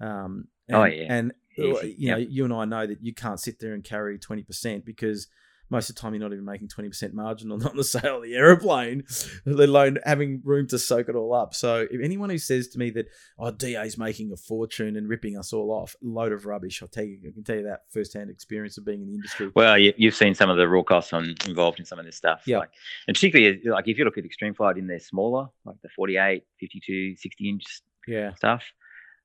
Um, 0.01 0.49
and, 0.69 0.77
Oh, 0.77 0.85
yeah. 0.85 1.07
And, 1.09 1.33
uh, 1.59 1.63
Easy. 1.63 1.97
you 1.99 2.11
know, 2.11 2.17
Yep. 2.19 2.29
you 2.31 2.45
and 2.45 2.53
I 2.53 2.65
know 2.67 2.87
that 2.87 3.03
you 3.03 3.15
can't 3.15 3.41
sit 3.41 3.59
there 3.61 3.73
and 3.75 3.83
carry 3.83 4.19
20% 4.19 4.85
because 4.85 5.27
most 5.73 5.91
of 5.91 5.97
the 5.97 6.01
time 6.01 6.13
you're 6.15 6.21
not 6.23 6.33
even 6.33 6.45
making 6.45 6.69
20% 6.69 7.15
margin 7.15 7.51
on, 7.51 7.61
on 7.67 7.77
the 7.77 7.83
sale 7.83 8.19
of 8.19 8.23
the 8.23 8.35
aeroplane, 8.35 9.03
let 9.45 9.69
alone 9.69 9.99
having 10.05 10.41
room 10.45 10.69
to 10.69 10.79
soak 10.79 11.09
it 11.09 11.17
all 11.17 11.35
up. 11.35 11.55
So 11.55 11.87
if 11.91 12.01
anyone 12.01 12.31
who 12.31 12.39
says 12.39 12.69
to 12.69 12.79
me 12.79 12.91
that, 12.91 13.07
oh, 13.39 13.51
DA's 13.51 13.99
making 13.99 14.31
a 14.33 14.37
fortune 14.37 14.97
and 14.97 15.09
ripping 15.09 15.37
us 15.37 15.53
all 15.53 15.71
off, 15.73 15.97
load 16.03 16.33
of 16.33 16.47
rubbish. 16.47 16.81
I'll 16.83 16.89
tell 16.89 17.05
you, 17.05 17.19
I 17.27 17.33
can 17.33 17.43
tell 17.43 17.57
you 17.57 17.65
that 17.65 17.81
firsthand 17.93 18.31
experience 18.31 18.79
of 18.79 18.85
being 18.85 19.01
in 19.03 19.09
the 19.09 19.15
industry. 19.15 19.51
Well, 19.57 19.77
you, 19.79 19.93
you've 19.97 20.15
seen 20.15 20.35
some 20.35 20.51
of 20.51 20.57
the 20.59 20.69
raw 20.69 20.83
costs 20.83 21.13
on 21.13 21.35
involved 21.47 21.81
in 21.81 21.87
some 21.87 21.99
of 21.99 22.05
this 22.05 22.17
stuff. 22.17 22.43
Yeah. 22.47 22.59
Like, 22.59 22.71
and 23.09 23.15
particularly 23.15 23.61
like 23.65 23.89
if 23.89 23.99
you 23.99 24.05
look 24.05 24.19
at 24.19 24.25
Extreme 24.25 24.55
Flight 24.55 24.77
in 24.77 24.87
their 24.87 25.01
smaller, 25.01 25.49
like 25.65 25.77
the 25.83 25.89
48, 25.97 26.43
52, 26.61 27.17
60 27.17 27.49
inch 27.49 27.65
Yeah. 28.07 28.35
stuff. 28.35 28.63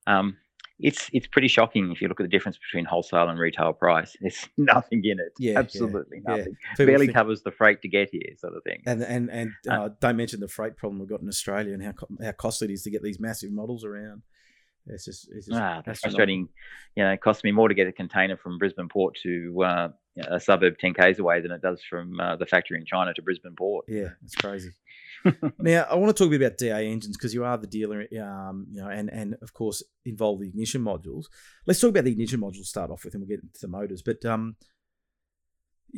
Um, 0.08 0.38
it's 0.80 1.10
it's 1.12 1.28
pretty 1.28 1.48
shocking 1.48 1.92
if 1.92 2.02
you 2.02 2.08
look 2.08 2.20
at 2.20 2.24
the 2.24 2.30
difference 2.30 2.58
between 2.58 2.86
wholesale 2.86 3.30
and 3.30 3.40
retail 3.40 3.74
price. 3.74 4.16
There's 4.22 4.48
nothing 4.58 5.02
in 5.04 5.20
it. 5.20 5.34
Yeah, 5.40 5.54
yeah, 5.54 5.60
absolutely 5.60 6.22
yeah. 6.28 6.36
nothing. 6.36 6.58
People 6.72 6.86
Barely 6.86 7.06
think- 7.08 7.16
covers 7.18 7.42
the 7.42 7.52
freight 7.52 7.82
to 7.82 7.88
get 7.88 8.10
here, 8.12 8.22
sort 8.38 8.54
of 8.56 8.64
thing. 8.64 8.84
and 8.86 9.02
and 9.02 9.30
and 9.32 9.52
uh, 9.70 9.74
Uh, 9.86 9.90
don't 10.00 10.18
mention 10.18 10.40
the 10.40 10.48
freight 10.48 10.78
problem 10.78 11.00
we've 11.00 11.10
got 11.10 11.22
in 11.22 11.28
Australia 11.28 11.74
and 11.74 11.84
how 11.84 11.94
how 12.24 12.32
costly 12.34 12.68
it 12.70 12.74
is 12.74 12.84
to 12.84 12.92
get 12.92 13.02
these 13.04 13.20
massive 13.20 13.52
models 13.52 13.84
around. 13.84 14.22
It's 14.90 15.04
just, 15.04 15.28
it's 15.34 15.48
just 15.48 15.60
Ah, 15.60 15.82
that's 15.86 16.00
frustrating. 16.00 16.48
You 16.96 17.04
know, 17.04 17.12
it 17.12 17.20
costs 17.20 17.44
me 17.44 17.52
more 17.52 17.68
to 17.68 17.74
get 17.74 17.88
a 17.88 17.92
container 17.92 18.38
from 18.38 18.58
Brisbane 18.58 18.88
Port 18.88 19.18
to 19.24 19.62
uh, 19.64 19.88
a 20.30 20.40
suburb 20.40 20.78
10 20.80 20.94
k's 20.94 21.20
away 21.20 21.42
than 21.42 21.52
it 21.52 21.62
does 21.62 21.84
from 21.90 22.18
uh, 22.22 22.38
the 22.38 22.46
factory 22.46 22.78
in 22.80 22.86
China 22.86 23.14
to 23.14 23.22
Brisbane 23.22 23.54
Port. 23.58 23.84
Yeah, 23.90 24.12
it's 24.24 24.36
crazy. 24.36 24.70
now 25.60 25.86
I 25.90 25.96
want 25.96 26.16
to 26.16 26.24
talk 26.24 26.28
a 26.28 26.38
bit 26.38 26.46
about 26.46 26.58
DA 26.58 26.88
engines 26.88 27.18
because 27.18 27.34
you 27.34 27.44
are 27.44 27.58
the 27.58 27.68
dealer, 27.68 28.02
um, 28.22 28.68
you 28.72 28.82
know, 28.82 28.90
and 28.90 29.10
and 29.12 29.36
of 29.42 29.54
course 29.54 29.84
involve 30.06 30.40
the 30.40 30.48
ignition 30.48 30.82
modules. 30.82 31.26
Let's 31.66 31.80
talk 31.80 31.90
about 31.90 32.04
the 32.04 32.12
ignition 32.12 32.40
modules. 32.40 32.58
to 32.58 32.66
Start 32.66 32.92
off 32.92 33.06
with, 33.06 33.14
and 33.14 33.22
we'll 33.22 33.30
get 33.30 33.44
into 33.44 33.60
the 33.62 33.68
motors. 33.68 34.02
But 34.02 34.24
um, 34.26 34.56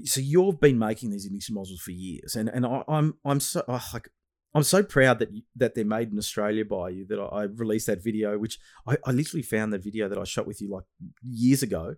so 0.03 0.21
you've 0.21 0.59
been 0.59 0.79
making 0.79 1.11
these 1.11 1.25
ignition 1.25 1.55
modules 1.55 1.79
for 1.79 1.91
years, 1.91 2.35
and 2.35 2.49
and 2.49 2.65
I, 2.65 2.83
I'm 2.87 3.15
I'm 3.25 3.39
so 3.39 3.63
oh, 3.67 3.81
like 3.93 4.09
I'm 4.55 4.63
so 4.63 4.81
proud 4.81 5.19
that 5.19 5.29
that 5.57 5.75
they're 5.75 5.85
made 5.85 6.11
in 6.11 6.17
Australia 6.17 6.65
by 6.65 6.89
you 6.89 7.05
that 7.07 7.19
I, 7.19 7.41
I 7.41 7.43
released 7.43 7.87
that 7.87 8.03
video, 8.03 8.37
which 8.37 8.59
I, 8.87 8.97
I, 9.05 9.11
literally 9.11 9.43
found 9.43 9.73
that 9.73 9.83
video 9.83 10.09
that 10.09 10.17
I 10.17 10.23
shot 10.23 10.47
with 10.47 10.59
you 10.59 10.71
like 10.71 10.85
years 11.23 11.61
ago, 11.61 11.95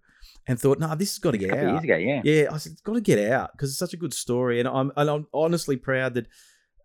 and 0.48 0.60
thought, 0.60 0.80
no, 0.80 0.88
nah, 0.88 0.96
this 0.96 1.12
has 1.12 1.20
got 1.20 1.32
to 1.32 1.38
get 1.38 1.52
out. 1.52 1.72
Years 1.72 1.84
ago, 1.84 1.96
yeah, 1.96 2.22
yeah. 2.24 2.48
I 2.52 2.58
said 2.58 2.74
it's 2.74 2.82
got 2.82 2.94
to 2.96 3.02
get 3.02 3.32
out 3.32 3.54
because 3.54 3.70
it's 3.70 3.80
such 3.80 3.94
a 3.94 3.98
good 3.98 4.14
story, 4.14 4.60
and 4.60 4.68
I'm 4.68 4.92
and 4.98 5.10
I'm 5.10 5.28
honestly 5.34 5.78
proud 5.78 6.16
that, 6.16 6.28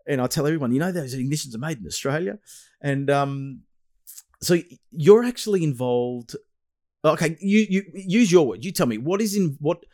and 0.07 0.20
I 0.20 0.26
tell 0.26 0.46
everyone, 0.46 0.72
you 0.72 0.80
know, 0.80 0.92
those 0.92 1.14
ignitions 1.14 1.54
are 1.54 1.59
made 1.59 1.78
in 1.78 1.86
Australia, 1.86 2.38
and 2.80 3.11
um, 3.11 3.61
so 4.42 4.59
you're 4.90 5.24
actually 5.24 5.64
involved. 5.64 6.36
Okay, 7.04 7.36
you 7.40 7.66
you 7.68 7.82
use 7.94 8.32
your 8.32 8.46
word. 8.46 8.64
You 8.64 8.72
tell 8.72 8.86
me 8.86 8.98
what 8.98 9.20
is 9.20 9.36
in 9.36 9.57
what 9.61 9.84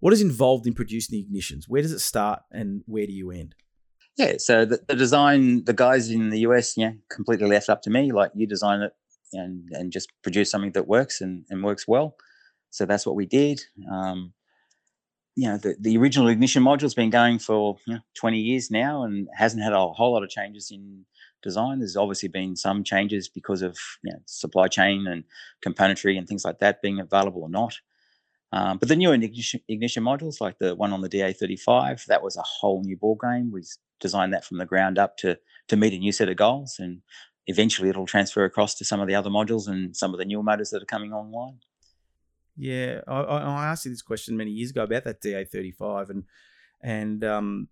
what 0.00 0.12
is 0.12 0.20
involved 0.20 0.66
in 0.66 0.74
producing 0.74 1.18
the 1.18 1.24
ignitions. 1.24 1.64
Where 1.68 1.82
does 1.82 1.92
it 1.92 2.00
start, 2.00 2.42
and 2.50 2.82
where 2.86 3.06
do 3.06 3.12
you 3.12 3.30
end? 3.30 3.54
Yeah, 4.16 4.34
so 4.38 4.64
the, 4.64 4.80
the 4.88 4.96
design, 4.96 5.64
the 5.64 5.72
guys 5.72 6.10
in 6.10 6.30
the 6.30 6.40
US, 6.40 6.76
yeah, 6.76 6.92
completely 7.08 7.48
left 7.48 7.68
up 7.68 7.82
to 7.82 7.90
me. 7.90 8.10
Like 8.10 8.32
you 8.34 8.46
design 8.46 8.82
it 8.82 8.92
and 9.32 9.68
and 9.72 9.92
just 9.92 10.12
produce 10.22 10.50
something 10.50 10.72
that 10.72 10.88
works 10.88 11.20
and, 11.20 11.44
and 11.50 11.62
works 11.62 11.86
well. 11.86 12.16
So 12.70 12.84
that's 12.84 13.06
what 13.06 13.16
we 13.16 13.26
did. 13.26 13.60
Um, 13.90 14.32
you 15.38 15.46
know, 15.46 15.56
the, 15.56 15.76
the 15.78 15.96
original 15.96 16.26
ignition 16.26 16.64
module's 16.64 16.94
been 16.94 17.10
going 17.10 17.38
for 17.38 17.76
you 17.86 17.94
know, 17.94 18.00
20 18.14 18.40
years 18.40 18.72
now 18.72 19.04
and 19.04 19.28
hasn't 19.36 19.62
had 19.62 19.72
a 19.72 19.86
whole 19.86 20.12
lot 20.12 20.24
of 20.24 20.30
changes 20.30 20.72
in 20.72 21.04
design. 21.44 21.78
There's 21.78 21.96
obviously 21.96 22.28
been 22.28 22.56
some 22.56 22.82
changes 22.82 23.28
because 23.28 23.62
of 23.62 23.78
you 24.02 24.10
know, 24.10 24.18
supply 24.26 24.66
chain 24.66 25.06
and 25.06 25.22
componentry 25.64 26.18
and 26.18 26.26
things 26.26 26.44
like 26.44 26.58
that 26.58 26.82
being 26.82 26.98
available 26.98 27.42
or 27.42 27.48
not. 27.48 27.76
Um, 28.50 28.78
but 28.78 28.88
the 28.88 28.96
new 28.96 29.12
ignition, 29.12 29.60
ignition, 29.68 30.02
modules, 30.02 30.40
like 30.40 30.58
the 30.58 30.74
one 30.74 30.92
on 30.92 31.02
the 31.02 31.08
DA35, 31.08 32.06
that 32.06 32.24
was 32.24 32.36
a 32.36 32.42
whole 32.42 32.82
new 32.82 32.96
ball 32.96 33.16
game. 33.22 33.52
We 33.52 33.62
designed 34.00 34.32
that 34.32 34.44
from 34.44 34.58
the 34.58 34.66
ground 34.66 34.98
up 34.98 35.18
to 35.18 35.38
to 35.68 35.76
meet 35.76 35.92
a 35.92 35.98
new 35.98 36.10
set 36.10 36.30
of 36.30 36.36
goals, 36.36 36.76
and 36.80 37.02
eventually 37.46 37.90
it'll 37.90 38.06
transfer 38.06 38.44
across 38.44 38.74
to 38.76 38.84
some 38.84 39.00
of 39.00 39.06
the 39.06 39.14
other 39.14 39.30
modules 39.30 39.68
and 39.68 39.94
some 39.96 40.14
of 40.14 40.18
the 40.18 40.24
newer 40.24 40.42
motors 40.42 40.70
that 40.70 40.82
are 40.82 40.86
coming 40.86 41.12
online. 41.12 41.60
Yeah, 42.58 43.02
I, 43.06 43.20
I 43.20 43.66
asked 43.66 43.84
you 43.84 43.92
this 43.92 44.02
question 44.02 44.36
many 44.36 44.50
years 44.50 44.70
ago 44.70 44.82
about 44.82 45.04
that 45.04 45.22
DA35 45.22 46.10
and 46.10 46.24
and 46.82 47.24
um, 47.24 47.68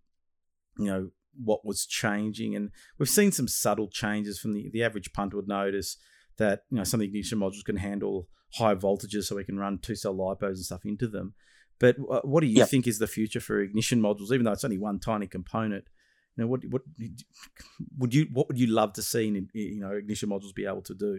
you 0.78 0.86
know 0.86 1.10
what 1.34 1.64
was 1.66 1.86
changing, 1.86 2.54
and 2.54 2.70
we've 2.96 3.08
seen 3.08 3.32
some 3.32 3.48
subtle 3.48 3.88
changes 3.88 4.38
from 4.38 4.52
the 4.52 4.70
the 4.72 4.84
average 4.84 5.12
punter 5.12 5.36
would 5.36 5.48
notice 5.48 5.96
that 6.38 6.62
you 6.70 6.78
know 6.78 6.84
some 6.84 6.98
of 6.98 7.02
the 7.02 7.06
ignition 7.06 7.38
modules 7.38 7.64
can 7.64 7.76
handle 7.76 8.28
high 8.54 8.76
voltages, 8.76 9.24
so 9.24 9.36
we 9.36 9.44
can 9.44 9.58
run 9.58 9.78
two 9.78 9.96
cell 9.96 10.14
lipos 10.14 10.48
and 10.48 10.58
stuff 10.58 10.84
into 10.84 11.08
them. 11.08 11.34
But 11.80 11.96
uh, 12.08 12.20
what 12.22 12.40
do 12.40 12.46
you 12.46 12.58
yep. 12.58 12.68
think 12.68 12.86
is 12.86 13.00
the 13.00 13.08
future 13.08 13.40
for 13.40 13.60
ignition 13.60 14.00
modules? 14.00 14.32
Even 14.32 14.44
though 14.44 14.52
it's 14.52 14.64
only 14.64 14.78
one 14.78 15.00
tiny 15.00 15.26
component, 15.26 15.84
you 16.36 16.44
know 16.44 16.46
what 16.46 16.60
what 16.70 16.82
would 17.98 18.14
you 18.14 18.28
what 18.32 18.46
would 18.46 18.58
you 18.58 18.68
love 18.68 18.92
to 18.92 19.02
see 19.02 19.26
in 19.26 19.48
you 19.52 19.80
know 19.80 19.90
ignition 19.90 20.28
modules 20.28 20.54
be 20.54 20.66
able 20.66 20.82
to 20.82 20.94
do? 20.94 21.18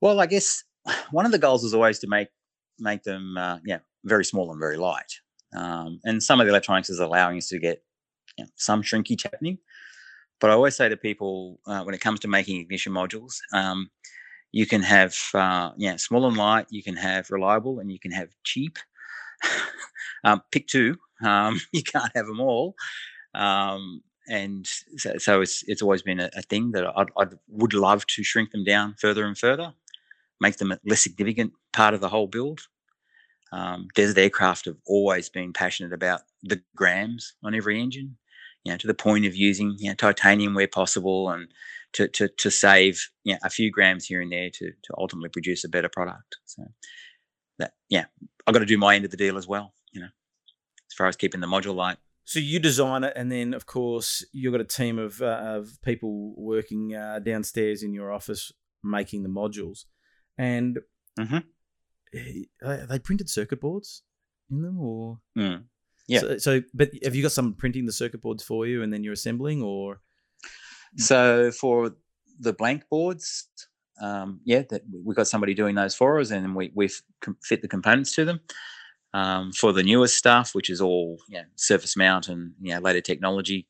Well, 0.00 0.20
I 0.20 0.26
guess 0.26 0.64
one 1.10 1.26
of 1.26 1.32
the 1.32 1.38
goals 1.38 1.64
is 1.64 1.74
always 1.74 1.98
to 2.00 2.06
make 2.06 2.28
make 2.78 3.02
them 3.02 3.36
uh, 3.36 3.58
yeah 3.64 3.78
very 4.04 4.24
small 4.24 4.50
and 4.50 4.58
very 4.58 4.76
light. 4.76 5.12
Um, 5.54 6.00
and 6.04 6.22
some 6.22 6.40
of 6.40 6.46
the 6.46 6.50
electronics 6.50 6.90
is 6.90 6.98
allowing 6.98 7.36
us 7.36 7.48
to 7.48 7.58
get 7.58 7.82
you 8.38 8.44
know, 8.44 8.50
some 8.56 8.82
shrinkage 8.82 9.22
happening. 9.22 9.58
But 10.40 10.50
I 10.50 10.54
always 10.54 10.74
say 10.74 10.88
to 10.88 10.96
people 10.96 11.60
uh, 11.66 11.82
when 11.82 11.94
it 11.94 12.00
comes 12.00 12.20
to 12.20 12.28
making 12.28 12.60
ignition 12.60 12.92
modules, 12.92 13.36
um, 13.52 13.90
you 14.50 14.66
can 14.66 14.82
have 14.82 15.16
uh, 15.34 15.70
yeah 15.76 15.96
small 15.96 16.26
and 16.26 16.36
light, 16.36 16.66
you 16.70 16.82
can 16.82 16.96
have 16.96 17.30
reliable, 17.30 17.78
and 17.78 17.90
you 17.92 17.98
can 17.98 18.10
have 18.10 18.28
cheap. 18.44 18.78
um, 20.24 20.42
pick 20.50 20.66
two. 20.66 20.96
Um, 21.24 21.60
you 21.72 21.82
can't 21.82 22.10
have 22.14 22.26
them 22.26 22.40
all. 22.40 22.74
Um, 23.34 24.02
and 24.28 24.66
so, 24.96 25.16
so, 25.18 25.40
it's 25.40 25.64
it's 25.66 25.82
always 25.82 26.02
been 26.02 26.20
a, 26.20 26.30
a 26.36 26.42
thing 26.42 26.72
that 26.72 26.86
I 26.86 27.26
would 27.48 27.74
love 27.74 28.06
to 28.06 28.22
shrink 28.22 28.50
them 28.50 28.64
down 28.64 28.94
further 28.98 29.26
and 29.26 29.36
further, 29.36 29.74
make 30.42 30.58
them 30.58 30.72
a 30.72 30.78
less 30.84 31.00
significant 31.00 31.52
part 31.72 31.94
of 31.94 32.00
the 32.00 32.08
whole 32.08 32.26
build. 32.26 32.60
Um, 33.52 33.88
Desert 33.94 34.18
Aircraft 34.18 34.66
have 34.66 34.76
always 34.86 35.28
been 35.28 35.52
passionate 35.52 35.92
about 35.92 36.22
the 36.42 36.60
grams 36.74 37.34
on 37.42 37.54
every 37.54 37.80
engine 37.80 38.16
you 38.64 38.72
know, 38.72 38.76
to 38.78 38.86
the 38.86 38.94
point 38.94 39.26
of 39.26 39.34
using 39.34 39.74
you 39.78 39.88
know, 39.88 39.94
titanium 39.94 40.54
where 40.54 40.68
possible 40.68 41.30
and 41.30 41.48
to, 41.94 42.08
to, 42.08 42.28
to 42.28 42.50
save 42.50 43.08
you 43.24 43.34
know, 43.34 43.38
a 43.42 43.50
few 43.50 43.70
grams 43.70 44.06
here 44.06 44.20
and 44.20 44.32
there 44.32 44.50
to, 44.50 44.70
to 44.82 44.94
ultimately 44.96 45.28
produce 45.28 45.64
a 45.64 45.68
better 45.68 45.88
product. 45.88 46.36
So 46.44 46.64
that, 47.58 47.72
yeah, 47.88 48.04
I've 48.46 48.54
got 48.54 48.60
to 48.60 48.66
do 48.66 48.78
my 48.78 48.94
end 48.94 49.04
of 49.04 49.10
the 49.10 49.16
deal 49.16 49.36
as 49.36 49.46
well, 49.46 49.74
you 49.92 50.00
know, 50.00 50.06
as 50.06 50.94
far 50.96 51.08
as 51.08 51.16
keeping 51.16 51.40
the 51.40 51.46
module 51.46 51.74
light. 51.74 51.98
So 52.24 52.38
you 52.38 52.60
design 52.60 53.02
it, 53.02 53.12
and 53.16 53.32
then 53.32 53.52
of 53.52 53.66
course 53.66 54.24
you've 54.32 54.52
got 54.52 54.60
a 54.60 54.64
team 54.64 54.96
of 54.96 55.20
uh, 55.20 55.40
of 55.42 55.76
people 55.82 56.34
working 56.36 56.94
uh, 56.94 57.18
downstairs 57.18 57.82
in 57.82 57.92
your 57.92 58.12
office 58.12 58.52
making 58.84 59.24
the 59.24 59.28
modules, 59.28 59.86
and 60.38 60.78
mm-hmm. 61.18 61.38
are 62.64 62.86
they 62.86 62.98
printed 62.98 63.28
circuit 63.28 63.60
boards 63.60 64.02
in 64.50 64.62
them, 64.62 64.80
or 64.80 65.18
mm. 65.36 65.64
Yeah. 66.08 66.20
So, 66.20 66.38
so, 66.38 66.60
but 66.74 66.90
have 67.04 67.14
you 67.14 67.22
got 67.22 67.32
someone 67.32 67.54
printing 67.54 67.86
the 67.86 67.92
circuit 67.92 68.20
boards 68.22 68.42
for 68.42 68.66
you, 68.66 68.82
and 68.82 68.92
then 68.92 69.04
you're 69.04 69.12
assembling, 69.12 69.62
or? 69.62 70.00
So 70.98 71.50
for 71.52 71.92
the 72.38 72.52
blank 72.52 72.84
boards, 72.90 73.48
um, 74.00 74.40
yeah, 74.44 74.62
that 74.68 74.82
we've 75.04 75.16
got 75.16 75.28
somebody 75.28 75.54
doing 75.54 75.74
those 75.74 75.94
for 75.94 76.20
us, 76.20 76.30
and 76.30 76.54
we 76.54 76.70
we 76.74 76.90
fit 77.42 77.62
the 77.62 77.68
components 77.68 78.14
to 78.16 78.24
them. 78.24 78.40
Um, 79.14 79.52
for 79.52 79.72
the 79.72 79.82
newest 79.82 80.16
stuff, 80.16 80.54
which 80.54 80.70
is 80.70 80.80
all 80.80 81.18
you 81.28 81.38
know, 81.38 81.44
surface 81.56 81.96
mount 81.96 82.28
and 82.28 82.52
you 82.60 82.74
know, 82.74 82.80
later 82.80 83.00
technology, 83.00 83.66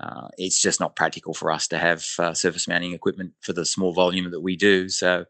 uh, 0.00 0.28
it's 0.38 0.60
just 0.60 0.80
not 0.80 0.96
practical 0.96 1.34
for 1.34 1.50
us 1.50 1.68
to 1.68 1.78
have 1.78 2.04
uh, 2.18 2.34
surface 2.34 2.66
mounting 2.66 2.92
equipment 2.92 3.32
for 3.40 3.52
the 3.52 3.64
small 3.64 3.92
volume 3.92 4.30
that 4.30 4.40
we 4.40 4.56
do. 4.56 4.88
So 4.88 5.24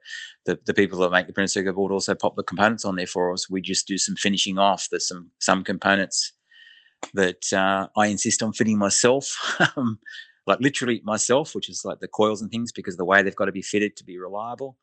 the, 0.46 0.58
the 0.64 0.72
people 0.72 0.98
that 1.00 1.10
make 1.10 1.26
the 1.26 1.34
printed 1.34 1.50
circuit 1.50 1.74
board 1.74 1.92
also 1.92 2.14
pop 2.14 2.34
the 2.34 2.42
components 2.42 2.84
on 2.84 2.96
there 2.96 3.06
for 3.06 3.32
us. 3.32 3.50
We 3.50 3.60
just 3.60 3.86
do 3.86 3.98
some 3.98 4.16
finishing 4.16 4.58
off. 4.58 4.88
There's 4.90 5.06
some 5.06 5.30
some 5.38 5.64
components 5.64 6.32
that 7.12 7.52
uh, 7.52 7.88
I 7.96 8.06
insist 8.06 8.42
on 8.42 8.54
fitting 8.54 8.78
myself, 8.78 9.36
um, 9.76 9.98
like 10.46 10.60
literally 10.60 11.02
myself, 11.04 11.54
which 11.54 11.68
is 11.68 11.84
like 11.84 12.00
the 12.00 12.08
coils 12.08 12.40
and 12.40 12.50
things, 12.50 12.72
because 12.72 12.96
the 12.96 13.04
way 13.04 13.22
they've 13.22 13.36
got 13.36 13.46
to 13.46 13.52
be 13.52 13.62
fitted 13.62 13.96
to 13.96 14.04
be 14.04 14.18
reliable. 14.18 14.78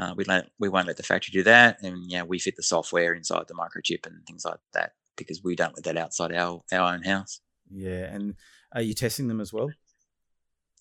Uh, 0.00 0.12
we 0.16 0.24
let 0.24 0.48
we 0.58 0.68
won't 0.68 0.88
let 0.88 0.96
the 0.96 1.04
factory 1.04 1.30
do 1.30 1.44
that, 1.44 1.80
and 1.84 2.10
yeah, 2.10 2.24
we 2.24 2.40
fit 2.40 2.56
the 2.56 2.64
software 2.64 3.14
inside 3.14 3.44
the 3.46 3.54
microchip 3.54 4.06
and 4.06 4.26
things 4.26 4.44
like 4.44 4.58
that 4.72 4.94
because 5.16 5.44
we 5.44 5.54
don't 5.54 5.76
let 5.76 5.84
that 5.84 5.96
outside 5.96 6.34
our 6.34 6.62
our 6.72 6.94
own 6.94 7.02
house. 7.02 7.40
Yeah, 7.70 8.12
and 8.12 8.34
are 8.74 8.82
you 8.82 8.94
testing 8.94 9.28
them 9.28 9.40
as 9.40 9.52
well? 9.52 9.70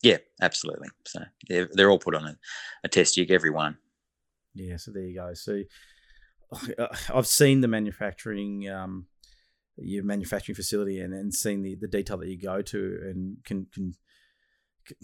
Yeah, 0.02 0.18
absolutely. 0.42 0.90
So 1.06 1.22
they're 1.48 1.70
they're 1.72 1.90
all 1.90 2.00
put 2.00 2.16
on 2.16 2.26
a, 2.26 2.38
a 2.84 2.90
test 2.90 3.16
jig, 3.16 3.32
every 3.32 3.52
one. 3.52 3.78
Yeah, 4.54 4.78
so 4.78 4.92
there 4.92 5.04
you 5.04 5.16
go. 5.16 5.34
So 5.34 5.62
I've 7.14 7.28
seen 7.28 7.62
the 7.62 7.68
manufacturing 7.68 8.70
um, 8.70 9.08
your 9.78 10.04
manufacturing 10.04 10.56
facility 10.56 11.00
and, 11.00 11.14
and 11.14 11.34
seeing 11.34 11.64
the, 11.64 11.76
the 11.76 11.88
detail 11.88 12.18
that 12.18 12.28
you 12.28 12.40
go 12.40 12.62
to 12.62 13.00
and 13.04 13.38
can 13.46 13.68
can 13.74 13.94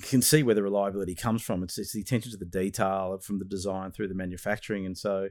can 0.01 0.21
see 0.21 0.43
where 0.43 0.55
the 0.55 0.63
reliability 0.63 1.15
comes 1.15 1.41
from. 1.41 1.63
It's, 1.63 1.77
it's 1.77 1.93
the 1.93 2.01
attention 2.01 2.31
to 2.31 2.37
the 2.37 2.45
detail 2.45 3.17
from 3.23 3.39
the 3.39 3.45
design 3.45 3.91
through 3.91 4.09
the 4.09 4.15
manufacturing, 4.15 4.85
and 4.85 4.97
so, 4.97 5.29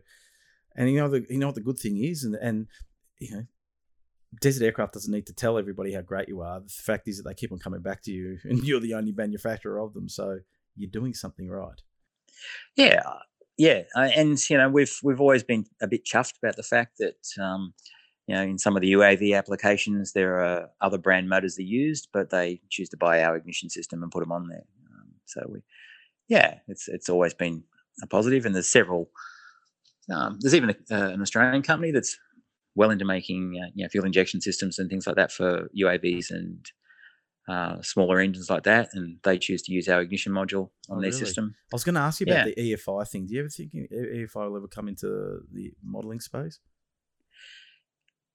and 0.74 0.90
you 0.90 0.98
know 0.98 1.08
the 1.08 1.26
you 1.28 1.38
know 1.38 1.46
what 1.46 1.54
the 1.54 1.60
good 1.60 1.78
thing 1.78 2.02
is, 2.02 2.24
and 2.24 2.34
and 2.36 2.66
you 3.18 3.34
know, 3.34 3.42
Desert 4.40 4.64
Aircraft 4.64 4.94
doesn't 4.94 5.12
need 5.12 5.26
to 5.26 5.32
tell 5.32 5.58
everybody 5.58 5.92
how 5.92 6.02
great 6.02 6.28
you 6.28 6.42
are. 6.42 6.60
The 6.60 6.68
fact 6.68 7.08
is 7.08 7.16
that 7.16 7.22
they 7.24 7.34
keep 7.34 7.52
on 7.52 7.58
coming 7.58 7.80
back 7.80 8.02
to 8.02 8.12
you, 8.12 8.38
and 8.44 8.62
you're 8.64 8.80
the 8.80 8.94
only 8.94 9.12
manufacturer 9.12 9.78
of 9.78 9.94
them, 9.94 10.08
so 10.08 10.38
you're 10.76 10.90
doing 10.90 11.14
something 11.14 11.48
right. 11.48 11.80
Yeah, 12.76 13.02
yeah, 13.56 13.82
and 13.94 14.38
you 14.48 14.56
know 14.56 14.68
we've 14.68 14.96
we've 15.02 15.20
always 15.20 15.42
been 15.42 15.64
a 15.82 15.88
bit 15.88 16.04
chuffed 16.04 16.38
about 16.42 16.56
the 16.56 16.62
fact 16.62 16.98
that. 16.98 17.42
Um, 17.42 17.74
you 18.28 18.34
know, 18.34 18.42
in 18.42 18.58
some 18.58 18.76
of 18.76 18.82
the 18.82 18.92
UAV 18.92 19.34
applications, 19.36 20.12
there 20.12 20.38
are 20.44 20.68
other 20.82 20.98
brand 20.98 21.30
motors 21.30 21.56
they 21.56 21.62
used, 21.62 22.08
but 22.12 22.28
they 22.28 22.60
choose 22.68 22.90
to 22.90 22.98
buy 22.98 23.22
our 23.22 23.36
ignition 23.36 23.70
system 23.70 24.02
and 24.02 24.12
put 24.12 24.20
them 24.20 24.32
on 24.32 24.48
there. 24.48 24.64
Um, 24.92 25.08
so 25.24 25.46
we, 25.48 25.60
yeah, 26.28 26.58
it's 26.68 26.88
it's 26.88 27.08
always 27.08 27.32
been 27.32 27.64
a 28.02 28.06
positive, 28.06 28.44
and 28.44 28.54
there's 28.54 28.68
several. 28.68 29.10
Um, 30.12 30.36
there's 30.40 30.54
even 30.54 30.70
a, 30.70 30.94
uh, 30.94 31.08
an 31.08 31.22
Australian 31.22 31.62
company 31.62 31.90
that's 31.90 32.18
well 32.78 32.90
into 32.90 33.04
making 33.04 33.60
uh, 33.62 33.68
you 33.74 33.84
know 33.84 33.88
fuel 33.88 34.06
injection 34.06 34.40
systems 34.40 34.78
and 34.78 34.88
things 34.88 35.06
like 35.06 35.16
that 35.16 35.32
for 35.32 35.68
UAVs 35.78 36.30
and 36.30 36.70
uh, 37.48 37.82
smaller 37.82 38.20
engines 38.20 38.48
like 38.48 38.62
that, 38.64 38.88
and 38.92 39.18
they 39.24 39.38
choose 39.38 39.62
to 39.62 39.72
use 39.72 39.88
our 39.88 40.00
ignition 40.00 40.32
module 40.32 40.70
on 40.88 40.98
oh, 40.98 41.00
their 41.00 41.10
really? 41.10 41.24
system. 41.24 41.54
I 41.72 41.74
was 41.74 41.84
going 41.84 41.94
to 41.96 42.00
ask 42.00 42.20
you 42.20 42.26
about 42.26 42.46
yeah. 42.48 42.54
the 42.56 42.74
EFI 42.74 43.08
thing. 43.08 43.26
Do 43.26 43.34
you 43.34 43.40
ever 43.40 43.48
think 43.48 43.72
EFI 43.72 44.48
will 44.48 44.56
ever 44.56 44.68
come 44.68 44.88
into 44.88 45.40
the 45.52 45.72
modelling 45.82 46.20
space? 46.20 46.60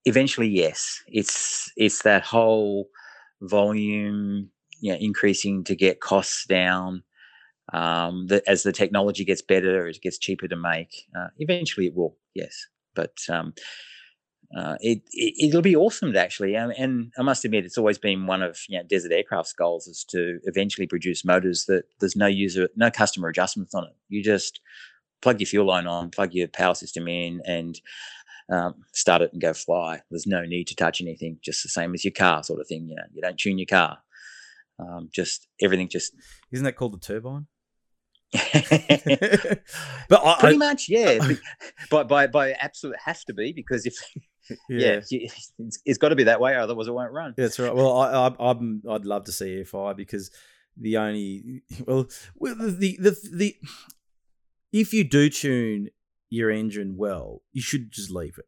eventually, 0.06 0.48
yes. 0.48 1.02
It's 1.08 1.72
it's 1.76 2.04
that 2.04 2.24
whole 2.24 2.90
volume, 3.42 4.50
you 4.80 4.92
know, 4.92 4.98
increasing 5.00 5.64
to 5.66 5.76
get 5.76 6.02
costs 6.02 6.46
down. 6.46 7.04
Um, 7.72 8.28
that 8.28 8.44
as 8.46 8.64
the 8.64 8.74
technology 8.74 9.24
gets 9.24 9.42
better, 9.42 9.88
it 9.88 10.02
gets 10.02 10.18
cheaper 10.18 10.48
to 10.48 10.56
make. 10.56 11.08
Uh, 11.18 11.28
eventually, 11.38 11.88
it 11.88 11.96
will, 11.96 12.18
yes. 12.36 12.68
But 12.94 13.18
um, 13.30 13.54
uh, 14.56 14.76
it, 14.82 15.02
it 15.12 15.54
will 15.54 15.62
be 15.62 15.76
awesome 15.76 16.14
to 16.14 16.20
actually. 16.20 16.56
Um, 16.56 16.72
and 16.78 17.12
I 17.18 17.24
must 17.24 17.44
admit, 17.44 17.66
it's 17.66 17.78
always 17.78 17.98
been 17.98 18.28
one 18.28 18.44
of 18.44 18.60
you 18.70 18.78
know, 18.78 18.84
Desert 18.84 19.12
Aircraft's 19.12 19.54
goals 19.54 19.88
is 19.88 20.04
to 20.10 20.40
eventually 20.44 20.86
produce 20.86 21.26
motors 21.26 21.66
that 21.66 21.86
there's 22.00 22.16
no 22.16 22.28
user, 22.28 22.70
no 22.76 22.92
customer 22.92 23.30
adjustments 23.30 23.74
on 23.74 23.86
it. 23.86 23.96
You 24.10 24.24
just 24.24 24.60
plug 25.22 25.40
your 25.40 25.48
fuel 25.48 25.66
line 25.66 25.88
on, 25.88 26.12
plug 26.12 26.34
your 26.34 26.48
power 26.48 26.76
system 26.76 27.08
in, 27.08 27.42
and 27.46 27.80
um, 28.52 28.76
start 28.94 29.24
it 29.24 29.34
and 29.34 29.42
go 29.42 29.54
fly. 29.54 30.02
There's 30.12 30.28
no 30.28 30.44
need 30.44 30.68
to 30.68 30.76
touch 30.76 31.02
anything. 31.02 31.40
Just 31.44 31.64
the 31.64 31.70
same 31.70 31.94
as 31.96 32.06
your 32.06 32.14
car, 32.14 32.44
sort 32.44 32.60
of 32.60 32.68
thing. 32.68 32.88
You 32.88 32.96
know, 32.96 33.04
you 33.12 33.22
don't 33.22 33.38
tune 33.38 33.58
your 33.58 33.66
car. 33.66 33.98
Um, 34.78 35.10
just 35.12 35.48
everything. 35.62 35.90
Just 35.90 36.14
isn't 36.52 36.66
that 36.66 36.76
called 36.76 36.94
the 36.94 37.00
turbine? 37.00 37.48
but 40.10 40.26
I, 40.26 40.38
pretty 40.40 40.56
I, 40.56 40.58
much, 40.58 40.90
yeah. 40.90 41.20
by 41.90 42.04
by 42.04 42.28
by 42.28 42.52
absolute 42.52 42.98
has 43.06 43.24
to 43.26 43.34
be 43.34 43.54
because 43.54 43.86
if 43.86 43.96
yeah, 44.70 45.02
yeah 45.10 45.28
it's, 45.60 45.80
it's 45.86 45.98
got 45.98 46.10
to 46.10 46.16
be 46.16 46.24
that 46.26 46.40
way, 46.40 46.56
otherwise 46.56 46.88
it 46.88 46.94
won't 46.94 47.12
run. 47.12 47.34
Yeah, 47.38 47.46
that's 47.46 47.60
right. 47.60 47.74
Well, 47.74 47.98
I, 47.98 48.28
I 48.28 48.50
I'm 48.52 48.82
I'd 48.90 49.06
love 49.06 49.26
to 49.26 49.32
see 49.32 49.64
EFI 49.64 49.96
because 49.96 50.32
the 50.78 50.98
only 50.98 51.64
well, 51.88 52.08
the, 52.40 52.76
the 52.78 52.98
the 53.00 53.30
the 53.32 53.56
if 54.72 54.94
you 54.94 55.04
do 55.04 55.30
tune 55.30 55.90
your 56.30 56.50
engine 56.50 56.98
well, 56.98 57.42
you 57.52 57.62
should 57.62 57.92
just 57.92 58.10
leave 58.10 58.38
it. 58.38 58.46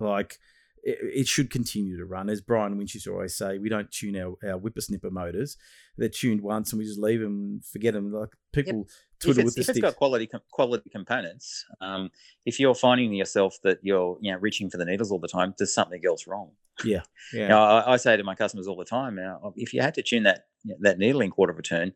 Like 0.00 0.38
it, 0.82 0.98
it 1.02 1.28
should 1.28 1.50
continue 1.50 1.96
to 1.96 2.04
run. 2.04 2.28
As 2.28 2.40
Brian 2.40 2.76
Winch 2.76 2.94
used 2.94 3.06
to 3.06 3.12
always 3.12 3.36
say, 3.36 3.58
we 3.58 3.68
don't 3.68 3.90
tune 3.90 4.16
our, 4.16 4.34
our 4.44 4.58
whippersnipper 4.58 5.10
motors. 5.10 5.56
They're 5.96 6.08
tuned 6.08 6.40
once 6.40 6.72
and 6.72 6.78
we 6.78 6.84
just 6.84 6.98
leave 6.98 7.20
them 7.20 7.60
forget 7.72 7.94
them. 7.94 8.12
Like 8.12 8.30
people 8.52 8.78
yep. 8.78 8.86
twiddle 9.20 9.44
with 9.44 9.54
the 9.54 9.62
If 9.62 9.68
it's 9.70 9.80
got 9.80 9.96
quality 9.96 10.28
quality 10.50 10.90
components, 10.90 11.64
um, 11.80 12.10
if 12.46 12.60
you're 12.60 12.74
finding 12.74 13.12
yourself 13.12 13.56
that 13.64 13.78
you're 13.82 14.18
you 14.20 14.32
know 14.32 14.38
reaching 14.38 14.70
for 14.70 14.78
the 14.78 14.84
needles 14.84 15.10
all 15.10 15.18
the 15.18 15.28
time, 15.28 15.54
there's 15.58 15.74
something 15.74 16.02
else 16.06 16.26
wrong. 16.26 16.50
Yeah, 16.84 17.02
yeah. 17.32 17.48
Now, 17.48 17.62
I, 17.62 17.94
I, 17.94 17.96
say 17.96 18.16
to 18.16 18.22
my 18.22 18.36
customers 18.36 18.68
all 18.68 18.76
the 18.76 18.84
time, 18.84 19.16
now 19.16 19.52
if 19.56 19.74
you 19.74 19.82
had 19.82 19.94
to 19.94 20.02
tune 20.02 20.22
that 20.22 20.46
that 20.80 20.98
needle 20.98 21.20
in 21.20 21.30
quarter 21.30 21.52
of 21.52 21.58
a 21.58 21.62
turn, 21.62 21.92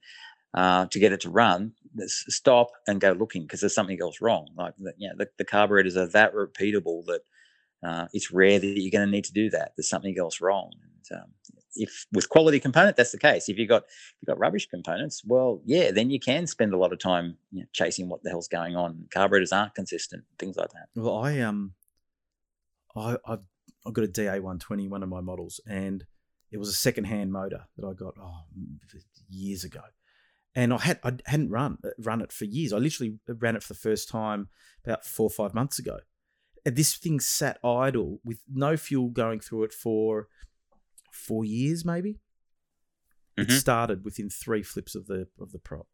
uh, 0.55 0.87
to 0.87 0.99
get 0.99 1.13
it 1.13 1.21
to 1.23 1.31
run, 1.31 1.73
stop 2.07 2.73
and 2.87 3.01
go 3.01 3.13
looking 3.13 3.43
because 3.43 3.61
there's 3.61 3.75
something 3.75 3.99
else 4.01 4.21
wrong. 4.21 4.49
Like 4.57 4.75
you 4.99 5.09
know, 5.09 5.15
the, 5.17 5.29
the 5.39 5.45
carburetors 5.45 5.97
are 5.97 6.09
that 6.09 6.35
repeatable 6.35 7.05
that 7.07 7.21
uh, 7.83 8.07
it's 8.13 8.31
rare 8.31 8.59
that 8.59 8.67
you're 8.67 8.91
going 8.91 9.07
to 9.07 9.11
need 9.11 9.25
to 9.25 9.33
do 9.33 9.51
that. 9.51 9.73
There's 9.77 9.89
something 9.89 10.17
else 10.19 10.41
wrong. 10.41 10.73
And, 11.11 11.21
um, 11.21 11.29
if 11.75 12.07
with 12.13 12.29
quality 12.29 12.61
component, 12.61 12.97
that's 12.97 13.13
the 13.13 13.19
case. 13.19 13.49
If 13.49 13.59
you 13.59 13.67
got 13.67 13.85
if 13.85 14.15
you 14.21 14.27
got 14.27 14.39
rubbish 14.39 14.69
components, 14.69 15.23
well, 15.25 15.63
yeah, 15.65 15.91
then 15.91 16.11
you 16.11 16.21
can 16.21 16.47
spend 16.47 16.75
a 16.75 16.77
lot 16.77 16.93
of 16.93 16.99
time 16.99 17.39
you 17.51 17.61
know, 17.61 17.67
chasing 17.73 18.09
what 18.09 18.23
the 18.23 18.31
hell's 18.31 18.49
going 18.49 18.77
on. 18.77 19.07
Carburetors 19.11 19.53
aren't 19.53 19.75
consistent, 19.75 20.25
things 20.39 20.57
like 20.57 20.71
that. 20.73 20.89
Well, 20.95 21.17
I 21.17 21.41
um, 21.41 21.73
I 22.95 23.17
I've, 23.27 23.47
I've 23.87 23.95
got 23.95 24.05
a 24.05 24.09
DA 24.09 24.39
one 24.41 24.59
twenty, 24.59 24.87
one 24.87 25.03
of 25.03 25.09
my 25.09 25.23
models, 25.23 25.61
and 25.67 26.05
it 26.51 26.59
was 26.59 26.69
a 26.69 26.75
second 26.75 27.05
hand 27.05 27.33
motor 27.33 27.65
that 27.79 27.87
I 27.87 27.95
got 27.95 28.15
oh, 28.21 28.43
years 29.31 29.65
ago 29.65 29.81
and 30.55 30.73
I 30.73 30.79
had 30.79 31.01
I 31.03 31.13
hadn't 31.27 31.51
run 31.51 31.79
uh, 31.85 31.91
run 31.99 32.21
it 32.21 32.33
for 32.33 32.45
years. 32.45 32.73
I 32.73 32.79
literally 32.79 33.19
ran 33.27 33.57
it 33.57 33.63
for 33.63 33.73
the 33.73 33.79
first 33.79 34.09
time 34.09 34.49
about 34.85 35.05
four 35.05 35.27
or 35.27 35.31
five 35.31 35.55
months 35.55 35.79
ago. 35.79 36.01
This 36.65 36.97
thing 36.97 37.21
sat 37.21 37.59
idle 37.65 38.21
with 38.25 38.41
no 38.53 38.77
fuel 38.77 39.09
going 39.09 39.41
through 39.41 39.65
it 39.65 39.73
for 39.73 40.29
four 41.11 41.45
years, 41.45 41.85
maybe. 41.85 42.21
Mm-hmm. 43.39 43.51
It 43.51 43.55
started 43.59 44.05
within 44.05 44.31
three 44.31 44.63
flips 44.63 44.95
of 44.95 45.07
the 45.07 45.27
of 45.41 45.53
the 45.53 45.59
prop. 45.59 45.87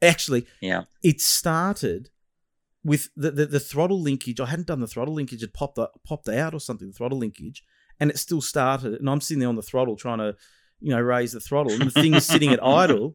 Actually, 0.00 0.46
yeah, 0.60 0.84
it 1.02 1.20
started 1.20 2.10
with 2.84 3.10
the, 3.16 3.30
the, 3.30 3.46
the 3.46 3.60
throttle 3.60 4.00
linkage. 4.00 4.40
I 4.40 4.46
hadn't 4.46 4.68
done 4.68 4.80
the 4.80 4.86
throttle 4.86 5.14
linkage; 5.14 5.42
it 5.42 5.52
popped 5.52 5.78
up, 5.78 6.00
popped 6.06 6.28
out 6.28 6.54
or 6.54 6.60
something. 6.60 6.88
The 6.88 6.94
throttle 6.94 7.18
linkage, 7.18 7.62
and 8.00 8.10
it 8.10 8.18
still 8.18 8.40
started. 8.40 8.94
And 8.94 9.10
I'm 9.10 9.20
sitting 9.20 9.40
there 9.40 9.48
on 9.48 9.56
the 9.56 9.62
throttle 9.62 9.96
trying 9.96 10.18
to, 10.18 10.36
you 10.80 10.90
know, 10.90 11.00
raise 11.00 11.32
the 11.32 11.40
throttle, 11.40 11.72
and 11.72 11.82
the 11.82 11.90
thing 11.90 12.14
is 12.14 12.26
sitting 12.26 12.50
at 12.50 12.64
idle 12.64 13.14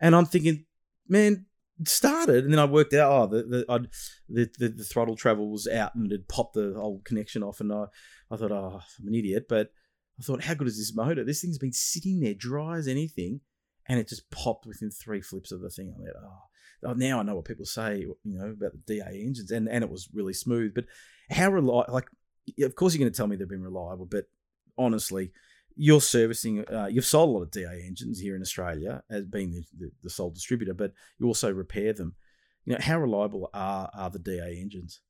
and 0.00 0.14
I'm 0.14 0.26
thinking, 0.26 0.64
man, 1.08 1.46
started, 1.86 2.44
and 2.44 2.52
then 2.52 2.60
I 2.60 2.64
worked 2.64 2.94
out, 2.94 3.12
oh, 3.12 3.26
the 3.26 3.42
the, 3.42 3.88
the 4.28 4.50
the, 4.58 4.68
the 4.68 4.84
throttle 4.84 5.16
travel 5.16 5.50
was 5.50 5.68
out, 5.68 5.94
and 5.94 6.10
it 6.12 6.28
popped 6.28 6.54
the 6.54 6.74
old 6.76 7.04
connection 7.04 7.42
off, 7.42 7.60
and 7.60 7.72
I 7.72 7.86
I 8.30 8.36
thought, 8.36 8.52
oh, 8.52 8.80
I'm 9.00 9.08
an 9.08 9.14
idiot, 9.14 9.46
but 9.48 9.70
I 10.18 10.22
thought, 10.22 10.44
how 10.44 10.54
good 10.54 10.68
is 10.68 10.78
this 10.78 10.94
motor? 10.94 11.24
This 11.24 11.40
thing's 11.40 11.58
been 11.58 11.72
sitting 11.72 12.20
there 12.20 12.34
dry 12.34 12.78
as 12.78 12.88
anything, 12.88 13.40
and 13.88 13.98
it 14.00 14.08
just 14.08 14.30
popped 14.30 14.66
within 14.66 14.90
three 14.90 15.20
flips 15.20 15.52
of 15.52 15.60
the 15.60 15.70
thing. 15.70 15.94
I 15.96 16.00
went, 16.00 16.14
oh, 16.84 16.92
now 16.94 17.20
I 17.20 17.22
know 17.22 17.36
what 17.36 17.44
people 17.44 17.64
say, 17.64 17.98
you 18.00 18.38
know, 18.38 18.50
about 18.50 18.72
the 18.72 18.94
DA 18.94 19.22
engines, 19.22 19.50
and 19.50 19.68
and 19.68 19.84
it 19.84 19.90
was 19.90 20.08
really 20.12 20.34
smooth. 20.34 20.74
But 20.74 20.86
how 21.30 21.50
reliable? 21.50 21.94
Like, 21.94 22.08
of 22.62 22.74
course, 22.74 22.94
you're 22.94 23.00
going 23.00 23.12
to 23.12 23.16
tell 23.16 23.26
me 23.26 23.36
they've 23.36 23.48
been 23.48 23.62
reliable, 23.62 24.06
but 24.06 24.24
honestly, 24.76 25.32
you're 25.80 26.00
servicing, 26.00 26.64
uh, 26.68 26.88
you've 26.90 27.06
sold 27.06 27.30
a 27.30 27.32
lot 27.32 27.42
of 27.42 27.50
DA 27.52 27.84
engines 27.86 28.18
here 28.18 28.34
in 28.34 28.42
Australia 28.42 29.00
as 29.08 29.24
being 29.24 29.52
the, 29.52 29.64
the, 29.78 29.90
the, 30.02 30.10
sole 30.10 30.30
distributor, 30.30 30.74
but 30.74 30.92
you 31.18 31.26
also 31.26 31.52
repair 31.52 31.92
them. 31.92 32.16
You 32.64 32.72
know, 32.72 32.80
how 32.80 32.98
reliable 32.98 33.48
are, 33.54 33.88
are 33.94 34.10
the 34.10 34.18
DA 34.18 34.58
engines? 34.60 35.00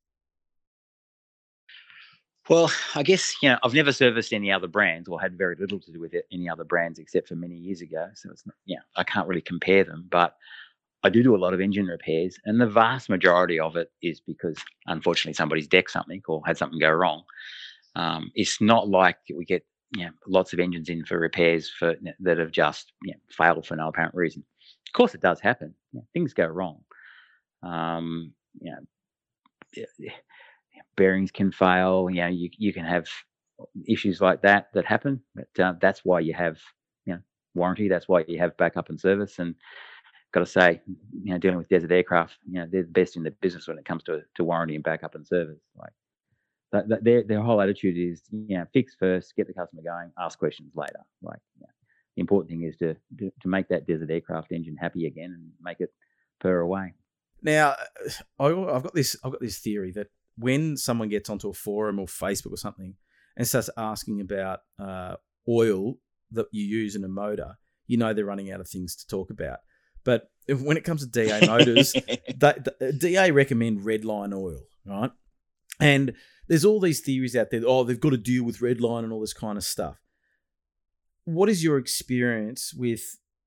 Well, 2.51 2.71
I 2.95 3.03
guess, 3.03 3.35
you 3.43 3.49
know, 3.49 3.59
I've 3.62 3.73
never 3.73 3.93
serviced 3.93 4.35
any 4.35 4.53
other 4.53 4.69
brands 4.69 5.09
or 5.09 5.19
had 5.19 5.39
very 5.39 5.57
little 5.59 5.81
to 5.81 5.93
do 5.93 6.01
with 6.01 6.12
it, 6.12 6.27
any 6.31 6.51
other 6.51 6.64
brands 6.64 6.99
except 6.99 7.29
for 7.29 7.35
many 7.35 7.55
years 7.55 7.81
ago. 7.81 8.07
So 8.14 8.31
it's 8.31 8.47
not, 8.47 8.55
yeah, 8.66 8.79
I 8.95 9.05
can't 9.05 9.27
really 9.27 9.41
compare 9.41 9.85
them, 9.85 10.07
but 10.11 10.35
I 11.03 11.09
do 11.09 11.23
do 11.23 11.35
a 11.35 11.39
lot 11.39 11.55
of 11.55 11.61
engine 11.61 11.87
repairs, 11.87 12.39
and 12.45 12.61
the 12.61 12.66
vast 12.66 13.09
majority 13.09 13.61
of 13.61 13.77
it 13.77 13.91
is 14.03 14.21
because 14.21 14.59
unfortunately 14.87 15.35
somebody's 15.35 15.69
decked 15.69 15.93
something 15.93 16.21
or 16.27 16.43
had 16.45 16.59
something 16.59 16.81
go 16.81 16.91
wrong. 16.91 17.23
Um, 17.95 18.33
it's 18.35 18.61
not 18.61 18.89
like 18.89 19.16
we 19.35 19.45
get 19.45 19.64
you 19.95 20.05
know, 20.05 20.12
lots 20.26 20.53
of 20.53 20.61
engines 20.61 20.89
in 20.89 21.05
for 21.05 21.18
repairs 21.18 21.70
for 21.70 21.95
that 22.20 22.39
have 22.39 22.51
just 22.51 22.93
you 23.03 23.12
know, 23.12 23.18
failed 23.30 23.66
for 23.66 23.76
no 23.76 23.89
apparent 23.89 24.14
reason. 24.14 24.45
Of 24.89 24.93
course, 24.93 25.14
it 25.14 25.20
does 25.20 25.41
happen. 25.41 25.74
You 25.93 26.01
know, 26.01 26.07
things 26.12 26.34
go 26.34 26.47
wrong. 26.47 26.80
Um, 27.62 28.32
you 28.61 28.72
know, 28.72 29.82
bearings 30.97 31.30
can 31.30 31.53
fail. 31.53 32.09
You 32.11 32.22
know, 32.22 32.28
you 32.28 32.51
you 32.59 32.72
can 32.72 32.84
have 32.84 33.07
issues 33.86 34.20
like 34.20 34.43
that 34.43 34.68
that 34.74 34.84
happen. 34.84 35.20
But 35.34 35.62
uh, 35.62 35.74
that's 35.80 36.05
why 36.05 36.20
you 36.20 36.34
have 36.34 36.59
you 37.07 37.14
know 37.14 37.20
warranty. 37.55 37.89
That's 37.89 38.09
why 38.09 38.24
you 38.28 38.39
have 38.39 38.57
backup 38.57 38.91
and 38.91 39.01
service. 39.01 39.39
And 39.39 39.55
got 40.32 40.41
to 40.41 40.47
say, 40.47 40.80
you 41.22 41.32
know, 41.32 41.39
dealing 41.39 41.59
with 41.59 41.68
desert 41.68 41.93
aircraft, 41.93 42.36
you 42.47 42.61
know, 42.61 42.66
they're 42.70 42.82
the 42.82 42.89
best 42.89 43.16
in 43.16 43.22
the 43.22 43.30
business 43.41 43.66
when 43.66 43.78
it 43.78 43.84
comes 43.84 44.03
to 44.05 44.20
to 44.36 44.45
warranty 44.45 44.74
and 44.74 44.84
backup 44.84 45.14
and 45.14 45.26
service. 45.26 45.61
Like 45.76 45.93
that, 46.73 46.89
that 46.89 47.05
their 47.05 47.23
their 47.23 47.41
whole 47.41 47.61
attitude 47.61 47.97
is 47.97 48.23
you 48.31 48.59
know 48.59 48.64
fix 48.73 48.95
first, 48.99 49.35
get 49.37 49.47
the 49.47 49.55
customer 49.55 49.83
going, 49.83 50.11
ask 50.19 50.39
questions 50.39 50.73
later. 50.75 51.01
Like 51.23 51.41
you 51.57 51.62
know, 51.62 51.73
the 52.16 52.21
important 52.21 52.51
thing 52.51 52.62
is 52.64 52.77
to, 52.79 52.95
to 53.19 53.33
to 53.41 53.49
make 53.49 53.69
that 53.69 53.87
desert 53.87 54.11
aircraft 54.11 54.53
engine 54.53 54.77
happy 54.77 55.07
again 55.07 55.35
and 55.35 55.51
make 55.62 55.81
it 55.81 55.91
purr 56.41 56.61
away. 56.61 56.95
Now, 57.43 57.75
I, 58.39 58.47
I've 58.47 58.83
got 58.83 58.95
this 58.95 59.16
I've 59.25 59.33
got 59.33 59.41
this 59.41 59.59
theory 59.59 59.93
that 59.93 60.09
when 60.37 60.77
someone 60.77 61.09
gets 61.09 61.31
onto 61.31 61.49
a 61.49 61.55
forum 61.55 61.99
or 61.99 62.07
Facebook 62.07 62.53
or 62.53 62.57
something 62.57 62.95
and 63.37 63.47
starts 63.47 63.71
asking 63.77 64.21
about 64.21 64.61
uh, 64.79 65.16
oil 65.49 65.95
that 66.31 66.47
you 66.53 66.64
use 66.64 66.95
in 66.95 67.05
a 67.05 67.09
motor, 67.09 67.57
you 67.87 67.97
know 67.97 68.12
they're 68.12 68.25
running 68.25 68.53
out 68.53 68.61
of 68.61 68.69
things 68.69 68.95
to 68.97 69.07
talk 69.07 69.31
about. 69.31 69.59
But 70.05 70.31
when 70.49 70.77
it 70.77 70.85
comes 70.85 71.07
to 71.07 71.11
DA 71.11 71.47
motors, 71.47 71.93
that, 72.37 72.99
DA 72.99 73.31
recommend 73.31 73.81
Redline 73.81 74.35
oil, 74.35 74.61
right? 74.87 75.11
And 75.81 76.14
there's 76.49 76.64
all 76.64 76.80
these 76.80 77.01
theories 77.01 77.36
out 77.36 77.51
there. 77.51 77.62
Oh, 77.66 77.84
they've 77.84 78.01
got 78.01 78.10
to 78.10 78.16
deal 78.16 78.44
with 78.44 78.60
Redline 78.60 79.05
and 79.05 79.12
all 79.12 79.20
this 79.20 79.35
kind 79.35 79.56
of 79.56 79.64
stuff. 79.64 79.98
What 81.24 81.48
is 81.48 81.62
your 81.62 81.77
experience 81.77 82.73
with 82.74 83.02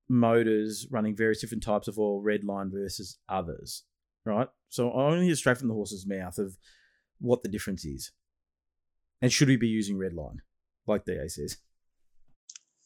motors 0.07 0.87
running 0.91 1.15
various 1.15 1.41
different 1.41 1.63
types 1.63 1.87
of 1.87 1.97
oil, 1.97 2.23
Redline 2.23 2.71
versus 2.71 3.17
others? 3.27 3.83
Right. 4.23 4.47
So 4.69 4.89
I 4.89 5.15
to 5.15 5.23
hear 5.23 5.35
straight 5.35 5.57
from 5.57 5.67
the 5.67 5.73
horse's 5.73 6.05
mouth 6.07 6.37
of 6.37 6.57
what 7.19 7.41
the 7.41 7.49
difference 7.49 7.83
is, 7.85 8.11
and 9.19 9.33
should 9.33 9.47
we 9.47 9.57
be 9.57 9.67
using 9.67 9.97
Redline, 9.97 10.37
like 10.85 11.05
DA 11.05 11.27
says? 11.27 11.57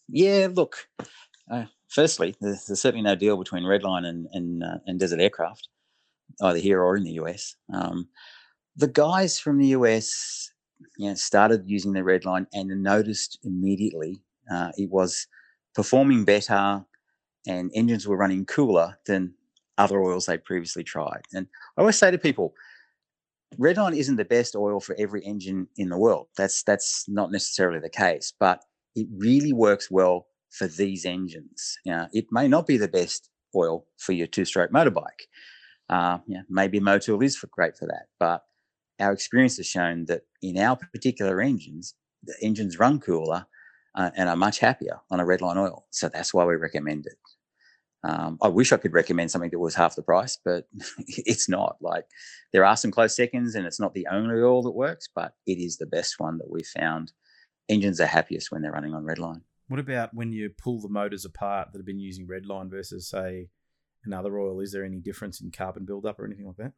Yeah. 0.07 0.47
Look. 0.51 0.87
Uh, 1.51 1.65
firstly, 1.89 2.35
there's, 2.39 2.65
there's, 2.65 2.81
certainly 2.81 3.03
no 3.03 3.15
deal 3.15 3.37
between 3.37 3.63
Redline 3.63 4.05
and 4.05 4.27
and, 4.31 4.63
uh, 4.63 4.77
and 4.85 4.97
Desert 4.97 5.19
Aircraft, 5.19 5.67
either 6.41 6.59
here 6.59 6.81
or 6.81 6.95
in 6.95 7.03
the 7.03 7.19
US. 7.21 7.55
Um, 7.71 8.07
the 8.75 8.87
guys 8.87 9.39
from 9.39 9.57
the 9.57 9.67
US 9.67 10.51
you 10.97 11.09
know, 11.09 11.15
started 11.15 11.63
using 11.65 11.93
the 11.93 12.01
Redline 12.01 12.47
and 12.53 12.69
noticed 12.83 13.39
immediately 13.43 14.21
uh, 14.51 14.71
it 14.77 14.89
was 14.89 15.27
performing 15.73 16.25
better 16.25 16.85
and 17.47 17.71
engines 17.73 18.07
were 18.07 18.17
running 18.17 18.45
cooler 18.45 18.97
than 19.05 19.33
other 19.77 20.01
oils 20.01 20.25
they 20.25 20.37
previously 20.37 20.83
tried. 20.83 21.21
And 21.33 21.47
I 21.77 21.81
always 21.81 21.97
say 21.97 22.11
to 22.11 22.17
people, 22.17 22.53
Redline 23.59 23.95
isn't 23.95 24.15
the 24.15 24.25
best 24.25 24.55
oil 24.55 24.79
for 24.79 24.95
every 24.97 25.23
engine 25.23 25.67
in 25.77 25.89
the 25.89 25.97
world. 25.97 26.27
That's 26.37 26.63
that's 26.63 27.05
not 27.07 27.31
necessarily 27.31 27.79
the 27.79 27.89
case, 27.89 28.33
but 28.39 28.63
it 28.95 29.07
really 29.15 29.53
works 29.53 29.89
well 29.91 30.27
for 30.49 30.67
these 30.67 31.05
engines. 31.05 31.77
Now, 31.85 32.07
it 32.11 32.25
may 32.31 32.47
not 32.47 32.67
be 32.67 32.77
the 32.77 32.87
best 32.87 33.29
oil 33.55 33.85
for 33.97 34.13
your 34.13 34.27
two-stroke 34.27 34.71
motorbike. 34.71 35.27
Uh, 35.89 36.19
yeah, 36.27 36.41
maybe 36.49 36.79
Motul 36.79 37.23
is 37.23 37.35
for, 37.37 37.47
great 37.47 37.77
for 37.77 37.85
that, 37.85 38.07
but 38.19 38.43
our 38.99 39.11
experience 39.11 39.57
has 39.57 39.67
shown 39.67 40.05
that 40.05 40.21
in 40.41 40.57
our 40.57 40.75
particular 40.75 41.41
engines, 41.41 41.95
the 42.23 42.35
engines 42.41 42.79
run 42.79 42.99
cooler 42.99 43.45
uh, 43.95 44.11
and 44.15 44.29
are 44.29 44.35
much 44.35 44.59
happier 44.59 44.99
on 45.09 45.19
a 45.19 45.25
redline 45.25 45.57
oil. 45.57 45.85
So 45.89 46.09
that's 46.09 46.33
why 46.33 46.45
we 46.45 46.55
recommend 46.55 47.05
it. 47.05 47.17
Um, 48.03 48.37
I 48.41 48.49
wish 48.49 48.71
I 48.71 48.77
could 48.77 48.93
recommend 48.93 49.31
something 49.31 49.49
that 49.49 49.59
was 49.59 49.73
half 49.73 49.95
the 49.95 50.03
price, 50.03 50.37
but 50.43 50.67
it's 51.07 51.49
not. 51.49 51.77
Like 51.81 52.05
there 52.53 52.65
are 52.65 52.77
some 52.77 52.91
close 52.91 53.15
seconds, 53.15 53.55
and 53.55 53.65
it's 53.65 53.79
not 53.79 53.93
the 53.93 54.07
only 54.11 54.35
oil 54.35 54.61
that 54.63 54.71
works, 54.71 55.09
but 55.13 55.33
it 55.47 55.57
is 55.57 55.77
the 55.77 55.87
best 55.87 56.19
one 56.19 56.37
that 56.37 56.49
we've 56.49 56.67
found. 56.67 57.13
Engines 57.67 57.99
are 57.99 58.05
happiest 58.05 58.51
when 58.51 58.61
they're 58.61 58.71
running 58.71 58.93
on 58.93 59.05
redline. 59.05 59.41
What 59.67 59.79
about 59.79 60.13
when 60.13 60.31
you 60.31 60.51
pull 60.51 60.79
the 60.79 60.89
motors 60.89 61.25
apart 61.25 61.69
that 61.71 61.79
have 61.79 61.85
been 61.85 61.99
using 61.99 62.27
redline 62.27 62.69
versus 62.69 63.09
say 63.09 63.49
another 64.03 64.37
oil? 64.37 64.59
Is 64.59 64.71
there 64.71 64.85
any 64.85 64.99
difference 64.99 65.41
in 65.41 65.49
carbon 65.49 65.85
buildup 65.85 66.19
or 66.19 66.25
anything 66.25 66.45
like 66.45 66.57
that? 66.57 66.73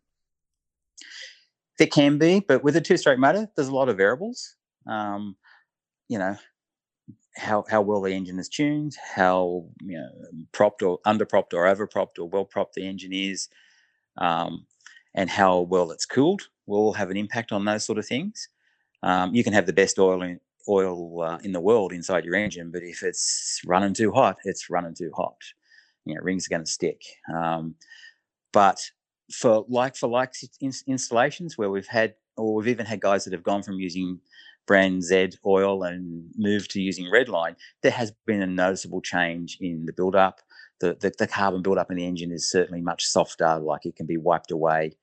There 1.78 1.88
can 1.88 2.18
be, 2.18 2.40
but 2.40 2.64
with 2.64 2.76
a 2.76 2.82
two-stroke 2.82 3.20
motor, 3.20 3.48
there's 3.56 3.68
a 3.68 3.76
lot 3.76 3.90
of 3.90 3.98
variables. 3.98 4.56
Um, 4.88 5.36
you 6.10 6.18
know, 6.18 6.36
how 7.36 7.66
how 7.70 7.82
well 7.82 8.02
the 8.02 8.12
engine 8.12 8.40
is 8.40 8.50
tuned, 8.50 8.96
how 9.16 9.66
you 9.82 9.98
know 9.98 10.10
propped 10.52 10.82
or 10.82 11.00
underpropped 11.06 11.54
or 11.54 11.68
overpropped 11.68 12.20
or 12.20 12.28
well 12.28 12.46
propped 12.46 12.74
the 12.74 12.88
engine 12.88 13.14
is, 13.14 13.50
um, 14.18 14.66
and 15.14 15.30
how 15.30 15.62
well 15.62 15.92
it's 15.92 16.06
cooled 16.06 16.44
will 16.66 16.94
have 16.94 17.10
an 17.10 17.18
impact 17.18 17.52
on 17.52 17.66
those 17.66 17.86
sort 17.86 17.98
of 17.98 18.06
things. 18.06 18.50
Um, 19.04 19.34
you 19.34 19.44
can 19.44 19.54
have 19.54 19.66
the 19.66 19.74
best 19.74 20.00
oil 20.00 20.22
in, 20.22 20.40
oil 20.68 21.22
uh, 21.22 21.38
in 21.44 21.52
the 21.52 21.62
world 21.62 21.94
inside 21.94 22.26
your 22.26 22.36
engine, 22.36 22.72
but 22.72 22.84
if 22.84 23.04
it's 23.04 23.62
running 23.66 23.94
too 23.94 24.12
hot, 24.12 24.38
it's 24.44 24.70
running 24.70 24.96
too 24.96 25.12
hot. 25.16 25.38
You 26.06 26.16
know, 26.16 26.22
rings 26.22 26.48
are 26.48 26.50
going 26.50 26.66
to 26.66 26.72
stick. 26.72 27.02
Um, 27.34 27.76
but 28.52 28.80
for 29.32 29.66
like 29.68 29.96
for 29.96 30.08
like 30.08 30.34
installations 30.62 31.58
where 31.58 31.70
we've 31.70 31.88
had, 31.88 32.16
or 32.36 32.56
we've 32.56 32.68
even 32.68 32.86
had 32.86 33.02
guys 33.02 33.26
that 33.26 33.34
have 33.34 33.44
gone 33.44 33.64
from 33.64 33.80
using 33.80 34.20
brand 34.66 35.04
Z 35.04 35.30
oil 35.46 35.84
and 35.84 36.30
moved 36.38 36.72
to 36.72 36.82
using 36.82 37.06
Redline, 37.06 37.56
there 37.84 37.92
has 37.92 38.12
been 38.26 38.42
a 38.42 38.48
noticeable 38.48 39.02
change 39.02 39.58
in 39.62 39.86
the 39.86 39.94
build-up. 39.94 40.42
The, 40.80 40.98
the, 41.00 41.12
the 41.18 41.28
carbon 41.28 41.62
build-up 41.62 41.90
in 41.90 41.98
the 41.98 42.06
engine 42.06 42.32
is 42.32 42.52
certainly 42.52 42.82
much 42.82 43.06
softer, 43.06 43.60
like 43.60 43.86
it 43.86 43.96
can 43.96 44.06
be 44.06 44.18
wiped 44.18 44.52
away. 44.52 44.98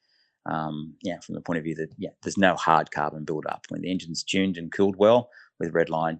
Um, 0.46 0.94
yeah, 1.02 1.20
from 1.20 1.34
the 1.34 1.40
point 1.40 1.56
of 1.58 1.64
view 1.64 1.74
that 1.76 1.88
yeah, 1.96 2.10
there's 2.22 2.36
no 2.36 2.54
hard 2.54 2.90
carbon 2.90 3.24
build-up. 3.24 3.64
When 3.70 3.80
the 3.80 3.90
engine's 3.90 4.22
tuned 4.22 4.58
and 4.58 4.70
cooled 4.70 4.96
well 4.96 5.30
with 5.58 5.72
Redline, 5.72 6.18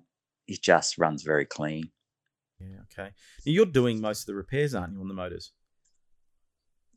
it 0.49 0.63
just 0.63 0.97
runs 0.99 1.23
very 1.23 1.45
clean. 1.45 1.91
Yeah, 2.59 2.79
okay. 2.93 3.11
Now 3.45 3.53
you're 3.53 3.67
doing 3.67 4.01
most 4.01 4.23
of 4.23 4.27
the 4.27 4.35
repairs, 4.35 4.75
aren't 4.75 4.95
you, 4.95 5.01
on 5.01 5.09
the 5.09 5.15
motors? 5.15 5.53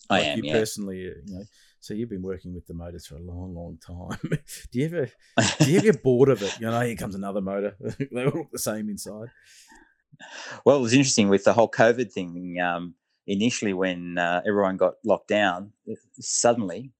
I 0.10 0.20
like 0.20 0.28
am. 0.28 0.38
You 0.38 0.44
yeah. 0.46 0.54
personally, 0.54 0.98
you 0.98 1.24
know, 1.28 1.44
so 1.80 1.94
you've 1.94 2.10
been 2.10 2.22
working 2.22 2.54
with 2.54 2.66
the 2.68 2.74
motors 2.74 3.08
for 3.08 3.16
a 3.16 3.22
long, 3.22 3.54
long 3.54 3.78
time. 3.78 4.20
do 4.72 4.80
you 4.80 4.86
ever 4.86 5.10
do 5.60 5.72
you 5.72 5.78
ever 5.78 5.92
get 5.92 6.04
bored 6.04 6.30
of 6.30 6.42
it? 6.42 6.60
You 6.60 6.68
know, 6.68 6.82
here 6.82 6.96
comes 6.96 7.16
another 7.16 7.42
motor. 7.42 7.76
they 7.80 8.26
all 8.26 8.32
look 8.32 8.52
the 8.52 8.60
same 8.60 8.90
inside. 8.90 9.28
Well, 10.66 10.78
it 10.78 10.82
was 10.82 10.94
interesting 10.94 11.30
with 11.30 11.44
the 11.44 11.54
whole 11.54 11.70
COVID 11.70 12.12
thing. 12.12 12.58
Um, 12.60 12.96
initially, 13.28 13.74
when 13.74 14.18
uh, 14.18 14.42
everyone 14.48 14.78
got 14.78 14.96
locked 15.06 15.28
down, 15.28 15.74
uh, 15.90 15.96
suddenly 16.20 16.92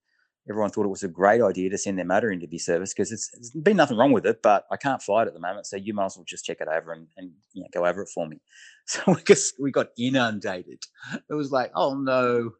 everyone 0.48 0.70
thought 0.70 0.86
it 0.86 0.90
was 0.90 1.02
a 1.02 1.08
great 1.08 1.42
idea 1.42 1.68
to 1.70 1.78
send 1.78 1.98
their 1.98 2.04
motor 2.04 2.30
in 2.30 2.40
to 2.40 2.46
be 2.46 2.58
serviced 2.58 2.96
because 2.96 3.12
it's, 3.12 3.30
there's 3.32 3.50
been 3.50 3.76
nothing 3.76 3.98
wrong 3.98 4.12
with 4.12 4.24
it, 4.24 4.42
but 4.42 4.64
I 4.70 4.76
can't 4.76 5.02
fly 5.02 5.22
it 5.22 5.28
at 5.28 5.34
the 5.34 5.40
moment. 5.40 5.66
So 5.66 5.76
you 5.76 5.92
might 5.92 6.06
as 6.06 6.16
well 6.16 6.24
just 6.26 6.44
check 6.44 6.58
it 6.60 6.68
over 6.68 6.92
and, 6.92 7.06
and 7.16 7.32
you 7.52 7.62
know, 7.62 7.68
go 7.72 7.86
over 7.86 8.02
it 8.02 8.08
for 8.08 8.26
me. 8.26 8.40
So 8.90 9.02
we, 9.08 9.22
just, 9.22 9.52
we 9.60 9.70
got 9.70 9.88
inundated. 9.98 10.82
It 11.28 11.34
was 11.34 11.52
like, 11.52 11.70
oh 11.74 11.94
no. 11.94 12.52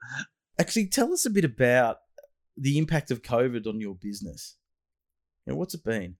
Actually, 0.60 0.88
tell 0.88 1.10
us 1.10 1.24
a 1.24 1.30
bit 1.30 1.46
about 1.46 2.00
the 2.54 2.76
impact 2.76 3.10
of 3.10 3.22
COVID 3.22 3.66
on 3.66 3.80
your 3.80 3.94
business. 3.94 4.56
You 5.46 5.54
know, 5.54 5.58
what's 5.58 5.72
it 5.72 5.82
been? 5.82 6.16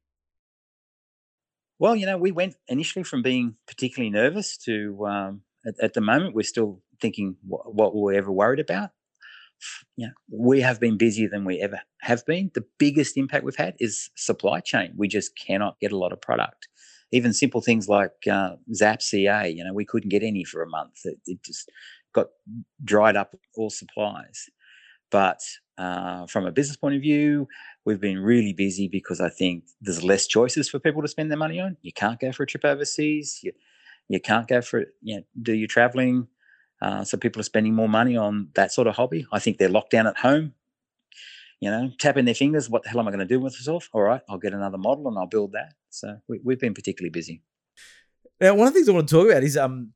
Well, 1.78 1.94
you 1.94 2.06
know, 2.06 2.16
we 2.16 2.30
went 2.30 2.54
initially 2.68 3.02
from 3.02 3.20
being 3.20 3.56
particularly 3.66 4.08
nervous 4.08 4.56
to 4.64 5.06
um, 5.06 5.42
at, 5.66 5.74
at, 5.82 5.92
the 5.92 6.00
moment 6.00 6.34
we're 6.34 6.42
still 6.42 6.80
thinking 7.02 7.36
what, 7.46 7.74
what 7.74 7.94
we're 7.94 8.14
ever 8.14 8.32
worried 8.32 8.60
about. 8.60 8.90
Know, 9.96 10.10
we 10.30 10.60
have 10.60 10.80
been 10.80 10.96
busier 10.96 11.28
than 11.28 11.44
we 11.44 11.60
ever 11.60 11.80
have 12.02 12.24
been. 12.24 12.50
The 12.54 12.64
biggest 12.78 13.16
impact 13.16 13.44
we've 13.44 13.56
had 13.56 13.74
is 13.80 14.10
supply 14.16 14.60
chain. 14.60 14.92
We 14.96 15.08
just 15.08 15.36
cannot 15.36 15.78
get 15.80 15.92
a 15.92 15.98
lot 15.98 16.12
of 16.12 16.20
product. 16.20 16.68
Even 17.10 17.32
simple 17.32 17.60
things 17.60 17.88
like 17.88 18.12
uh, 18.30 18.56
Zap 18.74 19.02
CA, 19.02 19.48
you 19.48 19.64
know, 19.64 19.72
we 19.72 19.84
couldn't 19.84 20.10
get 20.10 20.22
any 20.22 20.44
for 20.44 20.62
a 20.62 20.68
month. 20.68 21.00
It, 21.04 21.18
it 21.26 21.42
just 21.42 21.70
got 22.14 22.26
dried 22.84 23.16
up 23.16 23.34
all 23.56 23.70
supplies. 23.70 24.44
But 25.10 25.40
uh, 25.78 26.26
from 26.26 26.46
a 26.46 26.52
business 26.52 26.76
point 26.76 26.96
of 26.96 27.02
view, 27.02 27.48
we've 27.84 28.00
been 28.00 28.18
really 28.18 28.52
busy 28.52 28.88
because 28.88 29.20
I 29.20 29.30
think 29.30 29.64
there's 29.80 30.04
less 30.04 30.26
choices 30.26 30.68
for 30.68 30.78
people 30.78 31.02
to 31.02 31.08
spend 31.08 31.30
their 31.30 31.38
money 31.38 31.60
on. 31.60 31.76
You 31.82 31.92
can't 31.92 32.20
go 32.20 32.30
for 32.32 32.42
a 32.42 32.46
trip 32.46 32.64
overseas. 32.64 33.40
You 33.42 33.52
you 34.08 34.20
can't 34.20 34.48
go 34.48 34.60
for 34.62 34.84
you 35.02 35.16
know, 35.16 35.22
do 35.42 35.54
your 35.54 35.68
traveling. 35.68 36.28
Uh, 36.80 37.04
so 37.04 37.16
people 37.16 37.40
are 37.40 37.44
spending 37.44 37.74
more 37.74 37.88
money 37.88 38.16
on 38.16 38.48
that 38.54 38.72
sort 38.72 38.86
of 38.86 38.96
hobby. 38.96 39.26
I 39.32 39.38
think 39.38 39.58
they're 39.58 39.68
locked 39.68 39.90
down 39.90 40.06
at 40.06 40.18
home, 40.18 40.54
you 41.60 41.70
know, 41.70 41.90
tapping 41.98 42.24
their 42.24 42.34
fingers. 42.34 42.70
What 42.70 42.84
the 42.84 42.90
hell 42.90 43.00
am 43.00 43.08
I 43.08 43.10
going 43.10 43.18
to 43.20 43.26
do 43.26 43.40
with 43.40 43.54
myself? 43.54 43.88
All 43.92 44.02
right, 44.02 44.20
I'll 44.28 44.38
get 44.38 44.54
another 44.54 44.78
model 44.78 45.08
and 45.08 45.18
I'll 45.18 45.26
build 45.26 45.52
that. 45.52 45.74
So 45.90 46.18
we, 46.28 46.40
we've 46.44 46.60
been 46.60 46.74
particularly 46.74 47.10
busy. 47.10 47.42
Now, 48.40 48.54
one 48.54 48.68
of 48.68 48.74
the 48.74 48.78
things 48.78 48.88
I 48.88 48.92
want 48.92 49.08
to 49.08 49.14
talk 49.14 49.28
about 49.28 49.42
is 49.42 49.56
um, 49.56 49.92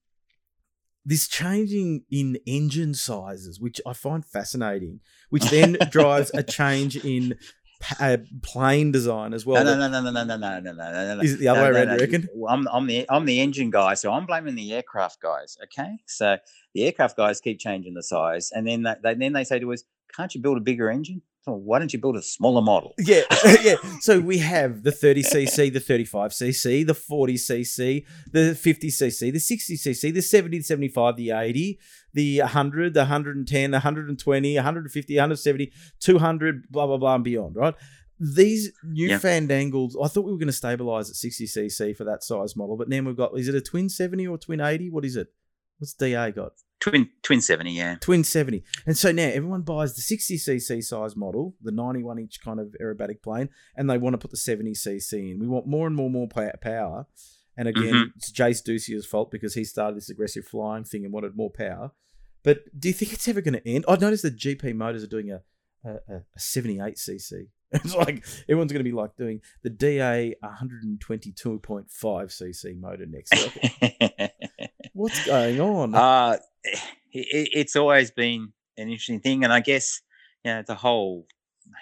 this 1.05 1.29
changing 1.29 2.05
in 2.11 2.39
engine 2.47 2.95
sizes, 2.95 3.61
which 3.61 3.81
I 3.87 3.93
find 3.93 4.25
fascinating, 4.25 5.01
which 5.31 5.45
then 5.45 5.77
drives 5.91 6.31
a 6.35 6.43
change 6.43 6.97
in 6.97 7.37
uh, 7.99 8.19
plane 8.43 8.93
design 8.93 9.35
as 9.35 9.45
well. 9.45 9.65
No, 9.65 9.77
no, 9.77 9.89
no, 9.89 10.01
no, 10.01 10.11
no, 10.11 10.25
no, 10.25 10.37
no, 10.37 10.61
no, 10.61 10.73
no, 10.73 11.15
no. 11.17 11.23
Is 11.23 11.35
it 11.35 11.39
the 11.41 11.49
other 11.49 11.61
no, 11.61 11.65
way 11.65 11.71
around? 11.71 11.87
No, 11.89 11.93
no. 11.93 11.95
You 11.95 12.01
reckon? 12.01 12.29
I'm, 12.49 12.69
I'm 12.69 12.87
the 12.87 13.07
I'm 13.11 13.25
the 13.25 13.41
engine 13.41 13.71
guy, 13.71 13.95
so 13.95 14.13
I'm 14.13 14.27
blaming 14.27 14.55
the 14.55 14.73
aircraft 14.73 15.21
guys. 15.21 15.57
Okay, 15.65 15.99
so 16.07 16.37
the 16.75 16.85
aircraft 16.85 17.17
guys 17.17 17.41
keep 17.41 17.59
changing 17.59 17.95
the 17.95 18.03
size, 18.03 18.51
and 18.53 18.67
then 18.67 18.83
they, 18.83 19.15
then 19.15 19.33
they 19.33 19.45
say 19.45 19.59
to 19.59 19.73
us, 19.73 19.85
"Can't 20.15 20.35
you 20.35 20.41
build 20.41 20.59
a 20.59 20.61
bigger 20.61 20.91
engine?" 20.91 21.23
Oh, 21.45 21.55
why 21.55 21.81
don't 21.81 21.93
you 21.93 21.99
build 21.99 22.15
a 22.15 22.23
smaller 22.23 22.63
model? 22.63 22.95
Yeah, 22.99 23.23
yeah. 23.63 23.75
So 24.01 24.21
we 24.21 24.39
have 24.39 24.85
the 24.85 24.93
30cc, 24.93 25.73
the 25.73 25.81
35cc, 25.81 26.87
the 26.87 26.93
40cc, 26.95 28.07
the 28.31 28.39
50cc, 28.39 29.33
the 29.33 29.39
60cc, 29.39 30.15
the 30.15 30.23
70, 30.23 30.61
75, 30.61 31.17
the 31.17 31.33
80, 31.33 31.81
the 32.15 32.41
100, 32.41 32.95
the 32.95 33.01
110, 33.01 33.71
the 33.71 33.77
120, 33.77 34.55
150, 34.55 35.15
170, 35.15 35.73
200, 36.01 36.71
blah, 36.71 36.87
blah, 36.87 36.97
blah, 36.97 37.15
and 37.15 37.25
beyond, 37.25 37.57
right? 37.57 37.75
These 38.19 38.73
new 38.85 39.09
yeah. 39.09 39.19
fandangles, 39.19 39.95
I 40.03 40.09
thought 40.09 40.25
we 40.25 40.33
were 40.33 40.39
going 40.39 40.47
to 40.47 40.53
stabilize 40.53 41.11
at 41.11 41.17
60cc 41.17 41.97
for 41.97 42.05
that 42.05 42.23
size 42.23 42.55
model, 42.57 42.77
but 42.77 42.89
now 42.89 43.01
we've 43.01 43.17
got, 43.17 43.37
is 43.39 43.49
it 43.49 43.55
a 43.55 43.61
twin 43.61 43.89
70 43.89 44.27
or 44.27 44.39
twin 44.39 44.61
80? 44.61 44.91
What 44.91 45.05
is 45.05 45.17
it? 45.17 45.29
What's 45.79 45.95
DA 45.95 46.31
got? 46.31 46.53
Twin 46.79 47.11
twin 47.23 47.41
seventy, 47.41 47.73
yeah. 47.73 47.95
Twin 48.01 48.25
seventy, 48.25 48.65
and 48.87 48.97
so 48.97 49.13
now 49.13 49.29
everyone 49.29 49.63
buys 49.63 49.95
the 49.95 50.01
sixty 50.01 50.37
cc 50.37 50.83
size 50.83 51.15
model, 51.15 51.55
the 51.63 51.71
ninety 51.71 52.03
one 52.03 52.19
inch 52.19 52.41
kind 52.41 52.59
of 52.59 52.75
aerobatic 52.83 53.23
plane, 53.23 53.49
and 53.77 53.89
they 53.89 53.99
want 53.99 54.15
to 54.15 54.19
put 54.19 54.33
the 54.33 54.37
seventy 54.37 54.73
cc 54.73 55.13
in. 55.13 55.39
We 55.39 55.47
want 55.47 55.69
more 55.69 55.87
and 55.87 55.95
more 55.95 56.07
and 56.07 56.15
more 56.15 56.29
power. 56.29 57.07
And 57.57 57.69
again, 57.69 57.95
mm-hmm. 57.95 58.11
it's 58.17 58.31
Jase 58.31 58.63
Dussia's 58.63 59.07
fault 59.07 59.31
because 59.31 59.55
he 59.55 59.65
started 59.65 59.97
this 59.97 60.09
aggressive 60.09 60.47
flying 60.47 60.85
thing 60.85 61.05
and 61.05 61.13
wanted 61.13 61.37
more 61.37 61.51
power. 61.51 61.93
But 62.43 62.61
do 62.79 62.89
you 62.89 62.95
think 62.95 63.13
it's 63.13 63.29
ever 63.29 63.41
going 63.41 63.55
to 63.55 63.69
end? 63.69 63.85
I 63.87 63.97
noticed 63.97 64.23
that 64.23 64.37
GP 64.37 64.75
Motors 64.75 65.05
are 65.05 65.09
doing 65.09 65.31
a 65.31 65.43
a, 65.85 65.95
a 66.15 66.23
78 66.37 66.97
cc. 66.97 67.47
It's 67.75 67.95
like 67.95 68.23
everyone's 68.51 68.71
going 68.71 68.85
to 68.85 68.91
be 68.91 68.93
like 68.93 69.17
doing 69.17 69.41
the 69.63 69.71
DA 69.71 70.35
122.5 70.45 71.87
cc 71.89 72.79
motor 72.79 73.07
next. 73.07 73.33
What's 74.93 75.25
going 75.27 75.59
on? 75.59 75.95
Uh, 75.95 76.37
it, 76.63 76.79
it's 77.13 77.75
always 77.75 78.11
been 78.11 78.53
an 78.77 78.89
interesting 78.89 79.21
thing, 79.21 79.43
and 79.43 79.55
I 79.55 79.61
guess 79.61 80.03
you 80.45 80.53
know 80.53 80.63
the 80.67 80.75
whole 80.75 81.27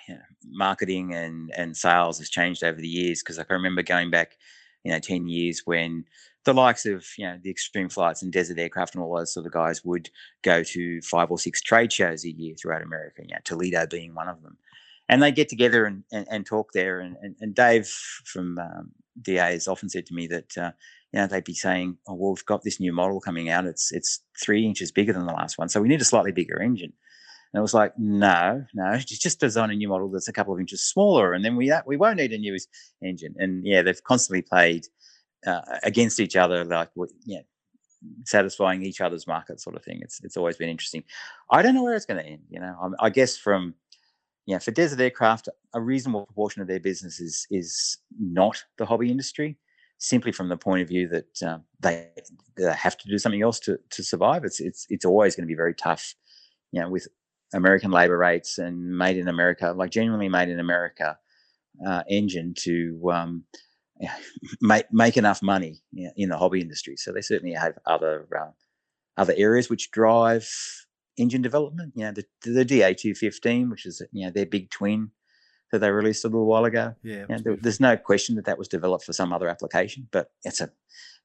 you 0.06 0.14
know, 0.14 0.20
marketing 0.44 1.12
and 1.12 1.50
and 1.56 1.76
sales 1.76 2.18
has 2.18 2.30
changed 2.30 2.62
over 2.62 2.80
the 2.80 2.86
years. 2.86 3.20
Because 3.20 3.40
I 3.40 3.42
can 3.42 3.54
remember 3.54 3.82
going 3.82 4.12
back, 4.12 4.36
you 4.84 4.92
know, 4.92 4.98
ten 4.98 5.28
years 5.28 5.62
when 5.64 6.04
the 6.44 6.54
likes 6.54 6.86
of 6.86 7.06
you 7.18 7.26
know 7.26 7.38
the 7.42 7.50
extreme 7.50 7.88
flights 7.88 8.22
and 8.22 8.32
desert 8.32 8.58
aircraft 8.58 8.94
and 8.94 9.04
all 9.04 9.16
those 9.16 9.32
sort 9.32 9.46
of 9.46 9.52
guys 9.52 9.84
would 9.84 10.10
go 10.42 10.62
to 10.62 11.00
five 11.02 11.30
or 11.30 11.38
six 11.38 11.60
trade 11.60 11.92
shows 11.92 12.24
a 12.24 12.30
year 12.30 12.54
throughout 12.54 12.82
America. 12.82 13.22
You 13.22 13.34
know, 13.34 13.40
Toledo 13.44 13.86
being 13.86 14.14
one 14.14 14.28
of 14.28 14.42
them, 14.42 14.56
and 15.08 15.22
they 15.22 15.32
get 15.32 15.48
together 15.48 15.84
and, 15.84 16.04
and, 16.12 16.26
and 16.30 16.46
talk 16.46 16.72
there. 16.72 17.00
And, 17.00 17.16
and, 17.20 17.36
and 17.40 17.54
Dave 17.54 17.86
from 18.24 18.58
um, 18.58 18.92
DA 19.20 19.52
has 19.52 19.68
often 19.68 19.88
said 19.88 20.06
to 20.06 20.14
me 20.14 20.26
that 20.28 20.56
uh, 20.56 20.72
you 21.12 21.20
know, 21.20 21.26
they'd 21.26 21.44
be 21.44 21.54
saying, 21.54 21.98
"Oh, 22.06 22.14
well, 22.14 22.30
we've 22.30 22.46
got 22.46 22.62
this 22.62 22.80
new 22.80 22.92
model 22.92 23.20
coming 23.20 23.50
out. 23.50 23.66
It's 23.66 23.92
it's 23.92 24.20
three 24.42 24.64
inches 24.64 24.92
bigger 24.92 25.12
than 25.12 25.26
the 25.26 25.32
last 25.32 25.58
one, 25.58 25.68
so 25.68 25.80
we 25.80 25.88
need 25.88 26.00
a 26.00 26.04
slightly 26.04 26.32
bigger 26.32 26.60
engine." 26.60 26.92
And 27.52 27.58
it 27.58 27.62
was 27.62 27.74
like, 27.74 27.98
"No, 27.98 28.64
no, 28.74 28.96
just 28.98 29.40
design 29.40 29.70
a 29.70 29.74
new 29.74 29.88
model 29.88 30.08
that's 30.08 30.28
a 30.28 30.32
couple 30.32 30.54
of 30.54 30.60
inches 30.60 30.82
smaller, 30.82 31.32
and 31.32 31.44
then 31.44 31.56
we 31.56 31.70
uh, 31.70 31.82
we 31.86 31.96
won't 31.96 32.16
need 32.16 32.32
a 32.32 32.38
new 32.38 32.56
engine." 33.02 33.34
And 33.38 33.64
yeah, 33.66 33.82
they've 33.82 34.02
constantly 34.04 34.42
played 34.42 34.86
uh, 35.46 35.62
against 35.82 36.20
each 36.20 36.36
other, 36.36 36.64
like 36.64 36.90
yeah, 37.24 37.40
satisfying 38.24 38.82
each 38.82 39.00
other's 39.00 39.26
market, 39.26 39.60
sort 39.60 39.76
of 39.76 39.84
thing. 39.84 40.00
It's 40.02 40.20
it's 40.22 40.36
always 40.36 40.56
been 40.56 40.68
interesting. 40.68 41.04
I 41.50 41.62
don't 41.62 41.74
know 41.74 41.82
where 41.82 41.96
it's 41.96 42.06
going 42.06 42.22
to 42.22 42.28
end. 42.28 42.42
You 42.50 42.60
know, 42.60 42.94
I, 43.00 43.06
I 43.06 43.10
guess 43.10 43.36
from 43.36 43.74
yeah, 44.46 44.58
for 44.58 44.70
desert 44.70 45.00
aircraft, 45.00 45.48
a 45.74 45.80
reasonable 45.80 46.26
proportion 46.26 46.62
of 46.62 46.68
their 46.68 46.80
business 46.80 47.20
is 47.20 47.46
is 47.50 47.98
not 48.18 48.62
the 48.78 48.86
hobby 48.86 49.10
industry, 49.10 49.58
simply 49.98 50.32
from 50.32 50.48
the 50.48 50.56
point 50.56 50.82
of 50.82 50.88
view 50.88 51.08
that 51.08 51.42
uh, 51.46 51.58
they, 51.80 52.08
they 52.56 52.72
have 52.72 52.96
to 52.98 53.08
do 53.08 53.18
something 53.18 53.42
else 53.42 53.60
to 53.60 53.78
to 53.90 54.02
survive. 54.02 54.44
It's 54.44 54.60
it's 54.60 54.86
it's 54.88 55.04
always 55.04 55.36
going 55.36 55.44
to 55.46 55.52
be 55.52 55.56
very 55.56 55.74
tough, 55.74 56.14
you 56.72 56.80
know, 56.80 56.88
with 56.88 57.06
American 57.52 57.90
labor 57.90 58.16
rates 58.16 58.58
and 58.58 58.96
made 58.96 59.16
in 59.16 59.28
America, 59.28 59.72
like 59.76 59.90
genuinely 59.90 60.28
made 60.28 60.48
in 60.48 60.60
America 60.60 61.18
uh, 61.86 62.02
engine 62.08 62.54
to 62.58 63.10
um, 63.12 63.44
make 64.60 64.86
make 64.92 65.16
enough 65.16 65.42
money 65.42 65.82
in 66.16 66.28
the 66.28 66.38
hobby 66.38 66.60
industry. 66.60 66.96
So 66.96 67.12
they 67.12 67.22
certainly 67.22 67.54
have 67.54 67.78
other 67.86 68.28
uh, 68.38 68.50
other 69.16 69.34
areas 69.36 69.68
which 69.68 69.90
drive 69.90 70.48
engine 71.16 71.42
development. 71.42 71.92
You 71.96 72.04
know, 72.04 72.12
the, 72.12 72.24
the 72.42 72.64
DA 72.64 72.94
two 72.94 73.14
fifteen, 73.14 73.70
which 73.70 73.86
is 73.86 74.02
you 74.12 74.26
know 74.26 74.32
their 74.32 74.46
big 74.46 74.70
twin 74.70 75.10
that 75.72 75.78
they 75.78 75.90
released 75.90 76.24
a 76.24 76.28
little 76.28 76.46
while 76.46 76.64
ago. 76.64 76.94
Yeah, 77.02 77.26
you 77.28 77.36
know, 77.36 77.38
there, 77.44 77.56
there's 77.56 77.80
no 77.80 77.96
question 77.96 78.36
that 78.36 78.46
that 78.46 78.58
was 78.58 78.68
developed 78.68 79.04
for 79.04 79.12
some 79.12 79.32
other 79.32 79.48
application, 79.48 80.08
but 80.10 80.30
it's 80.44 80.60
a 80.60 80.70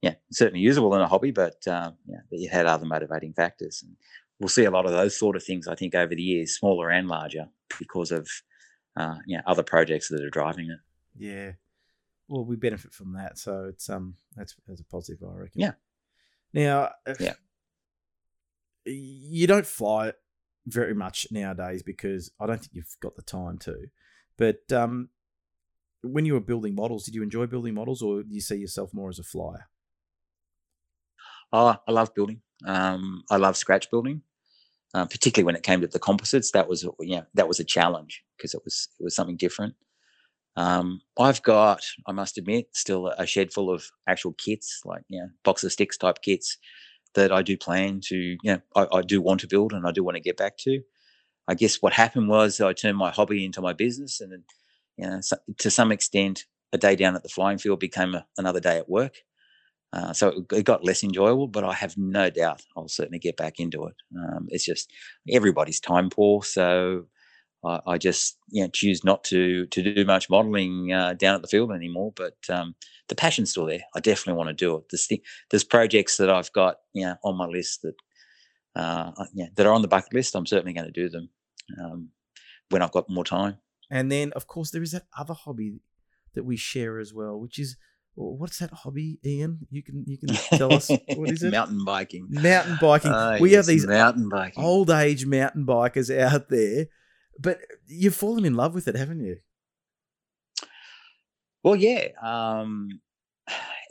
yeah 0.01 0.15
certainly 0.31 0.61
usable 0.61 0.93
in 0.95 1.01
a 1.01 1.07
hobby, 1.07 1.31
but 1.31 1.65
uh, 1.67 1.91
yeah, 2.05 2.19
it 2.31 2.49
had 2.49 2.65
other 2.65 2.85
motivating 2.85 3.33
factors. 3.33 3.83
And 3.83 3.95
we'll 4.39 4.49
see 4.49 4.65
a 4.65 4.71
lot 4.71 4.85
of 4.85 4.91
those 4.91 5.17
sort 5.17 5.35
of 5.35 5.43
things, 5.43 5.67
I 5.67 5.75
think, 5.75 5.95
over 5.95 6.13
the 6.13 6.21
years, 6.21 6.57
smaller 6.57 6.89
and 6.89 7.07
larger, 7.07 7.47
because 7.79 8.11
of 8.11 8.29
uh, 8.95 9.17
you 9.25 9.37
know 9.37 9.43
other 9.47 9.63
projects 9.63 10.09
that 10.09 10.23
are 10.23 10.29
driving 10.29 10.69
it. 10.69 10.79
Yeah, 11.17 11.51
well, 12.27 12.43
we 12.43 12.55
benefit 12.55 12.93
from 12.93 13.13
that, 13.13 13.37
so 13.37 13.65
it's 13.69 13.89
um 13.89 14.15
that's 14.35 14.55
that's 14.67 14.81
a 14.81 14.85
positive, 14.85 15.23
I 15.23 15.37
reckon. 15.37 15.61
Yeah. 15.61 15.71
Now, 16.53 16.91
yeah, 17.19 17.33
you 18.85 19.45
don't 19.45 19.65
fly 19.65 20.13
very 20.65 20.95
much 20.95 21.27
nowadays 21.31 21.83
because 21.83 22.31
I 22.39 22.47
don't 22.47 22.59
think 22.59 22.71
you've 22.73 22.95
got 23.01 23.15
the 23.15 23.21
time 23.21 23.57
to. 23.59 23.75
But 24.37 24.71
um, 24.71 25.09
when 26.01 26.25
you 26.25 26.33
were 26.33 26.39
building 26.39 26.75
models, 26.75 27.05
did 27.05 27.15
you 27.15 27.23
enjoy 27.23 27.45
building 27.47 27.73
models, 27.73 28.01
or 28.01 28.23
do 28.23 28.33
you 28.33 28.41
see 28.41 28.57
yourself 28.57 28.93
more 28.93 29.09
as 29.09 29.19
a 29.19 29.23
flyer? 29.23 29.67
Oh, 31.51 31.75
I 31.87 31.91
love 31.91 32.13
building. 32.15 32.41
Um, 32.65 33.23
I 33.29 33.37
love 33.37 33.57
scratch 33.57 33.89
building, 33.91 34.21
uh, 34.93 35.05
particularly 35.05 35.45
when 35.45 35.55
it 35.55 35.63
came 35.63 35.81
to 35.81 35.87
the 35.87 35.99
composites. 35.99 36.51
That 36.51 36.67
was 36.67 36.87
yeah, 37.01 37.23
that 37.33 37.47
was 37.47 37.59
a 37.59 37.65
challenge 37.65 38.23
because 38.37 38.53
it 38.53 38.61
was 38.63 38.89
it 38.99 39.03
was 39.03 39.15
something 39.15 39.37
different. 39.37 39.75
Um, 40.57 41.01
I've 41.19 41.43
got, 41.43 41.81
I 42.07 42.13
must 42.13 42.37
admit, 42.37 42.67
still 42.73 43.07
a 43.07 43.25
shed 43.25 43.51
full 43.51 43.69
of 43.71 43.85
actual 44.07 44.33
kits, 44.33 44.81
like 44.85 45.03
you 45.09 45.19
know, 45.19 45.29
box 45.43 45.63
of 45.63 45.71
sticks 45.71 45.97
type 45.97 46.21
kits 46.21 46.57
that 47.15 47.31
I 47.31 47.41
do 47.41 47.57
plan 47.57 48.01
to, 48.05 48.15
you 48.15 48.37
know, 48.43 48.61
I, 48.75 48.87
I 48.97 49.01
do 49.01 49.21
want 49.21 49.41
to 49.41 49.47
build 49.47 49.73
and 49.73 49.87
I 49.87 49.91
do 49.91 50.03
want 50.03 50.15
to 50.15 50.21
get 50.21 50.37
back 50.37 50.57
to. 50.59 50.81
I 51.47 51.55
guess 51.55 51.77
what 51.81 51.93
happened 51.93 52.29
was 52.29 52.61
I 52.61 52.73
turned 52.73 52.97
my 52.97 53.11
hobby 53.11 53.45
into 53.45 53.61
my 53.61 53.73
business, 53.73 54.21
and 54.21 54.43
you 54.97 55.09
know, 55.09 55.21
so, 55.21 55.37
to 55.59 55.71
some 55.71 55.91
extent, 55.91 56.45
a 56.73 56.77
day 56.77 56.95
down 56.95 57.15
at 57.15 57.23
the 57.23 57.29
flying 57.29 57.57
field 57.57 57.79
became 57.79 58.15
a, 58.15 58.25
another 58.37 58.59
day 58.59 58.77
at 58.77 58.89
work. 58.89 59.15
Uh, 59.95 60.11
so 60.11 60.43
it, 60.51 60.65
got 60.65 60.83
less 60.83 61.03
enjoyable, 61.03 61.47
but 61.47 61.63
I 61.63 61.73
have 61.73 61.97
no 61.97 62.29
doubt 62.29 62.61
I'll 62.75 62.89
certainly 62.89 63.19
get 63.19 63.37
back 63.37 63.59
into 63.59 63.85
it. 63.85 63.95
Um, 64.17 64.47
it's 64.49 64.65
just 64.65 64.91
everybody's 65.31 65.79
time 65.79 66.09
poor, 66.09 66.43
so 66.43 67.05
I, 67.63 67.79
I, 67.87 67.97
just 67.97 68.37
you 68.49 68.61
know 68.61 68.69
choose 68.73 69.05
not 69.05 69.23
to 69.25 69.65
to 69.67 69.93
do 69.93 70.03
much 70.03 70.29
modelling 70.29 70.91
uh, 70.91 71.13
down 71.13 71.35
at 71.35 71.41
the 71.41 71.47
field 71.47 71.71
anymore. 71.71 72.11
But 72.13 72.35
um, 72.49 72.75
the 73.07 73.15
passion's 73.15 73.51
still 73.51 73.67
there. 73.67 73.83
I 73.95 74.01
definitely 74.01 74.37
want 74.37 74.49
to 74.49 74.53
do 74.53 74.75
it. 74.75 74.83
There's 74.91 75.07
there's 75.49 75.63
projects 75.63 76.17
that 76.17 76.29
I've 76.29 76.51
got 76.51 76.75
you 76.93 77.05
know 77.05 77.15
on 77.23 77.37
my 77.37 77.45
list 77.45 77.83
that 77.83 77.95
uh, 78.75 79.11
yeah 79.33 79.47
that 79.55 79.65
are 79.65 79.73
on 79.73 79.81
the 79.81 79.87
bucket 79.87 80.13
list. 80.13 80.35
I'm 80.35 80.45
certainly 80.45 80.73
going 80.73 80.91
to 80.91 80.91
do 80.91 81.07
them 81.07 81.29
um, 81.81 82.09
when 82.69 82.81
I've 82.81 82.91
got 82.91 83.09
more 83.09 83.23
time. 83.23 83.59
And 83.89 84.11
then 84.11 84.33
of 84.33 84.45
course 84.45 84.71
there 84.71 84.83
is 84.83 84.91
that 84.91 85.05
other 85.17 85.33
hobby 85.33 85.79
that 86.33 86.43
we 86.43 86.57
share 86.57 86.99
as 86.99 87.13
well, 87.13 87.39
which 87.39 87.57
is 87.57 87.77
what's 88.15 88.59
that 88.59 88.71
hobby, 88.71 89.19
Ian? 89.25 89.59
You 89.69 89.83
can 89.83 90.03
you 90.07 90.17
can 90.17 90.29
tell 90.57 90.73
us 90.73 90.89
what 91.15 91.29
is 91.31 91.43
it? 91.43 91.51
mountain 91.51 91.83
biking. 91.85 92.27
Mountain 92.29 92.77
biking. 92.81 93.11
Uh, 93.11 93.37
we 93.39 93.53
have 93.53 93.65
these 93.65 93.85
mountain 93.85 94.29
biking 94.29 94.63
old 94.63 94.89
age 94.89 95.25
mountain 95.25 95.65
bikers 95.65 96.15
out 96.17 96.49
there, 96.49 96.87
but 97.39 97.59
you've 97.87 98.15
fallen 98.15 98.45
in 98.45 98.53
love 98.55 98.73
with 98.73 98.87
it, 98.87 98.95
haven't 98.95 99.19
you? 99.19 99.37
Well, 101.63 101.75
yeah. 101.75 102.09
Um, 102.21 103.01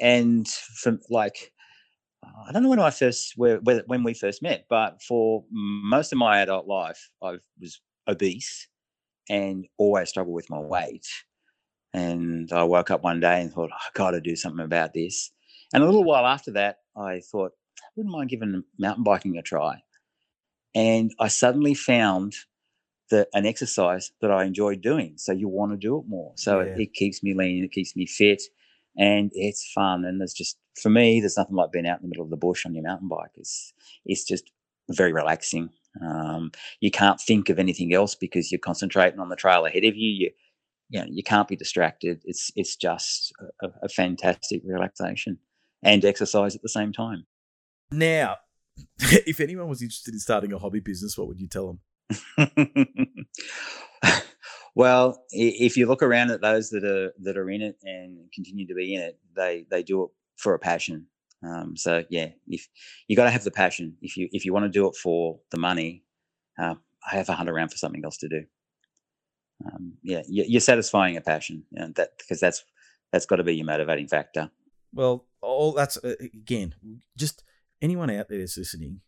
and 0.01 0.49
from 0.49 1.01
like, 1.11 1.53
I 2.25 2.53
don't 2.53 2.63
know 2.63 2.69
when 2.69 2.79
I 2.79 2.91
first 2.91 3.33
where, 3.37 3.59
when 3.59 4.05
we 4.05 4.15
first 4.15 4.43
met, 4.43 4.67
but 4.71 5.03
for 5.03 5.45
most 5.51 6.13
of 6.13 6.19
my 6.19 6.41
adult 6.41 6.67
life, 6.67 7.11
I 7.23 7.37
was 7.61 7.81
obese 8.09 8.69
and 9.29 9.67
always 9.79 10.11
struggled 10.11 10.35
with 10.35 10.51
my 10.51 10.59
weight. 10.61 11.07
And 11.95 12.53
I 12.53 12.65
woke 12.65 12.91
up 12.91 13.05
one 13.05 13.21
day 13.21 13.41
and 13.41 13.53
thought, 13.53 13.71
I 13.73 13.89
got 13.95 14.11
to 14.11 14.21
do 14.21 14.35
something 14.35 14.65
about 14.65 14.93
this. 14.93 15.31
And 15.73 15.83
a 15.83 15.87
little 15.87 16.05
while 16.05 16.27
after 16.27 16.51
that, 16.53 16.79
I 16.97 17.21
thought, 17.21 17.53
I 17.81 17.87
wouldn't 17.97 18.13
mind 18.13 18.31
giving 18.31 18.65
mountain 18.79 19.05
biking 19.05 19.39
a 19.39 19.43
try. 19.43 19.83
And 20.75 21.15
I 21.21 21.29
suddenly 21.29 21.73
found 21.73 22.35
that 23.11 23.29
an 23.33 23.47
exercise 23.47 24.11
that 24.21 24.33
I 24.33 24.45
enjoy 24.45 24.75
doing. 24.75 25.15
So 25.17 25.33
you 25.33 25.49
want 25.49 25.73
to 25.73 25.79
do 25.79 25.99
it 25.99 26.05
more. 26.09 26.33
So 26.37 26.61
yeah. 26.61 26.73
it, 26.73 26.81
it, 26.81 26.95
keeps 26.95 27.23
me 27.23 27.33
lean, 27.33 27.63
it 27.63 27.71
keeps 27.71 27.95
me 27.95 28.07
fit, 28.07 28.43
and 28.97 29.31
it's 29.35 29.71
fun. 29.73 30.05
And 30.05 30.21
there's 30.21 30.33
just 30.33 30.59
for 30.83 30.91
me, 30.91 31.21
there's 31.21 31.37
nothing 31.37 31.55
like 31.55 31.71
being 31.71 31.87
out 31.87 32.01
in 32.01 32.03
the 32.03 32.09
middle 32.09 32.25
of 32.25 32.31
the 32.31 32.37
bush 32.37 32.67
on 32.67 32.75
your 32.75 32.83
mountain 32.83 33.09
bike. 33.09 33.31
It's 33.37 33.73
it's 34.05 34.25
just 34.25 34.51
very 34.91 35.13
relaxing. 35.13 35.71
Um, 36.03 36.51
you 36.81 36.91
can't 36.91 37.21
think 37.21 37.49
of 37.51 37.61
anything 37.61 37.95
else 37.95 38.17
because 38.17 38.51
you're 38.51 38.59
concentrating 38.59 39.21
on 39.21 39.29
the 39.29 39.37
trail 39.37 39.65
ahead 39.65 39.85
of 39.85 39.95
you. 39.95 40.11
You 40.11 40.31
you 40.95 41.01
know 41.01 41.07
you 41.11 41.25
can't 41.25 41.49
be 41.49 41.57
distracted. 41.57 42.23
It's 42.25 42.53
it's 42.55 42.77
just 42.77 43.33
a, 43.61 43.69
a 43.83 43.89
fantastic 43.89 44.63
relaxation 44.65 45.39
and 45.83 46.05
exercise 46.05 46.55
at 46.55 46.63
the 46.63 46.69
same 46.69 46.93
time. 46.93 47.27
Now, 47.91 48.37
if 49.01 49.41
anyone 49.41 49.69
was 49.69 49.83
interested 49.83 50.15
in 50.15 50.21
starting 50.21 50.53
a 50.53 50.59
hobby 50.59 50.79
business, 50.79 51.19
what 51.19 51.27
would 51.27 51.41
you 51.41 51.49
tell 51.49 51.81
them? 52.39 53.27
well, 54.77 55.25
if 55.31 55.77
you 55.77 55.87
look 55.87 56.03
around 56.03 56.31
at 56.31 56.41
those 56.41 56.71
that 56.71 56.85
are 56.85 57.13
that 57.23 57.37
are 57.37 57.51
in 57.51 57.61
it 57.61 57.77
and 57.83 58.31
continue 58.33 58.69
to 58.69 58.75
be 58.75 58.95
in 58.95 59.03
it, 59.03 59.19
they 59.35 59.67
they 59.69 59.83
do 59.83 60.05
it 60.05 60.11
for 60.37 60.55
a 60.55 60.61
passion. 60.61 61.07
Um, 61.45 61.77
so 61.77 62.05
yeah, 62.09 62.29
if 62.47 62.69
you 63.09 63.17
got 63.17 63.25
to 63.25 63.33
have 63.33 63.43
the 63.43 63.51
passion. 63.51 63.97
If 64.01 64.17
you 64.17 64.29
if 64.31 64.45
you 64.45 64.53
want 64.53 64.67
to 64.67 64.79
do 64.79 64.87
it 64.87 64.95
for 64.95 65.41
the 65.51 65.59
money, 65.59 66.05
uh, 66.57 66.77
I 67.11 67.17
have 67.17 67.29
a 67.29 67.35
hunt 67.35 67.51
around 67.51 67.71
for 67.71 67.79
something 67.79 68.05
else 68.05 68.19
to 68.19 68.29
do. 68.29 68.45
Um, 69.65 69.95
yeah, 70.03 70.23
you're 70.27 70.61
satisfying 70.61 71.17
a 71.17 71.21
passion, 71.21 71.65
and 71.75 71.95
that 71.95 72.19
because 72.19 72.41
that's 72.41 72.65
that's 73.13 73.27
got 73.27 73.37
to 73.37 73.45
be 73.45 73.57
your 73.57 73.67
motivating 73.67 74.09
factor. 74.09 74.51
Well, 74.93 75.27
all 75.41 75.73
that's 75.73 75.97
uh, 75.99 76.15
again, 76.21 76.75
just 77.17 77.45
anyone 77.81 78.11
out 78.11 78.29
there 78.29 78.39
that's 78.39 78.59
listening, 78.59 79.01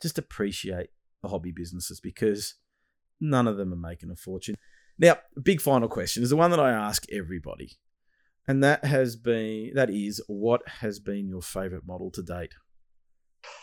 just 0.00 0.18
appreciate 0.18 0.90
the 1.22 1.28
hobby 1.28 1.52
businesses 1.52 2.00
because 2.00 2.54
none 3.20 3.46
of 3.46 3.56
them 3.56 3.72
are 3.72 3.76
making 3.76 4.10
a 4.10 4.16
fortune. 4.16 4.56
Now, 4.98 5.16
big 5.42 5.60
final 5.60 5.88
question 5.88 6.22
is 6.22 6.30
the 6.30 6.36
one 6.36 6.50
that 6.50 6.60
I 6.60 6.70
ask 6.70 7.04
everybody. 7.10 7.78
And 8.46 8.64
that 8.64 8.84
has 8.84 9.16
been 9.16 9.72
that 9.74 9.90
is 9.90 10.22
what 10.26 10.66
has 10.66 10.98
been 10.98 11.28
your 11.28 11.42
favorite 11.42 11.86
model 11.86 12.10
to 12.12 12.22
date? 12.22 12.54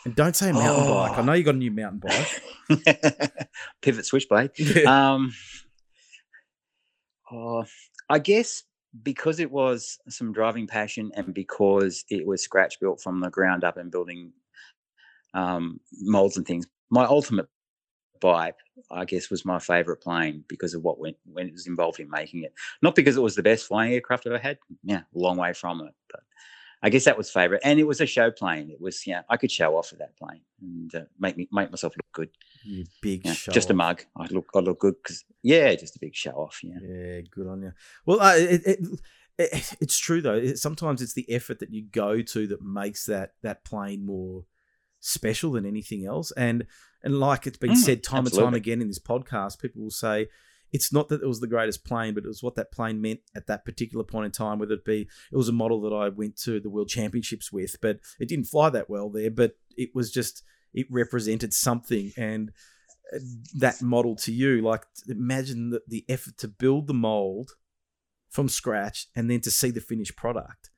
And 0.05 0.15
don't 0.15 0.35
say 0.35 0.51
mountain 0.51 0.85
oh. 0.87 0.93
bike. 0.93 1.17
I 1.17 1.21
know 1.21 1.33
you 1.33 1.43
got 1.43 1.55
a 1.55 1.57
new 1.57 1.71
mountain 1.71 1.99
bike. 1.99 3.49
Pivot 3.81 4.05
switchblade. 4.05 4.51
Yeah. 4.57 5.13
Um 5.13 5.33
oh, 7.31 7.65
I 8.09 8.19
guess 8.19 8.63
because 9.03 9.39
it 9.39 9.51
was 9.51 9.99
some 10.09 10.33
driving 10.33 10.67
passion 10.67 11.11
and 11.15 11.33
because 11.33 12.03
it 12.09 12.25
was 12.25 12.41
scratch 12.41 12.79
built 12.79 13.01
from 13.01 13.19
the 13.19 13.29
ground 13.29 13.63
up 13.63 13.77
and 13.77 13.91
building 13.91 14.31
um, 15.33 15.79
molds 16.01 16.37
and 16.37 16.45
things, 16.45 16.67
my 16.89 17.05
ultimate 17.05 17.47
bike, 18.19 18.55
I 18.89 19.05
guess, 19.05 19.29
was 19.29 19.45
my 19.45 19.59
favorite 19.59 19.97
plane 19.97 20.43
because 20.47 20.73
of 20.73 20.83
what 20.83 20.99
went 20.99 21.17
when 21.25 21.47
it 21.47 21.53
was 21.53 21.67
involved 21.67 21.99
in 21.99 22.09
making 22.09 22.43
it. 22.43 22.53
Not 22.81 22.95
because 22.95 23.17
it 23.17 23.21
was 23.21 23.35
the 23.35 23.43
best 23.43 23.67
flying 23.67 23.93
aircraft 23.93 24.25
I've 24.25 24.33
ever 24.33 24.41
had. 24.41 24.57
Yeah, 24.83 25.01
a 25.01 25.17
long 25.17 25.37
way 25.37 25.53
from 25.53 25.81
it, 25.81 25.93
but 26.09 26.21
I 26.83 26.89
guess 26.89 27.05
that 27.05 27.17
was 27.17 27.29
favorite. 27.29 27.61
And 27.63 27.79
it 27.79 27.87
was 27.87 28.01
a 28.01 28.05
show 28.05 28.29
plane. 28.29 28.69
It 28.69 28.79
was, 28.79 29.05
yeah, 29.07 29.23
I 29.29 29.37
could 29.37 29.51
show 29.51 29.75
off 29.75 29.91
of 29.91 29.97
that 29.97 30.15
plane 30.17 30.41
and 30.61 30.93
uh, 30.93 31.01
make 31.19 31.37
me 31.37 31.47
make 31.51 31.71
myself 31.71 31.93
look 31.97 32.11
good. 32.13 32.29
You 32.63 32.85
big 33.01 33.25
yeah, 33.25 33.33
just 33.33 33.67
off. 33.67 33.71
a 33.71 33.73
mug. 33.73 34.03
I 34.15 34.27
look, 34.27 34.49
I 34.55 34.59
look 34.59 34.79
good 34.79 34.95
because 35.01 35.23
yeah, 35.41 35.73
just 35.75 35.95
a 35.95 35.99
big 35.99 36.15
show 36.15 36.31
off. 36.31 36.59
Yeah, 36.63 36.77
yeah, 36.81 37.21
good 37.31 37.47
on 37.47 37.63
you. 37.63 37.73
Well, 38.05 38.21
uh, 38.21 38.35
it, 38.35 38.61
it, 38.65 38.79
it, 39.37 39.75
it's 39.81 39.97
true 39.97 40.21
though. 40.21 40.53
sometimes 40.53 41.01
it's 41.01 41.13
the 41.13 41.29
effort 41.31 41.59
that 41.59 41.73
you 41.73 41.83
go 41.83 42.21
to 42.21 42.47
that 42.47 42.61
makes 42.61 43.05
that 43.05 43.33
that 43.41 43.63
plane 43.63 44.05
more 44.05 44.45
special 44.99 45.53
than 45.53 45.65
anything 45.65 46.05
else. 46.05 46.31
And 46.31 46.67
and 47.03 47.19
like 47.19 47.47
it's 47.47 47.57
been 47.57 47.71
mm, 47.71 47.77
said 47.77 48.03
time 48.03 48.25
absolutely. 48.25 48.45
and 48.45 48.53
time 48.53 48.57
again 48.57 48.81
in 48.81 48.87
this 48.87 48.99
podcast, 48.99 49.59
people 49.59 49.83
will 49.83 49.89
say 49.89 50.27
it's 50.71 50.91
not 50.91 51.09
that 51.09 51.21
it 51.21 51.27
was 51.27 51.39
the 51.39 51.47
greatest 51.47 51.85
plane, 51.85 52.13
but 52.13 52.23
it 52.23 52.27
was 52.27 52.43
what 52.43 52.55
that 52.55 52.71
plane 52.71 53.01
meant 53.01 53.21
at 53.35 53.47
that 53.47 53.65
particular 53.65 54.03
point 54.03 54.25
in 54.25 54.31
time. 54.31 54.59
Whether 54.59 54.73
it 54.75 54.85
be 54.85 55.07
it 55.31 55.37
was 55.37 55.49
a 55.49 55.53
model 55.53 55.81
that 55.81 55.95
I 55.95 56.09
went 56.09 56.37
to 56.43 56.59
the 56.59 56.69
World 56.69 56.89
Championships 56.89 57.51
with, 57.51 57.77
but 57.81 57.99
it 58.19 58.27
didn't 58.27 58.45
fly 58.45 58.69
that 58.71 58.89
well 58.89 59.09
there. 59.09 59.31
But 59.31 59.57
it 59.77 59.91
was 59.93 60.11
just 60.11 60.43
it 60.73 60.87
represented 60.89 61.53
something, 61.53 62.11
and 62.17 62.51
uh, 63.13 63.19
that 63.57 63.81
model 63.81 64.15
to 64.17 64.31
you. 64.33 64.61
Like, 64.61 64.85
imagine 65.07 65.69
the, 65.69 65.81
the 65.87 66.05
effort 66.09 66.37
to 66.39 66.47
build 66.47 66.87
the 66.87 66.93
mold 66.93 67.51
from 68.29 68.49
scratch 68.49 69.07
and 69.15 69.31
then 69.31 69.39
to 69.41 69.49
see 69.49 69.71
the 69.71 69.81
finished 69.81 70.15
product. 70.17 70.69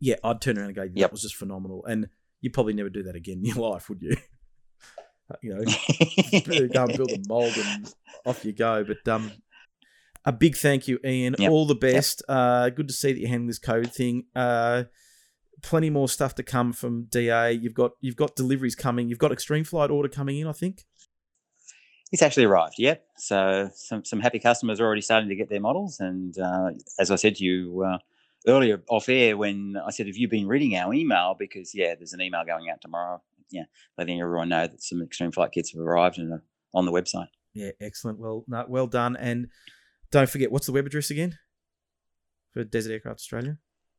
Yeah, 0.00 0.16
I'd 0.24 0.40
turn 0.40 0.58
around 0.58 0.66
and 0.68 0.76
go, 0.76 0.82
that 0.82 0.96
Yep. 0.96 1.12
was 1.12 1.22
just 1.22 1.36
phenomenal. 1.36 1.84
And 1.84 2.08
you'd 2.40 2.52
probably 2.52 2.72
never 2.74 2.90
do 2.90 3.02
that 3.04 3.14
again 3.16 3.38
in 3.38 3.44
your 3.46 3.56
life, 3.72 3.88
would 3.88 4.02
you? 4.02 4.16
You 5.42 5.54
know, 5.54 6.68
go 6.68 6.84
and 6.84 6.96
build 6.96 7.10
a 7.10 7.20
mold 7.28 7.54
and 7.56 7.94
off 8.24 8.44
you 8.44 8.52
go. 8.52 8.84
But 8.84 9.06
um, 9.08 9.32
a 10.24 10.32
big 10.32 10.56
thank 10.56 10.88
you, 10.88 10.98
Ian. 11.04 11.36
Yep. 11.38 11.50
All 11.50 11.66
the 11.66 11.74
best. 11.74 12.22
Uh, 12.28 12.70
good 12.70 12.88
to 12.88 12.94
see 12.94 13.12
that 13.12 13.18
you're 13.18 13.28
handling 13.28 13.48
this 13.48 13.58
COVID 13.58 13.92
thing. 13.92 14.24
Uh, 14.34 14.84
plenty 15.62 15.90
more 15.90 16.08
stuff 16.08 16.34
to 16.36 16.42
come 16.42 16.72
from 16.72 17.04
DA. 17.04 17.52
You've 17.52 17.74
got 17.74 17.92
you've 18.00 18.16
got 18.16 18.36
deliveries 18.36 18.74
coming. 18.74 19.08
You've 19.08 19.18
got 19.18 19.32
Extreme 19.32 19.64
Flight 19.64 19.90
order 19.90 20.08
coming 20.08 20.38
in. 20.38 20.46
I 20.46 20.52
think. 20.52 20.84
It's 22.10 22.22
actually 22.22 22.44
arrived, 22.44 22.76
yep. 22.78 23.04
So 23.18 23.70
some, 23.74 24.04
some 24.04 24.20
happy 24.20 24.38
customers 24.38 24.80
are 24.80 24.86
already 24.86 25.02
starting 25.02 25.28
to 25.28 25.36
get 25.36 25.50
their 25.50 25.60
models. 25.60 26.00
And 26.00 26.38
uh, 26.38 26.70
as 26.98 27.10
I 27.10 27.16
said 27.16 27.36
to 27.36 27.44
you 27.44 27.84
uh, 27.86 27.98
earlier 28.46 28.82
off 28.88 29.08
air, 29.08 29.36
when 29.36 29.76
I 29.84 29.90
said, 29.90 30.06
Have 30.06 30.16
you 30.16 30.26
been 30.28 30.48
reading 30.48 30.74
our 30.76 30.94
email? 30.94 31.36
Because, 31.38 31.74
yeah, 31.74 31.94
there's 31.94 32.14
an 32.14 32.22
email 32.22 32.44
going 32.46 32.70
out 32.70 32.80
tomorrow, 32.80 33.20
yeah, 33.50 33.64
letting 33.96 34.20
everyone 34.20 34.48
know 34.48 34.66
that 34.66 34.82
some 34.82 35.02
extreme 35.02 35.32
flight 35.32 35.52
kits 35.52 35.72
have 35.72 35.80
arrived 35.80 36.18
and 36.18 36.32
are 36.32 36.42
on 36.74 36.86
the 36.86 36.92
website. 36.92 37.28
Yeah, 37.54 37.70
excellent. 37.80 38.18
Well, 38.18 38.44
no, 38.46 38.64
well 38.68 38.86
done. 38.86 39.16
And 39.16 39.48
don't 40.10 40.28
forget, 40.28 40.52
what's 40.52 40.66
the 40.66 40.72
web 40.72 40.86
address 40.86 41.10
again 41.10 41.38
for 42.52 42.64
Desert 42.64 42.92
Aircraft 42.92 43.20
Australia? 43.20 43.58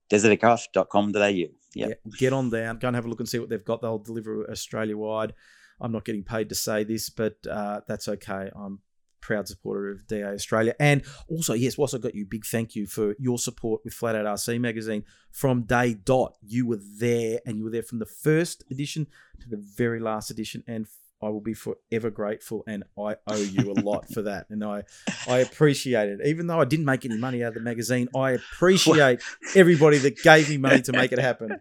desertaircraft.com.au. 0.09 1.27
Yep. 1.27 1.53
Yeah, 1.75 1.93
get 2.17 2.33
on 2.33 2.49
down, 2.49 2.79
go 2.79 2.87
and 2.87 2.95
have 2.95 3.05
a 3.05 3.09
look 3.09 3.19
and 3.19 3.29
see 3.29 3.39
what 3.39 3.49
they've 3.49 3.63
got. 3.63 3.81
They'll 3.81 3.99
deliver 3.99 4.49
Australia 4.49 4.97
wide. 4.97 5.33
I'm 5.79 5.91
not 5.91 6.03
getting 6.03 6.23
paid 6.23 6.49
to 6.49 6.55
say 6.55 6.83
this, 6.83 7.09
but 7.09 7.35
uh, 7.49 7.81
that's 7.87 8.07
okay. 8.07 8.49
I'm 8.55 8.79
proud 9.21 9.47
supporter 9.47 9.89
of 9.89 10.07
DA 10.07 10.23
Australia. 10.23 10.75
And 10.79 11.03
also, 11.27 11.53
yes, 11.53 11.77
whilst 11.77 11.95
I 11.95 11.97
got 11.97 12.15
you, 12.15 12.25
big 12.25 12.45
thank 12.45 12.75
you 12.75 12.87
for 12.87 13.15
your 13.19 13.37
support 13.37 13.81
with 13.83 13.93
Flat 13.93 14.15
Out 14.15 14.25
RC 14.25 14.59
magazine 14.59 15.03
from 15.31 15.63
day 15.63 15.93
dot. 15.93 16.35
You 16.41 16.67
were 16.67 16.79
there, 16.97 17.39
and 17.45 17.57
you 17.57 17.63
were 17.63 17.69
there 17.69 17.83
from 17.83 17.99
the 17.99 18.05
first 18.05 18.63
edition 18.71 19.07
to 19.41 19.49
the 19.49 19.57
very 19.57 19.99
last 19.99 20.29
edition, 20.29 20.63
and 20.67 20.87
I 21.21 21.29
will 21.29 21.41
be 21.41 21.53
forever 21.53 22.09
grateful, 22.09 22.63
and 22.65 22.83
I 22.97 23.15
owe 23.27 23.35
you 23.41 23.71
a 23.71 23.77
lot 23.81 24.09
for 24.13 24.21
that. 24.21 24.47
And 24.49 24.63
I, 24.63 24.83
I 25.27 25.37
appreciate 25.47 26.07
it. 26.09 26.19
Even 26.25 26.47
though 26.47 26.61
I 26.61 26.65
didn't 26.65 26.85
make 26.85 27.03
any 27.05 27.17
money 27.17 27.43
out 27.43 27.49
of 27.49 27.53
the 27.55 27.59
magazine, 27.59 28.07
I 28.15 28.31
appreciate 28.53 29.21
everybody 29.55 29.97
that 29.99 30.21
gave 30.23 30.49
me 30.49 30.57
money 30.57 30.81
to 30.83 30.93
make 30.93 31.11
it 31.11 31.19
happen. 31.19 31.59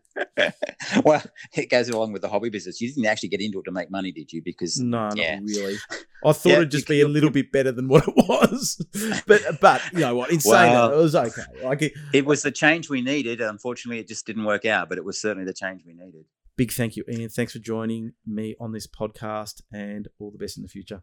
well, 1.04 1.22
it 1.56 1.70
goes 1.70 1.88
along 1.88 2.12
with 2.12 2.22
the 2.22 2.28
hobby 2.28 2.50
business. 2.50 2.80
You 2.80 2.88
didn't 2.88 3.06
actually 3.06 3.30
get 3.30 3.40
into 3.40 3.58
it 3.58 3.64
to 3.64 3.72
make 3.72 3.90
money, 3.90 4.12
did 4.12 4.32
you? 4.32 4.42
Because 4.44 4.78
No, 4.78 5.10
Yeah. 5.14 5.40
not 5.40 5.48
really. 5.48 5.76
I 6.24 6.32
thought 6.32 6.46
Yeah, 6.46 6.56
it'd 6.56 6.70
just 6.70 6.88
be 6.88 7.00
a 7.00 7.08
little 7.08 7.30
bit 7.30 7.52
better 7.52 7.70
than 7.72 7.88
what 7.88 8.06
it 8.08 8.14
was, 8.16 8.84
but 9.26 9.42
but 9.60 9.82
you 9.92 10.00
know 10.00 10.14
what? 10.16 10.30
In 10.30 10.40
saying 10.40 10.72
Well- 10.72 10.88
that, 10.90 10.94
it 10.96 11.00
was 11.02 11.14
okay. 11.16 11.42
Like 11.64 11.82
it, 11.82 11.92
it 12.12 12.26
was 12.26 12.42
the 12.42 12.50
change 12.52 12.88
we 12.88 13.02
needed. 13.02 13.40
Unfortunately, 13.40 13.98
it 14.00 14.08
just 14.08 14.26
didn't 14.26 14.44
work 14.44 14.64
out, 14.64 14.88
but 14.88 14.98
it 14.98 15.04
was 15.04 15.20
certainly 15.20 15.44
the 15.44 15.52
change 15.52 15.82
we 15.86 15.94
needed. 15.94 16.24
Big 16.58 16.72
thank 16.72 16.96
you, 16.96 17.04
Ian. 17.08 17.28
Thanks 17.28 17.52
for 17.52 17.60
joining 17.60 18.14
me 18.26 18.56
on 18.60 18.72
this 18.72 18.88
podcast, 18.88 19.62
and 19.72 20.08
all 20.18 20.32
the 20.32 20.38
best 20.38 20.58
in 20.58 20.64
the 20.64 20.68
future. 20.68 21.02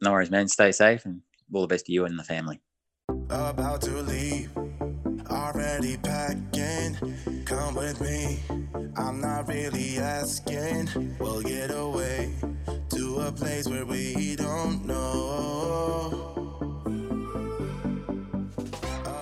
No 0.00 0.12
worries, 0.12 0.30
man. 0.30 0.48
Stay 0.48 0.72
safe 0.72 1.04
and 1.04 1.20
all 1.52 1.60
the 1.60 1.68
best 1.68 1.86
to 1.86 1.92
you 1.92 2.06
and 2.06 2.18
the 2.18 2.24
family. 2.24 2.60
About 3.28 3.82
to 3.82 4.02
leave, 4.02 4.50
already 5.30 5.98
packing. 5.98 6.96
Come 7.44 7.74
with 7.74 8.00
me, 8.00 8.40
I'm 8.96 9.20
not 9.20 9.46
really 9.46 9.98
asking. 9.98 10.88
We'll 11.20 11.42
get 11.42 11.70
away 11.70 12.32
to 12.90 13.20
a 13.20 13.30
place 13.30 13.68
where 13.68 13.84
we 13.84 14.36
don't 14.36 14.86
know. 14.86 16.24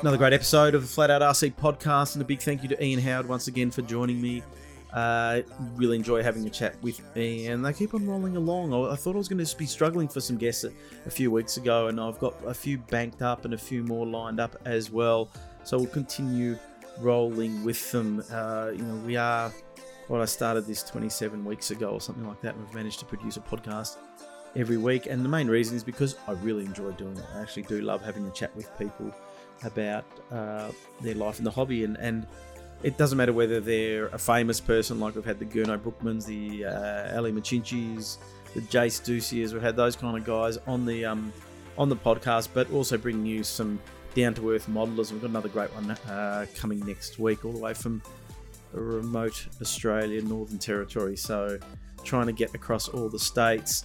Another 0.01 0.19
great 0.19 0.33
episode 0.33 0.77
of 0.77 0.83
the 0.83 0.89
Flat 0.89 1.11
Out 1.11 1.23
RC 1.23 1.57
podcast, 1.57 2.15
and 2.15 2.23
a 2.23 2.25
big 2.25 2.41
thank 2.41 2.63
you 2.63 2.69
to 2.69 2.85
Ian 2.85 3.01
Howard 3.01 3.29
once 3.29 3.49
again 3.49 3.73
for 3.73 3.83
joining 3.83 4.21
me. 4.21 4.45
Uh, 4.93 5.43
really 5.75 5.97
enjoy 5.97 6.23
having 6.23 6.47
a 6.47 6.51
chat 6.51 6.81
with 6.83 7.03
me, 7.15 7.49
and 7.49 7.65
They 7.65 7.73
keep 7.73 7.93
on 7.93 8.07
rolling 8.07 8.37
along. 8.37 8.73
I, 8.73 8.93
I 8.93 8.97
thought 8.97 9.15
I 9.15 9.19
was 9.19 9.29
going 9.29 9.45
to 9.45 9.57
be 9.57 9.67
struggling 9.67 10.09
for 10.09 10.21
some 10.21 10.37
guests 10.37 10.65
a, 10.65 10.73
a 11.07 11.11
few 11.11 11.31
weeks 11.31 11.57
ago, 11.57 11.89
and 11.89 12.01
I've 12.01 12.19
got 12.19 12.35
a 12.47 12.55
few 12.55 12.79
banked 12.79 13.21
up 13.21 13.45
and 13.45 13.53
a 13.53 13.59
few 13.59 13.83
more 13.83 14.07
lined 14.07 14.41
up 14.41 14.57
as 14.65 14.91
well. 14.91 15.29
So 15.65 15.77
we'll 15.79 15.89
continue 15.89 16.59
rolling 16.99 17.63
with 17.65 17.91
them. 17.91 18.23
Uh, 18.31 18.71
you 18.75 18.83
know, 18.83 18.97
we 19.05 19.17
are. 19.17 19.53
Well, 20.09 20.23
I 20.23 20.27
started 20.27 20.67
this 20.67 20.85
27 20.85 21.45
weeks 21.45 21.73
ago 21.73 21.91
or 21.91 22.01
something 22.01 22.27
like 22.27 22.41
that. 22.43 22.55
and 22.55 22.65
We've 22.65 22.75
managed 22.75 23.01
to 23.01 23.05
produce 23.05 23.37
a 23.37 23.41
podcast 23.41 23.97
every 24.55 24.77
week, 24.79 25.07
and 25.07 25.25
the 25.25 25.29
main 25.29 25.49
reason 25.49 25.77
is 25.77 25.85
because 25.85 26.17
I 26.27 26.33
really 26.33 26.65
enjoy 26.65 26.93
doing 26.93 27.17
it. 27.17 27.25
I 27.35 27.43
actually 27.43 27.65
do 27.65 27.81
love 27.81 28.03
having 28.03 28.27
a 28.27 28.31
chat 28.31 28.55
with 28.57 28.71
people 28.79 29.13
about 29.65 30.05
uh, 30.31 30.71
their 31.01 31.15
life 31.15 31.39
in 31.39 31.45
the 31.45 31.51
hobby, 31.51 31.85
and, 31.85 31.97
and 31.99 32.27
it 32.87 32.97
doesn't 32.97 33.19
matter 33.19 33.33
whether 33.33 33.59
they're 33.59 34.07
a 34.07 34.19
famous 34.19 34.61
person, 34.61 35.01
like 35.01 35.17
we've 35.17 35.25
had 35.25 35.41
the 35.41 35.45
Gernot 35.45 35.81
Bruckmanns, 35.81 36.25
the 36.25 36.67
uh, 36.67 37.17
Ali 37.17 37.33
Machinchys, 37.33 38.19
the 38.55 38.61
Jase 38.61 39.01
Dussias, 39.01 39.53
we've 39.53 39.61
had 39.61 39.75
those 39.75 39.97
kind 39.97 40.17
of 40.17 40.25
guys 40.25 40.57
on 40.69 40.87
the 40.87 41.05
um, 41.05 41.33
on 41.77 41.89
the 41.89 41.97
podcast, 41.97 42.51
but 42.55 42.71
also 42.71 42.97
bringing 42.97 43.27
you 43.27 43.43
some 43.43 43.81
down 44.15 44.35
to 44.35 44.53
earth 44.53 44.69
modelers. 44.69 45.11
We've 45.11 45.21
got 45.21 45.31
another 45.31 45.49
great 45.49 45.75
one 45.75 45.91
uh, 45.91 46.47
coming 46.55 46.79
next 46.87 47.19
week, 47.19 47.45
all 47.45 47.51
the 47.51 47.59
way 47.59 47.75
from 47.75 48.01
remote 48.71 49.49
Australia, 49.61 50.23
Northern 50.23 50.59
Territory. 50.59 51.17
So 51.17 51.59
trying 52.05 52.27
to 52.27 52.33
get 52.33 52.55
across 52.55 52.87
all 52.87 53.09
the 53.09 53.19
states. 53.19 53.85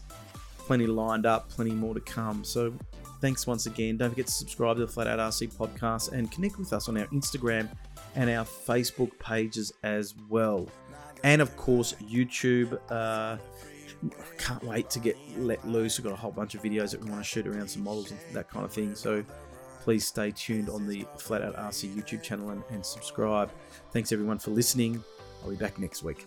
Plenty 0.59 0.85
lined 0.85 1.25
up, 1.25 1.49
plenty 1.49 1.71
more 1.71 1.95
to 1.95 2.01
come. 2.01 2.43
So 2.43 2.71
thanks 3.19 3.47
once 3.47 3.65
again. 3.65 3.97
Don't 3.97 4.11
forget 4.11 4.27
to 4.27 4.31
subscribe 4.31 4.77
to 4.77 4.85
the 4.85 4.91
Flat 4.91 5.07
Out 5.07 5.17
RC 5.17 5.55
podcast 5.55 6.11
and 6.11 6.31
connect 6.31 6.59
with 6.59 6.71
us 6.71 6.87
on 6.87 6.99
our 6.99 7.07
Instagram 7.07 7.67
and 8.15 8.29
our 8.29 8.45
Facebook 8.45 9.17
pages 9.19 9.71
as 9.83 10.13
well. 10.29 10.67
And 11.23 11.41
of 11.41 11.55
course, 11.55 11.93
YouTube. 12.01 12.79
Uh, 12.89 13.37
can't 14.37 14.63
wait 14.63 14.89
to 14.89 14.99
get 14.99 15.15
let 15.37 15.65
loose. 15.67 15.99
We've 15.99 16.05
got 16.05 16.13
a 16.13 16.19
whole 16.19 16.31
bunch 16.31 16.55
of 16.55 16.63
videos 16.63 16.91
that 16.91 17.03
we 17.03 17.09
want 17.09 17.23
to 17.23 17.27
shoot 17.27 17.45
around 17.45 17.67
some 17.67 17.83
models 17.83 18.11
and 18.11 18.19
that 18.33 18.49
kind 18.49 18.65
of 18.65 18.73
thing. 18.73 18.95
So 18.95 19.23
please 19.81 20.05
stay 20.05 20.31
tuned 20.31 20.69
on 20.69 20.87
the 20.87 21.05
Flat 21.17 21.41
Out 21.43 21.55
RC 21.55 21.95
YouTube 21.95 22.23
channel 22.23 22.49
and, 22.49 22.63
and 22.71 22.85
subscribe. 22.85 23.51
Thanks 23.91 24.11
everyone 24.11 24.39
for 24.39 24.51
listening. 24.51 25.03
I'll 25.43 25.49
be 25.49 25.55
back 25.55 25.77
next 25.79 26.03
week. 26.03 26.25